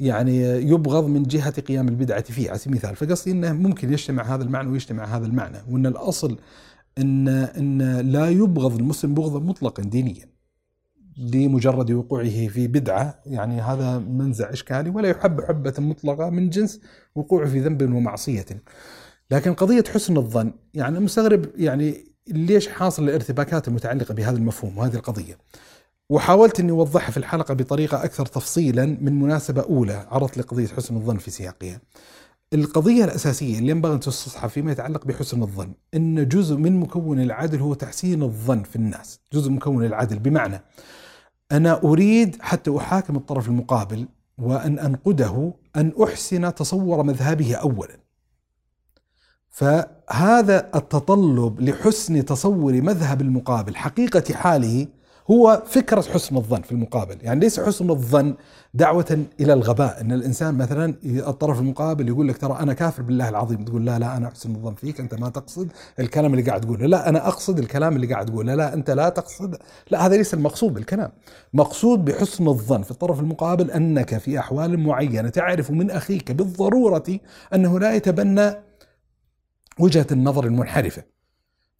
يعني 0.01 0.37
يبغض 0.43 1.07
من 1.07 1.23
جهة 1.23 1.61
قيام 1.61 1.87
البدعة 1.87 2.21
فيه. 2.21 2.49
على 2.49 2.59
سبيل 2.59 2.73
المثال 2.73 2.95
فقصدي 2.95 3.31
أنه 3.31 3.53
ممكن 3.53 3.93
يجتمع 3.93 4.23
هذا 4.23 4.43
المعنى 4.43 4.69
ويجتمع 4.69 5.03
هذا 5.03 5.25
المعنى 5.25 5.57
وأن 5.69 5.85
الأصل 5.85 6.37
أن, 6.97 7.27
أن 7.27 7.99
لا 7.99 8.29
يبغض 8.29 8.75
المسلم 8.79 9.13
بغضا 9.13 9.39
مطلقا 9.39 9.83
دينيا 9.83 10.31
لمجرد 11.17 11.91
وقوعه 11.91 12.47
في 12.47 12.67
بدعة. 12.67 13.21
يعني 13.25 13.61
هذا 13.61 13.99
منزع 13.99 14.53
إشكالي 14.53 14.89
ولا 14.89 15.09
يحب 15.09 15.41
حبة 15.41 15.73
مطلقة 15.77 16.29
من 16.29 16.49
جنس 16.49 16.81
وقوعه 17.15 17.49
في 17.49 17.59
ذنب 17.59 17.81
ومعصية. 17.93 18.45
لكن 19.31 19.53
قضية 19.53 19.83
حسن 19.93 20.17
الظن 20.17 20.53
يعني 20.73 20.99
مستغرب 20.99 21.45
يعني 21.57 22.05
ليش 22.27 22.67
حاصل 22.67 23.03
الارتباكات 23.03 23.67
المتعلقة 23.67 24.13
بهذا 24.13 24.37
المفهوم 24.37 24.77
وهذه 24.77 24.95
القضية؟ 24.95 25.37
وحاولت 26.11 26.59
إني 26.59 26.71
أوضحها 26.71 27.11
في 27.11 27.17
الحلقة 27.17 27.53
بطريقة 27.53 28.03
أكثر 28.03 28.25
تفصيلا 28.25 28.85
من 29.01 29.19
مناسبة 29.19 29.61
أولى 29.61 30.07
عرضت 30.11 30.37
لقضية 30.37 30.67
حسن 30.67 30.95
الظن 30.95 31.17
في 31.17 31.31
سياقها. 31.31 31.81
القضية 32.53 33.05
الأساسية 33.05 33.59
اللي 33.59 33.71
ينبغي 33.71 33.93
أن 33.93 33.99
تستصحب 33.99 34.49
فيما 34.49 34.71
يتعلق 34.71 35.05
بحسن 35.05 35.41
الظن 35.41 35.73
أن 35.93 36.27
جزء 36.27 36.55
من 36.55 36.79
مكون 36.79 37.21
العدل 37.21 37.59
هو 37.59 37.73
تحسين 37.73 38.23
الظن 38.23 38.63
في 38.63 38.75
الناس 38.75 39.19
جزء 39.33 39.49
من 39.49 39.55
مكون 39.55 39.85
العدل 39.85 40.19
بمعنى 40.19 40.61
أنا 41.51 41.83
أريد 41.83 42.37
حتى 42.41 42.77
أحاكم 42.77 43.15
الطرف 43.15 43.47
المقابل 43.47 44.07
وأن 44.37 44.79
أنقده 44.79 45.53
أن 45.75 45.91
أحسن 46.03 46.55
تصور 46.55 47.03
مذهبه 47.03 47.55
أولا 47.55 47.97
فهذا 49.49 50.69
التطلب 50.75 51.61
لحسن 51.61 52.25
تصور 52.25 52.81
مذهب 52.81 53.21
المقابل 53.21 53.75
حقيقة 53.75 54.33
حاله 54.33 54.87
هو 55.31 55.63
فكرة 55.65 56.01
حسن 56.01 56.37
الظن 56.37 56.61
في 56.61 56.71
المقابل. 56.71 57.17
يعني 57.21 57.39
ليس 57.39 57.59
حسن 57.59 57.89
الظن 57.89 58.35
دعوة 58.73 59.25
إلى 59.39 59.53
الغباء. 59.53 60.01
أن 60.01 60.11
الإنسان 60.11 60.57
مثلا 60.57 60.95
الطرف 61.05 61.59
المقابل 61.59 62.07
يقول 62.07 62.27
لك 62.27 62.37
ترى 62.37 62.57
أنا 62.59 62.73
كافر 62.73 63.03
بالله 63.03 63.29
العظيم. 63.29 63.65
تقول 63.65 63.85
لا 63.85 63.99
لا 63.99 64.17
أنا 64.17 64.27
أحسن 64.27 64.55
الظن 64.55 64.73
فيك. 64.73 64.99
أنت 64.99 65.15
ما 65.15 65.29
تقصد 65.29 65.71
الكلام 65.99 66.33
اللي 66.33 66.43
قاعد 66.43 66.61
تقوله. 66.61 66.85
لا 66.85 67.09
أنا 67.09 67.27
أقصد 67.27 67.59
الكلام 67.59 67.95
اللي 67.95 68.07
قاعد 68.07 68.25
تقوله. 68.25 68.55
لا 68.55 68.73
أنت 68.73 68.91
لا 68.91 69.09
تقصد. 69.09 69.57
لا 69.91 70.05
هذا 70.05 70.17
ليس 70.17 70.33
المقصود 70.33 70.73
بالكلام. 70.73 71.11
مقصود 71.53 72.05
بحسن 72.05 72.47
الظن 72.47 72.81
في 72.81 72.91
الطرف 72.91 73.19
المقابل 73.19 73.71
أنك 73.71 74.17
في 74.17 74.39
أحوال 74.39 74.79
معينة 74.79 75.29
تعرف 75.29 75.71
من 75.71 75.91
أخيك 75.91 76.31
بالضرورة 76.31 77.19
أنه 77.53 77.79
لا 77.79 77.95
يتبنى 77.95 78.51
وجهة 79.79 80.07
النظر 80.11 80.45
المنحرفة. 80.45 81.03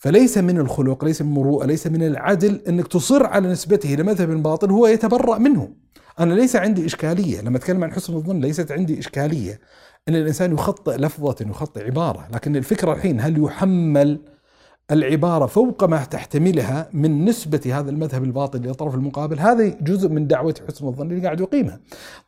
فليس 0.02 0.38
من 0.38 0.58
الخلق 0.58 1.06
ليس 1.06 1.22
من 1.22 1.28
المروءة 1.28 1.66
ليس 1.66 1.88
من 1.88 2.04
العدل 2.04 2.62
أنك 2.68 2.88
تصر 2.88 3.26
على 3.26 3.50
نسبته 3.50 3.90
لمذهب 3.90 4.44
باطل 4.44 4.72
هو 4.72 4.88
يتبرأ 4.88 5.38
منه. 5.38 5.70
أنا 6.20 6.34
ليس 6.34 6.56
عندي 6.56 6.86
إشكالية 6.86 7.42
لما 7.42 7.58
أتكلم 7.58 7.84
عن 7.84 7.92
حسن 7.92 8.14
الظن 8.14 8.40
ليست 8.40 8.72
عندي 8.72 9.00
إشكالية 9.00 9.60
أن 10.08 10.16
الإنسان 10.16 10.54
يخطئ 10.54 10.98
لفظة 10.98 11.36
يخطئ 11.50 11.86
عبارة 11.86 12.28
لكن 12.34 12.56
الفكرة 12.56 12.94
الحين 12.94 13.22
هل 13.22 13.44
يحمل 13.44 14.20
العبارة 14.92 15.46
فوق 15.46 15.84
ما 15.84 16.04
تحتملها 16.04 16.90
من 16.94 17.26
نسبة 17.26 17.62
هذا 17.66 17.90
المذهب 17.90 18.24
الباطل 18.24 18.60
للطرف 18.60 18.96
المقابل؟ 18.96 19.40
هذا 19.40 19.68
جزء 19.82 20.10
من 20.10 20.28
دعوة 20.28 20.56
حسن 20.68 20.88
الظن 20.88 21.12
اللي 21.12 21.24
قاعد 21.24 21.40
يقيمها. 21.40 21.80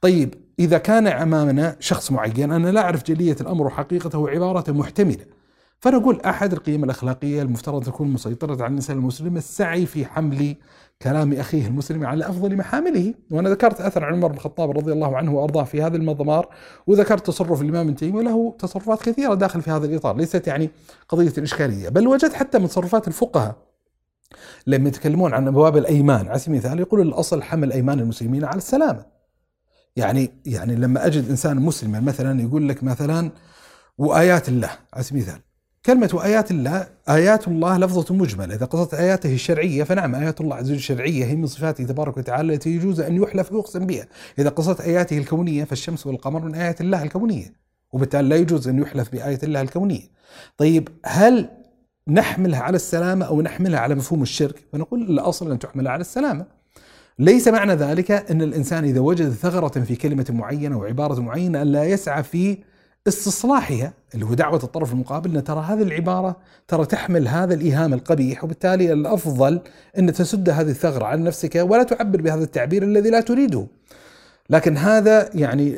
طيب 0.02 0.34
إذا 0.60 0.78
كان 0.78 1.08
أمامنا 1.08 1.76
شخص 1.80 2.12
معين 2.12 2.52
أنا 2.52 2.72
لا 2.72 2.82
أعرف 2.82 3.04
جلية 3.04 3.36
الأمر 3.42 3.66
وحقيقته 3.66 4.20
وعبارة 4.20 4.72
محتملة. 4.72 5.33
فنقول 5.84 6.22
أحد 6.22 6.54
القيم 6.54 6.84
الأخلاقية 6.84 7.42
المفترض 7.42 7.84
تكون 7.84 8.08
مسيطرة 8.08 8.54
على 8.54 8.68
الإنسان 8.68 8.98
المسلم 8.98 9.38
السعي 9.38 9.86
في 9.86 10.06
حمل 10.06 10.56
كلام 11.02 11.34
أخيه 11.34 11.68
المسلم 11.68 12.06
على 12.06 12.30
أفضل 12.30 12.56
محامله. 12.58 13.14
وأنا 13.32 13.50
ذكرت 13.50 13.82
أثر 13.82 14.06
عمر 14.06 14.28
بن 14.28 14.36
الخطاب 14.36 14.72
رضي 14.72 14.92
الله 14.92 15.18
عنه 15.18 15.34
وأرضاه 15.34 15.64
في 15.64 15.82
هذا 15.82 15.98
المضمار 15.98 16.48
وذكرت 16.88 17.28
تصرف 17.28 17.62
الإمام 17.62 17.88
ابن 17.88 17.96
تيمية 17.96 18.20
وله 18.20 18.56
تصرفات 18.60 19.02
كثيرة 19.02 19.34
داخل 19.34 19.62
في 19.62 19.72
هذا 19.72 19.86
الإطار 19.86 20.18
ليست 20.18 20.48
يعني 20.48 20.70
قضية 21.10 21.34
الإشكالية 21.38 21.90
بل 21.90 22.08
وجدت 22.08 22.34
حتى 22.34 22.60
من 22.60 22.68
تصرفات 22.68 23.08
الفقهاء. 23.08 23.56
لما 24.68 24.88
يتكلمون 24.88 25.34
عن 25.34 25.48
أبواب 25.48 25.78
الأيمان. 25.78 26.28
على 26.28 26.40
سبيل 26.40 26.60
المثال 26.60 26.80
يقول 26.80 27.02
الأصل 27.02 27.44
حمل 27.44 27.72
أيمان 27.72 28.00
المسلمين 28.00 28.46
على 28.46 28.58
السلامة. 28.58 29.06
يعني 29.96 30.32
يعني 30.46 30.76
لما 30.76 31.06
أجد 31.06 31.30
إنسان 31.30 31.58
مسلما 31.58 32.00
مثلا 32.00 32.42
يقول 32.42 32.70
لك 32.70 32.84
مثلا 32.84 33.32
وآيات 33.98 34.50
الله 34.50 34.70
على 34.94 35.04
سبيل 35.04 35.24
المثال 35.24 35.53
كلمة 35.86 36.20
آيات 36.24 36.52
الله 36.52 36.88
آيات 37.10 37.48
الله 37.48 37.78
لفظة 37.78 38.16
مجملة. 38.16 38.56
إذا 38.56 38.66
قصدت 38.66 38.94
آياته 38.94 39.34
الشرعية 39.34 39.84
فنعم 39.84 40.16
آيات 40.16 40.42
الله 40.42 40.56
عز 40.56 40.66
وجل 40.66 40.76
الشرعية 40.76 41.26
هي 41.26 41.36
من 41.36 41.48
صفاته 41.48 41.84
تبارك 41.84 42.18
وتعالى 42.18 42.54
التي 42.54 42.70
يجوز 42.70 43.00
أن 43.00 43.16
يحلف 43.24 43.52
ويقسم 43.52 43.86
بها. 43.86 44.08
إذا 44.40 44.50
قصدت 44.50 44.82
آياته 44.82 45.18
الكونية 45.18 45.64
فالشمس 45.64 46.08
والقمر 46.08 46.46
من 46.46 46.56
آيات 46.56 46.82
الله 46.82 47.04
الكونية. 47.04 47.54
وبالتالي 47.92 48.30
لا 48.30 48.36
يجوز 48.36 48.68
أن 48.68 48.80
يحلف 48.80 49.12
بآية 49.12 49.40
الله 49.44 49.62
الكونية. 49.62 50.04
طيب 50.58 50.90
هل 51.06 51.50
نحملها 52.08 52.60
على 52.60 52.76
السلامة 52.76 53.26
أو 53.26 53.42
نحملها 53.42 53.80
على 53.80 53.96
مفهوم 53.96 54.22
الشرك؟ 54.22 54.56
فنقول 54.74 55.02
الأصل 55.02 55.52
أن 55.52 55.60
تحمل 55.60 55.88
على 55.88 56.02
السلامة. 56.02 56.46
ليس 57.20 57.48
معنى 57.48 57.74
ذلك 57.74 58.12
أن 58.12 58.42
الإنسان 58.42 58.84
إذا 58.84 59.00
وجد 59.00 59.30
ثغرة 59.30 59.82
في 59.82 59.96
كلمة 59.96 60.26
معينة 60.30 60.76
أو 60.76 60.84
عبارة 60.84 61.22
معينة 61.22 61.64
لا 61.64 61.84
يسعى 61.84 62.24
في 62.24 62.58
استصلاحها 63.08 63.94
اللي 64.14 64.26
هو 64.26 64.34
دعوة 64.34 64.64
الطرف 64.64 64.94
المقابل 64.94 65.38
أن 65.38 65.44
ترى 65.44 65.62
هذه 65.62 65.82
العبارة 65.82 66.36
ترى 66.68 66.86
تحمل 66.86 67.28
هذا 67.28 67.54
الإيهام 67.54 67.94
القبيح 67.94 68.44
وبالتالي 68.44 68.94
الأفضل 68.94 69.62
أن 69.98 70.14
تسد 70.14 70.50
هذه 70.50 70.70
الثغرة 70.70 71.06
عن 71.06 71.24
نفسك 71.24 71.56
ولا 71.56 71.84
تعبر 71.84 72.22
بهذا 72.22 72.44
التعبير 72.44 72.84
الذي 72.84 73.10
لا 73.10 73.22
تريده. 73.22 73.68
لكن 74.50 74.78
هذا 74.78 75.30
يعني 75.36 75.76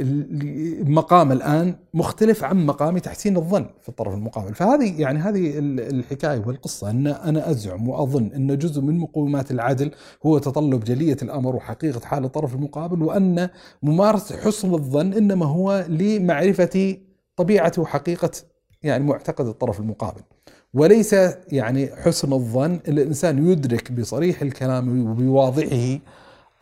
مقام 0.84 1.32
الآن 1.32 1.76
مختلف 1.94 2.44
عن 2.44 2.66
مقام 2.66 2.98
تحسين 2.98 3.38
الظن 3.38 3.66
في 3.82 3.90
الطرف 3.90 4.14
المقابل. 4.14 4.54
فهذه 4.54 5.02
يعني 5.02 5.20
هذه 5.20 5.54
الحكاية 5.60 6.44
والقصة 6.46 6.90
أن 6.90 7.08
أنا 7.08 7.50
أزعم 7.52 7.90
وأظن 7.90 8.32
أن 8.36 8.58
جزء 8.58 8.82
من 8.82 8.98
مقومات 8.98 9.52
العدل 9.52 9.92
هو 10.26 10.38
تطلب 10.38 10.84
جلية 10.84 11.18
الأمر 11.22 11.56
وحقيقة 11.56 12.06
حال 12.06 12.26
الطرف 12.26 12.56
المقابل 12.56 13.04
وأن 13.04 13.50
ممارسة 13.84 14.38
حسن 14.38 14.74
الظن 14.74 15.14
إنما 15.14 15.46
هو 15.46 15.86
لمعرفة 15.90 16.98
طبيعة 17.38 17.74
وحقيقة 17.78 18.32
يعني 18.84 19.04
معتقد 19.04 19.46
الطرف 19.46 19.80
المقابل. 19.80 20.22
وليس 20.74 21.14
يعني 21.52 21.88
حسن 21.96 22.34
الظن 22.34 22.80
الإنسان 22.88 23.52
يدرك 23.52 23.92
بصريح 23.92 24.42
الكلام 24.42 25.10
وبواضحه 25.10 26.00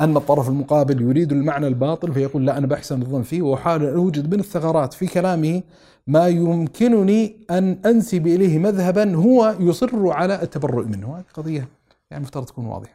أن 0.01 0.17
الطرف 0.17 0.49
المقابل 0.49 1.01
يريد 1.01 1.31
المعنى 1.31 1.67
الباطل 1.67 2.13
فيقول 2.13 2.45
لا 2.45 2.57
أنا 2.57 2.67
بحسن 2.67 3.01
الظن 3.01 3.21
فيه 3.21 3.41
وأحاول 3.41 3.85
أن 3.85 3.93
أوجد 3.93 4.33
من 4.33 4.39
الثغرات 4.39 4.93
في 4.93 5.07
كلامه 5.07 5.61
ما 6.07 6.27
يمكنني 6.27 7.35
أن 7.51 7.79
أنسب 7.85 8.27
إليه 8.27 8.59
مذهبا 8.59 9.15
هو 9.15 9.55
يصر 9.59 10.09
على 10.09 10.41
التبرؤ 10.41 10.85
منه. 10.85 11.17
هذه 11.17 11.25
قضية 11.33 11.67
يعني 12.11 12.23
مفترض 12.23 12.45
تكون 12.45 12.65
واضحة. 12.65 12.93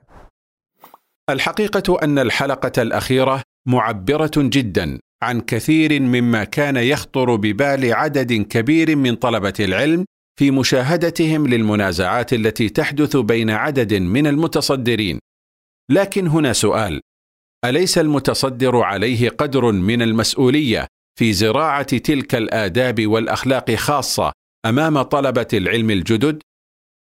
الحقيقة 1.31 2.05
أن 2.05 2.19
الحلقة 2.19 2.83
الأخيرة 2.83 3.43
معبرة 3.67 4.31
جدا. 4.37 4.99
عن 5.23 5.41
كثير 5.41 6.01
مما 6.01 6.45
كان 6.45 6.77
يخطر 6.77 7.37
ببال 7.37 7.95
عدد 7.95 8.33
كبير 8.33 8.97
من 8.97 9.17
طلبة 9.17 9.55
العلم 9.61 10.05
في 10.39 10.51
مشاهدتهم 10.51 11.47
للمنازعات 11.47 12.33
التي 12.33 12.69
تحدث 12.69 13.17
بين 13.17 13.51
عدد 13.51 13.95
من 13.95 14.27
المتصدرين. 14.27 15.19
لكن 15.91 16.27
هنا 16.27 16.53
سؤال. 16.53 17.01
أليس 17.65 17.99
المتصدر 17.99 18.77
عليه 18.77 19.29
قدر 19.29 19.73
من 19.73 20.03
المسؤولية 20.03 20.87
في 21.19 21.33
زراعة 21.33 21.99
تلك 21.99 22.35
الآداب 22.35 23.07
والأخلاق 23.07 23.75
خاصة 23.75 24.33
أمام 24.67 25.03
طلبة 25.03 25.49
العلم 25.53 25.91
الجدد؟ 25.91 26.43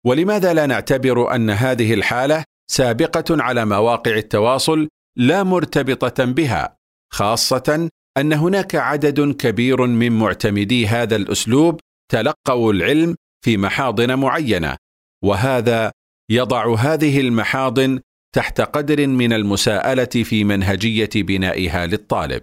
ولماذا 0.06 0.54
لا 0.54 0.66
نعتبر 0.66 1.34
أن 1.34 1.50
هذه 1.50 1.94
الحالة 1.94 2.44
سابقة 2.70 3.42
على 3.42 3.64
مواقع 3.64 4.16
التواصل 4.16 4.88
لا 5.16 5.42
مرتبطة 5.42 6.24
بها؟ 6.24 6.81
خاصة 7.14 7.88
أن 8.18 8.32
هناك 8.32 8.74
عدد 8.74 9.20
كبير 9.36 9.86
من 9.86 10.12
معتمدي 10.12 10.86
هذا 10.86 11.16
الأسلوب 11.16 11.80
تلقوا 12.12 12.72
العلم 12.72 13.16
في 13.44 13.56
محاضن 13.56 14.18
معينة 14.18 14.76
وهذا 15.24 15.92
يضع 16.30 16.74
هذه 16.74 17.20
المحاضن 17.20 18.00
تحت 18.34 18.60
قدر 18.60 19.06
من 19.06 19.32
المساءلة 19.32 20.04
في 20.04 20.44
منهجية 20.44 21.10
بنائها 21.16 21.86
للطالب. 21.86 22.42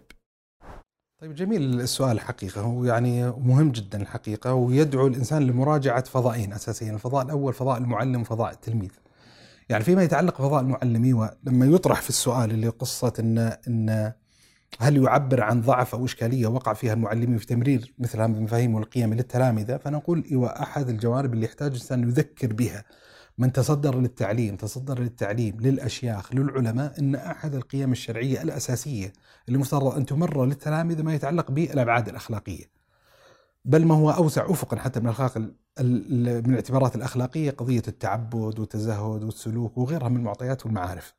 طيب 1.21 1.35
جميل 1.35 1.79
السؤال 1.79 2.11
الحقيقة 2.11 2.61
هو 2.61 2.85
يعني 2.85 3.31
مهم 3.31 3.71
جدا 3.71 4.01
الحقيقة 4.01 4.53
ويدعو 4.53 5.07
الإنسان 5.07 5.47
لمراجعة 5.47 6.03
فضائين 6.03 6.53
أساسيا 6.53 6.93
الفضاء 6.93 7.25
الأول 7.25 7.53
فضاء 7.53 7.77
المعلم 7.77 8.21
وفضاء 8.21 8.51
التلميذ. 8.51 8.91
يعني 9.69 9.83
فيما 9.83 10.03
يتعلق 10.03 10.41
بفضاء 10.41 10.61
المعلم 10.61 11.29
لما 11.43 11.65
يطرح 11.65 12.01
في 12.01 12.09
السؤال 12.09 12.51
اللي 12.51 12.67
قصة 12.67 13.13
إن, 13.19 13.37
إن 13.67 14.13
هل 14.79 14.97
يعبر 14.97 15.41
عن 15.41 15.61
ضعف 15.61 15.95
أو 15.95 16.05
إشكالية 16.05 16.47
وقع 16.47 16.73
فيها 16.73 16.93
المعلمين 16.93 17.37
في 17.37 17.45
تمرير 17.45 17.93
مثل 17.99 18.21
هذه 18.21 18.31
المفاهيم 18.31 18.75
والقيم 18.75 19.13
للتلامذه 19.13 19.77
فنقول 19.77 20.23
أيوه 20.31 20.49
أحد 20.49 20.89
الجوانب 20.89 21.33
اللي 21.33 21.45
يحتاج 21.45 21.67
الانسان 21.71 22.03
يذكر 22.03 22.53
بها 22.53 22.85
من 23.37 23.51
تصدر 23.51 23.99
للتعليم 23.99 24.55
تصدر 24.55 24.99
للتعليم 24.99 25.57
للأشياخ 25.59 26.33
للعلماء 26.35 26.99
إن 26.99 27.15
أحد 27.15 27.55
القيم 27.55 27.91
الشرعية 27.91 28.41
الأساسية 28.41 29.13
اللي 29.47 29.59
مفترض 29.59 29.95
أن 29.95 30.05
تمر 30.05 30.45
للتلامذه 30.45 31.01
ما 31.01 31.13
يتعلق 31.15 31.51
بالأبعاد 31.51 32.09
الأخلاقية. 32.09 32.65
بل 33.65 33.85
ما 33.85 33.95
هو 33.95 34.11
أوسع 34.11 34.45
افقا 34.51 34.77
حتى 34.77 34.99
من 34.99 35.05
الأخلاق 35.05 35.37
من 35.37 36.49
الاعتبارات 36.49 36.95
الأخلاقية 36.95 37.51
قضية 37.51 37.83
التعبد 37.87 38.59
والتزهد 38.59 39.23
والسلوك 39.23 39.77
وغيرها 39.77 40.09
من 40.09 40.17
المعطيات 40.17 40.65
والمعارف. 40.65 41.13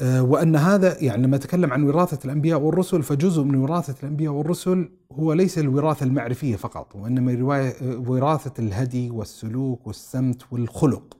آه، 0.00 0.22
وأن 0.22 0.56
هذا 0.56 1.02
يعني 1.02 1.22
لما 1.22 1.36
أتكلم 1.36 1.72
عن 1.72 1.82
وراثة 1.82 2.18
الأنبياء 2.24 2.60
والرسل 2.60 3.02
فجزء 3.02 3.42
من 3.42 3.54
وراثة 3.54 3.94
الأنبياء 4.02 4.32
والرسل 4.32 4.88
هو 5.12 5.32
ليس 5.32 5.58
الوراثة 5.58 6.04
المعرفية 6.04 6.56
فقط 6.56 6.96
وإنما 6.96 7.34
رواية 7.34 7.74
وراثة 7.82 8.52
الهدي 8.58 9.10
والسلوك 9.10 9.86
والسمت 9.86 10.42
والخلق. 10.52 11.16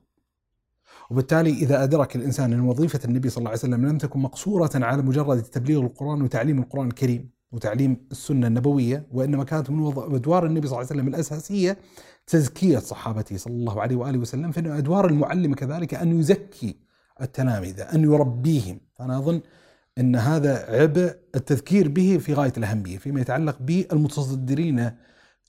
وبالتالي 1.11 1.51
إذا 1.51 1.83
أدرك 1.83 2.17
الإنسان 2.17 2.53
أن 2.53 2.61
وظيفة 2.61 3.01
النبي 3.05 3.29
صلى 3.29 3.39
الله 3.39 3.51
عليه 3.51 3.59
وسلم 3.59 3.87
لم 3.87 3.99
تكن 3.99 4.21
مقصورة 4.21 4.71
على 4.75 5.03
مجرد 5.03 5.43
تبليغ 5.43 5.81
القرآن 5.81 6.23
وتعليم 6.23 6.59
القرآن 6.59 6.87
الكريم 6.87 7.31
وتعليم 7.53 7.97
السنة 8.11 8.47
النبوية 8.47 9.07
وإنما 9.13 9.45
كانت 9.45 9.71
من 9.71 9.93
أدوار 9.97 10.47
النبي 10.47 10.67
صلى 10.67 10.77
الله 10.77 10.89
عليه 10.91 11.01
وسلم 11.01 11.09
الأساسية 11.09 11.79
تزكية 12.27 12.79
صحابته 12.79 13.37
صلى 13.37 13.53
الله 13.53 13.81
عليه 13.81 13.97
وآله 13.97 14.19
وسلم 14.19 14.51
فإن 14.51 14.67
أدوار 14.67 15.07
المعلم 15.07 15.55
كذلك 15.55 15.95
أن 15.95 16.21
يزكي 16.21 16.77
التلامذة 17.23 17.83
أن 17.83 18.05
يربيهم. 18.05 18.81
فأنا 18.99 19.19
أظن 19.19 19.41
أن 19.99 20.17
هذا 20.17 20.67
عبء 20.69 21.17
التذكير 21.35 21.89
به 21.89 22.19
في 22.19 22.35
غاية 22.35 22.53
الأهمية 22.57 22.99
فيما 22.99 23.21
يتعلق 23.21 23.57
بالمتصدرين 23.61 24.91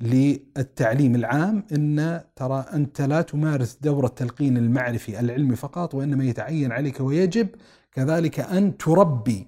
للتعليم 0.02 1.16
العام 1.16 1.64
إن 1.72 2.22
ترى 2.36 2.66
أنت 2.74 3.02
لا 3.02 3.22
تمارس 3.22 3.78
دور 3.82 4.06
التلقين 4.06 4.58
المعرفي 4.58 5.20
العلمي 5.20 5.56
فقط 5.56 5.96
وإنما 5.96 6.24
يتعين 6.24 6.72
عليك 6.72 7.00
ويجب 7.00 7.48
كذلك 7.92 8.40
أن 8.40 8.78
تربي 8.78 9.48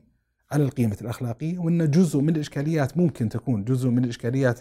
على 0.51 0.63
القيمة 0.63 0.97
الأخلاقية 1.01 1.59
وأن 1.59 1.91
جزء 1.91 2.19
من 2.19 2.35
الإشكاليات 2.35 2.97
ممكن 2.97 3.29
تكون 3.29 3.63
جزء 3.63 3.89
من 3.89 4.03
الإشكاليات 4.03 4.59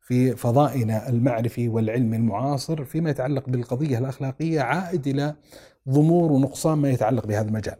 في 0.00 0.36
فضائنا 0.36 1.08
المعرفي 1.08 1.68
والعلمي 1.68 2.16
المعاصر. 2.16 2.84
فيما 2.84 3.10
يتعلق 3.10 3.48
بالقضية 3.48 3.98
الأخلاقية 3.98 4.60
عائد 4.60 5.06
إلى 5.06 5.34
ضمور 5.88 6.32
ونقصان 6.32 6.78
ما 6.78 6.90
يتعلق 6.90 7.26
بهذا 7.26 7.48
المجال. 7.48 7.76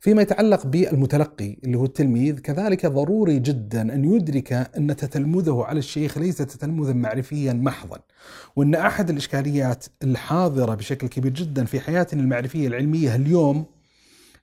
فيما 0.00 0.22
يتعلق 0.22 0.66
بالمتلقي 0.66 1.56
اللي 1.64 1.78
هو 1.78 1.84
التلميذ 1.84 2.38
كذلك 2.38 2.86
ضروري 2.86 3.38
جدا 3.38 3.94
أن 3.94 4.04
يدرك 4.04 4.52
أن 4.52 4.96
تتلمذه 4.96 5.64
على 5.64 5.78
الشيخ 5.78 6.18
ليس 6.18 6.36
تتلمذا 6.36 6.92
معرفيا 6.92 7.52
محضا 7.52 7.98
وأن 8.56 8.74
أحد 8.74 9.10
الإشكاليات 9.10 9.86
الحاضرة 10.02 10.74
بشكل 10.74 11.08
كبير 11.08 11.32
جدا 11.32 11.64
في 11.64 11.80
حياتنا 11.80 12.22
المعرفية 12.22 12.66
العلمية 12.66 13.14
اليوم 13.14 13.66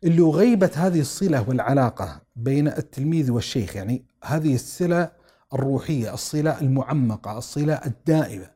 اللي 0.03 0.21
غيبت 0.21 0.77
هذه 0.77 0.99
الصلة 0.99 1.49
والعلاقة 1.49 2.21
بين 2.35 2.67
التلميذ 2.67 3.31
والشيخ 3.31 3.75
يعني 3.75 4.05
هذه 4.23 4.55
الصلة 4.55 5.11
الروحية، 5.53 6.13
الصلة 6.13 6.61
المعمقة، 6.61 7.37
الصلة 7.37 7.73
الدائمة. 7.73 8.49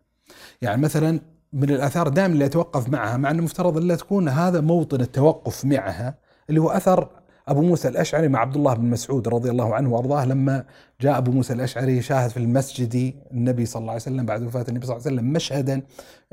يعني 0.61 0.81
مثلا 0.81 1.19
من 1.55 1.69
الأثار 1.69 2.07
دائما 2.07 2.33
اللي 2.33 2.45
أتوقف 2.45 2.89
معها 2.89 3.17
مع 3.17 3.31
إنه 3.31 3.43
مفترض 3.43 3.77
الا 3.77 3.95
تكون 3.95 4.29
هذا 4.29 4.61
موطن 4.61 5.01
التوقف 5.01 5.65
معها 5.65 6.15
اللي 6.49 6.61
هو 6.61 6.69
أثر 6.69 7.09
أبو 7.47 7.61
موسى 7.61 7.87
الأشعري 7.87 8.27
مع 8.27 8.39
عبد 8.39 8.55
الله 8.55 8.73
بن 8.73 8.85
مسعود 8.89 9.27
رضي 9.27 9.49
الله 9.49 9.75
عنه 9.75 9.93
وأرضاه 9.93 10.25
لما 10.25 10.63
جاء 11.01 11.17
أبو 11.17 11.31
موسى 11.31 11.53
الأشعري 11.53 12.01
شاهد 12.01 12.29
في 12.29 12.37
المسجد 12.37 13.13
النبي 13.31 13.65
صلى 13.65 13.79
الله 13.79 13.91
عليه 13.91 14.01
وسلم 14.01 14.25
بعد 14.25 14.43
وفاة 14.43 14.65
النبي 14.69 14.85
صلى 14.85 14.95
الله 14.95 15.07
عليه 15.07 15.15
وسلم 15.15 15.33
مشهدا 15.33 15.81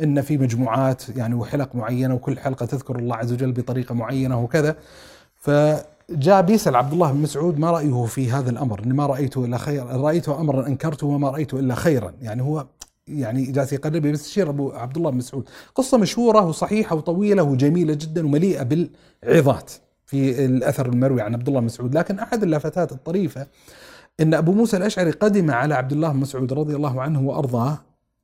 إن 0.03 0.21
في 0.21 0.39
مجموعات 0.39 1.03
يعني 1.17 1.35
وحلق 1.35 1.75
معينة 1.75 2.15
وكل 2.15 2.39
حلقة 2.39 2.67
تذكر 2.67 2.99
الله 2.99 3.17
عز 3.17 3.33
وجل 3.33 3.53
بطريقة 3.53 3.95
معينة 3.95 4.43
وكذا. 4.43 4.77
فجاء 5.37 6.43
بيسأل 6.43 6.77
عبد 6.77 6.93
الله 6.93 7.13
بن 7.13 7.19
مسعود 7.19 7.59
ما 7.59 7.71
رأيه 7.71 8.05
في 8.05 8.33
هذا 8.33 8.51
الأمر؟ 8.51 8.87
ما 8.87 9.07
رأيته 9.07 9.45
إلا 9.45 9.59
خير 9.59 9.87
رأيته 9.87 10.41
امرا 10.41 10.67
أنكرته 10.67 11.07
وما 11.07 11.31
رأيته 11.31 11.59
إلا 11.59 11.75
خيرا. 11.75 12.13
يعني 12.23 12.43
هو 12.43 12.67
يعني 13.09 13.45
جالس 13.45 13.73
يقرب 13.73 14.05
يستشير 14.07 14.51
أبو 14.51 14.71
عبد 14.71 14.97
الله 14.97 15.11
بن 15.11 15.17
مسعود. 15.17 15.49
قصة 15.75 15.99
مشهورة 15.99 16.47
وصحيحة 16.47 16.97
وطويلة 16.97 17.43
وجميلة 17.43 17.95
جدا 17.95 18.27
ومليئة 18.27 18.63
بالعظات 18.63 19.73
في 20.07 20.45
الأثر 20.45 20.87
المروي 20.87 21.21
عن 21.21 21.35
عبد 21.35 21.49
الله 21.49 21.61
بن 21.61 21.67
مسعود. 21.67 21.95
لكن 21.95 22.19
أحد 22.19 22.43
اللافتات 22.43 22.93
الطريفة 22.93 23.47
إن 24.21 24.35
أبو 24.35 24.53
موسى 24.53 24.77
الأشعري 24.77 25.11
قدم 25.11 25.51
على 25.51 25.75
عبد 25.75 25.93
الله 25.93 26.13
بن 26.13 26.17
مسعود 26.17 26.53
رضي 26.53 26.77
الله 26.77 27.03
عنه 27.03 27.23
وأرضاه 27.23 27.79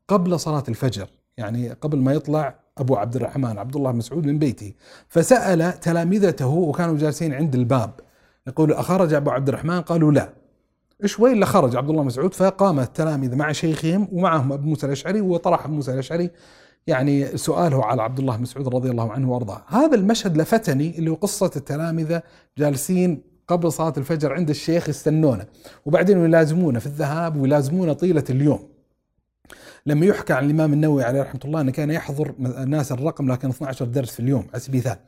قبل 0.08 0.40
صلاة 0.40 0.64
الفجر 0.68 1.08
يعني 1.36 1.70
قبل 1.70 1.98
ما 1.98 2.12
يطلع 2.12 2.54
أبو 2.78 2.96
عبد 2.96 3.16
الرحمن 3.16 3.58
عبد 3.58 3.76
الله 3.76 3.90
بن 3.90 3.98
مسعود 3.98 4.26
من 4.26 4.38
بيته. 4.38 4.72
فسأل 5.08 5.80
تلامذته 5.80 6.46
وكانوا 6.46 6.96
جالسين 6.96 7.34
عند 7.34 7.54
الباب. 7.54 7.90
يقول 8.46 8.72
أخرج 8.72 9.14
أبو 9.14 9.30
عبد 9.30 9.48
الرحمن؟ 9.48 9.80
قالوا 9.80 10.12
لا. 10.12 10.37
إيش 11.02 11.20
وين 11.20 11.44
خرج 11.44 11.76
عبد 11.76 11.90
الله 11.90 12.02
مسعود 12.02 12.34
فقام 12.34 12.80
التلاميذ 12.80 13.36
مع 13.36 13.52
شيخهم 13.52 14.08
ومعهم 14.12 14.52
أبو 14.52 14.68
موسى 14.68 14.86
الأشعري 14.86 15.20
وطرح 15.20 15.64
أبو 15.64 15.74
موسى 15.74 15.92
الأشعري 15.92 16.30
يعني 16.86 17.36
سؤاله 17.36 17.84
على 17.84 18.02
عبد 18.02 18.18
الله 18.18 18.36
مسعود 18.36 18.68
رضي 18.74 18.90
الله 18.90 19.12
عنه 19.12 19.32
وأرضاه. 19.32 19.62
هذا 19.66 19.94
المشهد 19.94 20.36
لفتني 20.36 20.98
اللي 20.98 21.10
هو 21.10 21.14
قصة 21.14 21.50
التلامذة 21.56 22.22
جالسين 22.58 23.22
قبل 23.48 23.72
صلاة 23.72 23.92
الفجر 23.96 24.32
عند 24.32 24.50
الشيخ 24.50 24.88
يستنونه 24.88 25.46
وبعدين 25.86 26.24
يلازمونه 26.24 26.78
في 26.78 26.86
الذهاب 26.86 27.36
ويلازمونه 27.36 27.92
طيلة 27.92 28.24
اليوم. 28.30 28.68
لما 29.86 30.06
يحكى 30.06 30.32
عن 30.32 30.44
الإمام 30.44 30.72
النووي 30.72 31.04
عليه 31.04 31.22
رحمة 31.22 31.40
الله 31.44 31.60
أنه 31.60 31.72
كان 31.72 31.90
يحضر 31.90 32.34
الناس 32.40 32.92
الرقم 32.92 33.32
لكن 33.32 33.48
12 33.48 33.84
درس 33.84 34.10
في 34.10 34.20
اليوم 34.20 34.46
على 34.52 34.60
سبيل 34.60 34.80
المثال 34.80 34.98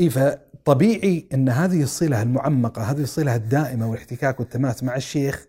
إيه 0.00 0.08
فطبيعي 0.08 1.28
أن 1.34 1.48
هذه 1.48 1.82
الصلة 1.82 2.22
المعمقة 2.22 2.82
هذه 2.82 3.00
الصلة 3.02 3.34
الدائمة 3.36 3.90
والاحتكاك 3.90 4.40
والتماس 4.40 4.82
مع 4.82 4.96
الشيخ 4.96 5.46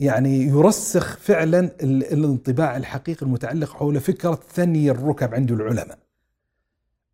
يعني 0.00 0.42
يرسخ 0.42 1.16
فعلا 1.16 1.70
الانطباع 1.82 2.76
الحقيقي 2.76 3.26
المتعلق 3.26 3.72
حول 3.72 4.00
فكرة 4.00 4.40
ثني 4.54 4.90
الركب 4.90 5.34
عند 5.34 5.52
العلماء. 5.52 5.98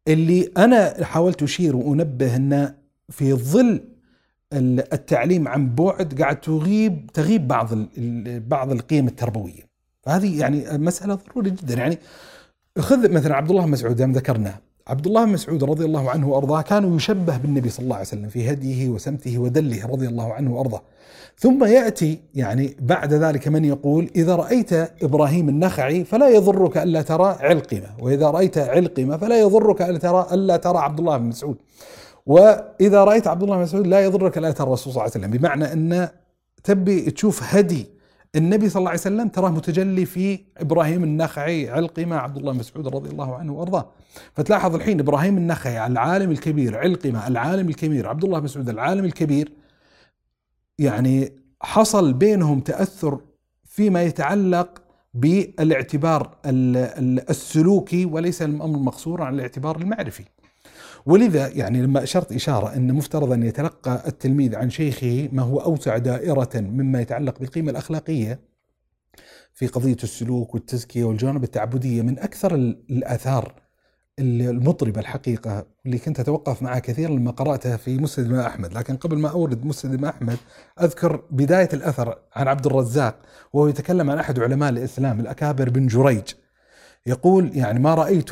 اللي 0.08 0.50
أنا 0.56 1.04
حاولت 1.04 1.42
أشير 1.42 1.76
وأنبه 1.76 2.36
أن 2.36 2.74
في 3.10 3.32
ظل 3.32 3.84
التعليم 4.52 5.48
عن 5.48 5.74
بعد 5.74 6.20
قاعد 6.22 6.40
تغيب 6.40 7.10
تغيب 7.14 7.48
بعض 7.48 7.68
بعض 8.48 8.72
القيم 8.72 9.06
التربوية. 9.06 9.62
فهذه 10.02 10.40
يعني 10.40 10.78
مسألة 10.78 11.14
ضرورية 11.14 11.50
جدا. 11.50 11.74
يعني 11.74 11.98
خذ 12.78 13.12
مثلا 13.12 13.36
عبد 13.36 13.50
الله 13.50 13.66
مسعود 13.66 14.00
ذكرناه. 14.00 14.65
عبد 14.88 15.06
الله 15.06 15.24
بن 15.24 15.32
مسعود 15.32 15.64
رضي 15.64 15.84
الله 15.84 16.10
عنه 16.10 16.28
وأرضاه 16.28 16.62
كان 16.62 16.96
يشبه 16.96 17.36
بالنبي 17.36 17.68
صلى 17.68 17.84
الله 17.84 17.94
عليه 17.94 18.06
وسلم 18.06 18.28
في 18.28 18.50
هديه 18.50 18.88
وسمته 18.88 19.38
ودله 19.38 19.86
رضي 19.86 20.06
الله 20.06 20.32
عنه 20.32 20.56
وأرضاه 20.56 20.82
ثم 21.38 21.64
يأتي 21.64 22.18
يعني 22.34 22.76
بعد 22.80 23.14
ذلك 23.14 23.48
من 23.48 23.64
يقول 23.64 24.10
إذا 24.16 24.36
رأيت 24.36 24.72
إبراهيم 25.02 25.48
النخعي 25.48 26.04
فلا 26.04 26.28
يضرك 26.28 26.76
ألا 26.76 27.02
ترى 27.02 27.36
علقمة، 27.40 27.88
وإذا 28.00 28.30
رأيت 28.30 28.58
علقمة 28.58 29.16
فلا 29.16 29.40
يضرك 29.40 29.82
ألا 29.82 29.98
ترى 29.98 30.26
ألا 30.32 30.56
ترى 30.56 30.78
عبد 30.78 30.98
الله 30.98 31.16
بن 31.16 31.24
مسعود. 31.24 31.56
وإذا 32.26 33.04
رأيت 33.04 33.26
عبد 33.26 33.42
الله 33.42 33.56
بن 33.56 33.62
مسعود 33.62 33.86
لا 33.86 34.00
يضرك 34.00 34.38
ألا 34.38 34.50
ترى 34.50 34.66
الرسول 34.66 34.92
صلى 34.92 35.04
الله 35.04 35.12
عليه 35.14 35.26
وسلم، 35.26 35.38
بمعنى 35.38 35.72
أن 35.72 36.08
تبي 36.64 37.10
تشوف 37.10 37.54
هدي 37.54 37.86
النبي 38.36 38.68
صلى 38.68 38.80
الله 38.80 38.90
عليه 38.90 39.00
وسلم 39.00 39.28
تراه 39.28 39.50
متجلي 39.50 40.04
في 40.04 40.38
إبراهيم 40.58 41.04
النخعي 41.04 41.70
علقمه 41.70 42.16
عبد 42.16 42.36
الله 42.36 42.52
بن 42.52 42.58
مسعود 42.58 42.88
رضي 42.88 43.10
الله 43.10 43.34
عنه 43.36 43.52
وأرضاه. 43.52 43.88
فتلاحظ 44.34 44.74
الحين 44.74 45.00
إبراهيم 45.00 45.36
النخعي 45.38 45.86
العالم 45.86 46.30
الكبير 46.30 46.78
علقمه 46.78 47.28
العالم 47.28 47.68
الكبير 47.68 48.08
عبد 48.08 48.24
الله 48.24 48.38
بن 48.38 48.44
مسعود 48.44 48.68
العالم 48.68 49.04
الكبير 49.04 49.52
يعني 50.78 51.32
حصل 51.62 52.12
بينهم 52.12 52.60
تأثر 52.60 53.20
فيما 53.64 54.02
يتعلق 54.02 54.82
بالاعتبار 55.14 56.36
السلوكي 57.30 58.04
وليس 58.04 58.42
الأمر 58.42 58.78
مقصورا 58.78 59.24
على 59.24 59.34
الاعتبار 59.36 59.76
المعرفي. 59.76 60.24
ولذا 61.06 61.48
يعني 61.48 61.82
لما 61.82 62.02
أشرت 62.02 62.32
إشارة 62.32 62.74
أن 62.76 62.94
مفترض 62.94 63.32
أن 63.32 63.42
يتلقى 63.42 64.02
التلميذ 64.06 64.56
عن 64.56 64.70
شيخه 64.70 65.28
ما 65.32 65.42
هو 65.42 65.58
أوسع 65.58 65.98
دائرة 65.98 66.50
مما 66.54 67.00
يتعلق 67.00 67.38
بالقيمة 67.38 67.70
الأخلاقية 67.70 68.40
في 69.54 69.66
قضية 69.66 69.96
السلوك 70.02 70.54
والتزكية 70.54 71.04
والجوانب 71.04 71.44
التعبدية 71.44 72.02
من 72.02 72.18
أكثر 72.18 72.54
الآثار 72.54 73.66
المطربة 74.18 75.00
الحقيقة 75.00 75.66
اللي 75.86 75.98
كنت 75.98 76.20
أتوقف 76.20 76.62
معها 76.62 76.78
كثيرا 76.78 77.10
لما 77.10 77.30
قرأتها 77.30 77.76
في 77.76 77.98
مسند 77.98 78.26
الإمام 78.26 78.46
أحمد. 78.46 78.74
لكن 78.74 78.96
قبل 78.96 79.18
ما 79.18 79.28
أورد 79.28 79.64
مسند 79.64 79.92
الإمام 79.92 80.10
أحمد 80.10 80.36
أذكر 80.82 81.24
بداية 81.30 81.68
الأثر 81.72 82.18
عن 82.34 82.48
عبد 82.48 82.66
الرزاق 82.66 83.16
وهو 83.52 83.68
يتكلم 83.68 84.10
عن 84.10 84.18
أحد 84.18 84.40
علماء 84.40 84.68
الإسلام 84.68 85.20
الأكابر 85.20 85.70
بن 85.70 85.86
جريج. 85.86 86.24
يقول 87.06 87.56
يعني 87.56 87.78
ما 87.78 87.94
رأيت 87.94 88.30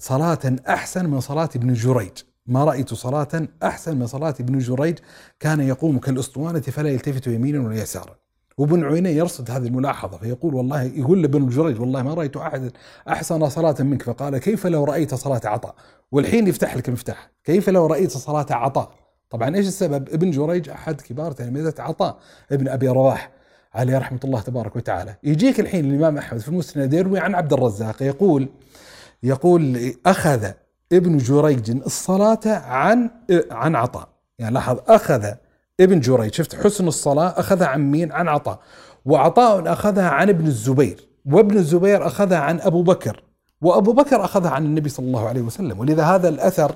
صلاة 0.00 0.56
أحسن 0.68 1.06
من 1.06 1.20
صلاة 1.20 1.48
ابن 1.56 1.72
جريج. 1.72 2.10
ما 2.46 2.64
رأيت 2.64 2.94
صلاة 2.94 3.48
أحسن 3.62 3.96
من 3.96 4.06
صلاة 4.06 4.34
ابن 4.40 4.58
جريج؟ 4.58 4.98
كان 5.40 5.60
يقوم 5.60 5.98
كالأسطوانة 5.98 6.60
فلا 6.60 6.88
يلتفت 6.88 7.26
يمينا 7.26 7.60
ولا 7.60 7.82
يسارا. 7.82 8.16
وابن 8.58 8.84
عيينة 8.84 9.08
يرصد 9.08 9.50
هذه 9.50 9.66
الملاحظة 9.66 10.18
فيقول 10.18 10.54
والله 10.54 10.82
يقول 10.82 11.22
لابن 11.22 11.48
جريج 11.48 11.80
والله 11.80 12.02
ما 12.02 12.14
رأيت 12.14 12.36
أحد 12.36 12.72
أحسن 13.08 13.48
صلاة 13.48 13.76
منك. 13.80 14.02
فقال 14.02 14.38
كيف 14.38 14.66
لو 14.66 14.84
رأيت 14.84 15.14
صلاة 15.14 15.40
عطاء؟ 15.44 15.74
والحين 16.12 16.46
يفتح 16.46 16.76
لك 16.76 16.88
المفتاح. 16.88 17.30
كيف 17.44 17.68
لو 17.68 17.86
رأيت 17.86 18.10
صلاة 18.10 18.46
عطاء؟ 18.50 18.90
طبعا 19.30 19.56
إيش 19.56 19.66
السبب؟ 19.66 20.08
ابن 20.08 20.30
جريج 20.30 20.68
أحد 20.68 21.00
كبار 21.00 21.32
تلاميذة 21.32 21.74
عطاء 21.78 22.18
ابن 22.52 22.68
أبي 22.68 22.88
رواح 22.88 23.30
عليه 23.74 23.98
رحمة 23.98 24.20
الله 24.24 24.40
تبارك 24.40 24.76
وتعالى. 24.76 25.16
يجيك 25.22 25.60
الحين 25.60 25.90
الإمام 25.90 26.18
أحمد 26.18 26.40
في 26.40 26.48
المسند 26.48 26.94
يروي 26.94 27.18
عن 27.18 27.34
عبد 27.34 27.52
الرزاق 27.52 28.02
يقول 28.02 28.48
يقول 29.22 29.94
أخذ 30.06 30.50
ابن 30.92 31.16
جريج 31.16 31.70
الصلاة 31.70 32.40
عن 32.46 33.10
عن 33.50 33.76
عطاء. 33.76 34.08
يعني 34.38 34.54
لاحظ 34.54 34.78
أخذ 34.88 35.24
ابن 35.80 36.00
جريج 36.00 36.34
شفت 36.34 36.54
حسن 36.54 36.88
الصلاة؟ 36.88 37.28
أخذها 37.28 37.66
عن 37.66 37.90
مين؟ 37.90 38.12
عن 38.12 38.28
عطاء. 38.28 38.60
وعطاء 39.04 39.72
أخذها 39.72 40.08
عن 40.08 40.28
ابن 40.28 40.46
الزبير 40.46 41.08
وابن 41.26 41.56
الزبير 41.56 42.06
أخذها 42.06 42.38
عن 42.38 42.60
أبو 42.60 42.82
بكر 42.82 43.22
وأبو 43.60 43.92
بكر 43.92 44.24
أخذها 44.24 44.50
عن 44.50 44.64
النبي 44.64 44.88
صلى 44.88 45.06
الله 45.06 45.28
عليه 45.28 45.42
وسلم. 45.42 45.80
ولذا 45.80 46.02
هذا 46.02 46.28
الأثر 46.28 46.74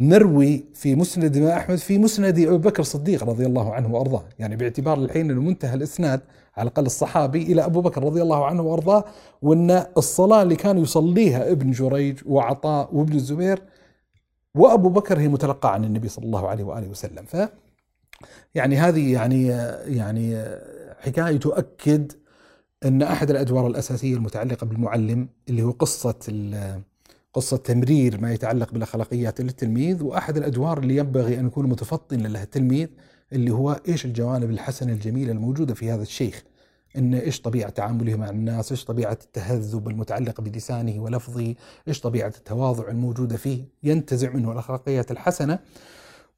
مروي 0.00 0.64
في 0.74 0.94
مسند 0.94 1.36
أحمد 1.36 1.78
في 1.78 1.98
مسند 1.98 2.38
أبي 2.38 2.58
بكر 2.58 2.80
الصديق 2.80 3.24
رضي 3.24 3.46
الله 3.46 3.74
عنه 3.74 3.94
وأرضاه. 3.94 4.24
يعني 4.38 4.56
باعتبار 4.56 4.98
الحين 4.98 5.30
أنه 5.30 5.40
منتهى 5.40 5.74
الإسناد 5.74 6.20
على 6.56 6.68
الأقل 6.68 6.86
الصحابي 6.86 7.42
إلى 7.42 7.64
أبو 7.64 7.80
بكر 7.80 8.04
رضي 8.04 8.22
الله 8.22 8.46
عنه 8.46 8.62
وأرضاه 8.62 9.04
وأن 9.42 9.86
الصلاة 9.96 10.42
اللي 10.42 10.56
كان 10.56 10.78
يصليها 10.78 11.50
ابن 11.50 11.70
جريج 11.70 12.20
وعطاء 12.26 12.94
وابن 12.94 13.14
الزبير 13.14 13.62
وأبو 14.54 14.88
بكر 14.88 15.18
هي 15.18 15.28
متلقى 15.28 15.74
عن 15.74 15.84
النبي 15.84 16.08
صلى 16.08 16.24
الله 16.24 16.48
عليه 16.48 16.64
وآله 16.64 16.88
وسلم. 16.88 17.24
ف 17.24 17.36
يعني 18.54 18.76
هذه 18.76 19.12
يعني 19.12 19.46
يعني 19.86 20.44
حكاية 21.00 21.36
تؤكد 21.36 22.12
أن 22.84 23.02
أحد 23.02 23.30
الأدوار 23.30 23.66
الأساسية 23.66 24.14
المتعلقة 24.14 24.64
بالمعلم 24.66 25.28
اللي 25.48 25.62
هو 25.62 25.70
قصة 25.70 26.14
قصة 27.34 27.56
تمرير 27.56 28.20
ما 28.20 28.32
يتعلق 28.32 28.72
بالأخلاقيات 28.72 29.40
للتلميذ 29.40 30.02
وأحد 30.02 30.36
الأدوار 30.36 30.78
اللي 30.78 30.96
ينبغي 30.96 31.40
أن 31.40 31.46
يكون 31.46 31.66
متفطنا 31.66 32.28
لها 32.28 32.42
التلميذ 32.42 32.88
اللي 33.32 33.50
هو 33.50 33.80
إيش 33.88 34.04
الجوانب 34.04 34.50
الحسنة 34.50 34.92
الجميلة 34.92 35.32
الموجودة 35.32 35.74
في 35.74 35.90
هذا 35.90 36.02
الشيخ؟ 36.02 36.42
إن 36.96 37.14
إيش 37.14 37.40
طبيعة 37.40 37.70
تعامله 37.70 38.16
مع 38.16 38.30
الناس؟ 38.30 38.72
إيش 38.72 38.84
طبيعة 38.84 39.18
التهذب 39.24 39.88
المتعلقة 39.88 40.42
بلسانه 40.42 41.02
ولفظه؟ 41.02 41.54
إيش 41.88 42.00
طبيعة 42.00 42.32
التواضع 42.38 42.88
الموجودة 42.88 43.36
فيه؟ 43.36 43.64
ينتزع 43.82 44.30
منه 44.30 44.52
الأخلاقيات 44.52 45.10
الحسنة. 45.10 45.58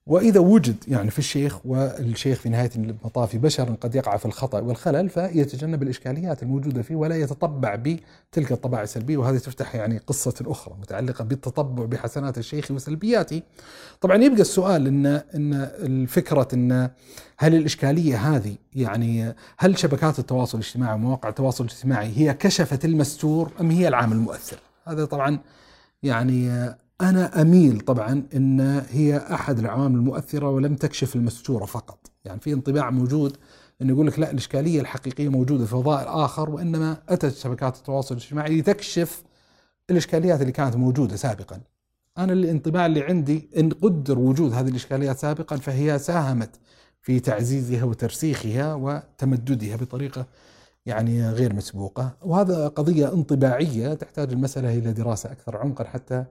وإذا 0.06 0.40
وجد 0.40 0.76
يعني 0.88 1.10
في 1.10 1.18
الشيخ 1.18 1.66
والشيخ 1.66 2.38
في 2.38 2.48
نهاية 2.48 2.70
المطاف 2.76 3.36
بشر 3.36 3.74
قد 3.80 3.94
يقع 3.94 4.16
في 4.16 4.26
الخطأ 4.26 4.60
والخلل 4.60 5.08
فيتجنب 5.08 5.82
الإشكاليات 5.82 6.42
الموجودة 6.42 6.82
فيه 6.82 6.94
ولا 6.94 7.16
يتطبع 7.16 7.74
بتلك 7.74 8.52
الطباع 8.52 8.82
السلبية 8.82 9.16
وهذه 9.16 9.38
تفتح 9.38 9.74
يعني 9.74 9.98
قصة 9.98 10.34
أخرى 10.46 10.74
متعلقة 10.80 11.24
بالتطبع 11.24 11.84
بحسنات 11.84 12.38
الشيخ 12.38 12.70
وسلبياته. 12.70 13.42
طبعا 14.00 14.16
يبقى 14.16 14.40
السؤال 14.40 14.86
إن 14.86 15.06
إن 15.06 15.70
الفكرة 15.78 16.48
إن 16.54 16.90
هل 17.38 17.54
الإشكالية 17.54 18.16
هذه 18.16 18.54
يعني 18.74 19.34
هل 19.58 19.78
شبكات 19.78 20.18
التواصل 20.18 20.58
الاجتماعي 20.58 20.94
ومواقع 20.94 21.28
التواصل 21.28 21.64
الاجتماعي 21.64 22.12
هي 22.16 22.34
كشفت 22.34 22.84
المستور 22.84 23.52
أم 23.60 23.70
هي 23.70 23.88
العامل 23.88 24.16
المؤثر؟ 24.16 24.58
هذا 24.88 25.04
طبعا 25.04 25.38
يعني 26.02 26.72
أنا 27.02 27.42
أميل 27.42 27.80
طبعا 27.80 28.22
أن 28.34 28.84
هي 28.90 29.16
أحد 29.16 29.58
العوامل 29.58 29.94
المؤثرة 29.94 30.50
ولم 30.50 30.74
تكشف 30.74 31.16
المستورة 31.16 31.64
فقط. 31.64 32.10
يعني 32.24 32.40
في 32.40 32.52
انطباع 32.52 32.90
موجود 32.90 33.36
أن 33.82 33.88
يقول 33.88 34.06
لك 34.06 34.18
لا 34.18 34.30
الإشكالية 34.30 34.80
الحقيقية 34.80 35.28
موجودة 35.28 35.64
في 35.64 35.70
فضاء 35.70 36.24
آخر 36.24 36.50
وإنما 36.50 36.96
أتت 37.08 37.34
شبكات 37.34 37.76
التواصل 37.76 38.14
الاجتماعي 38.14 38.60
لتكشف 38.60 39.22
الإشكاليات 39.90 40.40
اللي 40.40 40.52
كانت 40.52 40.76
موجودة 40.76 41.16
سابقا. 41.16 41.60
أنا 42.18 42.32
الانطباع 42.32 42.86
اللي 42.86 43.02
عندي 43.02 43.48
إن 43.58 43.70
قدر 43.70 44.18
وجود 44.18 44.52
هذه 44.52 44.68
الإشكاليات 44.68 45.18
سابقا 45.18 45.56
فهي 45.56 45.98
ساهمت 45.98 46.50
في 47.00 47.20
تعزيزها 47.20 47.84
وترسيخها 47.84 48.74
وتمددها 48.74 49.76
بطريقة 49.76 50.26
يعني 50.86 51.30
غير 51.30 51.54
مسبوقة. 51.54 52.16
وهذا 52.22 52.68
قضية 52.68 53.12
انطباعية 53.12 53.94
تحتاج 53.94 54.32
المسألة 54.32 54.78
إلى 54.78 54.92
دراسة 54.92 55.32
أكثر 55.32 55.56
عمقا 55.56 55.84
حتى 55.84 56.24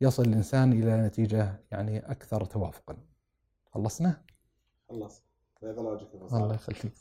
يصل 0.00 0.22
الإنسان 0.22 0.72
إلى 0.72 1.06
نتيجة 1.06 1.64
يعني 1.70 1.98
أكثر 1.98 2.44
توافقا. 2.44 2.96
خلصنا؟ 3.72 4.22
خلص. 4.88 5.24
الله 6.34 6.54
يخليك. 6.54 6.92